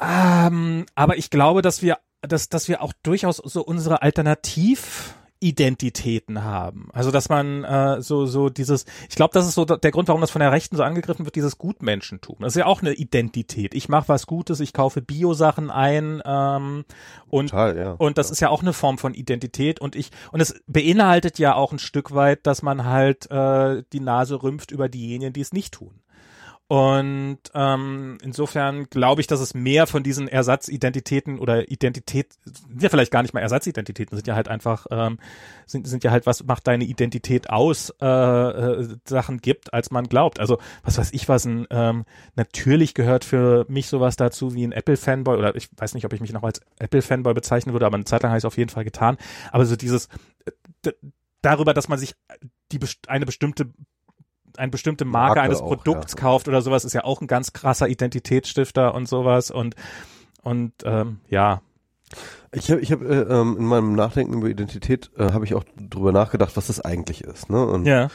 Ähm, 0.00 0.86
aber 0.94 1.18
ich 1.18 1.30
glaube, 1.30 1.62
dass 1.62 1.82
wir, 1.82 1.98
dass, 2.22 2.48
dass 2.48 2.68
wir 2.68 2.82
auch 2.82 2.92
durchaus 3.02 3.38
so 3.38 3.62
unsere 3.62 4.02
Alternativ 4.02 5.14
Identitäten 5.40 6.44
haben. 6.44 6.88
Also 6.92 7.10
dass 7.10 7.28
man 7.28 7.64
äh, 7.64 8.02
so 8.02 8.26
so 8.26 8.50
dieses, 8.50 8.84
ich 9.08 9.16
glaube, 9.16 9.32
das 9.32 9.46
ist 9.46 9.54
so 9.54 9.64
der 9.64 9.90
Grund, 9.90 10.08
warum 10.08 10.20
das 10.20 10.30
von 10.30 10.40
der 10.40 10.52
Rechten 10.52 10.76
so 10.76 10.82
angegriffen 10.82 11.24
wird, 11.24 11.34
dieses 11.34 11.58
Gutmenschentum. 11.58 12.36
Das 12.40 12.54
ist 12.54 12.60
ja 12.60 12.66
auch 12.66 12.82
eine 12.82 12.92
Identität. 12.92 13.74
Ich 13.74 13.88
mache 13.88 14.08
was 14.08 14.26
Gutes, 14.26 14.60
ich 14.60 14.72
kaufe 14.72 15.00
Bio-Sachen 15.00 15.70
ein 15.70 16.22
ähm, 16.24 16.84
und 17.28 17.50
Total, 17.50 17.76
ja. 17.76 17.92
und 17.92 18.18
das 18.18 18.28
ja. 18.28 18.32
ist 18.32 18.40
ja 18.40 18.48
auch 18.50 18.62
eine 18.62 18.72
Form 18.72 18.98
von 18.98 19.14
Identität 19.14 19.80
und 19.80 19.96
ich 19.96 20.10
und 20.30 20.40
es 20.40 20.60
beinhaltet 20.66 21.38
ja 21.38 21.54
auch 21.54 21.72
ein 21.72 21.78
Stück 21.78 22.14
weit, 22.14 22.46
dass 22.46 22.62
man 22.62 22.84
halt 22.84 23.30
äh, 23.30 23.82
die 23.92 24.00
Nase 24.00 24.42
rümpft 24.42 24.70
über 24.70 24.88
diejenigen, 24.88 25.32
die 25.32 25.40
es 25.40 25.52
nicht 25.52 25.74
tun. 25.74 26.00
Und 26.70 27.40
ähm, 27.52 28.16
insofern 28.22 28.84
glaube 28.90 29.20
ich, 29.20 29.26
dass 29.26 29.40
es 29.40 29.54
mehr 29.54 29.88
von 29.88 30.04
diesen 30.04 30.28
Ersatzidentitäten 30.28 31.40
oder 31.40 31.68
Identität, 31.68 32.28
sind 32.44 32.80
ja 32.80 32.88
vielleicht 32.88 33.10
gar 33.10 33.22
nicht 33.22 33.34
mal 33.34 33.40
Ersatzidentitäten, 33.40 34.16
sind 34.16 34.28
ja 34.28 34.36
halt 34.36 34.46
einfach, 34.46 34.86
ähm, 34.92 35.18
sind, 35.66 35.88
sind 35.88 36.04
ja 36.04 36.12
halt, 36.12 36.26
was 36.26 36.44
macht 36.44 36.68
deine 36.68 36.84
Identität 36.84 37.50
aus, 37.50 37.92
äh, 38.00 38.06
äh, 38.06 38.88
Sachen 39.04 39.38
gibt, 39.38 39.74
als 39.74 39.90
man 39.90 40.04
glaubt. 40.04 40.38
Also 40.38 40.58
was 40.84 40.96
weiß 40.96 41.12
ich 41.12 41.28
was, 41.28 41.44
ein, 41.44 41.66
ähm, 41.70 42.04
natürlich 42.36 42.94
gehört 42.94 43.24
für 43.24 43.66
mich 43.66 43.88
sowas 43.88 44.14
dazu 44.14 44.54
wie 44.54 44.64
ein 44.64 44.70
Apple-Fanboy 44.70 45.38
oder 45.38 45.56
ich 45.56 45.70
weiß 45.76 45.94
nicht, 45.94 46.04
ob 46.04 46.12
ich 46.12 46.20
mich 46.20 46.32
noch 46.32 46.44
als 46.44 46.60
Apple-Fanboy 46.78 47.34
bezeichnen 47.34 47.72
würde, 47.72 47.86
aber 47.86 47.96
eine 47.96 48.04
Zeit 48.04 48.22
lang 48.22 48.30
habe 48.30 48.38
ich 48.38 48.42
es 48.42 48.48
auf 48.48 48.58
jeden 48.58 48.70
Fall 48.70 48.84
getan. 48.84 49.16
Aber 49.50 49.66
so 49.66 49.74
dieses 49.74 50.08
darüber, 51.42 51.74
dass 51.74 51.88
man 51.88 51.98
sich 51.98 52.14
die 52.70 52.78
eine 53.08 53.26
bestimmte 53.26 53.72
eine 54.60 54.70
bestimmte 54.70 55.04
Marke, 55.04 55.28
Marke 55.28 55.40
eines 55.42 55.60
auch, 55.60 55.68
Produkts 55.68 56.12
ja. 56.14 56.20
kauft 56.20 56.48
oder 56.48 56.62
sowas, 56.62 56.84
ist 56.84 56.92
ja 56.92 57.04
auch 57.04 57.20
ein 57.20 57.26
ganz 57.26 57.52
krasser 57.52 57.88
Identitätsstifter 57.88 58.94
und 58.94 59.08
sowas 59.08 59.50
und 59.50 59.74
und 60.42 60.72
ähm, 60.84 61.18
ja. 61.28 61.62
Ich 62.52 62.70
habe 62.70 62.80
ich 62.80 62.90
hab, 62.92 63.02
äh, 63.02 63.20
ähm, 63.20 63.56
in 63.58 63.64
meinem 63.64 63.94
Nachdenken 63.94 64.34
über 64.34 64.48
Identität 64.48 65.10
äh, 65.16 65.32
habe 65.32 65.44
ich 65.44 65.54
auch 65.54 65.64
drüber 65.76 66.12
nachgedacht, 66.12 66.56
was 66.56 66.66
das 66.66 66.80
eigentlich 66.80 67.22
ist. 67.22 67.50
Ne? 67.50 67.64
Und, 67.64 67.86
ja. 67.86 68.08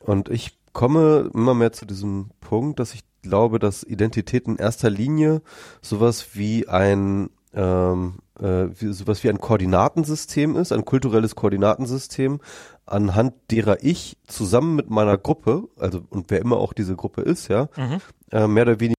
und 0.00 0.28
ich 0.28 0.58
komme 0.72 1.30
immer 1.32 1.54
mehr 1.54 1.72
zu 1.72 1.86
diesem 1.86 2.30
Punkt, 2.40 2.78
dass 2.78 2.92
ich 2.94 3.02
glaube, 3.22 3.58
dass 3.58 3.84
Identität 3.84 4.46
in 4.46 4.56
erster 4.56 4.90
Linie 4.90 5.40
sowas 5.80 6.34
wie 6.34 6.68
ein 6.68 7.30
ähm, 7.54 8.18
äh, 8.40 8.68
wie, 8.80 8.92
sowas 8.92 9.22
wie 9.24 9.30
ein 9.30 9.40
Koordinatensystem 9.40 10.56
ist, 10.56 10.72
ein 10.72 10.84
kulturelles 10.84 11.34
Koordinatensystem, 11.34 12.40
anhand 12.86 13.34
derer 13.50 13.78
ich 13.82 14.16
zusammen 14.26 14.76
mit 14.76 14.90
meiner 14.90 15.18
Gruppe, 15.18 15.68
also 15.78 16.02
und 16.10 16.30
wer 16.30 16.40
immer 16.40 16.56
auch 16.58 16.72
diese 16.72 16.96
Gruppe 16.96 17.22
ist, 17.22 17.48
ja, 17.48 17.68
mhm. 17.76 18.00
äh, 18.30 18.46
mehr 18.46 18.62
oder 18.64 18.80
weniger 18.80 18.98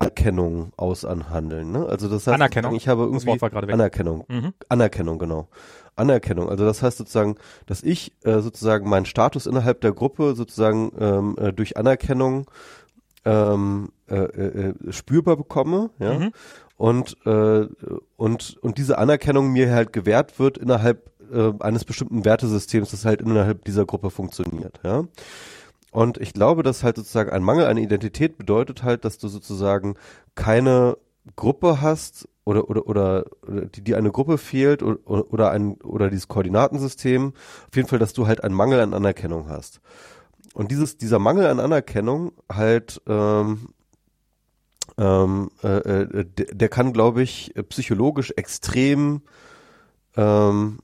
Anerkennung 0.00 0.72
aus 0.76 1.04
anhandeln. 1.04 1.72
Ne? 1.72 1.86
Also 1.86 2.08
das 2.08 2.26
heißt, 2.26 2.34
Anerkennung. 2.34 2.74
ich 2.74 2.88
habe 2.88 3.02
irgendwie. 3.02 3.38
Anerkennung, 3.72 4.24
mhm. 4.28 4.52
Anerkennung 4.68 5.18
genau, 5.18 5.48
Anerkennung. 5.96 6.48
Also 6.48 6.64
das 6.64 6.82
heißt 6.82 6.98
sozusagen, 6.98 7.36
dass 7.66 7.82
ich 7.82 8.12
äh, 8.24 8.40
sozusagen 8.40 8.88
meinen 8.88 9.06
Status 9.06 9.46
innerhalb 9.46 9.80
der 9.80 9.92
Gruppe 9.92 10.34
sozusagen 10.34 10.92
ähm, 10.98 11.36
äh, 11.38 11.52
durch 11.52 11.76
Anerkennung 11.76 12.46
ähm, 13.24 13.90
äh, 14.08 14.16
äh, 14.16 14.74
äh 14.88 14.92
spürbar 14.92 15.36
bekomme, 15.36 15.90
ja. 15.98 16.18
Mhm. 16.18 16.32
Und, 16.78 17.16
äh, 17.26 17.66
und, 18.16 18.56
und 18.60 18.78
diese 18.78 18.98
Anerkennung 18.98 19.50
mir 19.50 19.72
halt 19.72 19.92
gewährt 19.92 20.38
wird 20.38 20.56
innerhalb 20.56 21.10
äh, 21.30 21.52
eines 21.58 21.84
bestimmten 21.84 22.24
Wertesystems, 22.24 22.92
das 22.92 23.04
halt 23.04 23.20
innerhalb 23.20 23.64
dieser 23.64 23.84
Gruppe 23.84 24.10
funktioniert, 24.10 24.80
ja. 24.84 25.04
Und 25.90 26.18
ich 26.18 26.32
glaube, 26.32 26.62
dass 26.62 26.84
halt 26.84 26.96
sozusagen 26.96 27.30
ein 27.30 27.42
Mangel 27.42 27.66
an 27.66 27.78
Identität 27.78 28.38
bedeutet 28.38 28.82
halt, 28.84 29.04
dass 29.04 29.18
du 29.18 29.26
sozusagen 29.28 29.96
keine 30.34 30.98
Gruppe 31.34 31.80
hast 31.80 32.28
oder 32.44 32.70
oder 32.70 32.86
oder 32.86 33.24
die 33.74 33.82
die 33.82 33.94
eine 33.94 34.10
Gruppe 34.10 34.38
fehlt 34.38 34.82
oder, 34.82 34.98
oder 35.32 35.50
ein 35.50 35.74
oder 35.82 36.08
dieses 36.08 36.28
Koordinatensystem 36.28 37.32
auf 37.68 37.76
jeden 37.76 37.88
Fall 37.88 37.98
dass 37.98 38.14
du 38.14 38.26
halt 38.26 38.42
einen 38.42 38.54
Mangel 38.54 38.80
an 38.80 38.94
Anerkennung 38.94 39.48
hast 39.48 39.80
und 40.54 40.70
dieses 40.70 40.96
dieser 40.96 41.18
Mangel 41.18 41.46
an 41.46 41.60
Anerkennung 41.60 42.32
halt 42.50 43.02
ähm, 43.06 43.68
ähm, 44.98 45.50
äh, 45.62 45.68
äh 45.68 46.24
der, 46.34 46.68
kann 46.68 46.92
glaube 46.92 47.22
ich 47.22 47.54
psychologisch 47.68 48.32
extrem 48.36 49.22
ähm, 50.16 50.80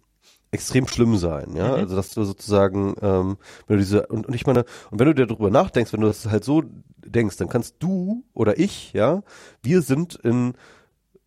extrem 0.53 0.87
schlimm 0.87 1.17
sein, 1.17 1.57
ja. 1.57 1.69
Mhm. 1.69 1.75
Also 1.75 1.97
dass 1.97 2.11
du 2.11 2.25
sozusagen, 2.25 2.95
ähm, 3.03 3.37
wenn 3.67 3.77
du 3.77 3.83
diese 3.83 4.07
und, 4.07 4.27
und 4.27 4.35
ich 4.35 4.47
meine, 4.47 4.65
und 4.91 5.01
wenn 5.01 5.07
du 5.07 5.15
dir 5.15 5.27
darüber 5.27 5.51
nachdenkst, 5.51 5.93
wenn 5.93 6.01
du 6.01 6.07
das 6.07 6.27
halt 6.27 6.45
so 6.45 6.63
denkst, 7.05 7.37
dann 7.37 7.49
kannst 7.49 7.77
du 7.81 8.25
oder 8.33 8.59
ich, 8.59 8.93
ja, 8.93 9.23
wir 9.63 9.83
sind 9.83 10.15
in 10.15 10.55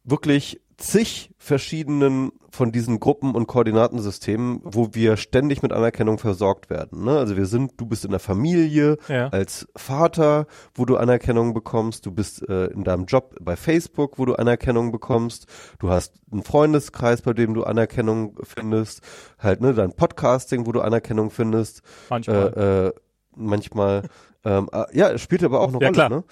wirklich 0.03 0.61
zig 0.77 1.31
verschiedenen 1.37 2.31
von 2.51 2.71
diesen 2.71 2.99
Gruppen 2.99 3.35
und 3.35 3.47
Koordinatensystemen, 3.47 4.61
wo 4.63 4.93
wir 4.93 5.17
ständig 5.17 5.61
mit 5.61 5.73
Anerkennung 5.73 6.17
versorgt 6.17 6.69
werden. 6.69 7.03
Ne? 7.03 7.17
Also 7.17 7.35
wir 7.35 7.45
sind, 7.45 7.73
du 7.77 7.85
bist 7.85 8.05
in 8.05 8.11
der 8.11 8.19
Familie 8.19 8.97
ja. 9.07 9.27
als 9.29 9.67
Vater, 9.75 10.45
wo 10.75 10.85
du 10.85 10.97
Anerkennung 10.97 11.53
bekommst, 11.53 12.05
du 12.05 12.11
bist 12.11 12.47
äh, 12.47 12.65
in 12.67 12.83
deinem 12.83 13.05
Job 13.05 13.35
bei 13.41 13.55
Facebook, 13.55 14.19
wo 14.19 14.25
du 14.25 14.35
Anerkennung 14.35 14.91
bekommst, 14.91 15.47
du 15.79 15.89
hast 15.89 16.13
einen 16.31 16.43
Freundeskreis, 16.43 17.21
bei 17.21 17.33
dem 17.33 17.53
du 17.53 17.63
Anerkennung 17.63 18.37
findest, 18.43 19.01
halt 19.39 19.61
ne, 19.61 19.73
dein 19.73 19.93
Podcasting, 19.93 20.67
wo 20.67 20.71
du 20.71 20.81
Anerkennung 20.81 21.31
findest. 21.31 21.81
Manchmal. 22.09 22.53
Äh, 22.55 22.87
äh, 22.87 22.93
manchmal. 23.35 24.09
ähm, 24.45 24.69
äh, 24.71 24.85
ja, 24.97 25.17
spielt 25.17 25.43
aber 25.43 25.59
auch 25.59 25.69
eine 25.69 25.79
ja, 25.79 25.87
Rolle. 25.87 25.93
Klar. 25.93 26.09
Ne? 26.09 26.23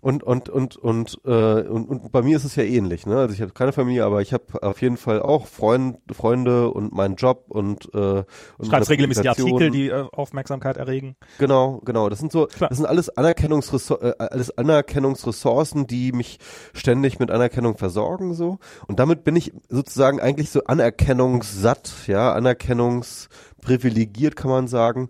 Und 0.00 0.22
und 0.22 0.48
und 0.48 0.76
und, 0.76 1.20
äh, 1.24 1.30
und 1.30 1.88
und 1.88 2.12
bei 2.12 2.22
mir 2.22 2.36
ist 2.36 2.44
es 2.44 2.54
ja 2.54 2.62
ähnlich, 2.62 3.06
ne? 3.06 3.16
Also 3.16 3.34
ich 3.34 3.40
habe 3.40 3.52
keine 3.52 3.72
Familie, 3.72 4.04
aber 4.04 4.22
ich 4.22 4.32
habe 4.32 4.62
auf 4.62 4.80
jeden 4.82 4.96
Fall 4.96 5.20
auch 5.20 5.46
Freund, 5.46 5.98
Freunde 6.12 6.70
und 6.70 6.92
meinen 6.92 7.16
Job 7.16 7.46
und 7.48 7.92
äh, 7.94 8.24
und 8.58 8.68
schreibst 8.68 8.90
regelmäßig 8.90 9.28
Artikel, 9.28 9.70
die 9.70 9.88
äh, 9.88 10.06
Aufmerksamkeit 10.12 10.76
erregen. 10.76 11.16
Genau, 11.38 11.80
genau. 11.84 12.08
Das 12.08 12.20
sind 12.20 12.30
so, 12.30 12.46
Klar. 12.46 12.68
das 12.68 12.78
sind 12.78 12.86
alles 12.86 13.16
Anerkennungsressourcen, 13.16 14.10
äh, 14.10 14.14
alles 14.18 14.56
Anerkennungsressourcen, 14.56 15.86
die 15.86 16.12
mich 16.12 16.38
ständig 16.72 17.18
mit 17.18 17.30
Anerkennung 17.30 17.76
versorgen 17.76 18.34
so. 18.34 18.58
Und 18.86 19.00
damit 19.00 19.24
bin 19.24 19.34
ich 19.34 19.52
sozusagen 19.68 20.20
eigentlich 20.20 20.50
so 20.50 20.64
anerkennungssatt, 20.64 21.92
ja, 22.06 22.32
anerkennungsprivilegiert 22.32 24.36
kann 24.36 24.50
man 24.50 24.68
sagen. 24.68 25.08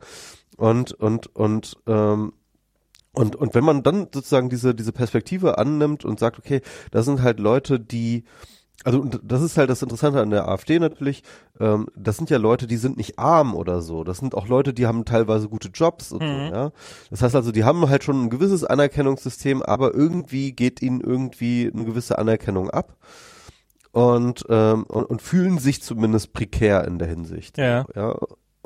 Und 0.57 0.93
und 0.93 1.35
und 1.37 1.77
ähm, 1.87 2.33
und, 3.16 3.34
und 3.34 3.55
wenn 3.55 3.64
man 3.64 3.82
dann 3.82 4.09
sozusagen 4.12 4.51
diese, 4.51 4.74
diese 4.74 4.93
Perspektive 4.93 5.56
annimmt 5.56 6.05
und 6.05 6.20
sagt, 6.20 6.38
okay, 6.38 6.60
das 6.90 7.06
sind 7.06 7.22
halt 7.22 7.40
Leute, 7.40 7.80
die, 7.80 8.24
also 8.84 9.01
und 9.01 9.20
das 9.24 9.40
ist 9.40 9.56
halt 9.56 9.70
das 9.70 9.82
Interessante 9.82 10.20
an 10.20 10.28
der 10.28 10.47
AfD 10.47 10.78
natürlich, 10.78 11.22
ähm, 11.59 11.86
das 11.97 12.18
sind 12.18 12.28
ja 12.28 12.36
Leute, 12.36 12.66
die 12.66 12.76
sind 12.76 12.98
nicht 12.98 13.18
arm 13.18 13.55
oder 13.55 13.80
so. 13.80 14.05
Das 14.05 14.18
sind 14.18 14.34
auch 14.34 14.48
Leute, 14.48 14.74
die 14.74 14.86
haben 14.86 15.06
teilweise 15.06 15.48
gute 15.48 15.68
Jobs 15.68 16.12
und 16.12 16.20
mhm. 16.20 16.48
so, 16.48 16.55
ja. 16.55 16.72
Das 17.09 17.22
heißt 17.22 17.34
also, 17.34 17.52
die 17.52 17.64
haben 17.64 17.88
halt 17.88 18.05
schon 18.05 18.24
ein 18.24 18.30
gewisses 18.30 18.64
Anerkennungssystem, 18.64 19.62
aber 19.62 19.94
irgendwie 19.94 20.52
geht 20.52 20.82
ihnen 20.82 21.01
irgendwie 21.01 21.70
eine 21.72 21.86
gewisse 21.86 22.18
Anerkennung 22.18 22.68
ab. 22.68 22.98
Und, 23.93 24.44
ähm, 24.51 24.82
und, 24.82 25.05
und 25.05 25.22
fühlen 25.22 25.56
sich 25.56 25.82
zumindest 25.82 26.34
prekär 26.34 26.84
in 26.84 26.98
der 26.98 27.09
Hinsicht. 27.09 27.56
Ja. 27.56 27.86
ja. 27.94 28.14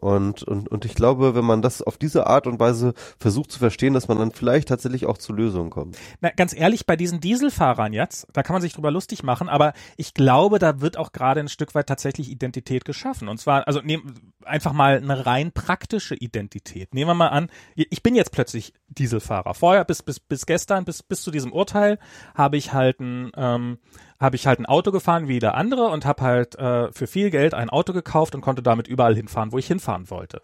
Und, 0.00 0.42
und, 0.42 0.68
und 0.68 0.84
ich 0.86 0.94
glaube, 0.94 1.34
wenn 1.34 1.44
man 1.44 1.60
das 1.60 1.82
auf 1.82 1.98
diese 1.98 2.26
Art 2.26 2.46
und 2.46 2.58
Weise 2.58 2.94
versucht 3.18 3.52
zu 3.52 3.58
verstehen, 3.58 3.92
dass 3.92 4.08
man 4.08 4.18
dann 4.18 4.30
vielleicht 4.30 4.68
tatsächlich 4.68 5.04
auch 5.04 5.18
zu 5.18 5.34
Lösungen 5.34 5.68
kommt. 5.68 5.98
Na, 6.22 6.30
ganz 6.30 6.56
ehrlich, 6.56 6.86
bei 6.86 6.96
diesen 6.96 7.20
Dieselfahrern 7.20 7.92
jetzt, 7.92 8.26
da 8.32 8.42
kann 8.42 8.54
man 8.54 8.62
sich 8.62 8.72
drüber 8.72 8.90
lustig 8.90 9.22
machen, 9.22 9.50
aber 9.50 9.74
ich 9.98 10.14
glaube, 10.14 10.58
da 10.58 10.80
wird 10.80 10.96
auch 10.96 11.12
gerade 11.12 11.40
ein 11.40 11.48
Stück 11.48 11.74
weit 11.74 11.86
tatsächlich 11.86 12.30
Identität 12.30 12.86
geschaffen. 12.86 13.28
Und 13.28 13.38
zwar, 13.38 13.66
also 13.66 13.80
nehm, 13.82 14.14
einfach 14.44 14.72
mal 14.72 14.96
eine 14.96 15.26
rein 15.26 15.52
praktische 15.52 16.14
Identität. 16.14 16.94
Nehmen 16.94 17.10
wir 17.10 17.14
mal 17.14 17.28
an, 17.28 17.50
ich 17.74 18.02
bin 18.02 18.14
jetzt 18.14 18.32
plötzlich 18.32 18.72
Dieselfahrer. 18.88 19.52
Vorher, 19.52 19.84
bis, 19.84 20.02
bis, 20.02 20.18
bis 20.18 20.46
gestern, 20.46 20.86
bis, 20.86 21.02
bis 21.02 21.20
zu 21.20 21.30
diesem 21.30 21.52
Urteil, 21.52 21.98
habe 22.34 22.56
ich 22.56 22.72
halt 22.72 23.00
ein, 23.00 23.30
ähm, 23.36 23.78
habe 24.20 24.36
ich 24.36 24.46
halt 24.46 24.60
ein 24.60 24.66
Auto 24.66 24.92
gefahren 24.92 25.28
wie 25.28 25.34
jeder 25.34 25.54
andere 25.54 25.88
und 25.88 26.04
habe 26.04 26.22
halt 26.22 26.54
äh, 26.56 26.92
für 26.92 27.06
viel 27.06 27.30
Geld 27.30 27.54
ein 27.54 27.70
Auto 27.70 27.92
gekauft 27.92 28.34
und 28.34 28.42
konnte 28.42 28.62
damit 28.62 28.86
überall 28.86 29.14
hinfahren, 29.14 29.50
wo 29.50 29.58
ich 29.58 29.66
hinfahren 29.66 30.10
wollte. 30.10 30.42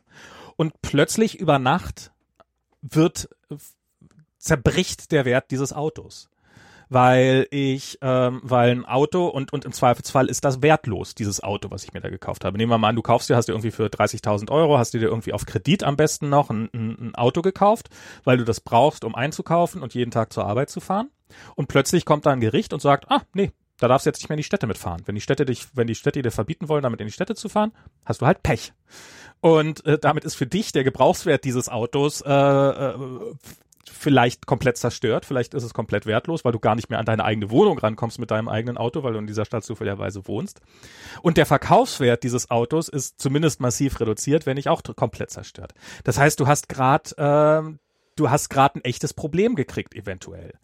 Und 0.57 0.81
plötzlich 0.83 1.39
über 1.39 1.59
Nacht 1.59 2.13
wird 2.81 3.29
zerbricht 4.39 5.13
der 5.13 5.25
Wert 5.25 5.51
dieses 5.51 5.73
Autos 5.73 6.31
weil 6.89 7.47
ich, 7.51 7.99
ähm, 8.01 8.41
weil 8.43 8.71
ein 8.71 8.85
Auto 8.85 9.27
und, 9.27 9.53
und 9.53 9.65
im 9.65 9.73
Zweifelsfall 9.73 10.29
ist 10.29 10.45
das 10.45 10.63
wertlos, 10.63 11.15
dieses 11.15 11.43
Auto, 11.43 11.71
was 11.71 11.85
ich 11.85 11.93
mir 11.93 12.01
da 12.01 12.09
gekauft 12.09 12.45
habe. 12.45 12.57
Nehmen 12.57 12.71
wir 12.71 12.79
mal 12.79 12.89
an, 12.89 12.97
du 12.97 13.03
kaufst 13.03 13.29
dir, 13.29 13.37
hast 13.37 13.49
dir 13.49 13.53
irgendwie 13.53 13.71
für 13.71 13.87
30.000 13.87 14.51
Euro, 14.51 14.79
hast 14.79 14.95
dir 14.95 15.01
irgendwie 15.01 15.33
auf 15.33 15.47
Kredit 15.47 15.83
am 15.83 15.97
besten 15.97 16.29
noch 16.29 16.51
ein, 16.51 16.69
ein, 16.73 17.09
ein 17.09 17.15
Auto 17.15 17.43
gekauft, 17.43 17.89
weil 18.25 18.39
du 18.39 18.45
das 18.45 18.61
brauchst, 18.61 19.05
um 19.05 19.15
einzukaufen 19.15 19.83
und 19.83 19.95
jeden 19.95 20.11
Tag 20.11 20.33
zur 20.33 20.47
Arbeit 20.47 20.71
zu 20.71 20.81
fahren. 20.81 21.11
Und 21.57 21.67
plötzlich 21.67 22.05
kommt 22.05 22.25
da 22.25 22.31
ein 22.31 22.41
Gericht 22.41 22.73
und 22.73 22.81
sagt, 22.81 23.11
ah, 23.11 23.23
nee, 23.35 23.51
da 23.79 23.89
darfst 23.89 24.07
du 24.07 24.11
jetzt 24.11 24.21
nicht 24.21 24.29
mehr 24.29 24.35
in 24.35 24.41
die 24.41 24.45
Städte 24.45 24.67
mitfahren. 24.67 25.03
Wenn 25.07 25.15
die 25.15 25.21
Städte 25.21 25.45
dich, 25.45 25.67
wenn 25.75 25.87
die 25.87 25.95
Städte 25.95 26.23
dir 26.23 26.31
verbieten 26.31 26.69
wollen, 26.69 26.83
damit 26.83 27.01
in 27.01 27.07
die 27.07 27.13
Städte 27.13 27.35
zu 27.35 27.49
fahren, 27.49 27.73
hast 28.05 28.23
du 28.23 28.27
halt 28.27 28.43
Pech. 28.43 28.73
Und 29.41 29.85
äh, 29.85 29.99
damit 29.99 30.25
ist 30.25 30.35
für 30.35 30.47
dich 30.47 30.73
der 30.73 30.85
Gebrauchswert 30.85 31.45
dieses 31.45 31.69
Autos 31.69 32.23
äh, 32.23 32.31
äh, 32.31 32.95
vielleicht 33.93 34.47
komplett 34.47 34.77
zerstört, 34.77 35.25
vielleicht 35.25 35.55
ist 35.55 35.63
es 35.63 35.75
komplett 35.75 36.07
wertlos, 36.07 36.45
weil 36.45 36.53
du 36.53 36.59
gar 36.59 36.75
nicht 36.75 36.91
mehr 36.91 36.99
an 36.99 37.07
deine 37.07 37.25
eigene 37.25 37.51
Wohnung 37.51 37.79
rankommst 37.79 38.19
mit 38.19 38.31
deinem 38.31 38.49
eigenen 38.49 38.77
Auto, 38.77 39.03
weil 39.03 39.13
du 39.13 39.19
in 39.19 39.27
dieser 39.27 39.45
Stadt 39.45 39.65
zufälligerweise 39.65 40.27
wohnst. 40.27 40.61
Und 41.23 41.37
der 41.37 41.47
Verkaufswert 41.47 42.23
dieses 42.23 42.51
Autos 42.51 42.89
ist 42.89 43.21
zumindest 43.21 43.61
massiv 43.61 44.01
reduziert, 44.01 44.47
wenn 44.47 44.57
nicht 44.57 44.69
auch 44.69 44.83
komplett 44.97 45.31
zerstört. 45.31 45.75
Das 46.05 46.19
heißt, 46.19 46.39
du 46.41 46.47
hast 46.47 46.69
gerade 46.69 47.11
äh, 47.17 47.77
du 48.17 48.31
hast 48.31 48.49
gerade 48.49 48.79
ein 48.79 48.85
echtes 48.85 49.15
Problem 49.15 49.55
gekriegt, 49.55 49.95
eventuell. 49.95 50.55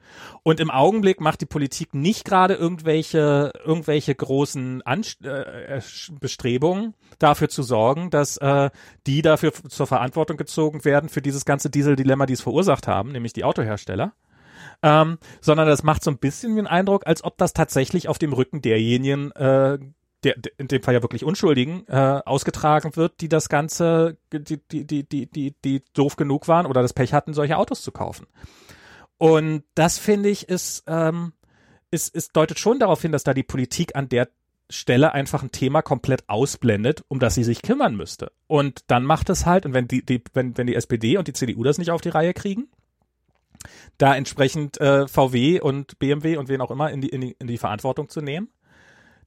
Und 0.43 0.61
im 0.61 0.71
Augenblick 0.71 1.21
macht 1.21 1.41
die 1.41 1.47
Politik 1.47 1.95
nicht 1.95 2.25
gerade 2.25 2.55
irgendwelche, 2.55 3.53
irgendwelche 3.65 4.15
großen 4.15 4.83
Anst 4.83 5.25
äh, 5.25 5.81
Bestrebungen, 6.19 6.95
dafür 7.19 7.49
zu 7.49 7.63
sorgen, 7.63 8.11
dass 8.11 8.39
äh, 8.39 8.71
die 9.07 9.23
dafür 9.23 9.53
zur 9.53 9.87
Verantwortung 9.87 10.37
gezogen 10.37 10.85
werden 10.85 11.09
für 11.09 11.23
dieses 11.23 11.45
ganze 11.45 11.71
Dieseldilemma, 11.71 12.27
die 12.27 12.35
es 12.35 12.41
verursacht 12.41 12.89
haben, 12.89 13.13
nämlich 13.13 13.33
die 13.33 13.45
Autohersteller. 13.45 14.13
Ähm, 14.83 15.19
sondern 15.41 15.69
das 15.69 15.85
macht 15.85 16.03
so 16.03 16.11
ein 16.11 16.19
bisschen 16.19 16.57
den 16.57 16.67
Eindruck, 16.67 17.07
als 17.07 17.23
ob 17.23 17.39
das 17.39 17.53
tatsächlich 17.53 18.09
auf 18.09 18.19
dem 18.19 18.33
Rücken 18.33 18.63
derjenigen 18.63 19.31
äh, 19.33 19.79
der, 20.25 20.37
der 20.37 20.53
in 20.59 20.69
dem 20.69 20.83
Fall 20.83 20.95
ja 20.95 21.03
wirklich 21.03 21.25
Unschuldigen 21.25 21.85
äh, 21.89 22.21
ausgetragen 22.25 22.97
wird, 22.97 23.21
die 23.21 23.29
das 23.29 23.49
Ganze, 23.49 24.17
die, 24.33 24.59
die, 24.59 24.87
die, 24.87 25.05
die, 25.05 25.27
die, 25.27 25.55
die 25.65 25.83
doof 25.95 26.17
genug 26.17 26.49
waren 26.49 26.67
oder 26.67 26.83
das 26.83 26.93
Pech 26.93 27.13
hatten, 27.13 27.35
solche 27.35 27.57
Autos 27.59 27.83
zu 27.83 27.93
kaufen. 27.93 28.27
Und 29.19 29.65
das 29.75 29.99
finde 29.99 30.29
ich 30.29 30.49
ist, 30.49 30.85
ähm, 30.87 31.33
ist, 31.91 32.15
ist 32.15 32.37
deutet 32.37 32.59
schon 32.59 32.79
darauf 32.79 33.03
hin, 33.03 33.13
dass 33.13 33.25
da 33.25 33.35
die 33.35 33.43
Politik 33.43 33.95
an 33.95 34.09
der 34.09 34.29
Stelle 34.71 35.13
einfach 35.13 35.43
ein 35.43 35.53
Thema 35.53 35.83
komplett 35.83 36.29
ausblendet, 36.29 37.05
um 37.09 37.19
das 37.19 37.35
sie 37.35 37.45
sich 37.45 37.63
kümmern 37.63 37.95
müsste. 37.95 38.33
Und 38.47 38.85
dann 38.87 39.05
macht 39.05 39.29
es 39.31 39.45
halt, 39.47 39.67
und 39.67 39.75
wenn 39.75 39.87
die, 39.87 40.05
die, 40.05 40.23
wenn, 40.33 40.57
wenn 40.57 40.67
die 40.67 40.75
SPD 40.75 41.19
und 41.19 41.29
die 41.29 41.35
CDU 41.35 41.63
das 41.63 41.79
nicht 41.79 41.91
auf 41.91 42.01
die 42.01 42.09
Reihe 42.09 42.33
kriegen, 42.33 42.69
da 43.99 44.17
entsprechend 44.17 44.81
äh, 44.81 45.07
VW 45.07 45.61
und 45.61 45.99
BMW 45.99 46.37
und 46.37 46.49
wen 46.49 46.61
auch 46.61 46.71
immer 46.71 46.91
in 46.91 47.01
die, 47.01 47.09
in 47.09 47.21
die, 47.21 47.37
in 47.39 47.47
die 47.47 47.59
Verantwortung 47.59 48.09
zu 48.09 48.21
nehmen, 48.21 48.49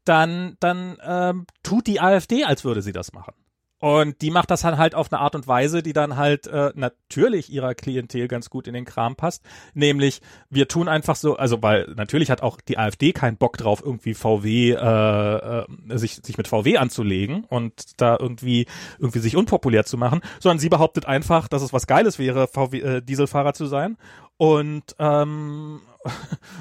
dann, 0.05 0.55
dann 0.59 0.97
ähm, 1.03 1.45
tut 1.63 1.87
die 1.87 1.99
AfD, 1.99 2.43
als 2.45 2.63
würde 2.63 2.81
sie 2.81 2.93
das 2.93 3.13
machen. 3.13 3.33
Und 3.79 4.21
die 4.21 4.31
macht 4.31 4.49
das 4.51 4.61
dann 4.61 4.77
halt 4.77 4.95
auf 4.95 5.11
eine 5.11 5.21
Art 5.21 5.35
und 5.35 5.47
Weise, 5.47 5.83
die 5.83 5.91
dann 5.93 6.15
halt 6.15 6.47
äh, 6.47 6.71
natürlich 6.75 7.51
ihrer 7.51 7.75
Klientel 7.75 8.27
ganz 8.27 8.49
gut 8.49 8.67
in 8.67 8.73
den 8.73 8.85
Kram 8.85 9.15
passt. 9.15 9.43
Nämlich, 9.73 10.21
wir 10.49 10.67
tun 10.67 10.87
einfach 10.87 11.15
so, 11.15 11.35
also 11.35 11.61
weil 11.61 11.93
natürlich 11.95 12.31
hat 12.31 12.41
auch 12.41 12.61
die 12.61 12.77
AfD 12.77 13.11
keinen 13.11 13.37
Bock 13.37 13.57
drauf, 13.57 13.83
irgendwie 13.85 14.13
VW, 14.13 14.71
äh, 14.71 14.77
äh, 14.77 15.65
sich, 15.97 16.15
sich 16.15 16.37
mit 16.37 16.47
VW 16.47 16.77
anzulegen 16.77 17.43
und 17.43 18.01
da 18.01 18.17
irgendwie, 18.19 18.65
irgendwie 18.97 19.19
sich 19.19 19.35
unpopulär 19.35 19.85
zu 19.85 19.97
machen, 19.97 20.21
sondern 20.39 20.59
sie 20.59 20.69
behauptet 20.69 21.05
einfach, 21.05 21.49
dass 21.49 21.61
es 21.61 21.73
was 21.73 21.85
Geiles 21.85 22.17
wäre, 22.17 22.47
VW, 22.47 22.79
äh, 22.79 23.01
Dieselfahrer 23.01 23.53
zu 23.53 23.65
sein. 23.65 23.97
Und 24.37 24.95
ähm, 24.99 25.81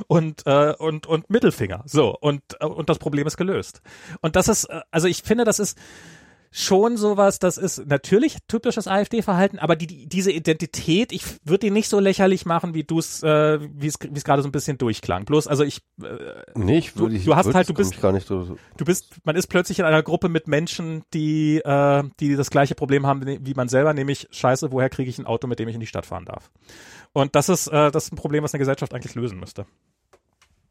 und 0.07 0.47
äh, 0.47 0.75
und 0.79 1.07
und 1.07 1.31
Mittelfinger. 1.31 1.83
So 1.87 2.17
und 2.19 2.43
äh, 2.61 2.67
und 2.67 2.89
das 2.89 2.99
Problem 2.99 3.27
ist 3.27 3.37
gelöst. 3.37 3.83
Und 4.21 4.37
das 4.37 4.49
ist 4.49 4.65
äh, 4.65 4.81
also 4.91 5.09
ich 5.09 5.23
finde, 5.23 5.45
das 5.45 5.59
ist 5.59 5.79
schon 6.57 6.97
sowas, 6.97 7.41
das 7.41 7.59
ist 7.59 7.85
natürlich 7.89 8.39
typisches 8.47 8.87
AfD-Verhalten, 8.87 9.59
aber 9.59 9.75
die, 9.75 9.89
die, 9.89 10.07
diese 10.07 10.31
Identität, 10.31 11.11
ich 11.11 11.25
würde 11.43 11.67
die 11.67 11.71
nicht 11.73 11.89
so 11.89 11.99
lächerlich 11.99 12.47
machen, 12.47 12.75
wie 12.75 12.85
du 12.85 13.01
es, 13.01 13.25
äh, 13.25 13.59
wie 13.61 13.89
es 13.89 13.99
gerade 13.99 14.41
so 14.41 14.49
ein 14.49 14.53
bisschen 14.53 14.79
durchklang. 14.79 15.25
Bloß, 15.25 15.49
also 15.49 15.65
ich, 15.65 15.81
äh, 16.01 16.07
nee, 16.55 16.79
ich, 16.79 16.93
du, 16.95 17.09
ich 17.09 17.25
du 17.25 17.35
hast 17.35 17.53
halt, 17.53 17.69
du 17.69 17.75
bist 17.75 18.01
gar 18.01 18.13
nicht 18.13 18.29
so, 18.29 18.57
du 18.77 18.85
bist, 18.85 19.17
man 19.25 19.35
ist 19.35 19.49
plötzlich 19.49 19.81
in 19.81 19.85
einer 19.85 20.05
Gruppe 20.05 20.29
mit 20.29 20.47
Menschen, 20.47 21.03
die, 21.13 21.57
äh, 21.57 22.05
die 22.21 22.37
das 22.37 22.51
gleiche 22.51 22.77
Problem 22.77 23.05
haben 23.05 23.27
wie 23.27 23.55
man 23.55 23.69
selber, 23.69 23.93
nämlich 23.93 24.29
Scheiße, 24.31 24.71
woher 24.71 24.91
kriege 24.91 25.11
ich 25.11 25.19
ein 25.19 25.27
Auto, 25.27 25.49
mit 25.49 25.59
dem 25.59 25.69
ich 25.69 25.75
in 25.75 25.81
die 25.81 25.89
Stadt 25.89 26.07
fahren 26.07 26.25
darf? 26.25 26.53
Und 27.13 27.35
das 27.35 27.49
ist, 27.49 27.67
äh, 27.67 27.91
das 27.91 28.05
ist 28.05 28.13
ein 28.13 28.17
Problem, 28.17 28.45
was 28.45 28.55
eine 28.55 28.61
Gesellschaft 28.61 28.95
eigentlich 28.95 29.17
lösen 29.17 29.41
müsste. 29.41 29.67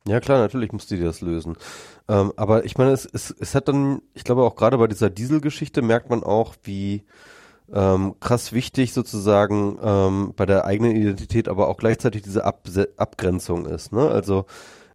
Ja 0.08 0.20
klar, 0.20 0.40
natürlich 0.40 0.74
musste 0.74 0.98
die 0.98 1.04
das 1.04 1.22
lösen. 1.22 1.56
Ähm, 2.10 2.34
aber 2.36 2.66
ich 2.66 2.78
meine, 2.78 2.92
es, 2.92 3.06
es, 3.06 3.32
es 3.32 3.56
hat 3.56 3.70
dann, 3.70 4.02
ich 4.14 4.26
glaube 4.26 4.44
auch 4.44 4.56
gerade 4.56 4.78
bei 4.78 4.88
dieser 4.88 5.10
Dieselgeschichte 5.10 5.82
merkt 5.82 6.10
man 6.10 6.24
auch, 6.24 6.56
wie 6.64 7.04
ähm, 7.74 8.16
krass 8.20 8.52
wichtig 8.52 8.94
sozusagen 8.94 9.78
ähm, 9.82 10.34
bei 10.36 10.46
der 10.46 10.66
eigenen 10.66 10.96
Identität, 10.96 11.48
aber 11.48 11.70
auch 11.70 11.78
gleichzeitig 11.78 12.22
diese 12.22 12.44
Ab 12.44 12.68
Abgrenzung 12.98 13.66
ist. 13.66 13.94
Ne? 13.94 14.10
Also 14.10 14.46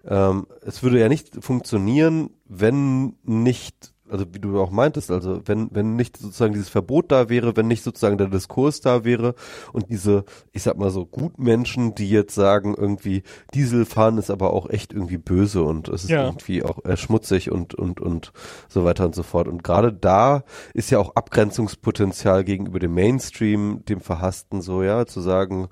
ähm, 0.07 0.47
es 0.61 0.83
würde 0.83 1.01
ja 1.01 1.09
nicht 1.09 1.43
funktionieren, 1.43 2.31
wenn 2.45 3.17
nicht 3.23 3.95
also 4.11 4.27
wie 4.33 4.39
du 4.39 4.61
auch 4.61 4.71
meintest, 4.71 5.11
also 5.11 5.41
wenn, 5.47 5.69
wenn 5.73 5.97
nicht 5.97 6.17
sozusagen 6.17 6.53
dieses 6.53 6.69
Verbot 6.69 7.11
da 7.11 7.29
wäre, 7.29 7.57
wenn 7.57 7.69
nicht 7.69 7.83
sozusagen 7.83 8.19
der 8.19 8.29
Diskurs 8.29 8.81
da 8.81 9.05
wäre 9.05 9.35
und 9.73 9.91
diese, 9.91 10.25
ich 10.53 10.63
sag 10.63 10.77
mal 10.79 10.91
so, 10.91 11.07
Gutmenschen, 11.07 11.95
die 11.95 12.11
jetzt 12.11 12.35
sagen, 12.35 12.75
irgendwie 12.77 13.23
Diesel 13.55 13.85
fahren 13.85 14.19
ist 14.19 14.31
aber 14.31 14.53
auch 14.53 14.69
echt 14.71 14.93
irgendwie 14.93 15.19
böse 15.19 15.63
und 15.63 15.89
es 15.89 16.05
ist 16.05 16.11
ja. 16.11 16.25
irgendwie 16.27 16.63
auch 16.63 16.85
äh, 16.85 16.97
schmutzig 16.97 17.51
und, 17.51 17.75
und, 17.75 18.01
und 18.01 18.33
so 18.69 18.85
weiter 18.85 19.05
und 19.05 19.15
so 19.15 19.23
fort. 19.23 19.49
Und 19.49 19.65
gerade 19.65 19.93
da 19.93 20.45
ist 20.75 20.91
ja 20.91 20.99
auch 20.99 21.17
Abgrenzungspotenzial 21.17 22.45
gegenüber 22.45 22.79
dem 22.79 22.95
Mainstream, 22.95 23.85
dem 23.89 24.01
Verhassten 24.01 24.61
so, 24.61 24.83
ja, 24.83 25.07
zu 25.07 25.21
sagen, 25.21 25.69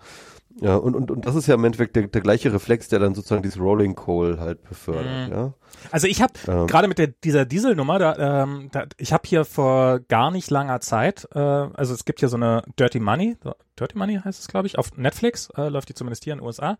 ja, 0.60 0.76
und, 0.76 0.94
und, 0.94 1.10
und 1.10 1.26
das 1.26 1.34
ist 1.34 1.46
ja 1.46 1.54
im 1.54 1.64
Endeffekt 1.64 1.96
der, 1.96 2.06
der 2.06 2.20
gleiche 2.20 2.52
Reflex, 2.52 2.88
der 2.88 2.98
dann 2.98 3.14
sozusagen 3.14 3.42
dieses 3.42 3.60
Rolling 3.60 3.94
Coal 3.94 4.40
halt 4.40 4.62
befördert, 4.62 5.28
mhm. 5.28 5.34
ja. 5.34 5.54
Also 5.90 6.06
ich 6.06 6.22
habe 6.22 6.32
ähm. 6.48 6.66
gerade 6.66 6.88
mit 6.88 6.98
der, 6.98 7.08
dieser 7.08 7.44
Dieselnummer, 7.44 7.98
da, 7.98 8.42
ähm, 8.42 8.68
da, 8.72 8.86
ich 8.96 9.12
habe 9.12 9.22
hier 9.26 9.44
vor 9.44 10.00
gar 10.00 10.30
nicht 10.30 10.50
langer 10.50 10.80
Zeit, 10.80 11.28
äh, 11.34 11.38
also 11.38 11.92
es 11.92 12.04
gibt 12.04 12.20
hier 12.20 12.28
so 12.28 12.36
eine 12.36 12.62
Dirty 12.78 13.00
Money, 13.00 13.36
Dirty 13.78 13.98
Money 13.98 14.20
heißt 14.24 14.40
es, 14.40 14.48
glaube 14.48 14.66
ich, 14.66 14.78
auf 14.78 14.96
Netflix, 14.96 15.50
äh, 15.56 15.68
läuft 15.68 15.90
die 15.90 15.94
zumindest 15.94 16.24
hier 16.24 16.32
in 16.32 16.38
den 16.38 16.46
USA, 16.46 16.78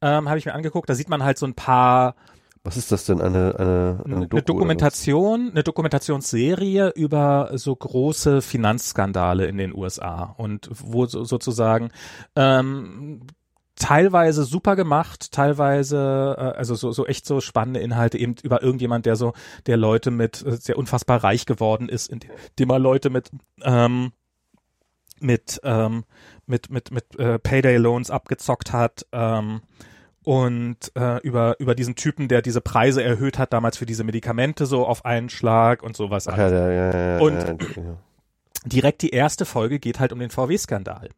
ähm, 0.00 0.28
habe 0.28 0.38
ich 0.38 0.46
mir 0.46 0.54
angeguckt, 0.54 0.90
da 0.90 0.94
sieht 0.94 1.08
man 1.08 1.22
halt 1.22 1.38
so 1.38 1.46
ein 1.46 1.54
paar 1.54 2.16
was 2.64 2.76
ist 2.76 2.92
das 2.92 3.04
denn? 3.04 3.20
Eine, 3.20 3.56
eine, 3.58 4.02
eine, 4.04 4.28
Doku, 4.28 4.36
eine 4.36 4.42
Dokumentation, 4.42 5.50
eine 5.50 5.64
Dokumentationsserie 5.64 6.90
über 6.94 7.50
so 7.54 7.74
große 7.74 8.40
Finanzskandale 8.40 9.46
in 9.46 9.58
den 9.58 9.74
USA 9.74 10.34
und 10.36 10.70
wo 10.72 11.06
so, 11.06 11.24
sozusagen 11.24 11.90
ähm, 12.36 13.22
teilweise 13.74 14.44
super 14.44 14.76
gemacht, 14.76 15.32
teilweise 15.32 16.36
äh, 16.38 16.56
also 16.56 16.76
so 16.76 16.92
so 16.92 17.04
echt 17.06 17.26
so 17.26 17.40
spannende 17.40 17.80
Inhalte 17.80 18.16
eben 18.18 18.36
über 18.44 18.62
irgendjemand, 18.62 19.06
der 19.06 19.16
so 19.16 19.32
der 19.66 19.76
Leute 19.76 20.12
mit 20.12 20.44
äh, 20.46 20.56
sehr 20.56 20.78
unfassbar 20.78 21.24
reich 21.24 21.46
geworden 21.46 21.88
ist, 21.88 22.10
indem 22.10 22.70
er 22.70 22.78
Leute 22.78 23.10
mit 23.10 23.30
ähm, 23.62 24.12
mit 25.18 25.60
ähm, 25.64 26.04
mit 26.46 26.70
mit 26.70 26.92
mit 26.92 27.18
äh, 27.18 27.40
Payday 27.40 27.76
Loans 27.76 28.10
abgezockt 28.10 28.72
hat. 28.72 29.04
Ähm, 29.10 29.62
und 30.24 30.92
äh, 30.94 31.18
über 31.22 31.58
über 31.58 31.74
diesen 31.74 31.94
Typen, 31.94 32.28
der 32.28 32.42
diese 32.42 32.60
Preise 32.60 33.02
erhöht 33.02 33.38
hat 33.38 33.52
damals 33.52 33.76
für 33.76 33.86
diese 33.86 34.04
Medikamente 34.04 34.66
so 34.66 34.86
auf 34.86 35.04
einen 35.04 35.28
Schlag 35.28 35.82
und 35.82 35.96
sowas. 35.96 36.28
Ach, 36.28 36.38
ja, 36.38 36.48
ja, 36.48 36.70
ja, 36.70 37.16
ja, 37.16 37.18
und 37.18 37.34
ja, 37.76 37.96
direkt 38.64 39.02
die 39.02 39.10
erste 39.10 39.44
Folge 39.44 39.78
geht 39.78 40.00
halt 40.00 40.12
um 40.12 40.18
den 40.18 40.30
VW-Skandal 40.30 41.08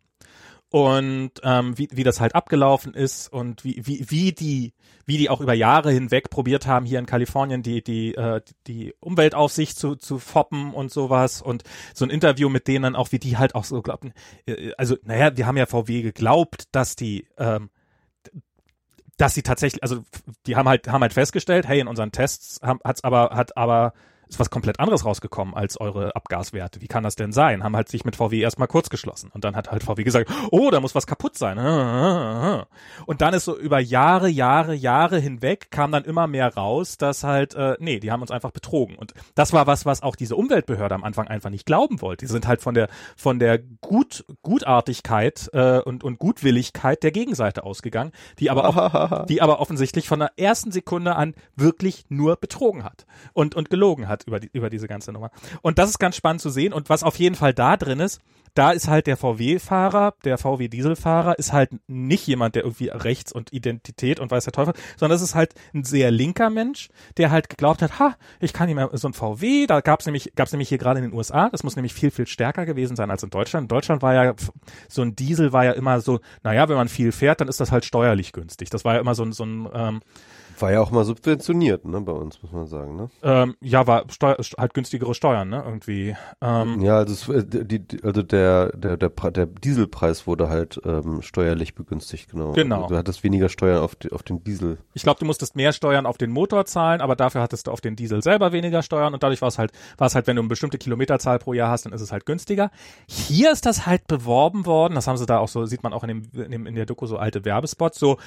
und 0.70 1.30
ähm, 1.42 1.78
wie, 1.78 1.88
wie 1.92 2.02
das 2.02 2.20
halt 2.20 2.34
abgelaufen 2.34 2.94
ist 2.94 3.32
und 3.32 3.64
wie, 3.64 3.80
wie, 3.84 4.06
wie 4.08 4.32
die 4.32 4.72
wie 5.06 5.18
die 5.18 5.30
auch 5.30 5.40
über 5.40 5.54
Jahre 5.54 5.92
hinweg 5.92 6.30
probiert 6.30 6.66
haben, 6.66 6.86
hier 6.86 6.98
in 6.98 7.06
Kalifornien 7.06 7.62
die, 7.62 7.82
die, 7.82 8.14
äh, 8.14 8.40
die 8.66 8.94
Umweltaufsicht 9.00 9.78
zu, 9.78 9.96
zu 9.96 10.18
foppen 10.18 10.72
und 10.72 10.90
sowas. 10.90 11.42
Und 11.42 11.62
so 11.92 12.04
ein 12.04 12.10
Interview 12.10 12.48
mit 12.48 12.68
denen 12.68 12.96
auch, 12.96 13.12
wie 13.12 13.18
die 13.18 13.36
halt 13.36 13.54
auch 13.54 13.64
so 13.64 13.82
glaubten, 13.82 14.12
äh, 14.46 14.72
also 14.78 14.96
naja, 15.02 15.36
wir 15.36 15.46
haben 15.46 15.56
ja 15.56 15.66
VW 15.66 16.02
geglaubt, 16.02 16.64
dass 16.72 16.96
die 16.96 17.26
ähm, 17.38 17.70
dass 19.16 19.34
sie 19.34 19.42
tatsächlich, 19.42 19.82
also 19.82 20.04
die 20.46 20.56
haben 20.56 20.68
halt 20.68 20.88
haben 20.88 21.02
halt 21.02 21.12
festgestellt, 21.12 21.66
hey, 21.66 21.80
in 21.80 21.88
unseren 21.88 22.12
Tests 22.12 22.60
haben, 22.62 22.80
hat's 22.84 23.04
aber 23.04 23.30
hat 23.30 23.56
aber 23.56 23.92
ist 24.28 24.40
was 24.40 24.50
komplett 24.50 24.80
anderes 24.80 25.04
rausgekommen 25.04 25.54
als 25.54 25.80
eure 25.80 26.14
Abgaswerte. 26.16 26.80
Wie 26.80 26.88
kann 26.88 27.02
das 27.02 27.16
denn 27.16 27.32
sein? 27.32 27.62
Haben 27.62 27.76
halt 27.76 27.88
sich 27.88 28.04
mit 28.04 28.16
VW 28.16 28.40
erstmal 28.40 28.68
kurz 28.68 28.88
geschlossen. 28.88 29.30
Und 29.32 29.44
dann 29.44 29.56
hat 29.56 29.70
halt 29.70 29.82
VW 29.82 30.02
gesagt, 30.04 30.30
oh, 30.50 30.70
da 30.70 30.80
muss 30.80 30.94
was 30.94 31.06
kaputt 31.06 31.36
sein. 31.36 31.58
Und 33.06 33.20
dann 33.20 33.34
ist 33.34 33.44
so 33.44 33.58
über 33.58 33.78
Jahre, 33.80 34.28
Jahre, 34.28 34.74
Jahre 34.74 35.18
hinweg 35.18 35.70
kam 35.70 35.92
dann 35.92 36.04
immer 36.04 36.26
mehr 36.26 36.54
raus, 36.54 36.96
dass 36.96 37.24
halt, 37.24 37.54
äh, 37.54 37.76
nee, 37.78 38.00
die 38.00 38.10
haben 38.10 38.22
uns 38.22 38.30
einfach 38.30 38.50
betrogen. 38.50 38.96
Und 38.96 39.14
das 39.34 39.52
war 39.52 39.66
was, 39.66 39.86
was 39.86 40.02
auch 40.02 40.16
diese 40.16 40.36
Umweltbehörde 40.36 40.94
am 40.94 41.04
Anfang 41.04 41.28
einfach 41.28 41.50
nicht 41.50 41.66
glauben 41.66 42.00
wollte. 42.00 42.26
Die 42.26 42.32
sind 42.32 42.46
halt 42.46 42.60
von 42.60 42.74
der, 42.74 42.88
von 43.16 43.38
der 43.38 43.58
Gut, 43.58 44.24
Gutartigkeit 44.42 45.50
äh, 45.52 45.80
und, 45.80 46.04
und 46.04 46.18
Gutwilligkeit 46.18 47.02
der 47.02 47.10
Gegenseite 47.10 47.64
ausgegangen, 47.64 48.12
die 48.38 48.50
aber 48.50 49.24
die 49.28 49.42
aber 49.42 49.60
offensichtlich 49.60 50.08
von 50.08 50.20
der 50.20 50.32
ersten 50.36 50.72
Sekunde 50.72 51.16
an 51.16 51.34
wirklich 51.56 52.06
nur 52.08 52.36
betrogen 52.36 52.84
hat 52.84 53.06
und, 53.32 53.54
und 53.54 53.70
gelogen 53.70 54.08
hat 54.08 54.13
über, 54.22 54.38
die, 54.38 54.50
über 54.52 54.70
diese 54.70 54.86
ganze 54.86 55.12
Nummer. 55.12 55.30
Und 55.62 55.78
das 55.78 55.90
ist 55.90 55.98
ganz 55.98 56.16
spannend 56.16 56.40
zu 56.40 56.50
sehen. 56.50 56.72
Und 56.72 56.88
was 56.88 57.02
auf 57.02 57.16
jeden 57.16 57.34
Fall 57.34 57.52
da 57.52 57.76
drin 57.76 57.98
ist, 57.98 58.20
da 58.54 58.70
ist 58.70 58.86
halt 58.86 59.08
der 59.08 59.16
VW-Fahrer, 59.16 60.14
der 60.24 60.38
VW-Dieselfahrer, 60.38 61.38
ist 61.38 61.52
halt 61.52 61.70
nicht 61.88 62.26
jemand, 62.26 62.54
der 62.54 62.62
irgendwie 62.62 62.88
Rechts 62.88 63.32
und 63.32 63.52
Identität 63.52 64.20
und 64.20 64.30
weiß 64.30 64.44
der 64.44 64.52
Teufel, 64.52 64.74
sondern 64.96 65.16
es 65.16 65.22
ist 65.22 65.34
halt 65.34 65.54
ein 65.74 65.82
sehr 65.82 66.12
linker 66.12 66.50
Mensch, 66.50 66.88
der 67.16 67.32
halt 67.32 67.48
geglaubt 67.48 67.82
hat, 67.82 67.98
ha, 67.98 68.16
ich 68.40 68.52
kann 68.52 68.66
nicht 68.66 68.76
mehr 68.76 68.90
so 68.92 69.08
ein 69.08 69.12
VW, 69.12 69.66
da 69.66 69.80
gab's 69.80 70.06
nämlich, 70.06 70.32
gab's 70.36 70.52
nämlich 70.52 70.68
hier 70.68 70.78
gerade 70.78 71.00
in 71.00 71.10
den 71.10 71.14
USA, 71.14 71.48
das 71.50 71.64
muss 71.64 71.74
nämlich 71.74 71.94
viel, 71.94 72.12
viel 72.12 72.28
stärker 72.28 72.64
gewesen 72.64 72.94
sein 72.94 73.10
als 73.10 73.24
in 73.24 73.30
Deutschland. 73.30 73.64
In 73.64 73.68
Deutschland 73.68 74.02
war 74.02 74.14
ja, 74.14 74.34
so 74.88 75.02
ein 75.02 75.16
Diesel 75.16 75.52
war 75.52 75.64
ja 75.64 75.72
immer 75.72 76.00
so, 76.00 76.20
naja, 76.44 76.68
wenn 76.68 76.76
man 76.76 76.88
viel 76.88 77.10
fährt, 77.10 77.40
dann 77.40 77.48
ist 77.48 77.60
das 77.60 77.72
halt 77.72 77.84
steuerlich 77.84 78.32
günstig. 78.32 78.70
Das 78.70 78.84
war 78.84 78.94
ja 78.94 79.00
immer 79.00 79.16
so 79.16 79.24
ein, 79.24 79.32
so 79.32 79.44
ein 79.44 79.68
ähm, 79.74 80.00
war 80.58 80.72
ja 80.72 80.80
auch 80.80 80.90
mal 80.90 81.04
subventioniert, 81.04 81.84
ne, 81.84 82.00
bei 82.00 82.12
uns, 82.12 82.42
muss 82.42 82.52
man 82.52 82.66
sagen, 82.66 82.96
ne? 82.96 83.10
Ähm, 83.22 83.56
ja, 83.60 83.86
war 83.86 84.04
Steu 84.10 84.34
halt 84.58 84.74
günstigere 84.74 85.14
Steuern, 85.14 85.48
ne, 85.48 85.62
irgendwie. 85.64 86.16
Ähm, 86.40 86.80
ja, 86.80 86.98
also, 86.98 87.32
es, 87.32 87.46
die, 87.48 87.84
also 88.02 88.22
der, 88.22 88.76
der, 88.76 88.96
der, 88.96 89.10
der 89.10 89.46
Dieselpreis 89.46 90.26
wurde 90.26 90.48
halt 90.48 90.80
ähm, 90.84 91.22
steuerlich 91.22 91.74
begünstigt, 91.74 92.30
genau. 92.30 92.52
Genau. 92.52 92.82
Also 92.82 92.88
du 92.88 92.96
hattest 92.96 93.24
weniger 93.24 93.48
Steuern 93.48 93.82
auf, 93.82 93.94
die, 93.96 94.12
auf 94.12 94.22
den 94.22 94.42
Diesel. 94.44 94.78
Ich 94.94 95.02
glaube, 95.02 95.20
du 95.20 95.26
musstest 95.26 95.56
mehr 95.56 95.72
Steuern 95.72 96.06
auf 96.06 96.18
den 96.18 96.30
Motor 96.30 96.66
zahlen, 96.66 97.00
aber 97.00 97.16
dafür 97.16 97.42
hattest 97.42 97.66
du 97.66 97.70
auf 97.70 97.80
den 97.80 97.96
Diesel 97.96 98.22
selber 98.22 98.52
weniger 98.52 98.82
Steuern 98.82 99.14
und 99.14 99.22
dadurch 99.22 99.42
war 99.42 99.48
es 99.48 99.58
halt, 99.58 99.72
war 99.98 100.06
es 100.06 100.14
halt, 100.14 100.26
wenn 100.26 100.36
du 100.36 100.42
eine 100.42 100.48
bestimmte 100.48 100.78
Kilometerzahl 100.78 101.38
pro 101.38 101.52
Jahr 101.52 101.70
hast, 101.70 101.86
dann 101.86 101.92
ist 101.92 102.00
es 102.00 102.12
halt 102.12 102.26
günstiger. 102.26 102.70
Hier 103.06 103.52
ist 103.52 103.66
das 103.66 103.86
halt 103.86 104.06
beworben 104.06 104.66
worden, 104.66 104.94
das 104.94 105.06
haben 105.06 105.16
sie 105.16 105.26
da 105.26 105.38
auch 105.38 105.48
so, 105.48 105.66
sieht 105.66 105.82
man 105.82 105.92
auch 105.92 106.04
in, 106.04 106.08
dem, 106.08 106.44
in, 106.44 106.50
dem, 106.50 106.66
in 106.66 106.74
der 106.74 106.86
Doku 106.86 107.06
so 107.06 107.16
alte 107.16 107.44
Werbespots, 107.44 107.98
so 107.98 108.18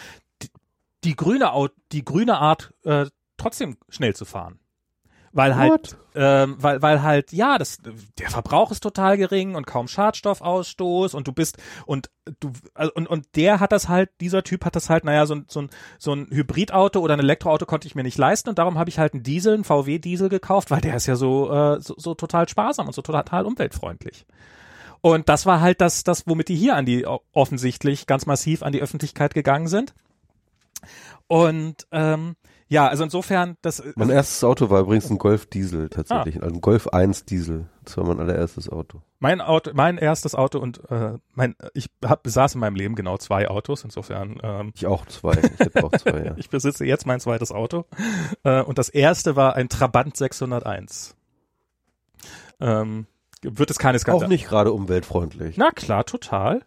die 1.03 1.15
grüne, 1.15 1.51
die 1.91 2.03
grüne 2.03 2.37
Art 2.37 2.73
äh, 2.83 3.05
trotzdem 3.37 3.77
schnell 3.89 4.15
zu 4.15 4.25
fahren. 4.25 4.59
Weil 5.33 5.55
halt, 5.55 5.97
ähm, 6.15 6.55
weil, 6.57 6.81
weil 6.81 7.03
halt, 7.03 7.31
ja, 7.31 7.59
das, 7.59 7.77
der 8.17 8.31
Verbrauch 8.31 8.71
ist 8.71 8.79
total 8.79 9.17
gering 9.17 9.53
und 9.53 9.67
kaum 9.67 9.87
Schadstoffausstoß 9.87 11.13
und 11.13 11.27
du 11.27 11.31
bist, 11.31 11.57
und 11.85 12.09
du, 12.39 12.51
also, 12.73 12.91
und, 12.95 13.07
und 13.07 13.35
der 13.35 13.59
hat 13.59 13.71
das 13.71 13.87
halt, 13.87 14.09
dieser 14.19 14.41
Typ 14.43 14.65
hat 14.65 14.75
das 14.75 14.89
halt, 14.89 15.03
naja, 15.03 15.27
so, 15.27 15.35
ein 15.35 15.45
so 15.47 15.61
ein, 15.61 15.69
so 15.99 16.13
ein 16.13 16.27
Hybridauto 16.31 17.01
oder 17.01 17.13
ein 17.13 17.19
Elektroauto 17.19 17.67
konnte 17.67 17.87
ich 17.87 17.93
mir 17.93 18.01
nicht 18.01 18.17
leisten 18.17 18.49
und 18.49 18.57
darum 18.57 18.79
habe 18.79 18.89
ich 18.89 18.97
halt 18.97 19.13
einen 19.13 19.21
Diesel, 19.21 19.53
einen 19.53 19.63
VW-Diesel 19.63 20.29
gekauft, 20.29 20.71
weil 20.71 20.81
der 20.81 20.95
ist 20.95 21.05
ja 21.05 21.15
so, 21.15 21.51
äh, 21.51 21.81
so, 21.81 21.93
so 21.97 22.15
total 22.15 22.49
sparsam 22.49 22.87
und 22.87 22.93
so 22.93 23.03
total 23.03 23.45
umweltfreundlich. 23.45 24.25
Und 25.01 25.29
das 25.29 25.45
war 25.45 25.61
halt 25.61 25.81
das, 25.81 26.03
das, 26.03 26.25
womit 26.25 26.49
die 26.49 26.55
hier 26.55 26.75
an 26.75 26.85
die 26.85 27.05
offensichtlich 27.31 28.07
ganz 28.07 28.25
massiv 28.25 28.63
an 28.63 28.71
die 28.71 28.81
Öffentlichkeit 28.81 29.33
gegangen 29.35 29.67
sind. 29.67 29.93
Und 31.27 31.87
ähm, 31.91 32.35
ja, 32.69 32.87
also 32.87 33.03
insofern, 33.03 33.55
das. 33.61 33.81
Mein 33.95 34.09
erstes 34.09 34.43
Auto 34.43 34.69
war 34.69 34.81
übrigens 34.81 35.09
ein 35.09 35.17
Golf 35.17 35.45
Diesel 35.45 35.89
tatsächlich, 35.89 36.37
ah. 36.37 36.43
also 36.43 36.55
ein 36.55 36.61
Golf 36.61 36.87
1 36.87 37.25
Diesel. 37.25 37.67
Das 37.85 37.95
war 37.95 38.05
mein 38.05 38.19
allererstes 38.19 38.69
Auto. 38.69 39.01
Mein 39.19 39.39
Auto, 39.39 39.71
mein 39.73 39.97
erstes 39.97 40.35
Auto 40.35 40.59
und 40.59 40.81
äh, 40.91 41.13
mein, 41.33 41.55
ich 41.73 41.89
hab, 42.03 42.23
besaß 42.23 42.55
in 42.55 42.59
meinem 42.59 42.75
Leben 42.75 42.95
genau 42.95 43.17
zwei 43.17 43.49
Autos. 43.49 43.85
Insofern. 43.85 44.39
Ähm, 44.43 44.73
ich 44.75 44.85
auch 44.85 45.05
zwei. 45.05 45.31
Ich 45.31 45.59
hätte 45.59 45.83
auch 45.83 45.91
zwei. 45.91 46.25
Ja. 46.25 46.33
ich 46.37 46.49
besitze 46.49 46.85
jetzt 46.85 47.05
mein 47.05 47.21
zweites 47.21 47.53
Auto 47.53 47.85
äh, 48.43 48.61
und 48.61 48.77
das 48.77 48.89
erste 48.89 49.37
war 49.37 49.55
ein 49.55 49.69
Trabant 49.69 50.17
601. 50.17 51.15
Ähm, 52.59 53.07
wird 53.43 53.71
es 53.71 53.79
keine 53.79 53.97
Skandal. 53.99 54.25
Auch 54.25 54.29
nicht 54.29 54.47
gerade 54.47 54.73
umweltfreundlich. 54.73 55.57
Na 55.57 55.71
klar, 55.71 56.05
total. 56.05 56.65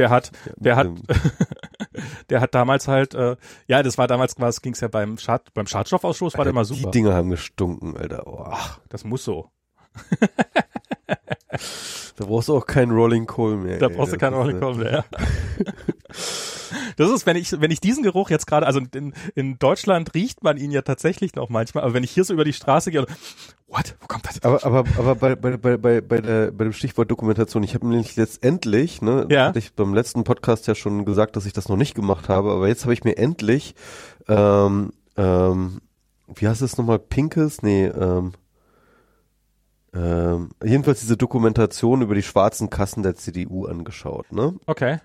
Der 0.00 0.08
hat, 0.08 0.32
der 0.56 0.76
hat, 0.76 0.88
der 2.30 2.40
hat 2.40 2.54
damals 2.54 2.88
halt, 2.88 3.14
äh, 3.14 3.36
ja, 3.66 3.82
das 3.82 3.98
war 3.98 4.06
damals, 4.06 4.34
was 4.38 4.62
ging's 4.62 4.80
ja 4.80 4.88
beim 4.88 5.18
Schad, 5.18 5.52
beim 5.52 5.66
Schadstoffausstoß, 5.66 6.38
war 6.38 6.44
der 6.44 6.52
immer 6.52 6.64
super. 6.64 6.90
Die 6.90 6.90
Dinge 6.90 7.12
haben 7.12 7.28
gestunken, 7.28 7.98
Alter. 7.98 8.26
Oh. 8.26 8.46
Ach, 8.46 8.80
das 8.88 9.04
muss 9.04 9.24
so. 9.24 9.50
da 12.16 12.24
brauchst 12.24 12.48
du 12.48 12.56
auch 12.56 12.66
keinen 12.66 12.92
Rolling 12.92 13.26
Coal 13.26 13.56
mehr. 13.56 13.78
Da 13.78 13.86
ey. 13.86 13.96
brauchst 13.96 14.12
du 14.12 14.18
keinen 14.18 14.34
Rolling 14.34 14.60
Coal 14.60 14.74
mehr. 14.74 15.04
Ja. 15.10 15.18
Das 16.96 17.10
ist, 17.10 17.26
wenn 17.26 17.36
ich, 17.36 17.60
wenn 17.60 17.70
ich 17.70 17.80
diesen 17.80 18.02
Geruch 18.02 18.30
jetzt 18.30 18.46
gerade, 18.46 18.66
also 18.66 18.80
in, 18.94 19.14
in 19.34 19.58
Deutschland 19.58 20.14
riecht 20.14 20.42
man 20.42 20.56
ihn 20.56 20.70
ja 20.70 20.82
tatsächlich 20.82 21.34
noch 21.34 21.48
manchmal, 21.48 21.84
aber 21.84 21.94
wenn 21.94 22.04
ich 22.04 22.10
hier 22.10 22.24
so 22.24 22.34
über 22.34 22.44
die 22.44 22.52
Straße 22.52 22.90
gehe, 22.90 23.06
what, 23.68 23.96
wo 24.00 24.06
kommt 24.06 24.26
das? 24.26 24.42
Aber, 24.42 24.64
aber, 24.64 24.84
aber 24.98 25.14
bei, 25.14 25.34
bei, 25.34 25.56
bei, 25.56 25.76
bei, 25.76 26.00
bei, 26.00 26.20
der, 26.20 26.50
bei 26.50 26.64
dem 26.64 26.72
Stichwort 26.72 27.10
Dokumentation, 27.10 27.62
ich 27.62 27.74
habe 27.74 27.86
nämlich 27.86 28.16
letztendlich, 28.16 29.02
ne, 29.02 29.26
ja. 29.30 29.46
hatte 29.46 29.58
ich 29.58 29.72
beim 29.72 29.94
letzten 29.94 30.24
Podcast 30.24 30.66
ja 30.66 30.74
schon 30.74 31.04
gesagt, 31.04 31.36
dass 31.36 31.46
ich 31.46 31.52
das 31.52 31.68
noch 31.68 31.76
nicht 31.76 31.94
gemacht 31.94 32.28
habe, 32.28 32.50
aber 32.52 32.68
jetzt 32.68 32.84
habe 32.84 32.92
ich 32.92 33.04
mir 33.04 33.16
endlich, 33.16 33.74
ähm, 34.28 34.92
ähm, 35.16 35.80
wie 36.34 36.48
heißt 36.48 36.62
es 36.62 36.76
nochmal, 36.78 36.98
Pinkes? 36.98 37.62
Nee, 37.62 37.86
ähm, 37.86 38.32
ähm, 39.94 40.50
jedenfalls 40.62 41.00
diese 41.00 41.16
Dokumentation 41.16 42.02
über 42.02 42.14
die 42.14 42.22
schwarzen 42.22 42.70
Kassen 42.70 43.02
der 43.02 43.16
CDU 43.16 43.66
angeschaut, 43.66 44.32
ne? 44.32 44.54
Okay. 44.66 44.98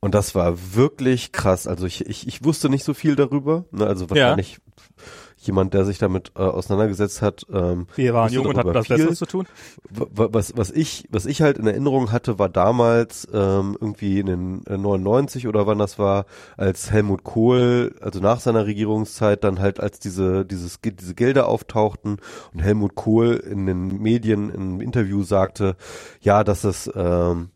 Und 0.00 0.14
das 0.14 0.34
war 0.34 0.74
wirklich 0.74 1.32
krass. 1.32 1.66
Also 1.66 1.86
ich, 1.86 2.06
ich, 2.06 2.28
ich 2.28 2.44
wusste 2.44 2.68
nicht 2.68 2.84
so 2.84 2.92
viel 2.92 3.16
darüber. 3.16 3.64
Ne? 3.70 3.86
Also 3.86 4.10
wahrscheinlich 4.10 4.58
ja. 4.58 5.04
Jemand, 5.46 5.74
der 5.74 5.84
sich 5.84 5.98
damit 5.98 6.32
äh, 6.36 6.40
auseinandergesetzt 6.40 7.22
hat. 7.22 7.46
Ähm, 7.52 7.86
Wir 7.96 8.14
waren 8.14 8.32
jung 8.32 8.46
und 8.46 8.56
hatten 8.56 8.72
das 8.72 8.88
Besseres 8.88 9.18
zu 9.18 9.26
tun. 9.26 9.46
Was, 9.90 10.56
was, 10.56 10.70
ich, 10.70 11.06
was 11.10 11.26
ich 11.26 11.42
halt 11.42 11.58
in 11.58 11.66
Erinnerung 11.66 12.12
hatte, 12.12 12.38
war 12.38 12.48
damals 12.48 13.28
ähm, 13.32 13.76
irgendwie 13.80 14.20
in 14.20 14.26
den 14.26 14.62
99 14.66 15.46
oder 15.48 15.66
wann 15.66 15.78
das 15.78 15.98
war, 15.98 16.26
als 16.56 16.90
Helmut 16.90 17.24
Kohl, 17.24 17.96
also 18.00 18.20
nach 18.20 18.40
seiner 18.40 18.66
Regierungszeit, 18.66 19.44
dann 19.44 19.60
halt 19.60 19.80
als 19.80 19.98
diese, 19.98 20.44
dieses, 20.44 20.80
diese 20.82 21.14
Gelder 21.14 21.48
auftauchten 21.48 22.18
und 22.52 22.60
Helmut 22.60 22.94
Kohl 22.94 23.34
in 23.34 23.66
den 23.66 24.00
Medien 24.00 24.50
im 24.50 24.80
Interview 24.80 25.22
sagte, 25.22 25.76
ja, 26.20 26.44
dass 26.44 26.64
es 26.64 26.90
ähm, 26.94 27.50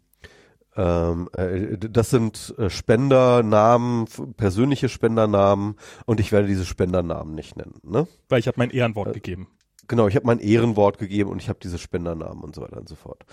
ähm, 0.78 1.28
äh, 1.36 1.76
das 1.76 2.08
sind 2.10 2.54
äh, 2.56 2.70
Spendernamen, 2.70 4.06
persönliche 4.36 4.88
Spendernamen 4.88 5.74
und 6.06 6.20
ich 6.20 6.30
werde 6.30 6.46
diese 6.46 6.64
Spendernamen 6.64 7.34
nicht 7.34 7.56
nennen. 7.56 7.80
Ne? 7.82 8.06
Weil 8.28 8.38
ich 8.38 8.46
habe 8.46 8.58
mein 8.58 8.70
Ehrenwort 8.70 9.08
äh, 9.08 9.12
gegeben. 9.12 9.48
Genau, 9.88 10.06
ich 10.06 10.14
habe 10.14 10.26
mein 10.26 10.38
Ehrenwort 10.38 10.98
gegeben 10.98 11.30
und 11.30 11.42
ich 11.42 11.48
habe 11.48 11.58
diese 11.60 11.78
Spendernamen 11.78 12.44
und 12.44 12.54
so 12.54 12.62
weiter 12.62 12.76
und 12.76 12.88
so 12.88 12.94
fort. 12.94 13.24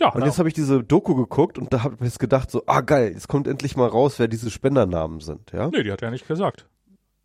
Ja, 0.00 0.08
und 0.08 0.14
genau. 0.14 0.26
jetzt 0.26 0.38
habe 0.38 0.48
ich 0.48 0.54
diese 0.54 0.82
Doku 0.82 1.14
geguckt 1.14 1.58
und 1.58 1.72
da 1.72 1.84
habe 1.84 1.94
ich 1.96 2.00
jetzt 2.00 2.18
gedacht 2.18 2.50
so, 2.50 2.64
ah 2.66 2.80
geil, 2.80 3.12
jetzt 3.12 3.28
kommt 3.28 3.46
endlich 3.46 3.76
mal 3.76 3.86
raus, 3.86 4.18
wer 4.18 4.26
diese 4.26 4.50
Spendernamen 4.50 5.20
sind, 5.20 5.52
ja? 5.52 5.68
Nee, 5.68 5.84
die 5.84 5.92
hat 5.92 6.02
er 6.02 6.08
ja 6.08 6.12
nicht 6.12 6.26
gesagt. 6.26 6.66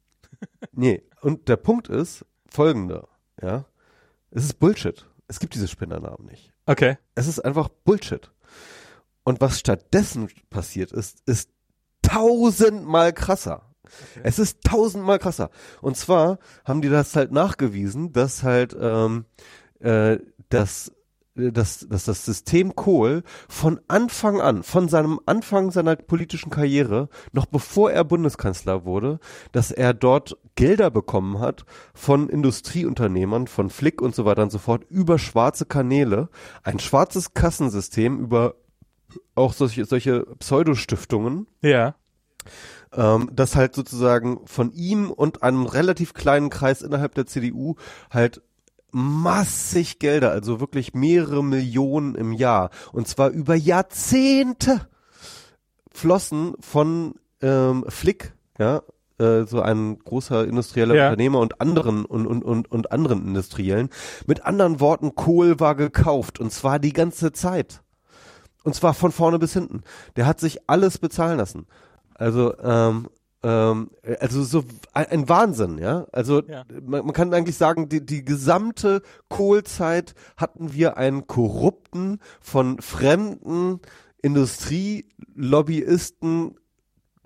nee, 0.73 1.01
und 1.21 1.47
der 1.47 1.55
Punkt 1.55 1.87
ist 1.87 2.23
folgender, 2.47 3.07
ja? 3.41 3.65
Es 4.29 4.43
ist 4.43 4.59
Bullshit. 4.59 5.07
Es 5.27 5.39
gibt 5.39 5.55
diese 5.55 5.67
Spendernamen 5.67 6.27
nicht. 6.27 6.54
Okay. 6.65 6.97
Es 7.15 7.27
ist 7.27 7.39
einfach 7.39 7.69
Bullshit. 7.69 8.31
Und 9.23 9.41
was 9.41 9.59
stattdessen 9.59 10.29
passiert 10.49 10.91
ist, 10.91 11.21
ist 11.25 11.49
tausendmal 12.01 13.13
krasser. 13.13 13.73
Okay. 13.83 14.21
Es 14.23 14.39
ist 14.39 14.63
tausendmal 14.63 15.19
krasser. 15.19 15.49
Und 15.81 15.97
zwar 15.97 16.39
haben 16.63 16.81
die 16.81 16.89
das 16.89 17.15
halt 17.15 17.31
nachgewiesen, 17.31 18.13
dass 18.13 18.43
halt 18.43 18.75
ähm, 18.79 19.25
äh, 19.79 20.17
das 20.49 20.91
dass, 21.35 21.87
dass 21.89 22.05
das 22.05 22.25
System 22.25 22.75
Kohl 22.75 23.23
von 23.49 23.79
Anfang 23.87 24.39
an, 24.39 24.63
von 24.63 24.87
seinem 24.87 25.19
Anfang 25.25 25.71
seiner 25.71 25.95
politischen 25.95 26.49
Karriere, 26.49 27.09
noch 27.33 27.45
bevor 27.45 27.91
er 27.91 28.03
Bundeskanzler 28.03 28.85
wurde, 28.85 29.19
dass 29.51 29.71
er 29.71 29.93
dort 29.93 30.37
Gelder 30.55 30.89
bekommen 30.89 31.39
hat 31.39 31.65
von 31.93 32.29
Industrieunternehmern, 32.29 33.47
von 33.47 33.69
Flick 33.69 34.01
und 34.01 34.15
so 34.15 34.25
weiter 34.25 34.43
und 34.43 34.51
so 34.51 34.59
fort, 34.59 34.85
über 34.89 35.19
schwarze 35.19 35.65
Kanäle, 35.65 36.29
ein 36.63 36.79
schwarzes 36.79 37.33
Kassensystem 37.33 38.19
über 38.19 38.55
auch 39.35 39.53
solche, 39.53 39.85
solche 39.85 40.25
Pseudostiftungen. 40.39 41.47
Ja. 41.61 41.95
Ähm, 42.93 43.29
das 43.33 43.55
halt 43.55 43.75
sozusagen 43.75 44.39
von 44.45 44.71
ihm 44.71 45.11
und 45.11 45.43
einem 45.43 45.65
relativ 45.65 46.13
kleinen 46.13 46.49
Kreis 46.49 46.81
innerhalb 46.81 47.15
der 47.15 47.25
CDU 47.25 47.75
halt 48.09 48.41
massig 48.95 49.99
Gelder, 49.99 50.31
also 50.31 50.61
wirklich 50.61 50.93
mehrere 50.93 51.43
Millionen 51.43 52.15
im 52.15 52.31
Jahr 52.31 52.69
und 52.93 53.09
zwar 53.09 53.29
über 53.29 53.53
Jahrzehnte 53.53 54.87
flossen 55.91 56.53
von 56.61 57.15
ähm, 57.41 57.83
Flick, 57.89 58.33
ja, 58.57 58.83
äh, 59.19 59.43
so 59.43 59.61
ein 59.61 59.99
großer 59.99 60.45
industrieller 60.45 60.95
Ja. 60.95 61.05
Unternehmer 61.09 61.39
und 61.39 61.59
anderen 61.59 62.05
und, 62.05 62.25
und, 62.25 62.43
und, 62.43 62.71
und 62.71 62.91
anderen 62.93 63.27
Industriellen. 63.27 63.89
Mit 64.27 64.45
anderen 64.45 64.79
Worten, 64.79 65.13
Kohl 65.13 65.59
war 65.59 65.75
gekauft 65.75 66.39
und 66.39 66.53
zwar 66.53 66.79
die 66.79 66.93
ganze 66.93 67.33
Zeit. 67.33 67.81
Und 68.63 68.75
zwar 68.75 68.93
von 68.93 69.11
vorne 69.11 69.39
bis 69.39 69.51
hinten. 69.51 69.81
Der 70.15 70.25
hat 70.25 70.39
sich 70.39 70.69
alles 70.69 70.99
bezahlen 70.99 71.37
lassen. 71.37 71.67
Also, 72.13 72.57
ähm, 72.59 73.09
ähm, 73.45 73.91
also 74.19 74.43
so 74.43 74.65
ein, 74.93 75.29
Wahnsinn, 75.29 75.77
ja. 75.77 76.07
Also 76.11 76.41
Ja. 76.47 76.63
man, 76.83 77.05
man 77.05 77.13
kann 77.13 77.31
eigentlich 77.33 77.57
sagen, 77.57 77.87
die, 77.89 78.03
die 78.03 78.25
gesamte 78.25 79.03
Kohlzeit 79.29 80.15
hatten 80.35 80.73
wir 80.73 80.97
einen 80.97 81.27
korrupten, 81.27 82.17
von 82.41 82.81
fremden 82.81 83.81
Industrielobbyisten 84.23 86.55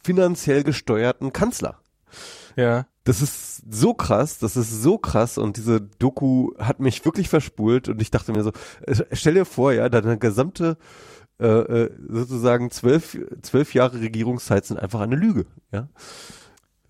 finanziell 0.03 0.63
gesteuerten 0.63 1.31
Kanzler. 1.31 1.79
Ja. 2.57 2.85
Das 3.05 3.21
ist 3.21 3.61
so 3.71 3.93
krass, 3.93 4.39
das 4.39 4.57
ist 4.57 4.81
so 4.81 4.97
krass 4.97 5.37
und 5.37 5.55
diese 5.55 5.79
Doku 5.79 6.51
hat 6.59 6.81
mich 6.81 7.05
wirklich 7.05 7.29
verspult 7.29 7.87
und 7.87 8.01
ich 8.01 8.11
dachte 8.11 8.33
mir 8.33 8.43
so, 8.43 8.51
äh, 8.85 9.05
stell 9.13 9.35
dir 9.35 9.45
vor, 9.45 9.71
ja, 9.71 9.87
deine 9.87 10.17
gesamte 10.17 10.75
äh, 11.39 11.45
äh, 11.47 11.91
sozusagen 12.09 12.69
zwölf, 12.71 13.17
zwölf 13.41 13.73
Jahre 13.73 13.99
Regierungszeit 14.01 14.65
sind 14.65 14.79
einfach 14.79 14.99
eine 15.01 15.15
Lüge, 15.15 15.45
ja. 15.71 15.87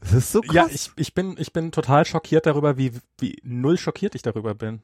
Das 0.01 0.13
ist 0.13 0.31
so 0.31 0.41
krass. 0.41 0.55
Ja, 0.55 0.67
ich, 0.71 0.91
ich 0.95 1.13
bin, 1.13 1.35
ich 1.38 1.51
bin 1.53 1.71
total 1.71 2.05
schockiert 2.05 2.45
darüber, 2.45 2.77
wie, 2.77 2.93
wie 3.19 3.38
null 3.43 3.77
schockiert 3.77 4.15
ich 4.15 4.21
darüber 4.21 4.55
bin. 4.55 4.81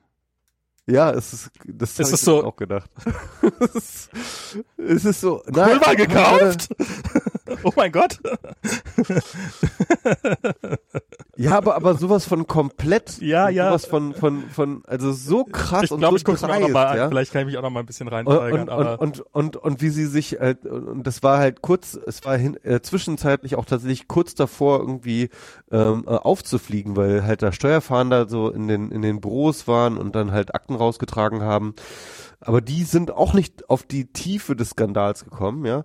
Ja, 0.88 1.10
es 1.12 1.34
ist, 1.34 1.52
das 1.66 1.92
Es 1.94 2.00
hab 2.00 2.06
ist 2.14 2.14
ich 2.14 2.26
so- 2.26 2.44
auch 2.44 2.56
gedacht. 2.58 2.92
es, 3.74 4.10
ist, 4.14 4.60
es 4.78 5.06
ist 5.06 5.22
so, 5.22 5.42
nein, 5.48 5.80
war 5.82 5.96
gekauft? 5.96 6.68
oh 7.64 7.72
mein 7.76 7.92
Gott. 7.92 8.20
Ja, 11.38 11.58
aber, 11.58 11.76
aber 11.76 11.96
sowas 11.96 12.26
von 12.26 12.48
komplett, 12.48 13.20
Ja, 13.22 13.50
ja. 13.50 13.68
sowas 13.68 13.86
von, 13.86 14.14
von, 14.14 14.44
von, 14.50 14.84
also 14.88 15.12
so 15.12 15.44
krass 15.44 15.84
Ich 15.84 15.92
und 15.92 16.00
glaube, 16.00 16.14
so 16.14 16.18
ich 16.18 16.24
gucke 16.24 16.40
mir 16.48 16.54
auch 16.54 16.60
noch 16.60 16.68
dreist, 16.68 16.74
mal 16.74 16.86
an. 16.88 16.98
ja. 16.98 17.10
Vielleicht 17.10 17.34
kann 17.34 17.42
ich 17.42 17.48
mich 17.48 17.58
auch 17.58 17.62
noch 17.62 17.70
mal 17.72 17.82
ein 17.82 17.86
bisschen 17.86 18.08
Und, 18.08 18.14
reinsteigern. 18.14 18.70
und, 18.70 18.70
und, 18.70 19.00
und, 19.00 19.20
und, 19.34 19.58
und 19.58 19.82
wie 19.82 19.90
sie 19.90 20.06
sich, 20.06 20.40
äh, 20.40 20.56
und 20.64 21.06
das 21.06 21.24
war 21.24 21.38
halt 21.40 21.62
kurz, 21.62 22.00
es 22.06 22.24
war 22.24 22.38
hin, 22.38 22.58
äh, 22.64 22.80
zwischenzeitlich 22.82 23.56
auch 23.58 23.66
tatsächlich 23.66 24.08
kurz 24.08 24.34
davor 24.36 24.80
irgendwie 24.80 25.30
ähm, 25.72 26.06
äh, 26.08 26.12
aufzufliegen, 26.12 26.96
weil 26.96 27.26
halt 27.26 27.42
da 27.42 27.52
Steuerfahnder 27.52 28.30
so 28.30 28.50
in 28.50 28.68
den, 28.70 28.92
in 28.92 29.02
den 29.02 29.20
Büros 29.20 29.68
waren 29.68 29.98
und 29.98 30.16
dann 30.16 30.32
halt 30.32 30.56
Akten 30.56 30.76
rausgetragen 30.76 31.42
haben. 31.42 31.76
Aber 32.40 32.62
die 32.62 32.84
sind 32.84 33.12
auch 33.12 33.34
nicht 33.34 33.70
auf 33.70 33.84
die 33.84 34.06
Tiefe 34.12 34.56
des 34.56 34.70
Skandals 34.72 35.26
gekommen, 35.26 35.66
ja. 35.66 35.84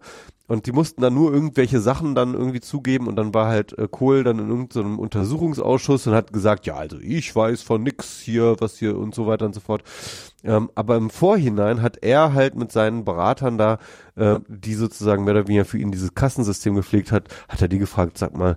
Und 0.51 0.67
die 0.67 0.73
mussten 0.73 1.01
dann 1.01 1.15
nur 1.15 1.33
irgendwelche 1.33 1.79
Sachen 1.79 2.17
dann 2.17 2.35
irgendwie 2.35 2.59
zugeben 2.59 3.07
und 3.07 3.15
dann 3.15 3.33
war 3.33 3.47
halt 3.47 3.79
äh, 3.79 3.87
Kohl 3.89 4.25
dann 4.25 4.41
in 4.41 4.49
irgendeinem 4.49 4.99
Untersuchungsausschuss 4.99 6.09
und 6.09 6.15
hat 6.15 6.33
gesagt, 6.33 6.67
ja, 6.67 6.75
also 6.75 6.99
ich 6.99 7.37
weiß 7.37 7.63
von 7.63 7.85
nix 7.85 8.19
hier, 8.19 8.57
was 8.59 8.77
hier 8.77 8.99
und 8.99 9.15
so 9.15 9.29
weiter 9.29 9.47
und 9.47 9.55
so 9.55 9.61
fort. 9.61 9.85
Ähm, 10.43 10.69
aber 10.75 10.97
im 10.97 11.09
Vorhinein 11.09 11.83
hat 11.83 11.99
er 12.03 12.35
halt 12.35 12.57
mit 12.57 12.73
seinen 12.73 13.05
Beratern 13.05 13.59
da, 13.59 13.79
äh, 14.17 14.41
die 14.49 14.75
sozusagen 14.75 15.23
mehr 15.23 15.35
oder 15.35 15.47
weniger 15.47 15.65
für 15.65 15.79
ihn 15.79 15.93
dieses 15.93 16.17
Kassensystem 16.17 16.75
gepflegt 16.75 17.13
hat, 17.13 17.29
hat 17.49 17.63
er 17.63 17.69
die 17.69 17.79
gefragt, 17.79 18.19
sag 18.19 18.37
mal, 18.37 18.57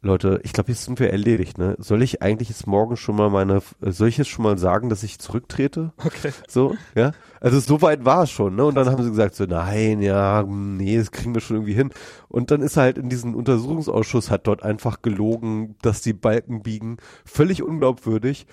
Leute, 0.00 0.40
ich 0.44 0.52
glaube, 0.52 0.70
jetzt 0.70 0.84
sind 0.84 0.98
wir 0.98 1.10
erledigt, 1.10 1.58
ne? 1.58 1.76
Soll 1.78 2.02
ich 2.02 2.22
eigentlich 2.22 2.48
jetzt 2.48 2.66
morgen 2.66 2.96
schon 2.96 3.16
mal 3.16 3.30
meine, 3.30 3.62
äh, 3.82 3.90
soll 3.90 4.08
ich 4.08 4.16
jetzt 4.16 4.28
schon 4.28 4.44
mal 4.44 4.58
sagen, 4.58 4.88
dass 4.88 5.02
ich 5.02 5.18
zurücktrete? 5.18 5.92
okay. 5.98 6.32
So, 6.48 6.74
ja. 6.94 7.12
Also 7.44 7.60
so 7.60 7.82
weit 7.82 8.06
war 8.06 8.22
es 8.22 8.30
schon, 8.30 8.56
ne? 8.56 8.64
Und 8.64 8.74
dann 8.74 8.88
haben 8.88 9.02
sie 9.02 9.10
gesagt, 9.10 9.34
so, 9.34 9.44
nein, 9.44 10.00
ja, 10.00 10.40
hm, 10.40 10.78
nee, 10.78 10.96
das 10.96 11.10
kriegen 11.10 11.34
wir 11.34 11.42
schon 11.42 11.56
irgendwie 11.56 11.74
hin. 11.74 11.90
Und 12.28 12.50
dann 12.50 12.62
ist 12.62 12.78
er 12.78 12.84
halt 12.84 12.96
in 12.96 13.10
diesem 13.10 13.34
Untersuchungsausschuss, 13.34 14.30
hat 14.30 14.46
dort 14.46 14.62
einfach 14.62 15.02
gelogen, 15.02 15.76
dass 15.82 16.00
die 16.00 16.14
Balken 16.14 16.62
biegen. 16.62 16.96
Völlig 17.26 17.62
unglaubwürdig. 17.62 18.46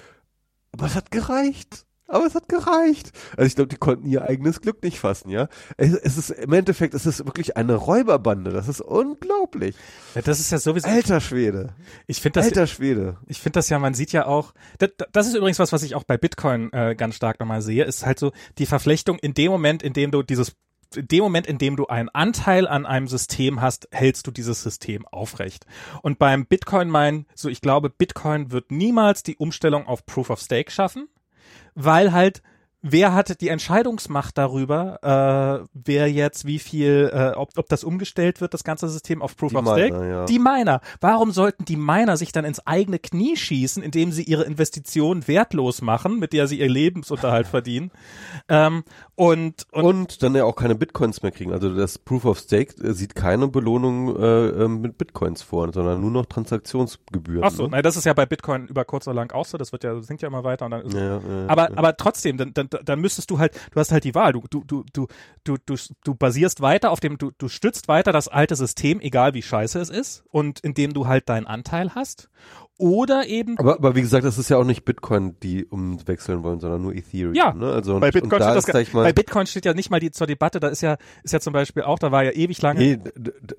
Aber 0.73 0.87
es 0.87 0.95
hat 0.95 1.09
gereicht. 1.09 1.85
Aber 2.11 2.25
es 2.25 2.35
hat 2.35 2.49
gereicht. 2.49 3.11
Also 3.37 3.47
ich 3.47 3.55
glaube, 3.55 3.69
die 3.69 3.77
konnten 3.77 4.05
ihr 4.05 4.23
eigenes 4.23 4.59
Glück 4.59 4.83
nicht 4.83 4.99
fassen, 4.99 5.29
ja. 5.29 5.47
Es, 5.77 5.93
es 5.93 6.17
ist 6.17 6.29
im 6.31 6.51
Endeffekt, 6.51 6.93
es 6.93 7.05
ist 7.05 7.25
wirklich 7.25 7.55
eine 7.55 7.75
Räuberbande. 7.75 8.51
Das 8.51 8.67
ist 8.67 8.81
unglaublich. 8.81 9.75
Ja, 10.13 10.21
das 10.21 10.41
ist 10.41 10.51
ja 10.51 10.57
sowieso. 10.57 10.89
Alter 10.89 11.21
Schwede. 11.21 11.73
Ich 12.07 12.19
finde 12.19 12.41
das, 12.41 12.47
Alter 12.47 12.67
Schwede. 12.67 13.17
ich 13.27 13.39
finde 13.39 13.59
das 13.59 13.69
ja, 13.69 13.79
man 13.79 13.93
sieht 13.93 14.11
ja 14.11 14.25
auch, 14.25 14.53
das, 14.79 14.89
das 15.13 15.27
ist 15.27 15.35
übrigens 15.35 15.59
was, 15.59 15.71
was 15.71 15.83
ich 15.83 15.95
auch 15.95 16.03
bei 16.03 16.17
Bitcoin 16.17 16.71
äh, 16.73 16.95
ganz 16.95 17.15
stark 17.15 17.39
nochmal 17.39 17.61
sehe, 17.61 17.85
ist 17.85 18.05
halt 18.05 18.19
so 18.19 18.33
die 18.57 18.65
Verflechtung 18.65 19.17
in 19.19 19.33
dem 19.33 19.49
Moment, 19.49 19.81
in 19.81 19.93
dem 19.93 20.11
du 20.11 20.21
dieses 20.21 20.53
in 20.93 21.07
dem 21.07 21.23
Moment, 21.23 21.47
in 21.47 21.57
dem 21.57 21.77
du 21.77 21.87
einen 21.87 22.09
Anteil 22.09 22.67
an 22.67 22.85
einem 22.85 23.07
System 23.07 23.61
hast, 23.61 23.87
hältst 23.91 24.27
du 24.27 24.31
dieses 24.31 24.61
System 24.61 25.07
aufrecht. 25.07 25.65
Und 26.01 26.19
beim 26.19 26.45
Bitcoin-Mine, 26.45 27.25
so 27.33 27.47
ich 27.47 27.61
glaube, 27.61 27.89
Bitcoin 27.89 28.51
wird 28.51 28.71
niemals 28.71 29.23
die 29.23 29.37
Umstellung 29.37 29.87
auf 29.87 30.05
Proof 30.05 30.29
of 30.29 30.41
Stake 30.41 30.69
schaffen, 30.69 31.07
weil 31.75 32.11
halt 32.11 32.41
Wer 32.83 33.13
hat 33.13 33.41
die 33.41 33.49
Entscheidungsmacht 33.49 34.37
darüber, 34.37 34.99
äh, 35.03 35.67
wer 35.73 36.11
jetzt 36.11 36.45
wie 36.45 36.57
viel, 36.57 37.11
äh, 37.13 37.37
ob, 37.37 37.49
ob 37.57 37.69
das 37.69 37.83
umgestellt 37.83 38.41
wird, 38.41 38.53
das 38.55 38.63
ganze 38.63 38.89
System 38.89 39.21
auf 39.21 39.37
Proof 39.37 39.51
Die 39.51 39.57
of 39.57 39.63
Miner, 39.63 39.77
Stake? 39.77 40.09
ja. 40.09 40.25
Die 40.25 40.39
Miner. 40.39 40.81
Warum 40.99 41.31
sollten 41.31 41.65
die 41.65 41.77
Miner 41.77 42.17
sich 42.17 42.31
dann 42.31 42.43
ins 42.43 42.65
eigene 42.65 42.97
Knie 42.97 43.37
schießen, 43.37 43.83
indem 43.83 44.11
sie 44.11 44.23
ihre 44.23 44.45
Investition 44.45 45.27
wertlos 45.27 45.81
machen, 45.81 46.17
mit 46.17 46.33
der 46.33 46.47
sie 46.47 46.59
ihr 46.59 46.69
Lebensunterhalt 46.69 47.47
verdienen? 47.47 47.91
Ähm, 48.49 48.83
und, 49.15 49.67
und, 49.71 49.83
Und 49.83 50.23
dann 50.23 50.33
ja 50.33 50.45
auch 50.45 50.55
keine 50.55 50.73
Bitcoins 50.73 51.21
mehr 51.21 51.31
kriegen. 51.31 51.53
Also 51.53 51.75
das 51.75 51.99
Proof 51.99 52.25
of 52.25 52.39
Stake 52.39 52.81
äh, 52.83 52.93
sieht 52.93 53.13
keine 53.13 53.47
Belohnung 53.47 54.15
äh, 54.15 54.47
ähm, 54.47 54.81
mit 54.81 54.97
Bitcoins 54.97 55.43
vor, 55.43 55.71
sondern 55.71 56.01
nur 56.01 56.09
noch 56.09 56.25
Transaktionsgebühren. 56.25 57.43
ach 57.43 57.51
so, 57.51 57.67
ne? 57.67 57.83
das 57.83 57.95
ist 57.95 58.05
ja 58.05 58.13
bei 58.13 58.25
Bitcoin 58.25 58.65
über 58.65 58.85
kurz 58.85 59.07
oder 59.07 59.15
lang 59.15 59.31
auch 59.33 59.45
so, 59.45 59.59
das 59.59 59.71
wird 59.71 59.83
ja, 59.83 60.01
sinkt 60.01 60.23
ja 60.23 60.27
immer 60.27 60.43
weiter 60.43 60.65
und 60.65 60.71
dann 60.71 60.81
ist 60.81 60.93
Ja, 60.93 60.99
ja, 60.99 61.15
ja, 61.17 61.47
aber, 61.47 61.69
aber 61.77 61.95
trotzdem, 61.95 62.37
dann, 62.37 62.53
dann, 62.55 62.69
dann 62.83 62.99
müsstest 62.99 63.29
du 63.31 63.39
halt, 63.39 63.55
du 63.71 63.79
hast 63.79 63.91
halt 63.91 64.03
die 64.03 64.15
Wahl. 64.15 64.33
Du, 64.33 64.41
du, 64.49 64.63
du, 64.65 64.83
du, 64.93 65.07
du, 65.43 65.57
du, 65.65 65.75
du 66.03 66.15
basierst 66.15 66.61
weiter 66.61 66.91
auf 66.91 66.99
dem, 66.99 67.17
du, 67.17 67.31
du 67.37 67.47
stützt 67.47 67.87
weiter 67.87 68.11
das 68.11 68.27
alte 68.27 68.55
System, 68.55 68.99
egal 69.01 69.33
wie 69.33 69.41
scheiße 69.41 69.79
es 69.79 69.89
ist, 69.89 70.23
und 70.29 70.59
indem 70.61 70.93
du 70.93 71.07
halt 71.07 71.29
deinen 71.29 71.47
Anteil 71.47 71.95
hast. 71.95 72.29
Oder 72.77 73.27
eben 73.27 73.59
Aber, 73.59 73.75
aber 73.75 73.95
wie 73.95 74.01
gesagt, 74.01 74.25
das 74.25 74.39
ist 74.39 74.49
ja 74.49 74.57
auch 74.57 74.63
nicht 74.63 74.85
Bitcoin, 74.85 75.39
die 75.39 75.65
umwechseln 75.65 76.41
wollen, 76.41 76.59
sondern 76.59 76.81
nur 76.81 76.95
Ethereum. 76.95 77.35
Ja, 77.35 77.53
ne? 77.53 77.71
also 77.71 77.99
bei 77.99 78.07
und, 78.07 78.13
Bitcoin, 78.13 78.31
und 78.31 78.39
da 78.39 78.59
steht 78.59 78.73
das, 78.73 78.93
mal, 78.93 79.03
bei 79.03 79.13
Bitcoin 79.13 79.45
steht 79.45 79.65
ja 79.65 79.75
nicht 79.75 79.91
mal 79.91 79.99
die 79.99 80.09
zur 80.09 80.25
Debatte, 80.25 80.59
da 80.59 80.67
ist 80.69 80.81
ja, 80.81 80.97
ist 81.23 81.31
ja 81.31 81.39
zum 81.39 81.53
Beispiel 81.53 81.83
auch, 81.83 81.99
da 81.99 82.11
war 82.11 82.23
ja 82.23 82.31
ewig 82.31 82.59
lange. 82.61 82.79
nee, 82.79 82.99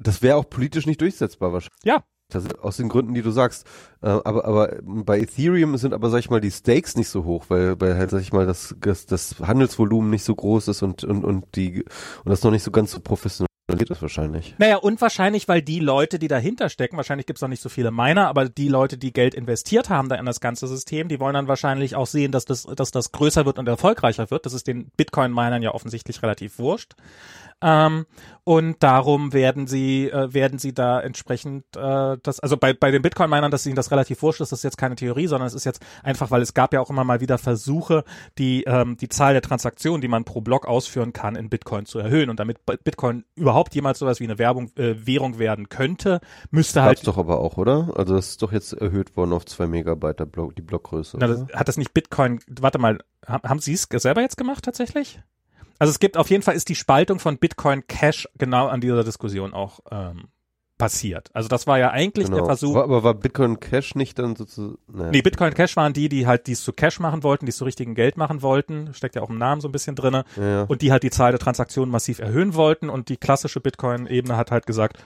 das 0.00 0.22
wäre 0.22 0.36
auch 0.36 0.50
politisch 0.50 0.86
nicht 0.86 1.00
durchsetzbar 1.00 1.52
wahrscheinlich. 1.52 1.84
Ja, 1.84 2.02
Das, 2.34 2.54
aus 2.56 2.76
den 2.76 2.88
Gründen, 2.88 3.14
die 3.14 3.22
du 3.22 3.30
sagst. 3.30 3.66
Äh, 4.02 4.08
aber, 4.08 4.44
aber 4.44 4.76
bei 4.82 5.20
Ethereum 5.20 5.76
sind 5.76 5.94
aber, 5.94 6.10
sag 6.10 6.18
ich 6.20 6.30
mal, 6.30 6.40
die 6.40 6.50
Stakes 6.50 6.96
nicht 6.96 7.08
so 7.08 7.24
hoch, 7.24 7.46
weil, 7.48 7.80
weil 7.80 7.96
halt, 7.96 8.10
sag 8.10 8.22
ich 8.22 8.32
mal, 8.32 8.46
das, 8.46 8.74
das, 8.80 9.06
das 9.06 9.36
Handelsvolumen 9.40 10.10
nicht 10.10 10.24
so 10.24 10.34
groß 10.34 10.68
ist 10.68 10.82
und, 10.82 11.04
und, 11.04 11.24
und 11.24 11.44
die, 11.56 11.84
und 12.24 12.30
das 12.30 12.42
noch 12.42 12.50
nicht 12.50 12.62
so 12.62 12.70
ganz 12.70 12.92
so 12.92 13.00
professionell 13.00 13.48
ist 13.68 14.02
wahrscheinlich. 14.02 14.54
Naja, 14.58 14.76
und 14.76 15.00
wahrscheinlich, 15.00 15.48
weil 15.48 15.62
die 15.62 15.80
Leute, 15.80 16.18
die 16.18 16.28
dahinter 16.28 16.68
stecken, 16.68 16.96
wahrscheinlich 16.96 17.26
gibt's 17.26 17.42
noch 17.42 17.48
nicht 17.48 17.62
so 17.62 17.68
viele 17.68 17.90
Miner, 17.90 18.28
aber 18.28 18.48
die 18.48 18.68
Leute, 18.68 18.98
die 18.98 19.12
Geld 19.12 19.34
investiert 19.34 19.88
haben 19.88 20.08
da 20.08 20.16
in 20.16 20.26
das 20.26 20.40
ganze 20.40 20.66
System, 20.66 21.08
die 21.08 21.20
wollen 21.20 21.34
dann 21.34 21.48
wahrscheinlich 21.48 21.96
auch 21.96 22.06
sehen, 22.06 22.32
dass 22.32 22.44
das, 22.44 22.64
dass 22.64 22.90
das 22.90 23.12
größer 23.12 23.46
wird 23.46 23.58
und 23.58 23.68
erfolgreicher 23.68 24.30
wird. 24.30 24.46
Das 24.46 24.52
ist 24.52 24.66
den 24.66 24.90
Bitcoin-Minern 24.96 25.62
ja 25.62 25.72
offensichtlich 25.72 26.22
relativ 26.22 26.58
wurscht. 26.58 26.94
Ähm, 27.62 28.06
und 28.44 28.82
darum 28.82 29.32
werden 29.32 29.68
sie, 29.68 30.10
äh, 30.10 30.34
werden 30.34 30.58
sie 30.58 30.74
da 30.74 31.00
entsprechend 31.00 31.64
äh, 31.76 32.16
das, 32.22 32.40
also 32.40 32.56
bei, 32.56 32.72
bei 32.72 32.90
den 32.90 33.00
Bitcoin-Minern, 33.00 33.52
dass 33.52 33.64
ihnen 33.66 33.76
das 33.76 33.92
relativ 33.92 34.20
wurscht 34.22 34.40
ist, 34.40 34.50
das 34.50 34.58
ist 34.60 34.64
jetzt 34.64 34.78
keine 34.78 34.96
Theorie, 34.96 35.28
sondern 35.28 35.46
es 35.46 35.54
ist 35.54 35.64
jetzt 35.64 35.80
einfach, 36.02 36.32
weil 36.32 36.42
es 36.42 36.52
gab 36.52 36.72
ja 36.74 36.80
auch 36.80 36.90
immer 36.90 37.04
mal 37.04 37.20
wieder 37.20 37.38
Versuche, 37.38 38.02
die, 38.38 38.64
ähm, 38.64 38.96
die 38.96 39.08
Zahl 39.08 39.32
der 39.34 39.42
Transaktionen, 39.42 40.00
die 40.00 40.08
man 40.08 40.24
pro 40.24 40.40
Block 40.40 40.66
ausführen 40.66 41.12
kann, 41.12 41.36
in 41.36 41.50
Bitcoin 41.50 41.86
zu 41.86 42.00
erhöhen. 42.00 42.30
Und 42.30 42.40
damit 42.40 42.58
Bitcoin 42.66 43.24
überhaupt 43.36 43.74
jemals 43.76 44.00
sowas 44.00 44.18
wie 44.18 44.24
eine 44.24 44.38
Werbung, 44.38 44.72
äh, 44.76 44.94
Währung 45.06 45.38
werden 45.38 45.68
könnte, 45.68 46.20
müsste 46.50 46.80
Gab's 46.80 46.86
halt 46.86 47.06
doch 47.06 47.18
aber 47.18 47.38
auch, 47.38 47.58
oder? 47.58 47.92
Also 47.94 48.16
das 48.16 48.30
ist 48.30 48.42
doch 48.42 48.50
jetzt 48.50 48.72
erhöht 48.72 49.16
worden 49.16 49.32
auf 49.32 49.46
zwei 49.46 49.68
Megabyte 49.68 50.18
der 50.18 50.26
Block, 50.26 50.56
die 50.56 50.62
Blockgröße. 50.62 51.16
Na, 51.20 51.28
das, 51.28 51.46
hat 51.54 51.68
das 51.68 51.76
nicht 51.76 51.94
Bitcoin, 51.94 52.40
warte 52.60 52.78
mal, 52.78 52.98
ha- 53.24 53.42
haben 53.44 53.60
Sie 53.60 53.74
es 53.74 53.86
selber 53.88 54.20
jetzt 54.20 54.36
gemacht 54.36 54.64
tatsächlich? 54.64 55.20
Also 55.82 55.90
es 55.90 55.98
gibt 55.98 56.16
auf 56.16 56.30
jeden 56.30 56.44
Fall 56.44 56.54
ist 56.54 56.68
die 56.68 56.76
Spaltung 56.76 57.18
von 57.18 57.38
Bitcoin 57.38 57.84
Cash 57.88 58.28
genau 58.38 58.68
an 58.68 58.80
dieser 58.80 59.02
Diskussion 59.02 59.52
auch 59.52 59.80
ähm, 59.90 60.28
passiert. 60.78 61.28
Also 61.32 61.48
das 61.48 61.66
war 61.66 61.76
ja 61.76 61.90
eigentlich 61.90 62.30
der 62.30 62.44
Versuch. 62.44 62.76
War, 62.76 62.84
aber 62.84 63.02
war 63.02 63.14
Bitcoin 63.14 63.58
Cash 63.58 63.96
nicht 63.96 64.16
dann 64.16 64.36
sozusagen? 64.36 64.78
Naja. 64.86 65.10
Nee, 65.10 65.22
Bitcoin 65.22 65.52
Cash 65.54 65.76
waren 65.76 65.92
die, 65.92 66.08
die 66.08 66.28
halt 66.28 66.46
dies 66.46 66.62
zu 66.62 66.72
Cash 66.72 67.00
machen 67.00 67.24
wollten, 67.24 67.46
die 67.46 67.50
es 67.50 67.56
zu 67.56 67.64
richtigen 67.64 67.96
Geld 67.96 68.16
machen 68.16 68.42
wollten, 68.42 68.94
steckt 68.94 69.16
ja 69.16 69.22
auch 69.22 69.30
im 69.30 69.38
Namen 69.38 69.60
so 69.60 69.66
ein 69.66 69.72
bisschen 69.72 69.96
drinne, 69.96 70.24
Ja, 70.36 70.62
und 70.62 70.82
die 70.82 70.92
halt 70.92 71.02
die 71.02 71.10
Zahl 71.10 71.32
der 71.32 71.40
Transaktionen 71.40 71.90
massiv 71.90 72.20
erhöhen 72.20 72.54
wollten 72.54 72.88
und 72.88 73.08
die 73.08 73.16
klassische 73.16 73.60
Bitcoin-Ebene 73.60 74.36
hat 74.36 74.52
halt 74.52 74.66
gesagt, 74.66 75.04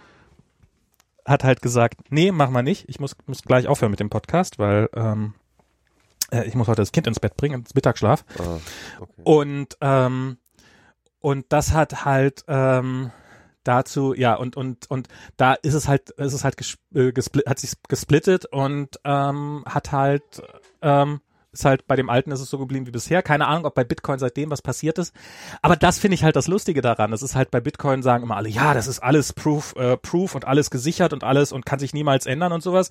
hat 1.25 1.43
halt 1.43 1.63
gesagt, 1.63 2.01
nee, 2.11 2.33
machen 2.33 2.53
wir 2.53 2.63
nicht. 2.63 2.87
Ich 2.87 3.01
muss, 3.01 3.17
muss 3.25 3.41
gleich 3.41 3.67
aufhören 3.67 3.93
mit 3.93 4.01
dem 4.01 4.11
Podcast, 4.11 4.59
weil 4.59 4.91
ähm, 4.95 5.33
äh, 6.31 6.47
ich 6.47 6.55
muss 6.55 6.69
heute 6.69 6.83
das 6.83 6.93
Kind 6.93 7.07
ins 7.07 7.19
Bett 7.19 7.35
bringen, 7.39 7.61
ins 7.61 7.75
Mittagsschlaf. 7.75 8.27
Ah, 8.39 8.59
okay. 9.01 9.23
Und 9.25 9.79
ähm, 9.81 10.37
und 11.27 11.47
das 11.49 11.73
hat 11.73 12.05
halt 12.05 12.45
ähm, 12.47 13.11
dazu, 13.65 14.15
ja, 14.15 14.37
und, 14.37 14.57
und, 14.57 14.89
und 14.89 15.09
da 15.37 15.55
ist 15.55 15.75
es 15.75 15.89
halt, 15.89 16.11
ist 16.11 16.35
es 16.35 16.45
halt 16.45 16.55
äh, 16.95 17.11
gesplit, 17.11 17.49
hat 17.49 17.59
sich 17.59 17.73
gesplittet 17.89 18.47
und 18.47 19.01
ähm, 19.03 19.65
hat 19.67 19.91
halt, 19.91 20.23
ähm, 20.83 21.21
ist 21.51 21.65
halt 21.65 21.89
bei 21.89 21.97
dem 21.97 22.11
alten 22.11 22.31
ist 22.31 22.39
es 22.39 22.49
so 22.49 22.59
geblieben 22.59 22.87
wie 22.87 22.93
bisher. 22.93 23.25
Keine 23.25 23.49
Ahnung, 23.49 23.65
ob 23.65 23.75
bei 23.75 23.83
Bitcoin 23.83 24.21
seitdem 24.21 24.53
was 24.53 24.63
passiert 24.63 24.99
ist. 24.99 25.13
Aber 25.63 25.75
das 25.75 25.99
finde 25.99 26.15
ich 26.15 26.23
halt 26.23 26.37
das 26.37 26.47
Lustige 26.47 26.81
daran. 26.81 27.11
Das 27.11 27.25
ist 27.25 27.35
halt 27.35 27.51
bei 27.51 27.59
Bitcoin 27.59 28.05
sagen 28.05 28.23
immer 28.23 28.37
alle, 28.37 28.49
ja, 28.49 28.73
das 28.73 28.87
ist 28.87 29.01
alles 29.01 29.33
Proof, 29.33 29.75
äh, 29.75 29.97
Proof 29.97 30.37
und 30.37 30.45
alles 30.45 30.71
gesichert 30.71 31.13
und 31.13 31.25
alles 31.25 31.51
und 31.51 31.67
kann 31.67 31.81
sich 31.81 31.93
niemals 31.93 32.27
ändern 32.27 32.53
und 32.53 32.63
sowas. 32.63 32.91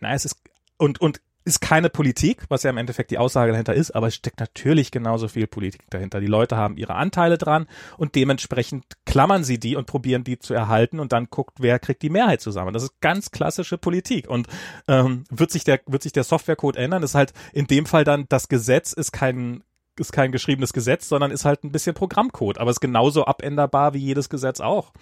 Na, 0.00 0.14
es 0.14 0.24
ist 0.24 0.38
und 0.78 1.02
und 1.02 1.20
ist 1.44 1.60
keine 1.60 1.90
Politik, 1.90 2.44
was 2.48 2.62
ja 2.62 2.70
im 2.70 2.78
Endeffekt 2.78 3.10
die 3.10 3.18
Aussage 3.18 3.52
dahinter 3.52 3.74
ist, 3.74 3.90
aber 3.90 4.06
es 4.06 4.14
steckt 4.14 4.40
natürlich 4.40 4.90
genauso 4.90 5.28
viel 5.28 5.46
Politik 5.46 5.82
dahinter. 5.90 6.20
Die 6.20 6.26
Leute 6.26 6.56
haben 6.56 6.76
ihre 6.76 6.94
Anteile 6.94 7.36
dran 7.36 7.66
und 7.98 8.14
dementsprechend 8.14 8.84
klammern 9.04 9.44
sie 9.44 9.58
die 9.58 9.76
und 9.76 9.86
probieren 9.86 10.24
die 10.24 10.38
zu 10.38 10.54
erhalten 10.54 11.00
und 11.00 11.12
dann 11.12 11.28
guckt, 11.30 11.58
wer 11.60 11.78
kriegt 11.78 12.02
die 12.02 12.10
Mehrheit 12.10 12.40
zusammen. 12.40 12.72
Das 12.72 12.82
ist 12.82 13.00
ganz 13.00 13.30
klassische 13.30 13.76
Politik 13.76 14.28
und 14.28 14.48
ähm, 14.88 15.24
wird 15.30 15.50
sich 15.50 15.64
der 15.64 15.80
wird 15.86 16.02
sich 16.02 16.12
der 16.12 16.24
Softwarecode 16.24 16.76
ändern? 16.76 17.02
ist 17.02 17.14
halt 17.14 17.34
in 17.52 17.66
dem 17.66 17.84
Fall 17.84 18.04
dann 18.04 18.24
das 18.28 18.48
Gesetz 18.48 18.92
ist 18.94 19.12
kein 19.12 19.62
ist 19.98 20.12
kein 20.12 20.32
geschriebenes 20.32 20.72
Gesetz, 20.72 21.08
sondern 21.08 21.30
ist 21.30 21.44
halt 21.44 21.62
ein 21.62 21.70
bisschen 21.70 21.94
Programmcode, 21.94 22.58
aber 22.58 22.70
ist 22.70 22.80
genauso 22.80 23.26
abänderbar 23.26 23.94
wie 23.94 23.98
jedes 23.98 24.28
Gesetz 24.28 24.60
auch. 24.60 24.92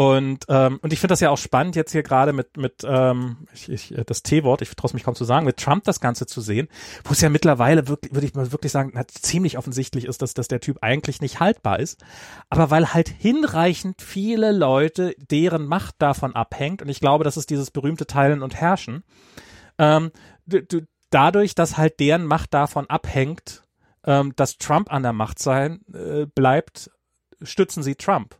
Und, 0.00 0.46
ähm, 0.48 0.78
und 0.80 0.94
ich 0.94 0.98
finde 0.98 1.12
das 1.12 1.20
ja 1.20 1.28
auch 1.28 1.36
spannend, 1.36 1.76
jetzt 1.76 1.92
hier 1.92 2.02
gerade 2.02 2.32
mit, 2.32 2.56
mit 2.56 2.76
ähm, 2.84 3.36
ich, 3.52 3.68
ich, 3.68 3.94
das 4.06 4.22
T-Wort, 4.22 4.62
ich 4.62 4.74
traue 4.74 4.94
mich 4.94 5.04
kaum 5.04 5.14
zu 5.14 5.26
sagen, 5.26 5.44
mit 5.44 5.58
Trump 5.58 5.84
das 5.84 6.00
Ganze 6.00 6.24
zu 6.24 6.40
sehen, 6.40 6.68
wo 7.04 7.12
es 7.12 7.20
ja 7.20 7.28
mittlerweile 7.28 7.86
wirklich, 7.86 8.14
würde 8.14 8.26
ich 8.26 8.32
mal 8.32 8.50
wirklich 8.50 8.72
sagen, 8.72 8.98
ziemlich 9.08 9.58
offensichtlich 9.58 10.06
ist, 10.06 10.22
dass, 10.22 10.32
dass 10.32 10.48
der 10.48 10.60
Typ 10.60 10.78
eigentlich 10.80 11.20
nicht 11.20 11.38
haltbar 11.38 11.80
ist. 11.80 12.02
Aber 12.48 12.70
weil 12.70 12.94
halt 12.94 13.10
hinreichend 13.10 14.00
viele 14.00 14.52
Leute, 14.52 15.14
deren 15.18 15.66
Macht 15.66 15.96
davon 15.98 16.34
abhängt, 16.34 16.80
und 16.80 16.88
ich 16.88 17.00
glaube, 17.00 17.22
das 17.22 17.36
ist 17.36 17.50
dieses 17.50 17.70
berühmte 17.70 18.06
Teilen 18.06 18.40
und 18.40 18.54
Herrschen, 18.54 19.04
ähm, 19.76 20.12
du, 20.46 20.62
du, 20.62 20.80
dadurch, 21.10 21.54
dass 21.54 21.76
halt 21.76 22.00
deren 22.00 22.24
Macht 22.24 22.54
davon 22.54 22.88
abhängt, 22.88 23.64
ähm, 24.06 24.32
dass 24.34 24.56
Trump 24.56 24.90
an 24.90 25.02
der 25.02 25.12
Macht 25.12 25.40
sein 25.40 25.80
äh, 25.92 26.24
bleibt, 26.24 26.90
stützen 27.42 27.82
sie 27.82 27.96
Trump. 27.96 28.39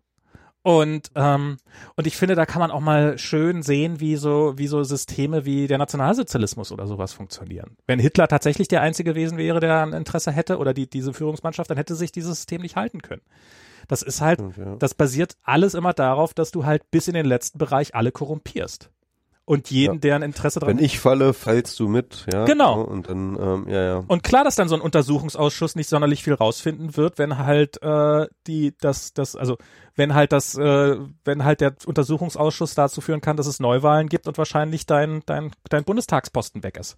Und, 0.62 1.10
ähm, 1.14 1.56
und 1.96 2.06
ich 2.06 2.16
finde, 2.16 2.34
da 2.34 2.44
kann 2.44 2.60
man 2.60 2.70
auch 2.70 2.80
mal 2.80 3.16
schön 3.16 3.62
sehen, 3.62 3.98
wie 3.98 4.16
so, 4.16 4.58
wie 4.58 4.66
so 4.66 4.82
Systeme 4.84 5.46
wie 5.46 5.66
der 5.66 5.78
Nationalsozialismus 5.78 6.70
oder 6.70 6.86
sowas 6.86 7.14
funktionieren. 7.14 7.76
Wenn 7.86 7.98
Hitler 7.98 8.28
tatsächlich 8.28 8.68
der 8.68 8.82
Einzige 8.82 9.12
gewesen 9.12 9.38
wäre, 9.38 9.60
der 9.60 9.82
ein 9.82 9.94
Interesse 9.94 10.32
hätte 10.32 10.58
oder 10.58 10.74
die, 10.74 10.88
diese 10.88 11.14
Führungsmannschaft, 11.14 11.70
dann 11.70 11.78
hätte 11.78 11.94
sich 11.94 12.12
dieses 12.12 12.36
System 12.36 12.60
nicht 12.60 12.76
halten 12.76 13.00
können. 13.00 13.22
Das 13.88 14.02
ist 14.02 14.20
halt, 14.20 14.40
das 14.78 14.94
basiert 14.94 15.36
alles 15.42 15.74
immer 15.74 15.94
darauf, 15.94 16.34
dass 16.34 16.50
du 16.50 16.66
halt 16.66 16.90
bis 16.90 17.08
in 17.08 17.14
den 17.14 17.26
letzten 17.26 17.58
Bereich 17.58 17.94
alle 17.94 18.12
korrumpierst 18.12 18.90
und 19.50 19.68
jeden, 19.68 19.94
ja. 19.94 19.98
deren 19.98 20.22
Interesse 20.22 20.60
dran. 20.60 20.68
Wenn 20.68 20.84
ich 20.84 21.00
falle, 21.00 21.34
fallst 21.34 21.80
du 21.80 21.88
mit, 21.88 22.24
ja. 22.32 22.44
Genau. 22.44 22.82
Und 22.82 23.08
dann, 23.08 23.36
ähm, 23.36 23.66
ja, 23.68 23.82
ja. 23.82 24.04
Und 24.06 24.22
klar, 24.22 24.44
dass 24.44 24.54
dann 24.54 24.68
so 24.68 24.76
ein 24.76 24.80
Untersuchungsausschuss 24.80 25.74
nicht 25.74 25.88
sonderlich 25.88 26.22
viel 26.22 26.34
rausfinden 26.34 26.96
wird, 26.96 27.18
wenn 27.18 27.36
halt 27.36 27.82
äh, 27.82 28.28
die, 28.46 28.76
das, 28.80 29.12
das, 29.12 29.34
also 29.34 29.58
wenn 29.96 30.14
halt 30.14 30.30
das, 30.30 30.56
äh, 30.56 30.96
wenn 31.24 31.44
halt 31.44 31.60
der 31.62 31.74
Untersuchungsausschuss 31.84 32.76
dazu 32.76 33.00
führen 33.00 33.20
kann, 33.20 33.36
dass 33.36 33.48
es 33.48 33.58
Neuwahlen 33.58 34.08
gibt 34.08 34.28
und 34.28 34.38
wahrscheinlich 34.38 34.86
dein, 34.86 35.22
dein, 35.26 35.50
dein 35.68 35.82
Bundestagsposten 35.82 36.62
weg 36.62 36.76
ist. 36.76 36.96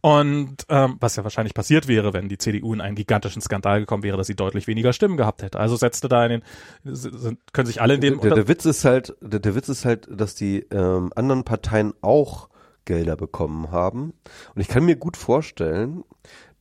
Und 0.00 0.64
ähm, 0.68 0.96
was 1.00 1.16
ja 1.16 1.24
wahrscheinlich 1.24 1.54
passiert 1.54 1.88
wäre, 1.88 2.12
wenn 2.12 2.28
die 2.28 2.38
CDU 2.38 2.72
in 2.72 2.80
einen 2.80 2.94
gigantischen 2.94 3.42
Skandal 3.42 3.80
gekommen 3.80 4.04
wäre, 4.04 4.16
dass 4.16 4.28
sie 4.28 4.36
deutlich 4.36 4.68
weniger 4.68 4.92
Stimmen 4.92 5.16
gehabt 5.16 5.42
hätte. 5.42 5.58
Also 5.58 5.76
setzte 5.76 6.08
da 6.08 6.24
in 6.24 6.40
den, 6.84 7.38
können 7.52 7.66
sich 7.66 7.82
alle 7.82 7.94
in 7.94 8.00
dem. 8.00 8.20
Der, 8.20 8.30
der, 8.30 8.34
der 8.36 8.48
Witz 8.48 8.64
ist 8.64 8.84
halt, 8.84 9.16
der, 9.20 9.40
der 9.40 9.54
Witz 9.56 9.68
ist 9.68 9.84
halt, 9.84 10.08
dass 10.10 10.36
die 10.36 10.60
ähm, 10.70 11.12
anderen 11.16 11.44
Parteien 11.44 11.94
auch 12.00 12.48
Gelder 12.84 13.16
bekommen 13.16 13.70
haben. 13.72 14.14
Und 14.54 14.60
ich 14.60 14.68
kann 14.68 14.84
mir 14.84 14.96
gut 14.96 15.16
vorstellen, 15.16 16.04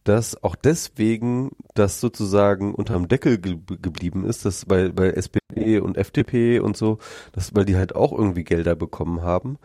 dass 0.04 0.42
auch 0.42 0.56
deswegen 0.56 1.52
das 1.74 2.00
sozusagen 2.00 2.74
unterm 2.74 3.08
Deckel 3.08 3.38
ge 3.38 3.58
geblieben 3.82 4.26
ist, 4.26 4.46
dass 4.46 4.66
bei, 4.66 4.90
bei 4.90 5.10
SPD 5.10 5.80
und 5.80 5.98
FDP 5.98 6.60
und 6.60 6.78
so, 6.78 6.98
dass, 7.34 7.54
weil 7.56 7.66
die 7.66 7.76
halt 7.76 7.96
auch 7.96 8.14
irgendwie 8.14 8.46
Gelder 8.46 8.76
bekommen 8.76 9.22
haben. 9.22 9.58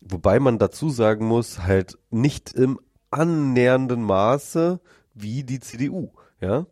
Wobei 0.00 0.40
man 0.40 0.58
dazu 0.58 0.90
sagen 0.90 1.26
muss, 1.26 1.60
halt 1.60 1.98
nicht 2.10 2.52
im 2.52 2.80
annähernden 3.12 4.02
Maße 4.02 4.80
wie 5.14 5.44
die 5.44 5.60
CDU, 5.60 6.10
ja. 6.40 6.66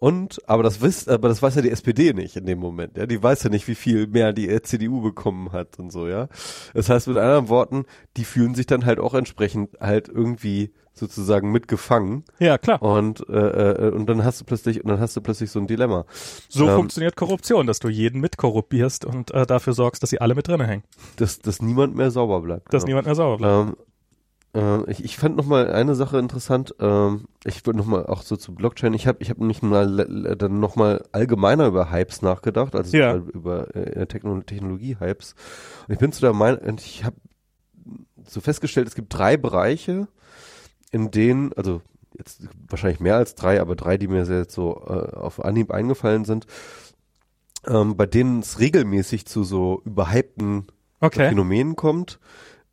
Und, 0.00 0.40
aber 0.48 0.62
das 0.62 0.80
wisst, 0.80 1.08
aber 1.08 1.26
das 1.28 1.42
weiß 1.42 1.56
ja 1.56 1.62
die 1.62 1.72
SPD 1.72 2.12
nicht 2.12 2.36
in 2.36 2.46
dem 2.46 2.60
Moment, 2.60 2.96
ja. 2.96 3.06
Die 3.06 3.20
weiß 3.20 3.42
ja 3.42 3.50
nicht, 3.50 3.66
wie 3.66 3.74
viel 3.74 4.06
mehr 4.06 4.32
die 4.32 4.62
CDU 4.62 5.00
bekommen 5.00 5.52
hat 5.52 5.78
und 5.78 5.90
so, 5.90 6.06
ja. 6.06 6.28
Das 6.74 6.88
heißt 6.88 7.08
mit 7.08 7.16
anderen 7.16 7.48
Worten, 7.48 7.84
die 8.16 8.24
fühlen 8.24 8.54
sich 8.54 8.66
dann 8.66 8.86
halt 8.86 9.00
auch 9.00 9.14
entsprechend 9.14 9.80
halt 9.80 10.08
irgendwie 10.08 10.72
sozusagen 10.98 11.50
mitgefangen. 11.50 12.24
Ja, 12.38 12.58
klar. 12.58 12.82
Und, 12.82 13.28
äh, 13.28 13.32
äh, 13.32 13.90
und 13.90 14.06
dann 14.06 14.24
hast 14.24 14.40
du 14.40 14.44
plötzlich, 14.44 14.82
und 14.82 14.90
dann 14.90 15.00
hast 15.00 15.16
du 15.16 15.20
plötzlich 15.20 15.50
so 15.50 15.60
ein 15.60 15.66
Dilemma. 15.66 16.04
So 16.48 16.68
ähm, 16.68 16.76
funktioniert 16.76 17.16
Korruption, 17.16 17.66
dass 17.66 17.78
du 17.78 17.88
jeden 17.88 18.20
mitkorrupierst 18.20 19.04
und 19.04 19.32
äh, 19.32 19.46
dafür 19.46 19.72
sorgst, 19.72 20.02
dass 20.02 20.10
sie 20.10 20.20
alle 20.20 20.34
mit 20.34 20.48
drinnen 20.48 20.66
hängen. 20.66 20.82
Dass, 21.16 21.38
dass 21.38 21.62
niemand 21.62 21.96
mehr 21.96 22.10
sauber 22.10 22.40
bleibt. 22.40 22.72
Dass 22.72 22.84
genau. 22.84 22.90
niemand 22.90 23.06
mehr 23.06 23.14
sauber 23.14 23.36
bleibt. 23.38 23.68
Ähm, 23.68 23.76
äh, 24.54 24.90
ich, 24.90 25.04
ich 25.04 25.16
fand 25.16 25.36
noch 25.36 25.46
mal 25.46 25.70
eine 25.70 25.94
Sache 25.94 26.18
interessant. 26.18 26.74
Ähm, 26.80 27.26
ich 27.44 27.64
würde 27.66 27.78
noch 27.78 27.86
mal 27.86 28.06
auch 28.06 28.22
so 28.22 28.36
zu 28.36 28.54
Blockchain. 28.54 28.94
Ich 28.94 29.06
habe 29.06 29.18
ich 29.20 29.30
habe 29.30 29.40
nämlich 29.40 29.62
mal 29.62 30.36
dann 30.36 30.60
noch 30.60 30.76
mal 30.76 31.04
allgemeiner 31.12 31.66
über 31.66 31.90
Hypes 31.90 32.22
nachgedacht, 32.22 32.74
also 32.74 32.96
ja. 32.96 33.16
über 33.16 33.74
äh, 33.74 34.06
Technologie-Hypes. 34.06 35.34
Und 35.86 35.92
ich 35.92 35.98
bin 35.98 36.12
zu 36.12 36.20
der 36.20 36.32
Meinung, 36.32 36.76
ich 36.78 37.04
habe 37.04 37.16
so 38.26 38.40
festgestellt, 38.40 38.88
es 38.88 38.94
gibt 38.94 39.12
drei 39.14 39.36
Bereiche, 39.36 40.08
in 40.90 41.10
denen, 41.10 41.52
also 41.54 41.82
jetzt 42.16 42.42
wahrscheinlich 42.68 43.00
mehr 43.00 43.16
als 43.16 43.34
drei, 43.34 43.60
aber 43.60 43.76
drei, 43.76 43.96
die 43.96 44.08
mir 44.08 44.24
jetzt 44.24 44.54
so 44.54 44.82
äh, 44.86 45.16
auf 45.16 45.44
Anhieb 45.44 45.70
eingefallen 45.70 46.24
sind, 46.24 46.46
ähm, 47.66 47.96
bei 47.96 48.06
denen 48.06 48.40
es 48.40 48.60
regelmäßig 48.60 49.26
zu 49.26 49.44
so 49.44 49.82
überhypten 49.84 50.66
okay. 51.00 51.28
Phänomenen 51.28 51.76
kommt 51.76 52.18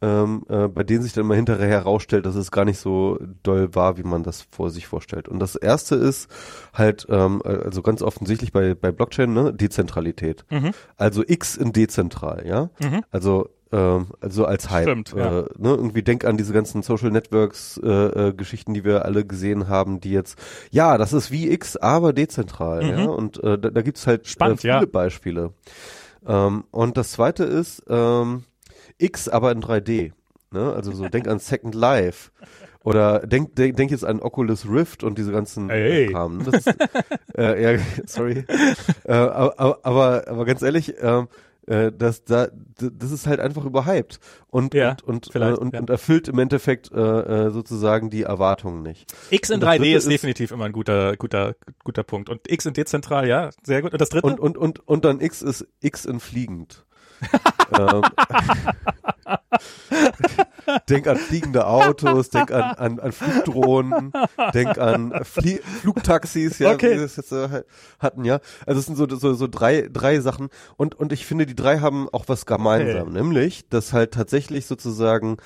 ähm, 0.05 0.43
äh, 0.49 0.67
bei 0.67 0.83
denen 0.83 1.01
sich 1.01 1.13
dann 1.13 1.25
mal 1.25 1.35
hinterher 1.35 1.67
herausstellt, 1.67 2.25
dass 2.27 2.35
es 2.35 2.51
gar 2.51 2.63
nicht 2.63 2.77
so 2.77 3.17
doll 3.41 3.73
war, 3.73 3.97
wie 3.97 4.03
man 4.03 4.21
das 4.21 4.45
vor 4.51 4.69
sich 4.69 4.85
vorstellt. 4.85 5.27
Und 5.27 5.39
das 5.39 5.55
erste 5.55 5.95
ist 5.95 6.29
halt, 6.73 7.07
ähm, 7.09 7.41
also 7.43 7.81
ganz 7.81 8.03
offensichtlich 8.03 8.51
bei, 8.51 8.75
bei 8.75 8.91
Blockchain, 8.91 9.33
ne, 9.33 9.51
Dezentralität. 9.51 10.45
Mhm. 10.51 10.71
Also 10.95 11.23
X 11.25 11.57
in 11.57 11.73
dezentral, 11.73 12.45
ja. 12.45 12.69
Mhm. 12.79 13.03
Also 13.09 13.49
ähm, 13.71 14.07
also 14.21 14.45
als 14.45 14.69
Hype. 14.69 14.83
Stimmt, 14.83 15.13
äh, 15.13 15.17
ja. 15.17 15.31
ne, 15.57 15.69
irgendwie 15.69 16.03
denk 16.03 16.23
an 16.23 16.37
diese 16.37 16.53
ganzen 16.53 16.83
Social 16.83 17.09
Networks 17.09 17.79
äh, 17.83 17.89
äh, 17.89 18.33
Geschichten, 18.33 18.75
die 18.75 18.83
wir 18.83 19.05
alle 19.05 19.25
gesehen 19.25 19.67
haben, 19.67 19.99
die 19.99 20.11
jetzt, 20.11 20.37
ja, 20.69 20.99
das 20.99 21.13
ist 21.13 21.31
wie 21.31 21.49
X, 21.49 21.77
aber 21.77 22.13
dezentral, 22.13 22.83
mhm. 22.83 22.89
ja. 22.89 23.05
Und 23.05 23.43
äh, 23.43 23.57
da, 23.57 23.71
da 23.71 23.81
gibt 23.81 23.97
es 23.97 24.05
halt 24.05 24.27
Spannend, 24.27 24.59
äh, 24.59 24.61
viele 24.61 24.73
ja. 24.73 24.85
Beispiele. 24.85 25.53
Ähm, 26.27 26.65
und 26.69 26.97
das 26.97 27.11
zweite 27.11 27.43
ist, 27.43 27.83
ähm, 27.89 28.43
X 28.97 29.27
aber 29.27 29.51
in 29.51 29.61
3D. 29.61 30.11
Ne? 30.51 30.73
Also 30.73 30.91
so 30.91 31.07
denk 31.09 31.27
an 31.27 31.39
Second 31.39 31.75
Life. 31.75 32.31
Oder 32.83 33.25
denk, 33.25 33.55
denk, 33.55 33.77
denk 33.77 33.89
jetzt 33.89 34.05
an 34.05 34.19
Oculus 34.19 34.69
Rift 34.69 35.03
und 35.03 35.17
diese 35.17 35.31
ganzen 35.31 35.69
hey. 35.69 36.07
Kram. 36.11 36.45
Das 36.45 36.65
äh, 37.35 37.73
ja, 37.73 37.79
sorry. 38.05 38.45
äh, 39.05 39.11
aber, 39.11 39.79
aber, 39.83 40.27
aber 40.27 40.45
ganz 40.45 40.61
ehrlich, 40.61 40.93
ähm, 41.01 41.27
äh, 41.67 41.91
das, 41.91 42.23
da, 42.23 42.47
das 42.77 43.11
ist 43.11 43.25
halt 43.25 43.39
einfach 43.39 43.65
überhyped 43.65 44.19
und, 44.51 44.75
ja, 44.75 44.95
und, 45.05 45.27
und, 45.27 45.35
äh, 45.35 45.53
und, 45.53 45.73
ja. 45.73 45.79
und, 45.79 45.89
erfüllt 45.89 46.27
im 46.27 46.37
Endeffekt 46.37 46.91
äh, 46.91 46.99
äh 46.99 47.49
sozusagen 47.49 48.11
die 48.11 48.21
Erwartungen 48.21 48.83
nicht. 48.83 49.11
X 49.31 49.49
in 49.49 49.61
3D 49.61 49.95
ist 49.95 50.09
definitiv 50.09 50.51
immer 50.51 50.65
ein 50.65 50.71
guter, 50.71 51.17
guter, 51.17 51.55
guter 51.83 52.03
Punkt. 52.03 52.29
Und 52.29 52.41
X 52.47 52.67
in 52.67 52.73
dezentral, 52.73 53.27
ja, 53.27 53.49
sehr 53.63 53.81
gut. 53.81 53.93
Und 53.93 54.01
das 54.01 54.09
dritte? 54.09 54.27
Und, 54.27 54.39
und, 54.39 54.57
und, 54.57 54.87
und 54.87 55.05
dann 55.05 55.21
X 55.21 55.41
ist 55.41 55.67
X 55.81 56.05
in 56.05 56.19
fliegend 56.19 56.85
ähm, 57.77 58.01
denk 60.89 61.07
an 61.07 61.17
fliegende 61.17 61.67
Autos, 61.67 62.29
denk 62.29 62.51
an, 62.51 62.61
an, 62.61 62.99
an 62.99 63.11
Flugdrohnen, 63.11 64.11
denk 64.53 64.77
an 64.77 65.23
Flie 65.23 65.59
Flugtaxis, 65.81 66.59
ja, 66.59 66.71
okay. 66.71 66.91
wie 66.91 66.95
wir 66.95 67.01
das 67.01 67.15
jetzt 67.15 67.31
äh, 67.31 67.63
hatten, 67.99 68.25
ja. 68.25 68.39
Also 68.65 68.79
es 68.79 68.85
sind 68.85 68.95
so, 68.95 69.07
so, 69.09 69.33
so 69.33 69.47
drei, 69.47 69.89
drei 69.91 70.19
Sachen 70.19 70.49
und, 70.77 70.95
und 70.95 71.11
ich 71.11 71.25
finde, 71.25 71.45
die 71.45 71.55
drei 71.55 71.79
haben 71.79 72.09
auch 72.09 72.25
was 72.27 72.45
gemeinsam, 72.45 73.09
okay. 73.09 73.17
nämlich, 73.17 73.69
dass 73.69 73.93
halt 73.93 74.13
tatsächlich 74.13 74.65
sozusagen 74.65 75.37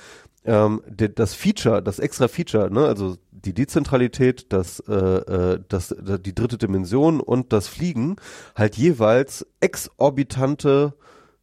ähm, 0.44 0.82
das 0.86 1.34
Feature, 1.34 1.82
das 1.82 1.98
extra 1.98 2.28
Feature, 2.28 2.70
ne, 2.70 2.86
also 2.86 3.16
die 3.30 3.54
Dezentralität, 3.54 4.52
das, 4.52 4.80
äh, 4.80 4.94
äh 4.94 5.60
das, 5.68 5.94
die 5.98 6.34
dritte 6.34 6.58
Dimension 6.58 7.20
und 7.20 7.52
das 7.52 7.68
Fliegen 7.68 8.16
halt 8.56 8.76
jeweils 8.76 9.46
exorbitante 9.60 10.94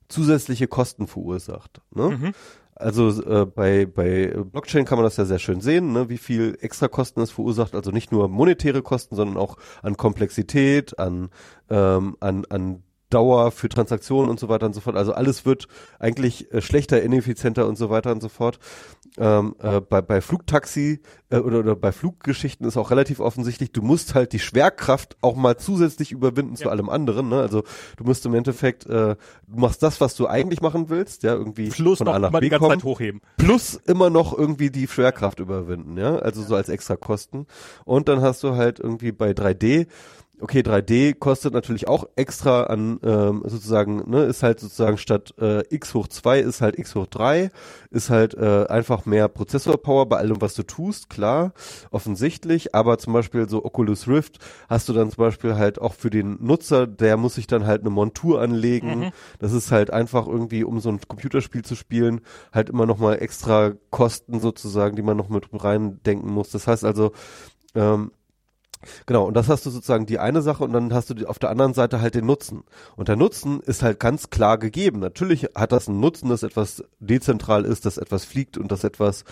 zusätzliche 0.10 0.68
Kosten 0.68 1.08
verursacht. 1.08 1.82
Ne? 1.94 2.10
Mhm. 2.10 2.34
Also 2.76 3.10
äh, 3.24 3.46
bei, 3.46 3.88
bei 3.88 4.28
Blockchain 4.28 4.86
kann 4.86 5.00
man 5.00 5.04
das 5.04 5.18
ja 5.18 5.26
sehr 5.26 5.40
schön 5.40 5.62
sehen, 5.62 5.94
ne, 5.94 6.10
wie 6.10 6.20
viel 6.20 6.58
Extrakosten 6.62 7.24
es 7.24 7.32
verursacht. 7.32 7.74
Also 7.74 7.90
nicht 7.90 8.12
nur 8.12 8.28
monetäre 8.28 8.84
Kosten, 8.84 9.16
sondern 9.16 9.38
auch 9.38 9.58
an 9.82 9.98
Komplexität, 9.98 11.00
an, 11.00 11.30
ähm, 11.70 12.16
an, 12.20 12.46
an 12.50 12.84
Dauer 13.10 13.52
für 13.52 13.70
Transaktionen 13.70 14.30
und 14.30 14.40
so 14.40 14.50
weiter 14.50 14.66
und 14.66 14.74
so 14.74 14.82
fort. 14.82 14.98
Also 14.98 15.14
alles 15.14 15.46
wird 15.46 15.68
eigentlich 16.00 16.52
äh, 16.54 16.62
schlechter, 16.62 17.02
ineffizienter 17.02 17.68
und 17.68 17.78
so 17.78 17.90
weiter 17.90 18.12
und 18.12 18.22
so 18.22 18.30
fort. 18.30 18.60
Ähm, 19.18 19.56
äh, 19.60 19.80
bei, 19.82 20.02
bei 20.02 20.22
Flugtaxi 20.22 21.02
äh, 21.30 21.38
oder, 21.38 21.60
oder 21.60 21.76
bei 21.76 21.92
Fluggeschichten 21.92 22.68
ist 22.68 22.78
auch 22.78 22.92
relativ 22.92 23.20
offensichtlich, 23.20 23.72
du 23.72 23.82
musst 23.82 24.14
halt 24.14 24.34
die 24.34 24.40
Schwerkraft 24.40 25.18
auch 25.22 25.36
mal 25.36 25.58
zusätzlich 25.58 26.12
überwinden 26.12 26.56
ja. 26.56 26.64
zu 26.64 26.70
allem 26.70 26.90
anderen. 26.90 27.30
Ne? 27.30 27.40
Also 27.40 27.64
du 27.96 28.04
musst 28.04 28.26
im 28.26 28.34
Endeffekt, 28.34 28.86
äh, 28.86 29.16
du 29.16 29.18
machst 29.60 29.82
das, 29.82 30.02
was 30.02 30.16
du 30.16 30.28
eigentlich 30.28 30.62
machen 30.62 30.90
willst, 30.90 31.24
ja, 31.24 31.34
irgendwie 31.34 31.70
plus 31.70 32.00
von 32.00 32.10
A 32.10 32.20
nach 32.20 32.32
B 32.32 32.50
kommen, 32.50 32.84
hochheben. 32.84 33.22
Plus 33.38 33.76
immer 33.86 34.10
noch 34.10 34.38
irgendwie 34.38 34.70
die 34.70 34.88
Schwerkraft 34.88 35.40
überwinden, 35.40 35.98
ja, 35.98 36.18
also 36.18 36.42
ja. 36.42 36.48
so 36.48 36.56
als 36.56 36.70
extra 36.70 36.96
Kosten. 36.96 37.48
Und 37.86 38.10
dann 38.10 38.22
hast 38.22 38.44
du 38.44 38.56
halt 38.56 38.80
irgendwie 38.80 39.12
bei 39.12 39.32
3D 39.32 39.88
okay, 40.40 40.60
3D 40.60 41.16
kostet 41.16 41.54
natürlich 41.54 41.88
auch 41.88 42.06
extra 42.16 42.64
an 42.64 43.00
ähm, 43.04 43.42
sozusagen, 43.46 44.10
ne, 44.10 44.24
ist 44.24 44.44
halt 44.44 44.60
sozusagen 44.60 44.98
statt 44.98 45.34
äh, 45.40 45.64
x 45.74 45.94
hoch 45.94 46.08
2 46.08 46.40
ist 46.40 46.62
halt 46.62 46.78
x 46.78 46.94
hoch 46.96 47.08
3, 47.08 47.50
ist 47.90 48.10
halt 48.10 48.36
äh, 48.36 48.66
einfach 48.68 49.06
mehr 49.06 49.28
Prozessorpower 49.30 50.06
bei 50.08 50.18
allem, 50.18 50.40
was 50.40 50.54
du 50.54 50.64
tust, 50.64 51.10
klar, 51.10 51.54
offensichtlich, 51.90 52.76
aber 52.76 53.00
zum 53.00 53.14
Beispiel 53.14 53.50
so 53.50 53.66
Oculus 53.66 54.08
Rift 54.08 54.38
hast 54.70 54.88
du 54.90 54.94
dann 54.94 55.10
zum 55.10 55.24
Beispiel 55.24 55.56
halt 55.56 55.82
auch 55.82 55.94
für 55.94 56.12
den 56.12 56.38
Nutzer, 56.40 56.86
der 56.86 57.18
muss 57.18 57.36
sich 57.36 57.48
dann 57.48 57.66
halt 57.66 57.82
eine 57.82 57.90
Montur 57.90 58.40
anlegen, 58.42 59.00
mhm. 59.00 59.12
das 59.40 59.54
ist 59.54 59.72
halt 59.72 59.92
einfach 59.92 60.28
irgendwie, 60.28 60.64
um 60.64 60.80
so 60.80 60.90
ein 60.90 61.00
Computerspiel 61.08 61.64
zu 61.64 61.76
spielen, 61.76 62.22
halt 62.54 62.70
immer 62.70 62.86
nochmal 62.86 63.22
extra 63.22 63.74
Kosten 63.90 64.40
sozusagen, 64.40 64.96
die 64.96 65.02
man 65.02 65.18
noch 65.18 65.30
mit 65.30 65.48
reindenken 65.52 66.32
muss, 66.32 66.52
das 66.52 66.68
heißt 66.68 66.86
also, 66.86 67.12
ähm, 67.74 68.12
Genau, 69.06 69.26
und 69.26 69.34
das 69.34 69.50
hast 69.50 69.66
du 69.66 69.70
sozusagen 69.70 70.06
die 70.06 70.20
eine 70.20 70.42
Sache 70.42 70.64
und 70.64 70.74
dann 70.74 70.94
hast 70.94 71.10
du 71.10 71.28
auf 71.28 71.40
der 71.40 71.50
anderen 71.50 71.74
Seite 71.74 72.02
halt 72.02 72.16
den 72.16 72.26
Nutzen. 72.26 72.64
Und 72.96 73.08
der 73.08 73.16
Nutzen 73.16 73.60
ist 73.62 73.84
halt 73.84 74.00
ganz 74.00 74.30
klar 74.30 74.58
gegeben. 74.58 75.00
Natürlich 75.00 75.50
hat 75.56 75.72
das 75.72 75.88
einen 75.88 76.00
Nutzen, 76.00 76.30
dass 76.30 76.44
etwas 76.44 76.84
dezentral 77.00 77.66
ist, 77.66 77.86
dass 77.86 77.98
etwas 77.98 78.26
fliegt 78.26 78.58
und 78.58 78.72
dass 78.72 78.84
etwas 78.84 79.24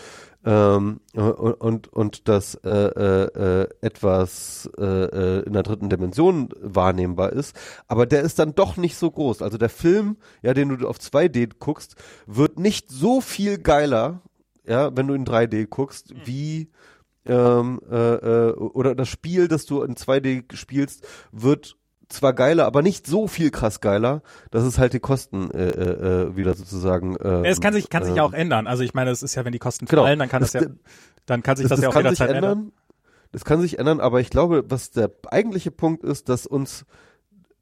ähm, 0.46 1.00
und, 1.14 1.54
und, 1.54 1.88
und 1.94 2.28
dass 2.28 2.56
äh, 2.56 2.70
äh, 2.70 3.64
äh 3.64 3.68
etwas 3.82 4.70
äh, 4.78 4.84
äh, 4.84 5.44
in 5.44 5.54
der 5.54 5.64
dritten 5.64 5.90
Dimension 5.90 6.50
wahrnehmbar 6.62 7.34
ist. 7.34 7.56
Aber 7.88 8.06
der 8.06 8.22
ist 8.22 8.40
dann 8.40 8.54
doch 8.54 8.78
nicht 8.78 8.96
so 8.96 9.10
groß. 9.10 9.42
Also 9.42 9.58
der 9.58 9.70
Film, 9.70 10.18
ja, 10.42 10.54
den 10.54 10.78
du 10.78 10.88
auf 10.88 10.98
2D 10.98 11.52
guckst, 11.60 11.96
wird 12.28 12.60
nicht 12.60 12.90
so 12.90 13.22
viel 13.22 13.58
geiler, 13.58 14.22
ja, 14.68 14.96
wenn 14.96 15.08
du 15.08 15.14
in 15.14 15.26
3D 15.26 15.68
guckst, 15.68 16.14
mhm. 16.14 16.22
wie 16.26 16.72
ähm, 17.26 17.80
äh, 17.90 17.96
äh, 17.96 18.52
oder 18.54 18.96
das 18.96 19.10
Spiel, 19.10 19.48
das 19.48 19.66
du 19.66 19.82
in 19.82 19.96
2D 19.96 20.56
spielst, 20.56 21.08
wird 21.32 21.78
zwar 22.10 22.34
geiler, 22.34 22.66
aber 22.66 22.82
nicht 22.82 23.08
so 23.08 23.28
viel 23.28 23.52
krass 23.52 23.82
geiler, 23.82 24.22
dass 24.52 24.64
es 24.64 24.78
halt 24.78 24.94
die 24.94 25.00
Kosten 25.00 25.50
äh, 25.52 25.68
äh, 25.68 26.28
äh 26.30 26.36
wieder 26.36 26.54
sozusagen. 26.54 27.16
Äh, 27.18 27.48
es 27.48 27.62
kann 27.62 27.74
sich 27.74 27.90
kann 27.90 28.04
äh, 28.04 28.06
sich 28.06 28.16
ja 28.16 28.24
auch 28.24 28.34
ändern. 28.34 28.68
Also 28.68 28.84
ich 28.84 28.94
meine, 28.94 29.12
es 29.12 29.24
ist 29.24 29.36
ja, 29.36 29.46
wenn 29.46 29.52
die 29.52 29.60
Kosten 29.60 29.86
genau. 29.86 30.04
fallen, 30.04 30.20
dann 30.20 30.30
kann 30.30 30.42
das, 30.42 30.52
das 30.52 30.64
ja, 30.64 30.70
dann 31.26 31.44
kann 31.44 31.58
sich 31.58 31.68
das, 31.68 31.80
das 31.80 31.84
ja 31.84 31.90
auch 31.90 31.96
jederzeit 31.96 32.30
ändern. 32.30 32.52
ändern. 32.52 32.72
Das 33.32 33.44
kann 33.44 33.60
sich 33.60 33.80
ändern, 33.80 34.00
aber 34.00 34.22
ich 34.22 34.30
glaube, 34.30 34.64
was 34.70 34.92
der 34.92 35.12
eigentliche 35.30 35.72
Punkt 35.72 36.04
ist, 36.04 36.30
dass 36.30 36.46
uns 36.46 36.86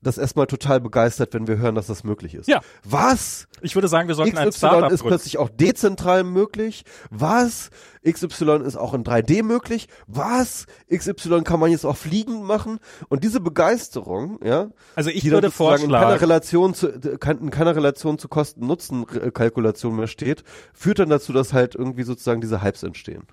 das 0.03 0.17
erstmal 0.17 0.47
total 0.47 0.79
begeistert, 0.79 1.33
wenn 1.33 1.47
wir 1.47 1.57
hören, 1.57 1.75
dass 1.75 1.87
das 1.87 2.03
möglich 2.03 2.35
ist. 2.35 2.47
Ja. 2.47 2.61
Was? 2.83 3.47
Ich 3.61 3.75
würde 3.75 3.87
sagen, 3.87 4.07
wir 4.07 4.15
sollten 4.15 4.35
XY 4.35 4.45
ein 4.45 4.51
Startup 4.51 4.91
ist 4.91 5.03
plötzlich 5.03 5.37
auch 5.37 5.49
dezentral 5.49 6.23
möglich. 6.23 6.83
Was? 7.09 7.69
XY 8.05 8.63
ist 8.65 8.75
auch 8.75 8.93
in 8.93 9.03
3D 9.03 9.43
möglich. 9.43 9.87
Was? 10.07 10.65
XY 10.93 11.43
kann 11.43 11.59
man 11.59 11.71
jetzt 11.71 11.85
auch 11.85 11.97
fliegend 11.97 12.43
machen. 12.43 12.79
Und 13.09 13.23
diese 13.23 13.39
Begeisterung, 13.39 14.39
ja. 14.43 14.69
Also 14.95 15.09
ich 15.09 15.29
würde 15.29 15.51
vorschlagen, 15.51 15.93
in 15.93 15.99
keiner 15.99 16.21
Relation 16.21 16.73
zu, 16.73 16.87
in 16.89 17.49
keiner 17.49 17.75
Relation 17.75 18.17
zu 18.17 18.27
Kosten-Nutzen-Kalkulation 18.27 19.95
mehr 19.95 20.07
steht, 20.07 20.43
führt 20.73 20.99
dann 20.99 21.09
dazu, 21.09 21.33
dass 21.33 21.53
halt 21.53 21.75
irgendwie 21.75 22.03
sozusagen 22.03 22.41
diese 22.41 22.61
Hypes 22.61 22.83
entstehen. 22.83 23.23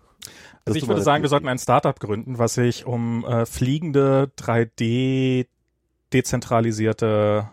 Also 0.65 0.79
ich 0.79 0.87
würde 0.87 1.03
sagen, 1.03 1.23
wir 1.23 1.29
sollten 1.29 1.49
ein 1.49 1.59
Startup 1.59 1.99
gründen, 1.99 2.39
was 2.39 2.55
sich 2.55 2.87
um 2.87 3.25
äh, 3.25 3.47
fliegende 3.47 4.31
3D 4.39 5.47
dezentralisierte. 6.13 7.49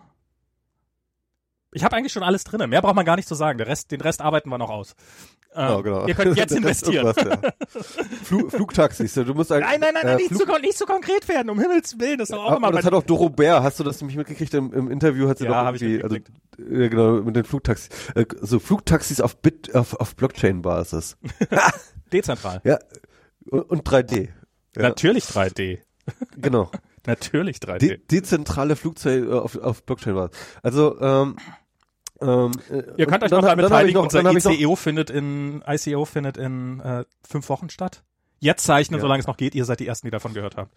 Ich 1.73 1.83
habe 1.83 1.95
eigentlich 1.95 2.13
schon 2.13 2.23
alles 2.23 2.43
drin. 2.43 2.69
Mehr 2.69 2.81
braucht 2.81 2.95
man 2.95 3.05
gar 3.05 3.15
nicht 3.15 3.27
zu 3.27 3.35
sagen. 3.35 3.57
Der 3.57 3.67
Rest, 3.67 3.91
den 3.91 4.01
Rest 4.01 4.21
arbeiten 4.21 4.49
wir 4.49 4.57
noch 4.57 4.69
aus. 4.69 4.95
Ähm, 5.57 5.71
oh, 5.71 5.81
genau. 5.81 6.07
Ihr 6.07 6.13
könnt 6.13 6.37
jetzt 6.37 6.51
investieren. 6.55 7.13
Ja. 7.17 7.51
Flu 8.23 8.49
Flugtaxis. 8.49 9.13
Du 9.13 9.33
musst 9.33 9.49
halt, 9.49 9.63
nein, 9.63 9.79
nein, 9.79 9.93
nein, 9.93 10.07
äh, 10.07 10.15
nicht, 10.15 10.35
zu, 10.35 10.45
nicht 10.61 10.77
zu 10.77 10.85
konkret 10.85 11.27
werden. 11.27 11.49
Um 11.49 11.59
Himmels 11.59 11.99
Willen. 11.99 12.19
Das 12.19 12.29
ist 12.29 12.35
auch 12.35 12.57
immer. 12.57 12.71
Das 12.71 12.85
hat 12.85 12.93
auch 12.93 13.03
Doro 13.03 13.29
Bär. 13.29 13.63
Hast 13.63 13.79
du 13.79 13.83
das 13.83 13.99
nämlich 13.99 14.17
mitgekriegt 14.17 14.53
im, 14.53 14.71
im 14.71 14.91
Interview? 14.91 15.27
Hat 15.27 15.39
sie 15.39 15.45
ja, 15.45 15.63
doch 15.63 15.79
irgendwie, 15.79 16.03
also 16.03 16.15
ja, 16.15 16.87
genau 16.87 17.23
mit 17.23 17.35
den 17.35 17.43
Flugtaxis. 17.43 17.89
Äh, 18.13 18.25
so 18.41 18.59
Flugtaxis 18.59 19.19
auf 19.19 19.37
Bit 19.37 19.73
auf, 19.73 19.95
auf 19.95 20.15
Blockchain-Basis. 20.15 21.17
Dezentral. 22.13 22.61
Ja. 22.63 22.77
Und 23.49 23.87
3D. 23.87 24.29
Ja. 24.75 24.83
Natürlich 24.83 25.23
3D. 25.23 25.79
Genau. 26.37 26.71
Natürlich 27.07 27.57
3D. 27.57 27.77
De 27.79 27.97
dezentrale 27.97 28.75
Flugzeuge 28.75 29.27
äh, 29.27 29.33
auf, 29.33 29.57
auf 29.57 29.83
Blockchain 29.83 30.15
war. 30.15 30.29
Also 30.61 30.99
ähm, 30.99 31.37
ähm, 32.21 32.51
äh, 32.69 32.83
Ihr 32.97 33.07
könnt 33.07 33.23
euch 33.23 33.31
noch 33.31 33.41
damit 33.41 33.65
beteiligen. 33.65 34.01
Unser 34.01 34.21
ICO 34.31 34.75
findet 34.75 35.09
in 35.09 35.63
ICO 35.65 36.05
findet 36.05 36.37
in 36.37 36.79
äh, 36.81 37.05
fünf 37.27 37.49
Wochen 37.49 37.69
statt. 37.69 38.03
Jetzt 38.39 38.65
zeichnen, 38.65 38.99
ja. 38.99 39.01
solange 39.01 39.21
es 39.21 39.27
noch 39.27 39.37
geht. 39.37 39.55
Ihr 39.55 39.65
seid 39.65 39.79
die 39.79 39.87
ersten, 39.87 40.07
die 40.07 40.11
davon 40.11 40.33
gehört 40.33 40.57
haben. 40.57 40.69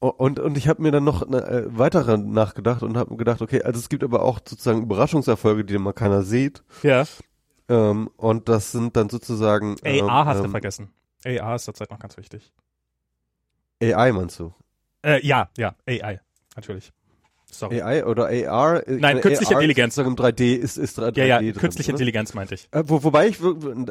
Und, 0.00 0.38
und 0.38 0.56
ich 0.56 0.66
habe 0.66 0.82
mir 0.82 0.90
dann 0.90 1.04
noch 1.04 1.22
eine, 1.22 1.46
äh, 1.46 1.64
weitere 1.68 2.16
nachgedacht 2.16 2.82
und 2.82 2.96
habe 2.96 3.16
gedacht, 3.16 3.42
okay, 3.42 3.62
also 3.62 3.78
es 3.78 3.90
gibt 3.90 4.02
aber 4.02 4.22
auch 4.22 4.40
sozusagen 4.44 4.82
Überraschungserfolge, 4.82 5.64
die 5.64 5.74
immer 5.74 5.92
keiner 5.92 6.22
sieht. 6.22 6.64
Ja. 6.82 7.04
Ähm, 7.68 8.10
und 8.16 8.48
das 8.48 8.72
sind 8.72 8.96
dann 8.96 9.10
sozusagen. 9.10 9.76
Ähm, 9.84 10.08
AR 10.08 10.24
hast 10.24 10.38
ähm, 10.38 10.44
du 10.44 10.50
vergessen. 10.50 10.90
AR 11.24 11.54
ist 11.54 11.64
zurzeit 11.64 11.90
noch 11.90 11.98
ganz 11.98 12.16
wichtig. 12.16 12.52
AI 13.82 14.12
meinst 14.12 14.38
du? 14.40 14.52
Äh, 15.02 15.26
ja, 15.26 15.48
ja, 15.56 15.74
AI, 15.86 16.20
natürlich. 16.56 16.92
Sorry. 17.52 17.82
AI 17.82 18.04
oder 18.04 18.28
AR? 18.28 18.82
Nein, 18.86 19.20
künstliche 19.20 19.54
AR 19.54 19.60
Intelligenz. 19.60 19.98
Im 19.98 20.14
3D 20.14 20.54
ist, 20.54 20.76
ist 20.76 20.98
3D 20.98 21.18
Ja, 21.18 21.24
ja, 21.24 21.38
drin, 21.38 21.54
künstliche 21.54 21.90
oder? 21.90 21.96
Intelligenz 21.96 22.34
meinte 22.34 22.54
ich. 22.54 22.68
Äh, 22.70 22.84
wo, 22.86 23.02
wobei 23.02 23.28
ich, 23.28 23.38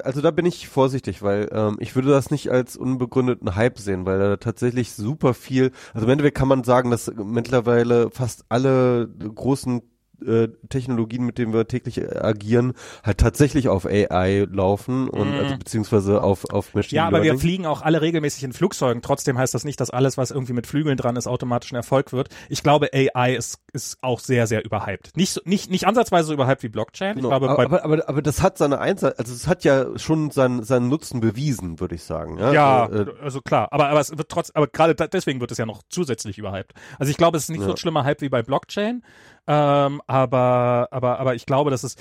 also 0.03 0.22
da 0.22 0.31
bin 0.31 0.45
ich 0.45 0.68
vorsichtig, 0.68 1.22
weil 1.22 1.49
ähm, 1.52 1.77
ich 1.80 1.95
würde 1.95 2.10
das 2.10 2.31
nicht 2.31 2.49
als 2.49 2.77
unbegründeten 2.77 3.56
Hype 3.56 3.77
sehen, 3.80 4.06
weil 4.06 4.19
da 4.19 4.38
tatsächlich 4.38 4.94
super 4.94 5.34
viel, 5.34 5.72
also 5.94 6.06
im 6.06 6.11
Endeffekt 6.11 6.38
kann 6.38 6.48
man 6.48 6.64
sagen, 6.64 6.90
dass 6.90 7.11
mittlerweile 7.15 8.10
fast 8.11 8.45
alle 8.49 9.07
großen 9.07 9.81
äh, 10.26 10.50
Technologien, 10.70 11.26
mit 11.26 11.38
denen 11.38 11.54
wir 11.54 11.68
täglich 11.68 12.00
äh, 12.00 12.18
agieren, 12.20 12.74
halt 13.04 13.18
tatsächlich 13.18 13.70
auf 13.70 13.86
AI 13.86 14.48
laufen 14.52 15.10
und 15.10 15.32
mm. 15.32 15.40
also, 15.40 15.58
beziehungsweise 15.58 16.22
auf 16.24 16.46
auf 16.52 16.74
Machine 16.74 16.98
Ja, 16.98 17.08
aber 17.08 17.24
wir 17.24 17.38
fliegen 17.38 17.66
auch 17.66 17.82
alle 17.82 18.02
regelmäßig 18.02 18.44
in 18.44 18.54
Flugzeugen. 18.54 19.02
Trotzdem 19.02 19.38
heißt 19.38 19.54
das 19.54 19.64
nicht, 19.64 19.80
dass 19.80 19.90
alles, 19.90 20.18
was 20.18 20.32
irgendwie 20.32 20.54
mit 20.54 20.68
Flügeln 20.68 20.98
dran 20.98 21.16
ist, 21.16 21.28
automatisch 21.28 21.72
ein 21.72 21.76
Erfolg 21.76 22.12
wird. 22.14 22.30
Ich 22.50 22.64
glaube, 22.64 22.90
AI 22.94 23.36
ist 23.36 23.60
ist 23.74 23.98
auch 24.02 24.20
sehr 24.20 24.48
sehr 24.48 24.66
überhyped. 24.66 25.16
Nicht 25.16 25.46
nicht 25.46 25.70
nicht 25.70 25.88
ansatzweise 25.88 26.28
so 26.28 26.34
überhyped 26.34 26.64
wie 26.64 26.70
Blockchain. 26.70 27.16
Genau. 27.16 27.28
Ich 27.28 27.32
glaube, 27.32 27.50
aber, 27.50 27.64
aber, 27.64 27.84
aber 27.84 28.10
aber 28.10 28.22
das 28.22 28.41
hat 28.41 28.58
seine 28.58 28.80
Einsatz, 28.80 29.18
also 29.20 29.34
es 29.34 29.48
hat 29.48 29.64
ja 29.64 29.98
schon 29.98 30.32
seinen 30.32 30.64
seinen 30.64 30.90
Nutzen 30.90 31.20
bewiesen, 31.20 31.80
würde 31.80 31.96
ich 31.96 32.04
sagen. 32.04 32.38
Ja, 32.38 32.54
ja 32.54 32.86
also, 32.86 33.12
äh, 33.12 33.14
also 33.22 33.41
klar. 33.41 33.68
Aber 33.72 33.90
aber 33.90 34.00
es 34.00 34.18
wird 34.18 34.30
trotz, 34.30 34.52
aber 34.54 34.68
gerade 34.68 34.96
deswegen 34.96 35.40
wird 35.40 35.52
es 35.52 35.58
ja 35.58 35.66
noch 35.66 35.82
zusätzlich 35.90 36.38
überhyped. 36.38 36.74
Also 36.98 37.12
ich 37.12 37.18
glaube, 37.18 37.38
es 37.38 37.44
ist 37.44 37.50
nicht 37.50 37.62
ja. 37.62 37.66
so 37.66 37.72
ein 37.72 37.78
schlimmer 37.78 38.04
Hype 38.04 38.22
wie 38.22 38.30
bei 38.30 38.41
Blockchain. 38.41 39.04
Ähm, 39.50 40.00
aber, 40.06 40.90
aber, 40.92 41.20
aber 41.20 41.34
ich 41.34 41.48
glaube, 41.48 41.72
dass 41.72 41.84
es, 41.84 41.96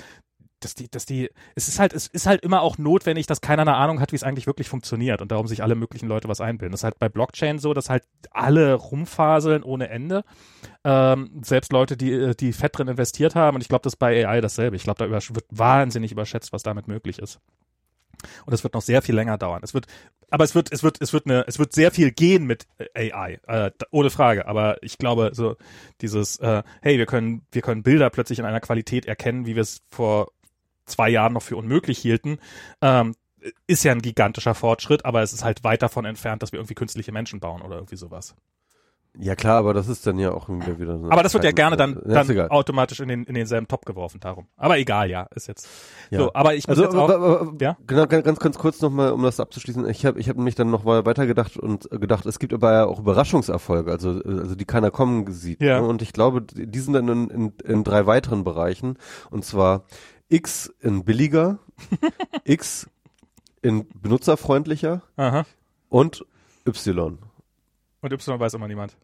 dass 0.59 0.75
die, 0.75 0.87
dass 0.87 1.07
die, 1.07 1.31
es 1.55 1.67
ist 1.67 1.79
halt, 1.79 1.93
es 1.93 2.05
ist 2.05 2.27
halt 2.27 2.43
immer 2.43 2.61
auch 2.61 2.77
notwendig, 2.77 3.25
dass 3.25 3.41
keiner 3.41 3.63
eine 3.63 3.73
Ahnung 3.73 3.99
hat, 3.99 4.11
wie 4.11 4.15
es 4.17 4.23
eigentlich 4.23 4.45
wirklich 4.45 4.69
funktioniert 4.69 5.21
und 5.23 5.31
darum 5.31 5.47
sich 5.47 5.63
alle 5.63 5.73
möglichen 5.73 6.07
Leute 6.07 6.27
was 6.27 6.41
einbilden. 6.41 6.73
Das 6.73 6.81
ist 6.81 6.83
halt 6.83 6.99
bei 6.99 7.09
Blockchain 7.09 7.57
so, 7.57 7.73
dass 7.73 7.89
halt 7.89 8.03
alle 8.29 8.75
rumfaseln 8.75 9.63
ohne 9.63 9.89
Ende. 9.89 10.23
Ähm, 10.83 11.41
selbst 11.43 11.73
Leute, 11.73 11.97
die, 11.97 12.35
die 12.39 12.53
fett 12.53 12.77
drin 12.77 12.87
investiert 12.87 13.33
haben 13.33 13.55
und 13.55 13.61
ich 13.61 13.69
glaube, 13.69 13.81
das 13.81 13.93
ist 13.93 13.99
bei 13.99 14.27
AI 14.27 14.41
dasselbe. 14.41 14.75
Ich 14.75 14.83
glaube, 14.83 15.03
da 15.03 15.09
wird 15.09 15.45
wahnsinnig 15.49 16.11
überschätzt, 16.11 16.53
was 16.53 16.61
damit 16.61 16.87
möglich 16.87 17.17
ist. 17.17 17.39
Und 18.45 18.53
es 18.53 18.63
wird 18.63 18.73
noch 18.73 18.81
sehr 18.81 19.01
viel 19.01 19.15
länger 19.15 19.37
dauern. 19.37 19.61
Es 19.63 19.73
wird, 19.73 19.87
aber 20.29 20.43
es 20.43 20.55
wird, 20.55 20.71
es 20.71 20.83
wird, 20.83 21.01
es 21.01 21.13
wird 21.13 21.25
eine, 21.25 21.45
es 21.47 21.59
wird 21.59 21.73
sehr 21.73 21.91
viel 21.91 22.11
gehen 22.11 22.45
mit 22.45 22.67
AI, 22.95 23.39
äh, 23.47 23.71
ohne 23.91 24.09
Frage. 24.09 24.47
Aber 24.47 24.81
ich 24.83 24.97
glaube, 24.97 25.31
so 25.33 25.55
dieses, 26.01 26.37
äh, 26.39 26.63
hey, 26.81 26.97
wir 26.97 27.05
können, 27.05 27.45
wir 27.51 27.61
können 27.61 27.83
Bilder 27.83 28.09
plötzlich 28.09 28.39
in 28.39 28.45
einer 28.45 28.59
Qualität 28.59 29.05
erkennen, 29.05 29.45
wie 29.45 29.55
wir 29.55 29.63
es 29.63 29.81
vor 29.89 30.31
zwei 30.85 31.09
Jahren 31.09 31.33
noch 31.33 31.43
für 31.43 31.55
unmöglich 31.55 31.99
hielten, 31.99 32.39
ähm, 32.81 33.15
ist 33.67 33.83
ja 33.83 33.91
ein 33.91 34.01
gigantischer 34.01 34.55
Fortschritt, 34.55 35.05
aber 35.05 35.21
es 35.21 35.33
ist 35.33 35.43
halt 35.43 35.63
weit 35.63 35.81
davon 35.81 36.05
entfernt, 36.05 36.43
dass 36.43 36.51
wir 36.51 36.59
irgendwie 36.59 36.75
künstliche 36.75 37.11
Menschen 37.11 37.39
bauen 37.39 37.61
oder 37.61 37.75
irgendwie 37.75 37.95
sowas. 37.95 38.35
Ja 39.17 39.35
klar, 39.35 39.57
aber 39.57 39.73
das 39.73 39.87
ist 39.87 40.05
dann 40.05 40.19
ja 40.19 40.31
auch 40.31 40.47
wieder 40.47 40.79
wieder. 40.79 40.99
So 40.99 41.09
Aber 41.09 41.23
das 41.23 41.33
wird 41.33 41.43
ja 41.43 41.51
gerne 41.51 41.75
dann, 41.75 41.99
dann 42.05 42.49
automatisch 42.49 42.99
in 42.99 43.07
den 43.07 43.23
in 43.23 43.33
denselben 43.33 43.67
Topf 43.67 43.83
geworfen 43.85 44.19
darum. 44.19 44.47
Aber 44.55 44.77
egal, 44.77 45.09
ja, 45.09 45.27
ist 45.35 45.47
jetzt. 45.47 45.67
Ja. 46.09 46.19
So, 46.19 46.33
aber 46.33 46.55
ich 46.55 46.67
muss 46.67 46.77
Also 46.77 46.83
jetzt 46.83 46.95
auch, 46.95 47.09
aber, 47.09 47.41
aber, 47.41 47.53
ja? 47.59 47.75
genau, 47.87 48.05
ganz, 48.05 48.39
ganz, 48.39 48.57
kurz 48.57 48.81
nochmal, 48.81 49.11
um 49.11 49.23
das 49.23 49.39
abzuschließen. 49.39 49.87
Ich 49.89 50.05
habe 50.05 50.19
ich 50.19 50.29
hab 50.29 50.37
nämlich 50.37 50.55
dann 50.55 50.69
noch 50.69 50.83
mal 50.83 51.05
weitergedacht 51.05 51.57
und 51.57 51.89
gedacht, 51.89 52.25
es 52.27 52.39
gibt 52.39 52.53
aber 52.53 52.71
ja 52.71 52.85
auch 52.85 52.99
Überraschungserfolge, 52.99 53.91
also, 53.91 54.21
also 54.23 54.55
die 54.55 54.65
keiner 54.65 54.91
kommen 54.91 55.31
sieht. 55.31 55.61
Ja. 55.61 55.81
ne? 55.81 55.87
Und 55.87 56.01
ich 56.01 56.13
glaube, 56.13 56.41
die 56.41 56.79
sind 56.79 56.93
dann 56.93 57.07
in, 57.09 57.29
in, 57.29 57.53
in 57.65 57.83
drei 57.83 58.05
weiteren 58.05 58.43
Bereichen. 58.43 58.97
Und 59.31 59.43
zwar 59.43 59.83
X 60.29 60.71
in 60.79 61.03
billiger, 61.03 61.57
X 62.43 62.87
in 63.61 63.87
benutzerfreundlicher 64.01 65.01
aha. 65.17 65.45
und 65.89 66.25
Y. 66.65 67.17
Und 68.01 68.13
Y 68.13 68.39
weiß 68.39 68.53
immer 68.53 68.67
niemand. 68.67 68.97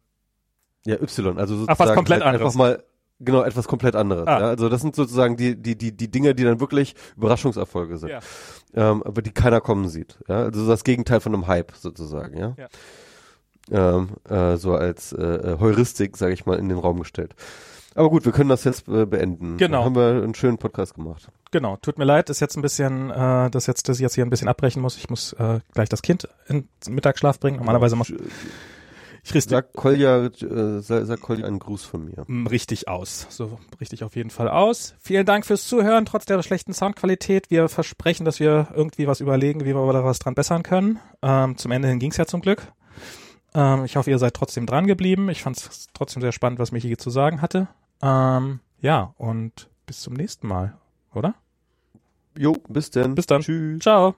Ja, 0.86 0.96
Y, 1.02 1.38
also 1.38 1.56
Ach, 1.68 1.68
was 1.70 1.78
sozusagen 1.78 1.96
komplett 1.96 2.24
halt 2.24 2.36
anderes. 2.36 2.46
einfach 2.56 2.58
mal 2.58 2.84
genau 3.20 3.42
etwas 3.44 3.68
komplett 3.68 3.96
anderes. 3.96 4.28
Ah. 4.28 4.40
Ja? 4.40 4.48
Also 4.48 4.70
das 4.70 4.82
sind 4.82 4.96
sozusagen 4.96 5.36
die 5.38 5.56
die 5.56 5.78
die 5.78 5.92
die 5.96 6.12
Dinge, 6.12 6.36
die 6.36 6.44
dann 6.44 6.60
wirklich 6.60 6.96
Überraschungserfolge 7.18 7.98
sind, 7.98 8.10
Ja. 8.10 8.20
ähm, 8.74 9.02
aber 9.04 9.22
die 9.22 9.32
keiner 9.32 9.62
kommen 9.62 9.88
sieht. 9.88 10.20
Ja, 10.28 10.44
also 10.44 10.68
das 10.68 10.84
Gegenteil 10.84 11.20
von 11.22 11.34
einem 11.34 11.48
Hype 11.48 11.72
sozusagen. 11.76 12.38
Ja. 12.38 12.56
Ähm, 13.72 14.10
äh, 14.30 14.58
so 14.58 14.76
als 14.76 15.12
äh, 15.14 15.58
Heuristik, 15.60 16.18
sage 16.18 16.34
ich 16.34 16.46
mal, 16.46 16.60
in 16.60 16.70
den 16.70 16.78
Raum 16.78 17.00
gestellt. 17.00 17.34
Aber 17.96 18.10
gut, 18.10 18.26
wir 18.26 18.32
können 18.34 18.50
das 18.50 18.64
jetzt 18.66 18.88
äh, 18.90 19.06
beenden. 19.06 19.58
Genau. 19.58 19.78
Dann 19.78 19.86
haben 19.86 19.96
wir 19.96 20.24
einen 20.24 20.36
schönen 20.36 20.58
Podcast 20.58 20.94
gemacht. 20.96 21.30
Genau, 21.52 21.78
tut 21.78 21.98
mir 21.98 22.04
leid, 22.04 22.30
ist 22.30 22.42
jetzt 22.42 22.58
ein 22.58 22.62
bisschen, 22.62 23.10
äh, 23.10 23.50
dass 23.50 23.66
jetzt, 23.66 23.88
dass 23.90 23.98
ich 23.98 24.02
jetzt 24.02 24.16
hier 24.16 24.26
ein 24.26 24.30
bisschen 24.30 24.50
abbrechen 24.50 24.82
muss. 24.82 24.98
Ich 24.98 25.10
muss 25.10 25.34
äh, 25.34 25.62
gleich 25.74 25.88
das 25.90 26.02
Kind 26.02 26.28
in 26.48 26.68
Mittagsschlaf 26.90 27.40
bringen. 27.40 27.58
Normalerweise 27.58 27.96
macht 27.96 28.14
ich 29.26 29.34
richte 29.34 29.50
Sag 29.50 29.74
Kolja, 29.74 30.26
äh, 30.28 30.82
sag, 30.82 31.06
sag 31.06 31.20
Kolja 31.20 31.48
einen 31.48 31.58
Gruß 31.58 31.84
von 31.84 32.06
mir. 32.06 32.24
Mm, 32.28 32.46
richtig 32.46 32.88
aus. 32.88 33.26
So 33.32 33.58
richtig 33.82 34.04
auf 34.04 34.16
jeden 34.16 34.30
Fall 34.30 34.48
aus. 34.48 34.94
Vielen 35.00 35.26
Dank 35.26 35.48
fürs 35.48 35.68
Zuhören, 35.68 36.06
trotz 36.06 36.26
der 36.26 36.44
schlechten 36.44 36.74
Soundqualität. 36.74 37.50
Wir 37.50 37.68
versprechen, 37.68 38.24
dass 38.24 38.40
wir 38.40 38.68
irgendwie 38.76 39.08
was 39.08 39.22
überlegen, 39.22 39.62
wie 39.62 39.74
wir 39.74 39.94
da 39.94 40.04
was 40.04 40.20
dran 40.20 40.36
bessern 40.36 40.62
können. 40.62 41.00
Ähm, 41.24 41.58
zum 41.58 41.72
Ende 41.72 41.88
hin 41.88 41.98
ging's 41.98 42.18
ja 42.18 42.28
zum 42.28 42.42
Glück. 42.42 42.72
Ähm, 43.56 43.86
ich 43.86 43.96
hoffe, 43.96 44.12
ihr 44.12 44.20
seid 44.20 44.36
trotzdem 44.36 44.68
dran 44.68 44.86
geblieben. 44.86 45.28
Ich 45.30 45.42
fand 45.42 45.58
es 45.58 45.88
trotzdem 45.96 46.22
sehr 46.22 46.32
spannend, 46.32 46.60
was 46.60 46.72
Michi 46.72 46.96
zu 46.96 47.10
sagen 47.10 47.42
hatte. 47.42 47.68
Ähm, 48.04 48.60
ja, 48.80 49.16
und 49.18 49.70
bis 49.88 50.02
zum 50.02 50.14
nächsten 50.14 50.48
Mal, 50.48 50.78
oder? 51.16 51.34
Jo, 52.38 52.54
bis 52.70 52.92
denn. 52.92 53.16
Bis 53.16 53.26
dann. 53.26 53.42
Tschüss. 53.42 53.80
Ciao. 53.80 54.16